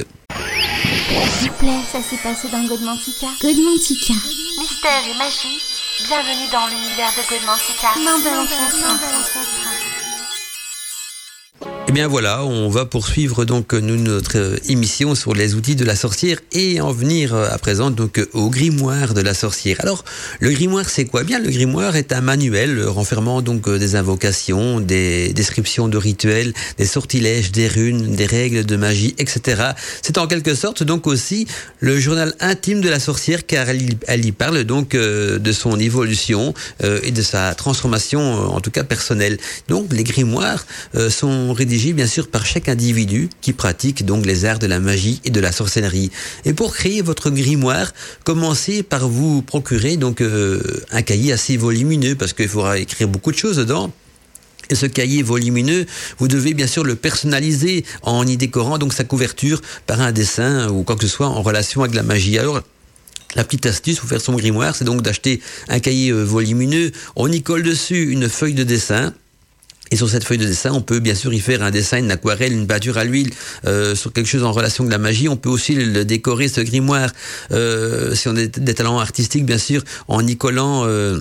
S'il 1.38 1.50
vous 1.50 1.56
plaît, 1.56 1.80
ça 1.90 2.02
s'est 2.02 2.16
passé 2.22 2.48
dans 2.48 2.64
Godmantica. 2.64 3.28
Godmantica. 3.40 4.14
Mystère 4.58 5.04
et 5.08 5.18
magie, 5.18 5.60
bienvenue 6.06 6.48
dans 6.50 6.66
l'univers 6.66 7.12
de 7.12 7.28
Godmantica. 7.28 7.88
Main 7.96 8.18
l'ancêtre. 8.18 9.91
Eh 11.88 11.94
bien 11.94 12.08
voilà, 12.08 12.44
on 12.44 12.70
va 12.70 12.86
poursuivre 12.86 13.44
donc 13.44 13.74
notre 13.74 14.56
émission 14.70 15.14
sur 15.14 15.34
les 15.34 15.54
outils 15.54 15.76
de 15.76 15.84
la 15.84 15.94
sorcière 15.94 16.38
et 16.52 16.80
en 16.80 16.90
venir 16.90 17.34
à 17.34 17.58
présent 17.58 17.90
donc 17.90 18.26
au 18.32 18.48
grimoire 18.48 19.12
de 19.12 19.20
la 19.20 19.34
sorcière. 19.34 19.76
Alors 19.80 20.02
le 20.40 20.50
grimoire 20.52 20.88
c'est 20.88 21.04
quoi? 21.04 21.20
Eh 21.20 21.24
Bien 21.24 21.38
le 21.38 21.50
grimoire 21.50 21.96
est 21.96 22.12
un 22.12 22.22
manuel 22.22 22.82
renfermant 22.86 23.42
donc 23.42 23.68
des 23.68 23.94
invocations, 23.94 24.80
des 24.80 25.34
descriptions 25.34 25.88
de 25.88 25.98
rituels, 25.98 26.54
des 26.78 26.86
sortilèges, 26.86 27.52
des 27.52 27.68
runes, 27.68 28.16
des 28.16 28.24
règles 28.24 28.64
de 28.64 28.76
magie, 28.76 29.14
etc. 29.18 29.72
C'est 30.00 30.16
en 30.16 30.26
quelque 30.26 30.54
sorte 30.54 30.82
donc 30.82 31.06
aussi 31.06 31.46
le 31.80 31.98
journal 31.98 32.32
intime 32.40 32.80
de 32.80 32.88
la 32.88 33.00
sorcière 33.00 33.44
car 33.44 33.68
elle 33.68 34.24
y, 34.24 34.32
parle 34.32 34.64
donc 34.64 34.94
euh, 34.94 35.38
de 35.38 35.52
son 35.52 35.78
évolution 35.78 36.54
euh, 36.84 37.00
et 37.02 37.10
de 37.10 37.20
sa 37.20 37.54
transformation 37.54 38.54
en 38.54 38.60
tout 38.62 38.70
cas 38.70 38.84
personnelle. 38.84 39.36
Donc 39.68 39.92
les 39.92 40.04
grimoires 40.04 40.64
euh, 40.94 41.10
rédigés 41.52 41.92
bien 41.92 42.06
sûr 42.06 42.28
par 42.28 42.46
chaque 42.46 42.68
individu 42.68 43.28
qui 43.40 43.52
pratique 43.52 44.04
donc 44.04 44.26
les 44.26 44.44
arts 44.44 44.58
de 44.58 44.66
la 44.66 44.80
magie 44.80 45.20
et 45.24 45.30
de 45.30 45.40
la 45.40 45.52
sorcellerie. 45.52 46.10
Et 46.44 46.52
pour 46.52 46.74
créer 46.74 47.02
votre 47.02 47.30
grimoire, 47.30 47.92
commencez 48.24 48.82
par 48.82 49.08
vous 49.08 49.42
procurer 49.42 49.96
donc 49.96 50.20
euh, 50.20 50.62
un 50.90 51.02
cahier 51.02 51.32
assez 51.32 51.56
volumineux 51.56 52.14
parce 52.14 52.32
qu'il 52.32 52.48
faudra 52.48 52.78
écrire 52.78 53.08
beaucoup 53.08 53.32
de 53.32 53.36
choses 53.36 53.56
dedans. 53.56 53.92
Et 54.70 54.74
ce 54.74 54.86
cahier 54.86 55.22
volumineux, 55.22 55.86
vous 56.18 56.28
devez 56.28 56.54
bien 56.54 56.66
sûr 56.66 56.84
le 56.84 56.94
personnaliser 56.94 57.84
en 58.02 58.26
y 58.26 58.36
décorant 58.36 58.78
donc 58.78 58.92
sa 58.92 59.04
couverture 59.04 59.60
par 59.86 60.00
un 60.00 60.12
dessin 60.12 60.68
ou 60.70 60.82
quoi 60.82 60.96
que 60.96 61.02
ce 61.02 61.08
soit 61.08 61.26
en 61.26 61.42
relation 61.42 61.82
avec 61.82 61.94
la 61.94 62.02
magie. 62.02 62.38
Alors, 62.38 62.62
la 63.34 63.44
petite 63.44 63.66
astuce 63.66 63.98
pour 63.98 64.08
faire 64.08 64.20
son 64.20 64.34
grimoire, 64.34 64.76
c'est 64.76 64.84
donc 64.84 65.02
d'acheter 65.02 65.40
un 65.68 65.80
cahier 65.80 66.10
euh, 66.10 66.22
volumineux. 66.22 66.92
On 67.16 67.30
y 67.30 67.42
colle 67.42 67.62
dessus 67.62 68.10
une 68.10 68.28
feuille 68.28 68.54
de 68.54 68.64
dessin 68.64 69.14
et 69.92 69.96
sur 69.96 70.08
cette 70.08 70.24
feuille 70.24 70.38
de 70.38 70.46
dessin, 70.46 70.72
on 70.72 70.80
peut 70.80 71.00
bien 71.00 71.14
sûr 71.14 71.34
y 71.34 71.38
faire 71.38 71.62
un 71.62 71.70
dessin, 71.70 71.98
une 71.98 72.10
aquarelle, 72.10 72.54
une 72.54 72.66
peinture 72.66 72.96
à 72.96 73.04
l'huile 73.04 73.30
euh, 73.66 73.94
sur 73.94 74.10
quelque 74.10 74.26
chose 74.26 74.42
en 74.42 74.50
relation 74.50 74.84
avec 74.84 74.92
la 74.92 74.98
magie. 74.98 75.28
On 75.28 75.36
peut 75.36 75.50
aussi 75.50 75.74
le 75.74 76.06
décorer, 76.06 76.48
ce 76.48 76.62
grimoire, 76.62 77.10
euh, 77.50 78.14
si 78.14 78.26
on 78.28 78.36
a 78.36 78.46
des 78.46 78.74
talents 78.74 78.98
artistiques, 78.98 79.44
bien 79.44 79.58
sûr, 79.58 79.84
en 80.08 80.26
y 80.26 80.36
collant... 80.36 80.84
Euh, 80.86 81.20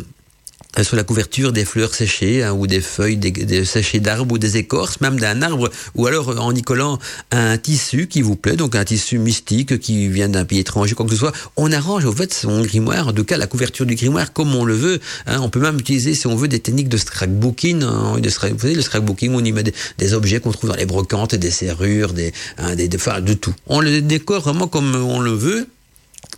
sur 0.84 0.95
la 0.95 1.03
couverture 1.03 1.51
des 1.51 1.65
fleurs 1.65 1.93
séchées 1.93 2.43
hein, 2.43 2.53
ou 2.53 2.65
des 2.65 2.82
feuilles 2.82 3.17
des, 3.17 3.65
séchées 3.65 3.99
d'arbres 3.99 4.34
ou 4.34 4.38
des 4.38 4.57
écorces 4.57 5.01
même 5.01 5.19
d'un 5.19 5.41
arbre. 5.41 5.69
Ou 5.95 6.07
alors 6.07 6.30
euh, 6.30 6.38
en 6.38 6.55
y 6.55 6.61
collant 6.61 6.97
un 7.32 7.57
tissu 7.57 8.07
qui 8.07 8.22
vous 8.22 8.36
plaît 8.36 8.55
donc 8.55 8.76
un 8.76 8.86
tissu 8.86 9.19
mystique 9.19 9.80
qui 9.80 10.07
vient 10.07 10.30
d'un 10.30 10.45
pays 10.45 10.59
étranger 10.59 10.95
quoi 10.95 11.05
que 11.05 11.11
ce 11.11 11.17
soit 11.17 11.34
on 11.57 11.72
arrange 11.72 12.05
au 12.05 12.13
fait 12.13 12.34
son 12.34 12.61
grimoire 12.61 13.09
en 13.09 13.13
tout 13.13 13.26
cas 13.26 13.38
la 13.38 13.47
couverture 13.47 13.86
du 13.86 13.95
grimoire 13.95 14.34
comme 14.34 14.55
on 14.55 14.63
le 14.63 14.76
veut 14.76 14.99
hein. 15.28 15.39
on 15.41 15.49
peut 15.49 15.59
même 15.59 15.78
utiliser 15.78 16.15
si 16.15 16.28
on 16.28 16.36
veut 16.36 16.47
des 16.47 16.59
techniques 16.59 16.89
de 16.89 16.97
scrapbooking 16.97 17.84
hein, 17.84 18.17
de 18.19 18.30
vous 18.30 18.59
savez 18.59 18.76
le 18.76 18.82
scrapbooking 18.82 19.34
on 19.34 19.43
y 19.43 19.51
met 19.51 19.63
des, 19.97 20.13
objets 20.13 20.39
qu'on 20.39 20.51
trouve 20.51 20.69
dans 20.69 20.76
les 20.76 20.86
brocantes 20.86 21.36
des 21.36 21.51
serrures 21.51 22.13
des, 22.13 22.34
hein, 22.57 22.76
des, 22.76 22.88
des 22.88 22.97
de 23.19 23.34
tout. 23.34 23.53
On 23.67 23.82
le 23.82 24.01
décore 24.01 24.41
vraiment 24.41 24.67
comme 24.67 24.95
on 24.95 25.19
le 25.19 25.32
veut 25.32 25.67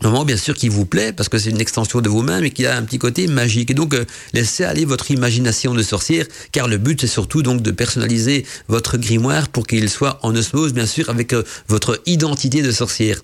moment 0.01 0.25
bien 0.25 0.37
sûr 0.37 0.55
qui 0.55 0.69
vous 0.69 0.85
plaît 0.85 1.13
parce 1.13 1.29
que 1.29 1.37
c'est 1.37 1.49
une 1.49 1.61
extension 1.61 2.01
de 2.01 2.09
vous-même 2.09 2.43
et 2.43 2.51
qui 2.51 2.65
a 2.65 2.75
un 2.75 2.83
petit 2.83 2.99
côté 2.99 3.27
magique 3.27 3.71
et 3.71 3.73
donc 3.73 3.93
euh, 3.93 4.05
laissez 4.33 4.63
aller 4.63 4.85
votre 4.85 5.11
imagination 5.11 5.73
de 5.73 5.83
sorcière 5.83 6.25
car 6.51 6.67
le 6.67 6.77
but 6.77 7.01
c'est 7.01 7.07
surtout 7.07 7.41
donc 7.41 7.61
de 7.61 7.71
personnaliser 7.71 8.45
votre 8.67 8.97
grimoire 8.97 9.49
pour 9.49 9.67
qu'il 9.67 9.89
soit 9.89 10.19
en 10.23 10.35
osmose 10.35 10.73
bien 10.73 10.87
sûr 10.87 11.09
avec 11.09 11.33
euh, 11.33 11.43
votre 11.67 12.01
identité 12.05 12.61
de 12.61 12.71
sorcière. 12.71 13.21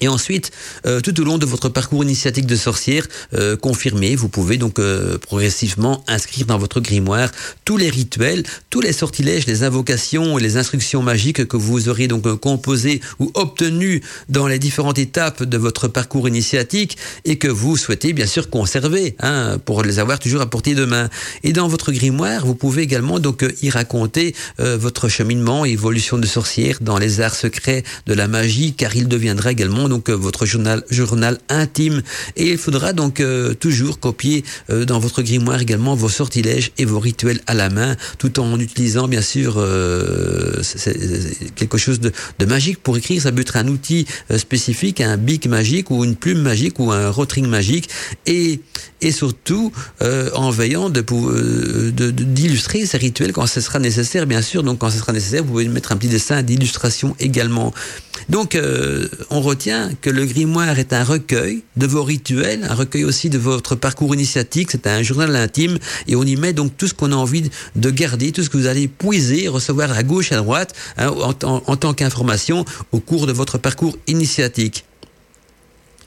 Et 0.00 0.08
ensuite, 0.08 0.50
euh, 0.86 1.00
tout 1.00 1.18
au 1.20 1.24
long 1.24 1.38
de 1.38 1.46
votre 1.46 1.68
parcours 1.68 2.02
initiatique 2.04 2.46
de 2.46 2.56
sorcière 2.56 3.06
euh, 3.34 3.56
confirmé, 3.56 4.16
vous 4.16 4.28
pouvez 4.28 4.56
donc 4.56 4.78
euh, 4.78 5.18
progressivement 5.18 6.04
inscrire 6.06 6.46
dans 6.46 6.58
votre 6.58 6.80
grimoire 6.80 7.30
tous 7.64 7.76
les 7.76 7.90
rituels, 7.90 8.42
tous 8.70 8.80
les 8.80 8.92
sortilèges, 8.92 9.46
les 9.46 9.62
invocations 9.62 10.38
et 10.38 10.42
les 10.42 10.56
instructions 10.56 11.02
magiques 11.02 11.46
que 11.46 11.56
vous 11.56 11.88
aurez 11.88 12.08
donc 12.08 12.26
composés 12.40 13.00
ou 13.18 13.30
obtenus 13.34 14.00
dans 14.28 14.46
les 14.46 14.58
différentes 14.58 14.98
étapes 14.98 15.42
de 15.42 15.56
votre 15.56 15.88
parcours 15.88 16.28
initiatique 16.28 16.96
et 17.24 17.36
que 17.36 17.48
vous 17.48 17.76
souhaitez 17.76 18.12
bien 18.12 18.26
sûr 18.26 18.50
conserver 18.50 19.16
hein, 19.20 19.58
pour 19.64 19.82
les 19.82 19.98
avoir 19.98 20.18
toujours 20.18 20.40
à 20.40 20.50
portée 20.50 20.74
de 20.74 20.84
main. 20.84 21.08
Et 21.42 21.52
dans 21.52 21.68
votre 21.68 21.92
grimoire, 21.92 22.44
vous 22.44 22.54
pouvez 22.54 22.82
également 22.82 23.18
donc 23.18 23.44
y 23.62 23.70
raconter 23.70 24.34
votre 24.58 25.08
cheminement 25.08 25.64
évolution 25.64 26.18
de 26.18 26.26
sorcière 26.26 26.78
dans 26.80 26.98
les 26.98 27.20
arts 27.20 27.34
secrets 27.34 27.82
de 28.06 28.14
la 28.14 28.28
magie, 28.28 28.72
car 28.72 28.94
il 28.96 29.08
deviendra 29.08 29.52
également 29.52 29.85
donc 29.88 30.08
euh, 30.08 30.14
votre 30.14 30.46
journal, 30.46 30.84
journal 30.90 31.38
intime. 31.48 32.02
Et 32.36 32.50
il 32.50 32.58
faudra 32.58 32.92
donc 32.92 33.20
euh, 33.20 33.54
toujours 33.54 34.00
copier 34.00 34.44
euh, 34.70 34.84
dans 34.84 34.98
votre 34.98 35.22
grimoire 35.22 35.60
également 35.60 35.94
vos 35.94 36.08
sortilèges 36.08 36.72
et 36.78 36.84
vos 36.84 37.00
rituels 37.00 37.40
à 37.46 37.54
la 37.54 37.70
main, 37.70 37.96
tout 38.18 38.40
en 38.40 38.58
utilisant 38.58 39.08
bien 39.08 39.20
sûr 39.20 39.54
quelque 41.54 41.78
chose 41.78 42.00
de, 42.00 42.12
de, 42.38 42.46
magique 42.46 42.82
pour 42.82 42.96
écrire. 42.96 43.22
Ça 43.22 43.32
peut 43.32 43.40
être 43.42 43.56
un 43.56 43.68
outil 43.68 44.06
spécifique, 44.36 45.00
un 45.00 45.16
bic 45.16 45.46
magique 45.46 45.90
ou 45.90 46.04
une 46.04 46.16
plume 46.16 46.42
magique 46.42 46.78
ou 46.78 46.92
un 46.92 47.10
rotring 47.10 47.46
magique. 47.46 47.88
Et, 48.26 48.60
et 49.00 49.12
surtout 49.12 49.72
en 50.00 50.50
veillant 50.50 50.90
de, 50.90 51.00
d'illustrer 52.10 52.82
de, 52.82 52.86
ces 52.86 52.98
rituels 52.98 53.32
quand 53.32 53.46
ce 53.46 53.60
sera 53.60 53.78
nécessaire, 53.78 54.26
bien 54.26 54.42
sûr. 54.42 54.62
Donc 54.62 54.78
quand 54.78 54.90
ce 54.90 54.98
sera 54.98 55.12
nécessaire, 55.12 55.42
vous 55.42 55.52
pouvez 55.52 55.68
mettre 55.68 55.92
un 55.92 55.96
petit 55.96 56.08
dessin 56.08 56.42
d'illustration 56.42 57.16
également. 57.18 57.72
Donc 58.28 58.58
on 59.30 59.40
retient 59.40 59.90
que 60.00 60.10
le 60.10 60.24
grimoire 60.26 60.78
est 60.78 60.92
un 60.92 61.04
recueil 61.04 61.62
de 61.76 61.86
vos 61.86 62.02
rituels, 62.02 62.66
un 62.68 62.74
recueil 62.74 63.04
aussi 63.04 63.30
de 63.30 63.38
votre 63.38 63.74
parcours 63.74 64.14
initiatique, 64.14 64.70
c'est 64.72 64.86
un 64.86 65.02
journal 65.02 65.34
intime, 65.36 65.78
et 66.06 66.16
on 66.16 66.24
y 66.24 66.36
met 66.36 66.52
donc 66.52 66.76
tout 66.76 66.88
ce 66.88 66.94
qu'on 66.94 67.12
a 67.12 67.16
envie 67.16 67.50
de 67.74 67.90
garder, 67.90 68.32
tout 68.32 68.42
ce 68.42 68.50
que 68.50 68.56
vous 68.56 68.66
allez 68.66 68.88
puiser, 68.88 69.48
recevoir 69.48 69.92
à 69.92 70.02
gauche, 70.02 70.32
à 70.32 70.36
droite, 70.36 70.74
hein, 70.98 71.10
en 71.42 71.76
tant 71.76 71.94
qu'information 71.94 72.64
au 72.92 73.00
cours 73.00 73.26
de 73.26 73.32
votre 73.32 73.58
parcours 73.58 73.96
initiatique. 74.06 74.84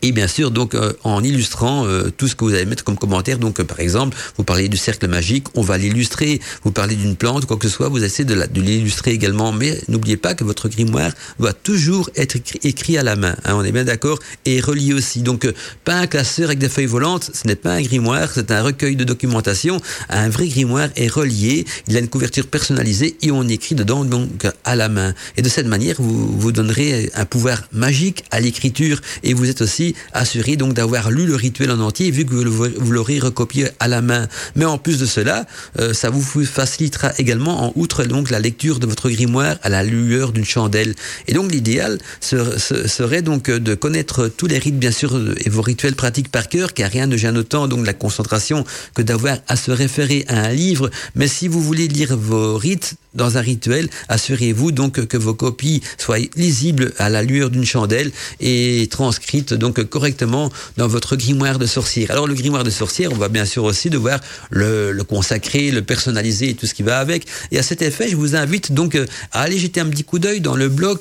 Et 0.01 0.11
bien 0.13 0.27
sûr, 0.27 0.51
donc 0.51 0.75
euh, 0.75 0.93
en 1.03 1.23
illustrant 1.23 1.85
euh, 1.85 2.09
tout 2.15 2.27
ce 2.27 2.35
que 2.35 2.45
vous 2.45 2.53
allez 2.53 2.65
mettre 2.65 2.83
comme 2.83 2.97
commentaire. 2.97 3.37
Donc, 3.37 3.59
euh, 3.59 3.65
par 3.65 3.79
exemple, 3.81 4.15
vous 4.37 4.43
parlez 4.45 4.69
du 4.69 4.77
cercle 4.77 5.07
magique, 5.07 5.47
on 5.55 5.61
va 5.61 5.77
l'illustrer. 5.77 6.39
Vous 6.63 6.71
parlez 6.71 6.95
d'une 6.95 7.15
plante, 7.17 7.45
quoi 7.45 7.57
que 7.57 7.67
ce 7.67 7.73
soit, 7.73 7.89
vous 7.89 8.03
essayez 8.03 8.23
de, 8.25 8.47
l'illustrer 8.55 9.11
également. 9.11 9.51
Mais 9.51 9.79
n'oubliez 9.89 10.15
pas 10.15 10.35
que 10.35 10.43
votre 10.45 10.69
grimoire 10.69 11.11
doit 11.37 11.53
toujours 11.53 12.09
être 12.15 12.37
écrit, 12.63 12.97
à 12.97 13.03
la 13.03 13.15
main. 13.15 13.35
Hein, 13.43 13.55
on 13.55 13.63
est 13.63 13.71
bien 13.71 13.83
d'accord? 13.83 14.19
Et 14.45 14.61
relié 14.61 14.93
aussi. 14.93 15.21
Donc, 15.21 15.47
pas 15.83 15.95
un 15.95 16.07
classeur 16.07 16.45
avec 16.45 16.59
des 16.59 16.69
feuilles 16.69 16.85
volantes. 16.85 17.29
Ce 17.33 17.47
n'est 17.47 17.55
pas 17.55 17.73
un 17.73 17.81
grimoire, 17.81 18.29
c'est 18.33 18.51
un 18.51 18.63
recueil 18.63 18.95
de 18.95 19.03
documentation. 19.03 19.81
Un 20.09 20.29
vrai 20.29 20.47
grimoire 20.47 20.89
est 20.95 21.07
relié. 21.07 21.65
Il 21.87 21.97
a 21.97 21.99
une 21.99 22.07
couverture 22.07 22.47
personnalisée 22.47 23.17
et 23.21 23.31
on 23.31 23.47
écrit 23.47 23.75
dedans 23.75 24.05
donc 24.05 24.47
à 24.63 24.75
la 24.75 24.89
main. 24.89 25.13
Et 25.37 25.41
de 25.41 25.49
cette 25.49 25.67
manière, 25.67 25.95
vous 25.99 26.39
vous 26.39 26.51
donnerez 26.51 27.11
un 27.15 27.25
pouvoir 27.25 27.63
magique 27.71 28.23
à 28.31 28.39
l'écriture 28.39 29.01
et 29.23 29.33
vous 29.33 29.49
êtes 29.49 29.61
aussi 29.61 29.88
assuré 30.13 30.55
donc 30.55 30.73
d'avoir 30.73 31.11
lu 31.11 31.25
le 31.25 31.35
rituel 31.35 31.71
en 31.71 31.79
entier 31.79 32.11
vu 32.11 32.25
que 32.25 32.33
vous 32.33 32.91
l'aurez 32.91 33.19
recopié 33.19 33.67
à 33.79 33.87
la 33.87 34.01
main. 34.01 34.27
Mais 34.55 34.65
en 34.65 34.77
plus 34.77 34.99
de 34.99 35.05
cela, 35.05 35.45
euh, 35.79 35.93
ça 35.93 36.09
vous 36.09 36.21
facilitera 36.45 37.11
également 37.17 37.65
en 37.65 37.73
outre 37.75 38.03
donc 38.05 38.29
la 38.29 38.39
lecture 38.39 38.79
de 38.79 38.87
votre 38.87 39.09
grimoire 39.09 39.55
à 39.63 39.69
la 39.69 39.83
lueur 39.83 40.31
d'une 40.31 40.45
chandelle. 40.45 40.95
Et 41.27 41.33
donc 41.33 41.51
l'idéal 41.51 41.99
serait 42.21 43.21
donc 43.21 43.49
de 43.49 43.75
connaître 43.75 44.27
tous 44.27 44.47
les 44.47 44.57
rites 44.57 44.79
bien 44.79 44.91
sûr 44.91 45.19
et 45.37 45.49
vos 45.49 45.61
rituels 45.61 45.95
pratiques 45.95 46.29
par 46.29 46.49
cœur 46.49 46.73
car 46.73 46.89
rien 46.89 47.07
ne 47.07 47.17
gêne 47.17 47.37
autant 47.37 47.67
donc 47.67 47.85
la 47.85 47.93
concentration 47.93 48.65
que 48.93 49.01
d'avoir 49.01 49.37
à 49.47 49.55
se 49.55 49.71
référer 49.71 50.25
à 50.27 50.39
un 50.39 50.51
livre. 50.51 50.89
Mais 51.15 51.27
si 51.27 51.47
vous 51.47 51.61
voulez 51.61 51.87
lire 51.87 52.17
vos 52.17 52.57
rites 52.57 52.95
dans 53.13 53.37
un 53.37 53.41
rituel, 53.41 53.89
assurez-vous 54.07 54.71
donc 54.71 55.05
que 55.07 55.17
vos 55.17 55.33
copies 55.33 55.81
soient 55.97 56.19
lisibles 56.35 56.93
à 56.97 57.09
la 57.09 57.23
lueur 57.23 57.49
d'une 57.49 57.65
chandelle 57.65 58.11
et 58.39 58.87
transcrites 58.91 59.53
donc 59.53 59.78
correctement 59.83 60.51
dans 60.77 60.87
votre 60.87 61.15
grimoire 61.15 61.59
de 61.59 61.65
sorcière. 61.65 62.11
Alors 62.11 62.27
le 62.27 62.33
grimoire 62.33 62.63
de 62.63 62.69
sorcière, 62.69 63.11
on 63.11 63.17
va 63.17 63.29
bien 63.29 63.45
sûr 63.45 63.63
aussi 63.63 63.89
devoir 63.89 64.19
le, 64.49 64.93
consacrer, 65.03 65.71
le 65.71 65.81
personnaliser 65.81 66.49
et 66.49 66.53
tout 66.53 66.65
ce 66.65 66.73
qui 66.73 66.83
va 66.83 66.99
avec. 66.99 67.25
Et 67.51 67.59
à 67.59 67.63
cet 67.63 67.81
effet, 67.81 68.07
je 68.09 68.15
vous 68.15 68.35
invite 68.35 68.71
donc 68.71 68.95
euh, 68.95 69.05
à 69.31 69.41
aller 69.41 69.57
jeter 69.57 69.79
un 69.79 69.87
petit 69.87 70.03
coup 70.03 70.19
d'œil 70.19 70.41
dans 70.41 70.55
le 70.55 70.69
blog 70.69 70.99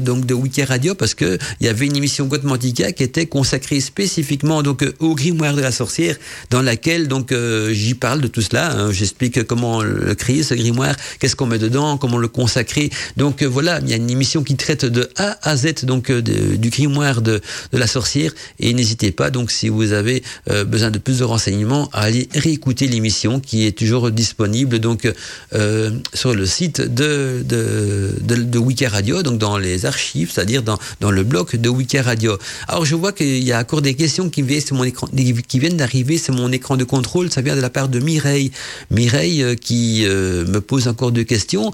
donc 0.00 0.26
de 0.26 0.34
Wiki 0.34 0.62
Radio 0.64 0.94
parce 0.94 1.14
que 1.14 1.38
il 1.60 1.66
y 1.66 1.68
avait 1.68 1.86
une 1.86 1.96
émission 1.96 2.26
Godmantica 2.26 2.92
qui 2.92 3.02
était 3.02 3.26
consacrée 3.26 3.80
spécifiquement 3.80 4.62
donc 4.62 4.82
euh, 4.82 4.92
au 5.00 5.14
grimoire 5.14 5.54
de 5.54 5.62
la 5.62 5.72
sorcière 5.72 6.16
dans 6.50 6.62
laquelle 6.62 7.08
donc 7.08 7.32
euh, 7.32 7.72
j'y 7.72 7.94
parle 7.94 8.20
de 8.20 8.28
tout 8.28 8.42
cela. 8.42 8.72
Hein. 8.72 8.92
J'explique 8.92 9.44
comment 9.44 9.82
le 9.82 10.14
créer 10.14 10.42
ce 10.42 10.54
grimoire, 10.54 10.96
qu'est-ce 11.18 11.36
qu'on 11.36 11.46
met 11.46 11.58
dedans, 11.58 11.98
comment 11.98 12.18
le 12.18 12.28
consacrer. 12.28 12.90
Donc 13.16 13.42
voilà, 13.42 13.80
il 13.82 13.90
y 13.90 13.92
a 13.92 13.96
une 13.96 14.10
émission 14.10 14.42
qui 14.42 14.56
traite 14.56 14.84
de 14.84 15.08
A 15.16 15.38
à 15.42 15.56
Z 15.56 15.84
donc 15.84 16.10
du 16.12 16.70
grimoire 16.70 17.22
de 17.22 17.40
la 17.72 17.86
sorcière 17.86 18.15
Et 18.58 18.74
n'hésitez 18.74 19.10
pas, 19.10 19.30
donc, 19.30 19.50
si 19.50 19.68
vous 19.68 19.92
avez 19.92 20.22
euh, 20.50 20.64
besoin 20.64 20.90
de 20.90 20.98
plus 20.98 21.18
de 21.18 21.24
renseignements, 21.24 21.88
à 21.92 22.02
aller 22.02 22.28
réécouter 22.34 22.86
l'émission 22.88 23.40
qui 23.40 23.66
est 23.66 23.76
toujours 23.76 24.10
disponible 24.10 24.78
donc 24.78 25.10
euh, 25.54 25.90
sur 26.14 26.34
le 26.34 26.46
site 26.46 26.80
de 26.80 27.44
de, 27.46 28.14
de, 28.20 28.58
Wiki 28.58 28.86
Radio, 28.86 29.22
donc 29.22 29.38
dans 29.38 29.58
les 29.58 29.86
archives, 29.86 30.30
c'est-à-dire 30.32 30.62
dans, 30.62 30.78
dans 31.00 31.10
le 31.10 31.22
bloc 31.22 31.56
de 31.56 31.68
Wiki 31.68 31.98
Radio. 31.98 32.38
Alors 32.68 32.84
je 32.84 32.94
vois 32.94 33.12
qu'il 33.12 33.42
y 33.42 33.52
a 33.52 33.60
encore 33.60 33.82
des 33.82 33.94
questions 33.94 34.28
qui 34.30 34.42
viennent 34.42 34.60
sur 34.60 34.76
mon 34.76 34.84
écran, 34.84 35.08
qui 35.48 35.58
viennent 35.58 35.76
d'arriver 35.76 36.18
sur 36.18 36.34
mon 36.34 36.50
écran 36.52 36.76
de 36.76 36.84
contrôle. 36.84 37.30
Ça 37.30 37.42
vient 37.42 37.56
de 37.56 37.60
la 37.60 37.70
part 37.70 37.88
de 37.88 38.00
Mireille, 38.00 38.50
Mireille 38.90 39.42
euh, 39.42 39.54
qui 39.54 40.04
me 40.06 40.60
pose 40.60 40.88
encore 40.88 41.12
deux 41.12 41.24
questions. 41.24 41.72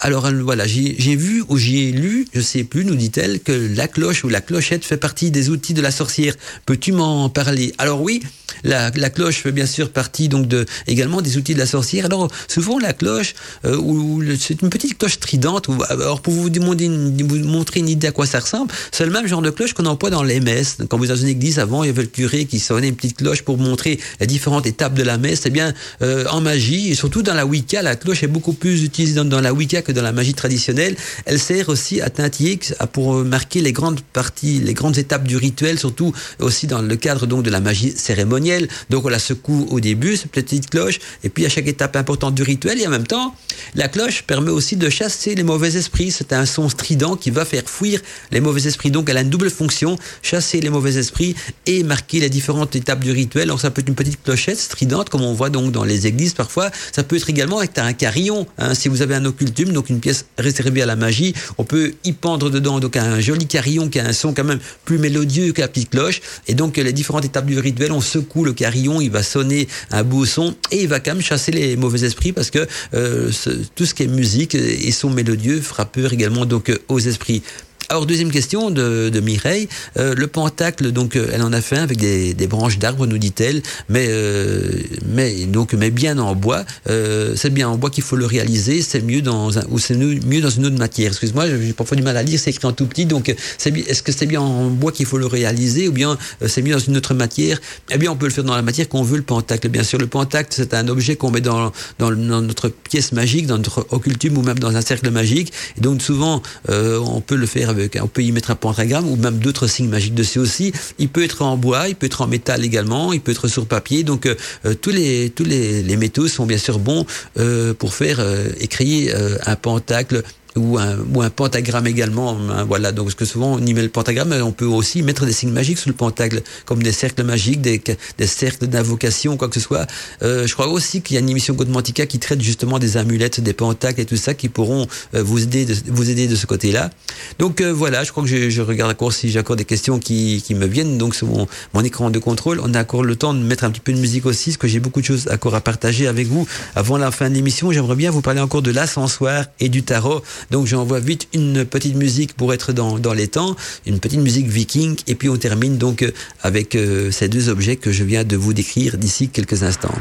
alors 0.00 0.30
voilà, 0.42 0.66
j'ai 0.66 1.16
vu 1.16 1.42
ou 1.48 1.56
j'ai 1.56 1.92
lu, 1.92 2.26
je 2.32 2.40
sais 2.40 2.64
plus, 2.64 2.84
nous 2.84 2.94
dit-elle, 2.94 3.40
que 3.40 3.52
la 3.52 3.88
cloche 3.88 4.24
ou 4.24 4.28
la 4.28 4.40
clochette 4.40 4.84
fait 4.84 4.96
partie 4.96 5.30
des 5.30 5.50
outils 5.50 5.55
de 5.56 5.82
la 5.82 5.90
sorcière. 5.90 6.34
Peux-tu 6.64 6.92
m'en 6.92 7.28
parler? 7.28 7.74
Alors 7.78 8.00
oui, 8.00 8.22
la, 8.64 8.90
la, 8.94 9.10
cloche 9.10 9.42
fait 9.42 9.52
bien 9.52 9.66
sûr 9.66 9.90
partie 9.90 10.28
donc 10.28 10.46
de 10.48 10.66
également 10.86 11.20
des 11.20 11.36
outils 11.36 11.54
de 11.54 11.58
la 11.58 11.66
sorcière. 11.66 12.06
Alors 12.06 12.30
souvent 12.48 12.78
la 12.78 12.92
cloche 12.92 13.34
euh, 13.64 13.76
ou 13.76 14.22
c'est 14.38 14.62
une 14.62 14.70
petite 14.70 14.98
cloche 14.98 15.18
tridente. 15.20 15.68
Alors 15.88 16.20
pour 16.20 16.32
vous, 16.34 16.50
demander 16.50 16.88
vous 16.88 17.38
montrer 17.38 17.80
une 17.80 17.88
idée 17.88 18.08
à 18.08 18.12
quoi 18.12 18.26
ça 18.26 18.40
ressemble, 18.40 18.72
c'est 18.92 19.04
le 19.04 19.10
même 19.10 19.26
genre 19.26 19.42
de 19.42 19.50
cloche 19.50 19.72
qu'on 19.72 19.86
emploie 19.86 20.10
dans 20.10 20.22
les 20.22 20.40
messes. 20.40 20.78
Quand 20.88 20.98
vous 20.98 21.04
êtes 21.04 21.10
dans 21.10 21.16
une 21.16 21.28
église 21.28 21.58
avant, 21.58 21.84
il 21.84 21.88
y 21.88 21.90
avait 21.90 22.02
le 22.02 22.08
curé 22.08 22.44
qui 22.44 22.58
sonnait 22.58 22.88
une 22.88 22.96
petite 22.96 23.16
cloche 23.16 23.42
pour 23.42 23.58
montrer 23.58 23.98
les 24.20 24.26
différentes 24.26 24.66
étapes 24.66 24.94
de 24.94 25.02
la 25.02 25.18
messe. 25.18 25.42
Eh 25.46 25.50
bien 25.50 25.74
euh, 26.02 26.24
en 26.30 26.40
magie 26.40 26.90
et 26.90 26.94
surtout 26.94 27.22
dans 27.22 27.34
la 27.34 27.46
Wicca, 27.46 27.82
la 27.82 27.96
cloche 27.96 28.22
est 28.22 28.28
beaucoup 28.28 28.52
plus 28.52 28.82
utilisée 28.82 29.14
dans, 29.14 29.24
dans, 29.24 29.40
la 29.40 29.52
Wicca 29.52 29.82
que 29.82 29.92
dans 29.92 30.02
la 30.02 30.12
magie 30.12 30.34
traditionnelle. 30.34 30.96
Elle 31.24 31.38
sert 31.38 31.68
aussi 31.68 32.00
à 32.00 32.10
tintiller 32.10 32.58
pour 32.92 33.14
marquer 33.24 33.60
les 33.60 33.72
grandes 33.72 34.00
parties, 34.00 34.60
les 34.60 34.74
grandes 34.74 34.98
étapes 34.98 35.24
du 35.24 35.36
rituel, 35.36 35.78
surtout 35.78 36.12
aussi 36.40 36.66
dans 36.66 36.82
le 36.82 36.96
cadre 36.96 37.26
donc 37.26 37.42
de 37.42 37.50
la 37.50 37.60
magie 37.60 37.92
cérémonielle. 37.96 38.45
Donc 38.90 39.04
on 39.04 39.08
la 39.08 39.18
secoue 39.18 39.66
au 39.70 39.80
début, 39.80 40.16
cette 40.16 40.30
petite 40.30 40.70
cloche, 40.70 40.98
et 41.24 41.28
puis 41.28 41.46
à 41.46 41.48
chaque 41.48 41.66
étape 41.66 41.96
importante 41.96 42.34
du 42.34 42.42
rituel, 42.42 42.80
et 42.80 42.86
en 42.86 42.90
même 42.90 43.06
temps, 43.06 43.34
la 43.74 43.88
cloche 43.88 44.22
permet 44.22 44.50
aussi 44.50 44.76
de 44.76 44.88
chasser 44.88 45.34
les 45.34 45.42
mauvais 45.42 45.76
esprits. 45.76 46.10
C'est 46.10 46.32
un 46.32 46.46
son 46.46 46.68
strident 46.68 47.16
qui 47.16 47.30
va 47.30 47.44
faire 47.44 47.64
fuir 47.68 48.00
les 48.30 48.40
mauvais 48.40 48.66
esprits. 48.66 48.90
Donc 48.90 49.10
elle 49.10 49.16
a 49.16 49.22
une 49.22 49.30
double 49.30 49.50
fonction, 49.50 49.98
chasser 50.22 50.60
les 50.60 50.70
mauvais 50.70 50.96
esprits 50.96 51.34
et 51.66 51.82
marquer 51.82 52.20
les 52.20 52.30
différentes 52.30 52.74
étapes 52.76 53.00
du 53.00 53.10
rituel. 53.10 53.48
Donc 53.48 53.60
ça 53.60 53.70
peut 53.70 53.80
être 53.80 53.88
une 53.88 53.94
petite 53.94 54.22
clochette 54.22 54.58
stridente, 54.58 55.08
comme 55.08 55.22
on 55.22 55.32
voit 55.32 55.50
donc 55.50 55.72
dans 55.72 55.84
les 55.84 56.06
églises 56.06 56.34
parfois. 56.34 56.70
Ça 56.92 57.02
peut 57.02 57.16
être 57.16 57.30
également 57.30 57.58
avec 57.58 57.76
un 57.78 57.92
carillon. 57.92 58.46
Hein. 58.58 58.74
Si 58.74 58.88
vous 58.88 59.02
avez 59.02 59.14
un 59.14 59.24
occultum, 59.24 59.72
donc 59.72 59.90
une 59.90 60.00
pièce 60.00 60.26
réservée 60.38 60.82
à 60.82 60.86
la 60.86 60.96
magie, 60.96 61.34
on 61.58 61.64
peut 61.64 61.94
y 62.04 62.12
pendre 62.12 62.50
dedans 62.50 62.80
donc 62.80 62.96
un 62.96 63.20
joli 63.20 63.46
carillon 63.46 63.88
qui 63.88 63.98
a 63.98 64.06
un 64.06 64.12
son 64.12 64.32
quand 64.32 64.44
même 64.44 64.60
plus 64.84 64.98
mélodieux 64.98 65.52
que 65.52 65.60
la 65.60 65.68
petite 65.68 65.90
cloche. 65.90 66.20
Et 66.46 66.54
donc 66.54 66.76
les 66.76 66.92
différentes 66.92 67.24
étapes 67.24 67.46
du 67.46 67.58
rituel, 67.58 67.92
on 67.92 68.00
secoue 68.00 68.25
le 68.44 68.52
carillon, 68.52 69.00
il 69.00 69.10
va 69.10 69.22
sonner 69.22 69.68
un 69.90 70.02
beau 70.02 70.24
son 70.24 70.54
et 70.70 70.82
il 70.82 70.88
va 70.88 71.00
quand 71.00 71.12
même 71.12 71.22
chasser 71.22 71.52
les 71.52 71.76
mauvais 71.76 72.04
esprits 72.04 72.32
parce 72.32 72.50
que 72.50 72.66
euh, 72.94 73.30
tout 73.74 73.86
ce 73.86 73.94
qui 73.94 74.02
est 74.02 74.08
musique 74.08 74.54
et 74.54 74.92
son 74.92 75.10
mélodieux 75.10 75.60
fera 75.60 75.84
peur 75.84 76.12
également 76.12 76.46
donc 76.46 76.72
aux 76.88 77.00
esprits. 77.00 77.42
Alors 77.88 78.04
deuxième 78.04 78.32
question 78.32 78.72
de, 78.72 79.10
de 79.10 79.20
Mireille, 79.20 79.68
euh, 79.96 80.12
le 80.16 80.26
pentacle 80.26 80.90
donc 80.90 81.14
euh, 81.14 81.30
elle 81.32 81.42
en 81.42 81.52
a 81.52 81.60
fait 81.60 81.76
un 81.76 81.84
avec 81.84 81.98
des, 81.98 82.34
des 82.34 82.48
branches 82.48 82.80
d'arbres 82.80 83.06
nous 83.06 83.16
dit-elle, 83.16 83.62
mais 83.88 84.06
euh, 84.08 84.72
mais 85.06 85.44
donc 85.44 85.72
mais 85.72 85.92
bien 85.92 86.18
en 86.18 86.34
bois, 86.34 86.64
euh, 86.90 87.34
c'est 87.36 87.50
bien 87.50 87.68
en 87.68 87.76
bois 87.76 87.90
qu'il 87.90 88.02
faut 88.02 88.16
le 88.16 88.26
réaliser, 88.26 88.82
c'est 88.82 89.02
mieux 89.02 89.22
dans 89.22 89.56
un 89.60 89.62
ou 89.70 89.78
c'est 89.78 89.94
mieux 89.94 90.40
dans 90.40 90.50
une 90.50 90.66
autre 90.66 90.78
matière. 90.78 91.12
Excuse-moi, 91.12 91.46
j'ai 91.48 91.72
parfois 91.74 91.96
du 91.96 92.02
mal 92.02 92.16
à 92.16 92.24
lire, 92.24 92.40
c'est 92.40 92.50
écrit 92.50 92.66
en 92.66 92.72
tout 92.72 92.86
petit, 92.86 93.06
donc 93.06 93.32
c'est 93.56 93.72
est-ce 93.78 94.02
que 94.02 94.10
c'est 94.10 94.26
bien 94.26 94.40
en 94.40 94.66
bois 94.66 94.90
qu'il 94.90 95.06
faut 95.06 95.18
le 95.18 95.26
réaliser 95.26 95.86
ou 95.86 95.92
bien 95.92 96.18
c'est 96.44 96.62
mieux 96.62 96.72
dans 96.72 96.80
une 96.80 96.96
autre 96.96 97.14
matière? 97.14 97.60
Eh 97.92 97.98
bien 97.98 98.10
on 98.10 98.16
peut 98.16 98.26
le 98.26 98.32
faire 98.32 98.42
dans 98.42 98.56
la 98.56 98.62
matière 98.62 98.88
qu'on 98.88 99.04
veut 99.04 99.16
le 99.16 99.22
pentacle. 99.22 99.68
Bien 99.68 99.84
sûr 99.84 100.00
le 100.00 100.08
pentacle 100.08 100.48
c'est 100.50 100.74
un 100.74 100.88
objet 100.88 101.14
qu'on 101.14 101.30
met 101.30 101.40
dans, 101.40 101.70
dans, 102.00 102.10
dans 102.10 102.42
notre 102.42 102.68
pièce 102.68 103.12
magique, 103.12 103.46
dans 103.46 103.58
notre 103.58 103.86
occultum 103.90 104.38
ou 104.38 104.42
même 104.42 104.58
dans 104.58 104.74
un 104.74 104.82
cercle 104.82 105.08
magique, 105.12 105.52
et 105.78 105.80
donc 105.82 106.02
souvent 106.02 106.42
on 106.68 107.20
peut 107.20 107.36
le 107.36 107.46
faire 107.46 107.75
on 108.00 108.08
peut 108.08 108.22
y 108.22 108.32
mettre 108.32 108.50
un 108.50 108.56
pentagramme 108.56 109.08
ou 109.08 109.16
même 109.16 109.38
d'autres 109.38 109.66
signes 109.66 109.88
magiques 109.88 110.14
dessus 110.14 110.38
aussi. 110.38 110.72
Il 110.98 111.08
peut 111.08 111.24
être 111.24 111.42
en 111.42 111.56
bois, 111.56 111.88
il 111.88 111.96
peut 111.96 112.06
être 112.06 112.22
en 112.22 112.26
métal 112.26 112.64
également, 112.64 113.12
il 113.12 113.20
peut 113.20 113.32
être 113.32 113.48
sur 113.48 113.66
papier. 113.66 114.04
Donc 114.04 114.26
euh, 114.26 114.34
euh, 114.64 114.74
tous 114.74 114.90
les 114.90 115.30
tous 115.30 115.44
les, 115.44 115.96
métaux 115.96 116.28
sont 116.28 116.44
bien 116.44 116.58
sûr 116.58 116.78
bons 116.78 117.06
euh, 117.38 117.72
pour 117.72 117.94
faire 117.94 118.22
créer 118.68 119.12
un 119.46 119.56
pentacle 119.56 120.22
ou 120.56 120.78
un, 120.78 120.96
ou 121.14 121.22
un 121.22 121.30
pentagramme 121.30 121.86
également. 121.86 122.36
Hein, 122.50 122.64
voilà, 122.64 122.92
donc 122.92 123.06
parce 123.06 123.14
que 123.14 123.24
souvent 123.24 123.54
on 123.54 123.64
y 123.64 123.74
met 123.74 123.82
le 123.82 123.88
pentagramme, 123.88 124.34
on 124.42 124.52
peut 124.52 124.66
aussi 124.66 125.02
mettre 125.02 125.26
des 125.26 125.32
signes 125.32 125.52
magiques 125.52 125.78
sous 125.78 125.88
le 125.88 125.94
pentacle, 125.94 126.42
comme 126.64 126.82
des 126.82 126.92
cercles 126.92 127.24
magiques, 127.24 127.60
des, 127.60 127.82
des 128.18 128.26
cercles 128.26 128.66
d'invocation, 128.66 129.36
quoi 129.36 129.48
que 129.48 129.54
ce 129.54 129.60
soit. 129.60 129.86
Euh, 130.22 130.46
je 130.46 130.54
crois 130.54 130.68
aussi 130.68 131.02
qu'il 131.02 131.14
y 131.14 131.16
a 131.18 131.20
une 131.20 131.30
émission 131.30 131.54
Godmantica 131.54 132.06
qui 132.06 132.18
traite 132.18 132.40
justement 132.40 132.78
des 132.78 132.96
amulettes, 132.96 133.40
des 133.40 133.52
pentacles 133.52 134.00
et 134.00 134.06
tout 134.06 134.16
ça, 134.16 134.34
qui 134.34 134.48
pourront 134.48 134.86
euh, 135.14 135.22
vous 135.22 135.42
aider, 135.42 135.64
de, 135.64 135.74
vous 135.88 136.10
aider 136.10 136.28
de 136.28 136.36
ce 136.36 136.46
côté-là. 136.46 136.90
Donc 137.38 137.60
euh, 137.60 137.72
voilà, 137.72 138.04
je 138.04 138.10
crois 138.10 138.22
que 138.22 138.28
je, 138.28 138.50
je 138.50 138.62
regarde 138.62 138.90
encore 138.90 139.12
si 139.12 139.30
j'ai 139.30 139.40
encore 139.40 139.56
des 139.56 139.64
questions 139.64 139.98
qui, 139.98 140.42
qui 140.44 140.54
me 140.54 140.66
viennent. 140.66 140.98
Donc 140.98 141.14
sur 141.14 141.26
mon, 141.26 141.46
mon 141.74 141.84
écran 141.84 142.10
de 142.10 142.18
contrôle, 142.18 142.60
on 142.62 142.74
a 142.74 142.80
encore 142.80 143.04
le 143.04 143.16
temps 143.16 143.34
de 143.34 143.40
mettre 143.40 143.64
un 143.64 143.70
petit 143.70 143.80
peu 143.80 143.92
de 143.92 143.98
musique 143.98 144.26
aussi, 144.26 144.50
parce 144.50 144.58
que 144.58 144.68
j'ai 144.68 144.80
beaucoup 144.80 145.00
de 145.00 145.06
choses 145.06 145.28
encore 145.32 145.54
à 145.54 145.60
partager 145.60 146.06
avec 146.06 146.26
vous 146.26 146.46
avant 146.74 146.98
la 146.98 147.10
fin 147.10 147.28
de 147.28 147.34
l'émission. 147.34 147.72
J'aimerais 147.72 147.96
bien 147.96 148.10
vous 148.10 148.22
parler 148.22 148.40
encore 148.40 148.62
de 148.62 148.70
l'ascensoir 148.70 149.44
et 149.60 149.68
du 149.68 149.82
tarot. 149.82 150.22
Donc 150.50 150.66
j'envoie 150.66 151.00
vite 151.00 151.28
une 151.32 151.64
petite 151.64 151.96
musique 151.96 152.34
pour 152.34 152.52
être 152.52 152.72
dans, 152.72 152.98
dans 152.98 153.12
les 153.12 153.28
temps, 153.28 153.56
une 153.86 154.00
petite 154.00 154.20
musique 154.20 154.46
viking, 154.46 154.96
et 155.06 155.14
puis 155.14 155.28
on 155.28 155.36
termine 155.36 155.78
donc 155.78 156.02
euh, 156.02 156.12
avec 156.42 156.74
euh, 156.74 157.10
ces 157.10 157.28
deux 157.28 157.48
objets 157.48 157.76
que 157.76 157.92
je 157.92 158.04
viens 158.04 158.24
de 158.24 158.36
vous 158.36 158.52
décrire 158.52 158.98
d'ici 158.98 159.28
quelques 159.28 159.62
instants. 159.62 159.94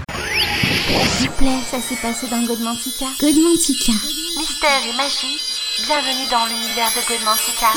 S'il 1.17 1.29
vous 1.29 1.35
plaît, 1.37 1.59
ça 1.69 1.77
s'est 1.77 2.01
passé 2.01 2.27
dans 2.29 2.43
Godmantica. 2.45 3.05
Godmantica. 3.19 3.93
Mystère 4.37 4.81
et 4.83 4.97
magie, 4.97 5.39
bienvenue 5.85 6.27
dans 6.29 6.45
l'univers 6.45 6.91
de 6.95 7.01
Godmantica. 7.07 7.69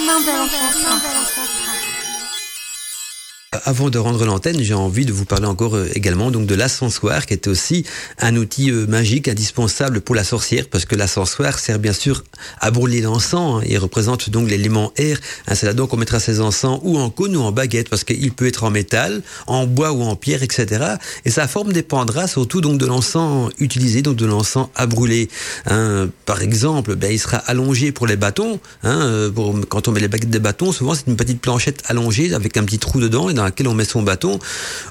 Avant 3.65 3.89
de 3.89 3.99
rendre 3.99 4.27
l'antenne, 4.27 4.61
j'ai 4.61 4.75
envie 4.75 5.07
de 5.07 5.13
vous 5.15 5.25
parler 5.25 5.47
encore 5.47 5.75
euh, 5.75 5.89
également 5.95 6.31
donc 6.31 6.45
de 6.45 6.55
l'ascensoir 6.55 7.25
qui 7.25 7.33
est 7.33 7.49
aussi 7.49 7.83
un 8.19 8.37
outil 8.37 8.71
euh, 8.71 8.87
magique 8.87 9.27
indispensable 9.27 10.03
pour 10.03 10.15
la 10.15 10.23
sorcière 10.23 10.67
parce 10.71 10.85
que 10.85 10.95
l'ascensoir 10.95 11.59
sert 11.59 11.79
bien 11.79 11.95
sûr 11.95 12.25
à 12.61 12.71
brûler 12.71 13.01
l'encens 13.01 13.63
hein, 13.63 13.67
et 13.67 13.79
représente 13.79 14.29
donc 14.29 14.51
l'élément 14.51 14.93
air. 14.99 15.19
Hein, 15.47 15.55
c'est 15.55 15.65
là 15.65 15.73
donc 15.73 15.95
on 15.95 15.97
mettra 15.97 16.21
ses 16.21 16.43
encens 16.43 16.79
ou 16.83 16.99
en 16.99 17.09
cône 17.09 17.39
ou 17.39 17.41
en 17.41 17.51
baguette 17.51 17.89
parce 17.89 18.05
qu'il 18.05 18.33
peut 18.33 18.47
être 18.47 18.65
en 18.65 18.71
métal, 18.71 19.23
en 19.47 19.67
bois 19.67 19.93
ou 19.93 20.03
en 20.03 20.15
pierre, 20.15 20.43
etc. 20.43 20.85
Et 21.25 21.31
sa 21.31 21.49
forme 21.49 21.73
dépendra 21.73 22.29
surtout 22.29 22.61
donc 22.61 22.77
de 22.77 22.85
l'encens 22.85 23.51
utilisé, 23.59 24.03
donc 24.03 24.17
de 24.17 24.27
l'encens 24.27 24.69
à 24.75 24.85
brûler. 24.85 25.31
Hein, 25.65 26.11
par 26.27 26.43
exemple, 26.43 26.97
ben, 26.97 27.11
il 27.11 27.19
sera 27.19 27.39
allongé 27.39 27.93
pour 27.93 28.07
les 28.07 28.17
bâtons. 28.17 28.61
Hein, 28.83 29.01
euh, 29.01 29.31
pour, 29.31 29.59
quand 29.71 29.89
on 29.89 29.93
met 29.93 30.01
les 30.01 30.09
baguettes 30.09 30.29
des 30.29 30.39
bâtons, 30.39 30.71
souvent 30.71 30.95
c'est 30.95 31.07
une 31.07 31.17
petite 31.17 31.41
planchette 31.41 31.83
allongée 31.87 32.35
avec 32.35 32.59
un 32.59 32.65
petit 32.65 32.79
trou 32.79 33.01
dedans 33.01 33.31
dans 33.39 33.45
laquelle 33.45 33.69
on 33.69 33.75
met 33.75 33.85
son 33.85 34.03
bâton, 34.03 34.39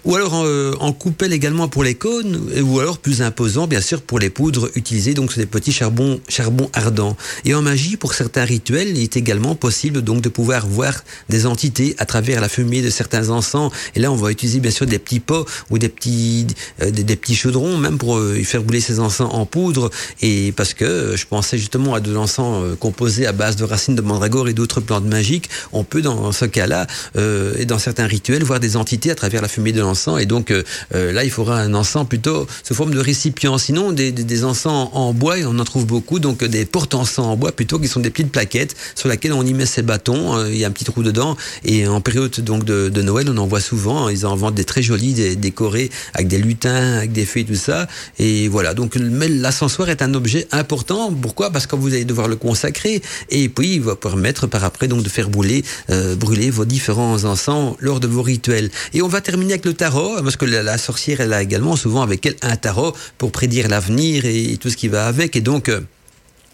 ou 0.06 0.16
alors 0.16 0.34
en, 0.34 0.45
euh, 0.45 0.74
en 0.80 0.93
coupelle 0.93 1.34
également 1.34 1.68
pour 1.68 1.84
les 1.84 1.95
cônes, 1.95 2.50
ou 2.62 2.80
alors 2.80 2.98
plus 2.98 3.22
imposant 3.22 3.68
bien 3.68 3.82
sûr 3.82 4.02
pour 4.02 4.20
les 4.20 4.30
poudres 4.30 4.70
utilisées 4.76 5.14
donc 5.14 5.32
sur 5.32 5.39
des 5.39 5.45
petits 5.45 5.74
charbons, 5.74 6.20
charbons 6.30 6.70
ardents. 6.74 7.18
Et 7.43 7.54
en 7.54 7.62
magie, 7.62 7.98
pour 7.98 8.14
certains 8.14 8.45
rituels, 8.45 8.89
il 8.89 9.04
est 9.04 9.18
également 9.18 9.56
possible 9.56 10.02
donc 10.02 10.22
de 10.22 10.30
pouvoir 10.30 10.66
voir 10.66 10.93
des 11.28 11.45
entités 11.45 11.95
à 11.98 12.06
travers 12.06 12.39
la 12.39 12.48
fumée 12.48 12.82
de 12.82 12.89
certains 12.89 13.30
encens. 13.30 13.72
Et 13.95 14.00
là, 14.00 14.12
on 14.12 14.16
va 14.16 14.32
utiliser 14.32 14.60
bien 14.60 14.72
sûr 14.72 14.86
des 14.86 15.00
petits 15.00 15.20
pots 15.20 15.45
ou 15.70 15.78
des 15.78 15.89
petits 15.89 16.48
euh, 16.82 16.89
des, 16.91 17.16
petits 17.18 17.36
chaudrons 17.36 17.78
même 17.78 17.98
pour 17.98 18.18
euh, 18.18 18.41
faire 18.43 18.64
brûler 18.64 18.82
ces 18.82 19.00
encens 19.00 19.30
en 19.30 19.45
poudre. 19.45 19.89
Et 20.22 20.54
parce 20.54 20.74
que 20.74 21.16
je 21.18 21.26
pensais 21.26 21.58
justement 21.58 21.95
à 21.95 22.00
de 22.00 22.14
l'encens 22.14 22.78
composé 22.80 23.28
à 23.28 23.34
base 23.34 23.58
de 23.58 23.66
racines 23.66 23.95
de 23.95 24.02
mandragore 24.02 24.48
et 24.48 24.54
d'autres 24.54 24.80
plantes 24.80 25.06
magiques, 25.06 25.50
on 25.74 25.84
peut 25.84 26.02
dans 26.02 26.32
ce 26.32 26.45
cas-là 26.45 26.88
et 27.16 27.66
dans 27.66 27.80
certains 27.80 28.08
rituels 28.08 28.36
voir 28.43 28.59
des 28.59 28.77
entités 28.77 29.11
à 29.11 29.15
travers 29.15 29.41
la 29.41 29.47
fumée 29.47 29.71
de 29.71 29.81
l'encens. 29.81 30.21
Et 30.21 30.25
donc 30.25 30.51
euh, 30.51 30.63
là, 31.11 31.23
il 31.23 31.31
faudra 31.31 31.59
un 31.59 31.73
encens 31.73 32.07
plutôt 32.07 32.47
sous 32.63 32.73
forme 32.73 32.93
de 32.93 32.99
récipient. 32.99 33.57
Sinon, 33.57 33.91
des, 33.91 34.11
des, 34.11 34.43
encens 34.43 34.89
en 34.93 35.13
bois, 35.13 35.39
et 35.39 35.45
on 35.45 35.57
en 35.59 35.63
trouve 35.63 35.85
beaucoup, 35.85 36.19
donc 36.19 36.43
des 36.43 36.65
porte-encens 36.65 37.25
en 37.25 37.38
bois 37.38 37.51
plutôt, 37.51 37.79
qui 37.79 37.88
sont 37.88 37.99
des 37.99 38.09
petites 38.09 38.31
plaquettes 38.31 38.75
sur 38.95 39.09
lesquelles 39.09 39.33
on 39.33 39.45
y 39.45 39.53
met 39.53 39.65
ses 39.65 39.81
bâtons. 39.81 40.38
Euh, 40.38 40.49
il 40.49 40.57
y 40.57 40.65
a 40.65 40.67
un 40.67 40.71
petit 40.71 40.85
trou 40.85 41.03
dedans. 41.03 41.38
Et 41.63 41.88
en 41.88 42.01
période 42.01 42.39
donc 42.41 42.63
de, 42.63 43.01
Noël, 43.01 43.27
on 43.29 43.38
en 43.38 43.47
voit 43.47 43.61
souvent. 43.61 44.09
Ils 44.09 44.25
en 44.25 44.35
vendent 44.35 44.55
des 44.55 44.65
très 44.65 44.81
jolis, 44.81 45.13
des, 45.13 45.35
décorés 45.35 45.89
avec 46.13 46.27
des 46.27 46.38
lutins, 46.38 46.97
avec 46.97 47.11
des 47.11 47.25
fées, 47.25 47.43
tout 47.43 47.55
ça. 47.55 47.88
Et 48.19 48.47
voilà. 48.47 48.73
Donc, 48.73 48.95
l'ascensoir 48.95 49.89
est 49.89 50.01
un 50.01 50.13
objet 50.13 50.47
important. 50.51 51.11
Pourquoi? 51.11 51.51
Parce 51.51 51.67
que 51.67 51.75
vous 51.75 51.93
allez 51.93 52.05
devoir 52.05 52.27
le 52.27 52.35
consacrer. 52.35 53.01
Et 53.29 53.49
puis, 53.49 53.75
il 53.75 53.81
va 53.81 53.95
permettre 53.95 54.47
par 54.47 54.63
après 54.63 54.88
donc 54.88 55.03
de 55.03 55.09
faire 55.09 55.29
brûler, 55.29 55.63
euh, 55.89 56.15
brûler 56.15 56.49
vos 56.49 56.65
différents 56.65 57.23
encens 57.23 57.75
lors 57.79 57.99
de 57.99 58.07
vos 58.07 58.21
rituels. 58.28 58.69
Et 58.93 59.01
on 59.01 59.07
va 59.07 59.21
terminer 59.21 59.53
avec 59.53 59.65
le 59.65 59.73
tarot, 59.73 60.21
parce 60.21 60.38
que 60.38 60.45
la, 60.45 60.78
sorcière, 60.78 61.21
elle 61.21 61.34
a 61.34 61.41
également 61.41 61.75
souvent 61.75 62.01
avec 62.01 62.25
elle 62.25 62.36
un 62.41 62.55
tarot 62.55 62.93
pour 63.17 63.32
prédire 63.32 63.67
l'avenir 63.67 64.25
et, 64.25 64.53
et, 64.53 64.57
tout 64.57 64.69
ce 64.69 64.78
qui 64.78 64.88
va 64.88 65.07
avec. 65.07 65.36
Et 65.36 65.41
donc, 65.41 65.69
euh, 65.69 65.82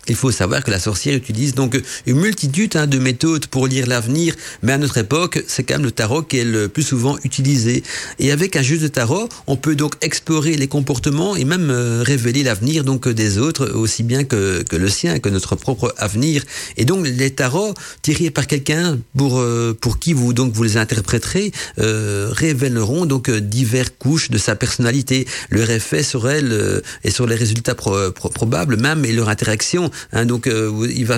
Il 0.10 0.16
faut 0.16 0.32
savoir 0.32 0.64
que 0.64 0.72
la 0.72 0.80
sorcière 0.80 1.16
utilise 1.16 1.56
donc 1.56 1.82
une 2.06 2.20
multitude 2.20 2.76
hein, 2.76 2.88
de 2.88 3.00
méthodes 3.00 3.48
pour 3.48 3.68
lire 3.68 3.88
l'avenir, 3.88 4.36
mais 4.62 4.74
à 4.74 4.78
notre 4.78 4.98
époque, 4.98 5.42
c'est 5.48 5.64
quand 5.64 5.76
même 5.76 5.86
le 5.86 5.92
tarot 5.92 6.24
qui 6.24 6.40
est 6.40 6.44
le 6.44 6.68
plus 6.68 6.84
souvent 6.84 7.18
utilisé. 7.24 7.84
Et 8.20 8.32
avec 8.32 8.58
un 8.58 8.62
jeu 8.62 8.78
de 8.78 8.88
tarot, 8.90 9.30
on 9.48 9.56
peut 9.56 9.76
donc 9.76 9.96
explorer 10.02 10.58
les 10.58 10.68
comportements 10.68 11.38
et 11.38 11.46
même 11.46 11.70
euh, 11.70 12.04
révéler 12.06 12.44
l'avenir 12.44 12.84
donc 12.84 13.08
des 13.08 13.38
autres 13.38 13.70
aussi 13.70 14.04
bien 14.04 14.26
que, 14.26 14.64
que 14.64 14.76
le 14.76 14.90
sien, 14.90 15.20
que 15.20 15.30
notre 15.30 15.56
propre 15.56 15.94
avenir. 15.98 16.44
Et 16.76 16.84
donc 16.84 17.08
les 17.08 17.32
tarots 17.32 17.74
tirés 18.02 18.30
par 18.30 18.48
quelqu'un 18.48 19.00
pour 19.18 19.40
euh, 19.40 19.78
pour 19.80 20.00
qui 20.00 20.12
vous 20.12 20.34
donc 20.34 20.52
vous 20.54 20.64
les 20.64 20.76
interpréterez 20.76 21.54
euh, 21.80 22.28
révéleront 22.32 23.06
donc 23.06 23.32
divers 23.32 23.98
couches 23.98 24.30
de 24.30 24.38
sa 24.38 24.56
personnalité, 24.58 25.28
leur 25.50 25.70
effet 25.70 26.04
sur 26.04 26.30
elle 26.30 26.82
et 27.06 27.12
sur 27.12 27.26
les 27.26 27.36
résultats 27.36 27.76
probables 27.76 28.76
même 28.76 29.06
et 29.06 29.14
leur 29.14 29.30
interaction 29.30 29.92
Hein, 30.12 30.26
donc 30.26 30.48
euh, 30.48 30.88
il 30.94 31.06
va 31.06 31.18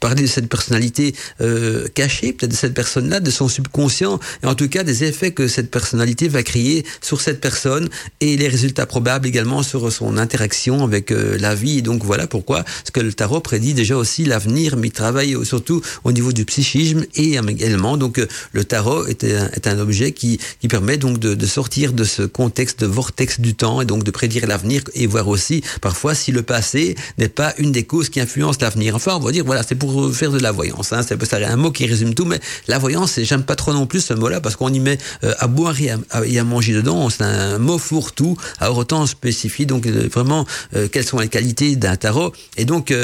parler 0.00 0.22
de 0.22 0.26
cette 0.28 0.48
personnalité 0.48 1.14
euh, 1.40 1.86
cachée, 1.94 2.32
peut-être 2.32 2.52
de 2.52 2.56
cette 2.56 2.74
personne-là, 2.74 3.20
de 3.20 3.30
son 3.30 3.48
subconscient, 3.48 4.18
et 4.42 4.46
en 4.46 4.54
tout 4.54 4.68
cas 4.68 4.82
des 4.82 5.04
effets 5.04 5.32
que 5.32 5.48
cette 5.48 5.70
personnalité 5.70 6.28
va 6.28 6.42
créer 6.42 6.84
sur 7.00 7.20
cette 7.20 7.40
personne 7.40 7.88
et 8.20 8.36
les 8.36 8.48
résultats 8.48 8.86
probables 8.86 9.26
également 9.26 9.62
sur 9.62 9.92
son 9.92 10.16
interaction 10.18 10.84
avec 10.84 11.10
euh, 11.10 11.36
la 11.38 11.54
vie. 11.54 11.78
Et 11.78 11.82
donc 11.82 12.04
voilà 12.04 12.26
pourquoi, 12.26 12.62
parce 12.62 12.90
que 12.92 13.00
le 13.00 13.12
tarot 13.12 13.40
prédit 13.40 13.74
déjà 13.74 13.96
aussi 13.96 14.24
l'avenir, 14.24 14.76
mais 14.76 14.88
il 14.88 14.92
travaille 14.92 15.36
surtout 15.44 15.82
au 16.04 16.12
niveau 16.12 16.32
du 16.32 16.44
psychisme 16.44 17.04
et 17.14 17.36
également 17.36 17.96
donc 17.96 18.20
le 18.52 18.64
tarot 18.64 19.06
est 19.06 19.24
un, 19.24 19.48
est 19.50 19.66
un 19.66 19.78
objet 19.78 20.12
qui, 20.12 20.38
qui 20.60 20.68
permet 20.68 20.96
donc 20.96 21.18
de, 21.18 21.34
de 21.34 21.46
sortir 21.46 21.92
de 21.92 22.04
ce 22.04 22.22
contexte 22.22 22.80
de 22.80 22.86
vortex 22.86 23.40
du 23.40 23.54
temps 23.54 23.80
et 23.80 23.84
donc 23.84 24.04
de 24.04 24.10
prédire 24.10 24.46
l'avenir 24.46 24.82
et 24.94 25.06
voir 25.06 25.28
aussi 25.28 25.62
parfois 25.80 26.14
si 26.14 26.32
le 26.32 26.42
passé 26.42 26.96
n'est 27.18 27.28
pas 27.28 27.54
une 27.58 27.72
des 27.72 27.84
causes 27.84 28.08
qui 28.12 28.20
influence 28.20 28.60
l'avenir. 28.60 28.94
Enfin, 28.94 29.16
on 29.16 29.20
va 29.20 29.32
dire, 29.32 29.44
voilà, 29.44 29.62
c'est 29.62 29.74
pour 29.74 30.14
faire 30.14 30.30
de 30.30 30.38
la 30.38 30.52
voyance. 30.52 30.92
Hein. 30.92 31.00
C'est 31.02 31.16
un 31.44 31.56
mot 31.56 31.72
qui 31.72 31.86
résume 31.86 32.14
tout, 32.14 32.24
mais 32.24 32.38
la 32.68 32.78
voyance, 32.78 33.18
j'aime 33.22 33.42
pas 33.42 33.56
trop 33.56 33.72
non 33.72 33.86
plus 33.86 34.00
ce 34.00 34.14
mot-là 34.14 34.40
parce 34.40 34.56
qu'on 34.56 34.72
y 34.72 34.80
met 34.80 34.98
euh, 35.24 35.32
à 35.38 35.46
boire 35.46 35.74
et 35.80 35.90
à, 36.38 36.44
manger 36.44 36.74
dedans. 36.74 37.10
C'est 37.10 37.24
un 37.24 37.58
mot 37.58 37.78
fourre-tout, 37.78 38.36
à 38.60 38.72
autant 38.72 39.06
spécifier 39.06 39.66
donc 39.66 39.86
euh, 39.86 40.08
vraiment 40.12 40.46
euh, 40.76 40.88
quelles 40.90 41.06
sont 41.06 41.18
les 41.18 41.28
qualités 41.28 41.74
d'un 41.76 41.96
tarot? 41.96 42.32
Et 42.56 42.64
donc, 42.64 42.94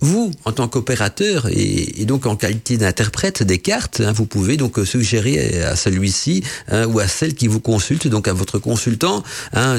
vous, 0.00 0.32
en 0.44 0.52
tant 0.52 0.68
qu'opérateur 0.68 1.48
et, 1.50 2.04
donc 2.04 2.26
en 2.26 2.36
qualité 2.36 2.76
d'interprète 2.76 3.42
des 3.42 3.58
cartes, 3.58 4.00
hein, 4.00 4.12
vous 4.12 4.26
pouvez 4.26 4.56
donc 4.56 4.78
suggérer 4.84 5.62
à 5.62 5.76
celui-ci 5.76 6.42
hein, 6.68 6.86
ou 6.86 6.98
à 6.98 7.08
celle 7.08 7.34
qui 7.34 7.46
vous 7.48 7.60
consulte, 7.60 8.06
donc 8.06 8.28
à 8.28 8.32
votre 8.32 8.58
consultant, 8.58 9.22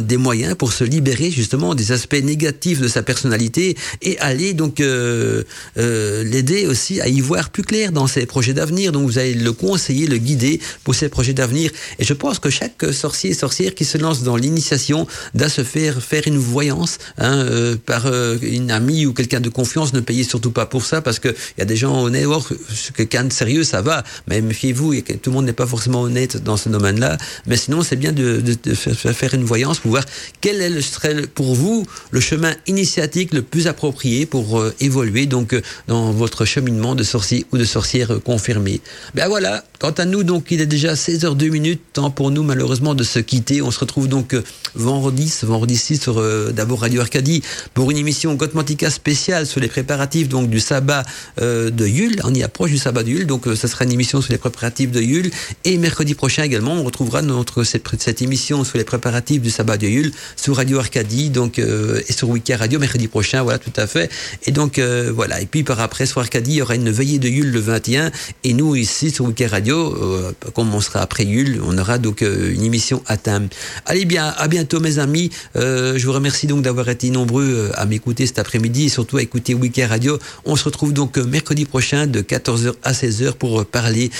des 0.01 0.17
moyens 0.17 0.55
pour 0.55 0.73
se 0.73 0.83
libérer 0.83 1.29
justement 1.29 1.75
des 1.75 1.91
aspects 1.91 2.21
négatifs 2.23 2.79
de 2.79 2.87
sa 2.87 3.03
personnalité 3.03 3.77
et 4.01 4.17
aller 4.19 4.53
donc 4.53 4.62
euh, 4.79 5.43
euh, 5.77 6.23
l'aider 6.23 6.67
aussi 6.67 7.01
à 7.01 7.07
y 7.07 7.21
voir 7.21 7.49
plus 7.49 7.63
clair 7.63 7.91
dans 7.91 8.07
ses 8.07 8.25
projets 8.25 8.53
d'avenir. 8.53 8.91
Donc 8.91 9.05
vous 9.05 9.17
allez 9.17 9.33
le 9.33 9.51
conseiller, 9.51 10.07
le 10.07 10.17
guider 10.17 10.59
pour 10.83 10.95
ses 10.95 11.09
projets 11.09 11.33
d'avenir. 11.33 11.71
Et 11.99 12.03
je 12.03 12.13
pense 12.13 12.39
que 12.39 12.49
chaque 12.49 12.85
sorcier 12.93 13.31
et 13.31 13.33
sorcière 13.33 13.75
qui 13.75 13.85
se 13.85 13.97
lance 13.97 14.23
dans 14.23 14.35
l'initiation 14.35 15.07
doit 15.33 15.49
se 15.49 15.63
faire 15.63 16.01
faire 16.01 16.23
une 16.25 16.37
voyance 16.37 16.97
hein, 17.17 17.37
euh, 17.37 17.75
par 17.83 18.11
une 18.41 18.71
amie 18.71 19.05
ou 19.05 19.13
quelqu'un 19.13 19.39
de 19.39 19.49
confiance. 19.49 19.93
Ne 19.93 19.99
payez 19.99 20.23
surtout 20.23 20.51
pas 20.51 20.65
pour 20.65 20.85
ça 20.85 21.01
parce 21.01 21.19
que 21.19 21.29
il 21.29 21.59
y 21.59 21.61
a 21.61 21.65
des 21.65 21.75
gens 21.75 22.03
honnêtes. 22.03 22.25
Or, 22.25 22.47
quelqu'un 22.95 23.25
de 23.25 23.33
sérieux, 23.33 23.63
ça 23.63 23.81
va. 23.81 24.03
Mais 24.27 24.41
méfiez-vous, 24.41 24.95
tout 25.01 25.29
le 25.29 25.31
monde 25.31 25.45
n'est 25.45 25.53
pas 25.53 25.67
forcément 25.67 26.01
honnête 26.01 26.43
dans 26.43 26.57
ce 26.57 26.69
domaine-là. 26.69 27.17
Mais 27.47 27.57
sinon, 27.57 27.83
c'est 27.83 27.95
bien 27.95 28.11
de, 28.11 28.41
de, 28.41 28.73
faire 28.73 29.33
une 29.33 29.43
voyance 29.43 29.79
pour 29.79 29.91
voir 29.91 30.05
quel 30.41 30.61
est 30.61 30.69
le, 30.69 30.81
serait 30.81 31.27
pour 31.27 31.55
vous 31.55 31.85
le 32.11 32.19
chemin 32.19 32.53
initiatique 32.67 33.33
le 33.33 33.41
plus 33.41 33.67
approprié 33.67 34.25
pour 34.25 34.43
évoluer 34.79 35.25
donc 35.25 35.53
euh, 35.53 35.61
dans 35.87 36.11
votre 36.11 36.45
cheminement 36.45 36.95
de 36.95 37.03
sorcier 37.03 37.45
ou 37.51 37.57
de 37.57 37.65
sorcière 37.65 38.19
confirmée. 38.23 38.81
Ben 39.15 39.27
voilà, 39.27 39.63
quant 39.79 39.91
à 39.91 40.05
nous, 40.05 40.23
donc 40.23 40.51
il 40.51 40.61
est 40.61 40.65
déjà 40.65 40.93
16h02 40.93 41.49
minutes, 41.49 41.81
temps 41.93 42.11
pour 42.11 42.31
nous 42.31 42.43
malheureusement 42.43 42.95
de 42.95 43.03
se 43.03 43.19
quitter. 43.19 43.61
On 43.61 43.71
se 43.71 43.79
retrouve 43.79 44.07
donc 44.07 44.33
euh, 44.33 44.43
vendredi, 44.75 45.31
vendredi 45.43 45.77
6 45.77 46.01
sur 46.01 46.19
euh, 46.19 46.51
d'abord 46.51 46.81
Radio 46.81 47.01
Arcadie 47.01 47.41
pour 47.73 47.91
une 47.91 47.97
émission 47.97 48.33
Gotmantica 48.35 48.89
spéciale 48.89 49.45
sur 49.45 49.59
les 49.59 49.67
préparatifs 49.67 50.29
donc 50.29 50.49
du 50.49 50.59
sabbat 50.59 51.03
de 51.39 51.85
Yule. 51.85 52.21
On 52.23 52.33
y 52.33 52.43
approche 52.43 52.71
du 52.71 52.77
sabbat 52.77 53.03
de 53.03 53.09
Yule, 53.09 53.27
donc 53.27 53.45
ça 53.55 53.67
sera 53.67 53.85
une 53.85 53.91
émission 53.91 54.21
sur 54.21 54.31
les 54.31 54.37
préparatifs 54.37 54.91
de 54.91 55.01
Yule. 55.01 55.31
Et 55.65 55.77
mercredi 55.77 56.13
prochain 56.15 56.43
également, 56.43 56.73
on 56.73 56.83
retrouvera 56.83 57.21
notre 57.21 57.63
cette, 57.63 57.87
cette 57.99 58.21
émission 58.21 58.63
sur 58.63 58.77
les 58.77 58.83
préparatifs 58.83 59.41
du 59.41 59.49
sabbat 59.49 59.77
de 59.77 59.87
Yule 59.87 60.11
sur 60.35 60.55
Radio 60.55 60.79
Arcadie, 60.79 61.29
donc 61.29 61.59
et 61.59 62.13
sur 62.13 62.29
Wiki 62.29 62.53
Radio 62.53 62.79
mercredi 62.79 63.07
prochain. 63.07 63.43
Voilà, 63.43 63.59
tout 63.59 63.73
à 63.75 63.87
fait. 63.87 64.09
Et 64.45 64.51
donc 64.51 64.77
euh, 64.77 65.11
voilà. 65.13 65.41
Et 65.41 65.45
puis 65.45 65.63
par 65.63 65.79
après, 65.79 66.05
soir 66.05 66.25
il 66.33 66.51
y 66.51 66.61
aura 66.61 66.75
une 66.75 66.89
veillée 66.89 67.19
de 67.19 67.27
Yule 67.27 67.51
le 67.51 67.59
21. 67.59 68.11
Et 68.43 68.53
nous 68.53 68.75
ici 68.75 69.11
sur 69.11 69.25
Weekend 69.25 69.51
Radio, 69.51 69.95
euh, 69.95 70.31
comme 70.53 70.73
on 70.73 70.81
sera 70.81 71.01
après 71.01 71.25
Yule, 71.25 71.61
on 71.65 71.77
aura 71.77 71.97
donc 71.97 72.21
euh, 72.21 72.53
une 72.53 72.63
émission 72.63 73.01
à 73.07 73.17
thème. 73.17 73.47
Allez 73.85 74.05
bien, 74.05 74.33
à 74.37 74.47
bientôt 74.47 74.79
mes 74.79 74.99
amis. 74.99 75.29
je 75.55 76.03
vous 76.05 76.11
remercie 76.11 76.47
donc 76.47 76.61
d'avoir 76.61 76.89
été 76.89 77.09
nombreux 77.09 77.71
à 77.75 77.85
m'écouter 77.85 78.25
cet 78.25 78.39
après-midi 78.39 78.85
et 78.85 78.89
surtout 78.89 79.17
à 79.17 79.21
écouter 79.21 79.53
Weekend 79.53 79.89
Radio. 79.89 80.19
On 80.45 80.55
se 80.55 80.63
retrouve 80.65 80.93
donc 80.93 81.17
mercredi 81.17 81.65
prochain 81.65 82.07
de 82.07 82.21
14h 82.21 82.73
à 82.83 82.91
16h 82.91 83.33
pour 83.33 83.65
parler 83.65 84.11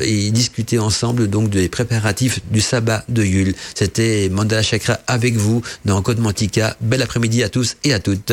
et 0.00 0.30
discuter 0.30 0.78
ensemble 0.78 1.28
donc 1.28 1.50
des 1.50 1.68
préparatifs 1.68 2.40
du 2.50 2.60
sabbat 2.60 3.04
de 3.08 3.22
Yule. 3.22 3.54
C'était 3.74 4.28
Mandala 4.30 4.62
Chakra 4.62 4.98
avec 5.06 5.36
vous 5.36 5.62
dans 5.84 6.00
Code 6.02 6.20
Mantica. 6.20 6.76
Bel 6.80 7.02
après-midi 7.02 7.42
à 7.42 7.48
tous 7.48 7.76
et 7.84 7.92
à 7.92 7.98
toutes. 7.98 8.32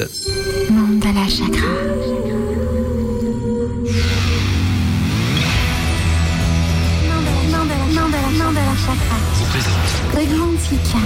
Mandala, 7.95 8.29
Mandala 8.31 8.75
Chakra. 8.83 9.17
Chakra. 10.13 11.04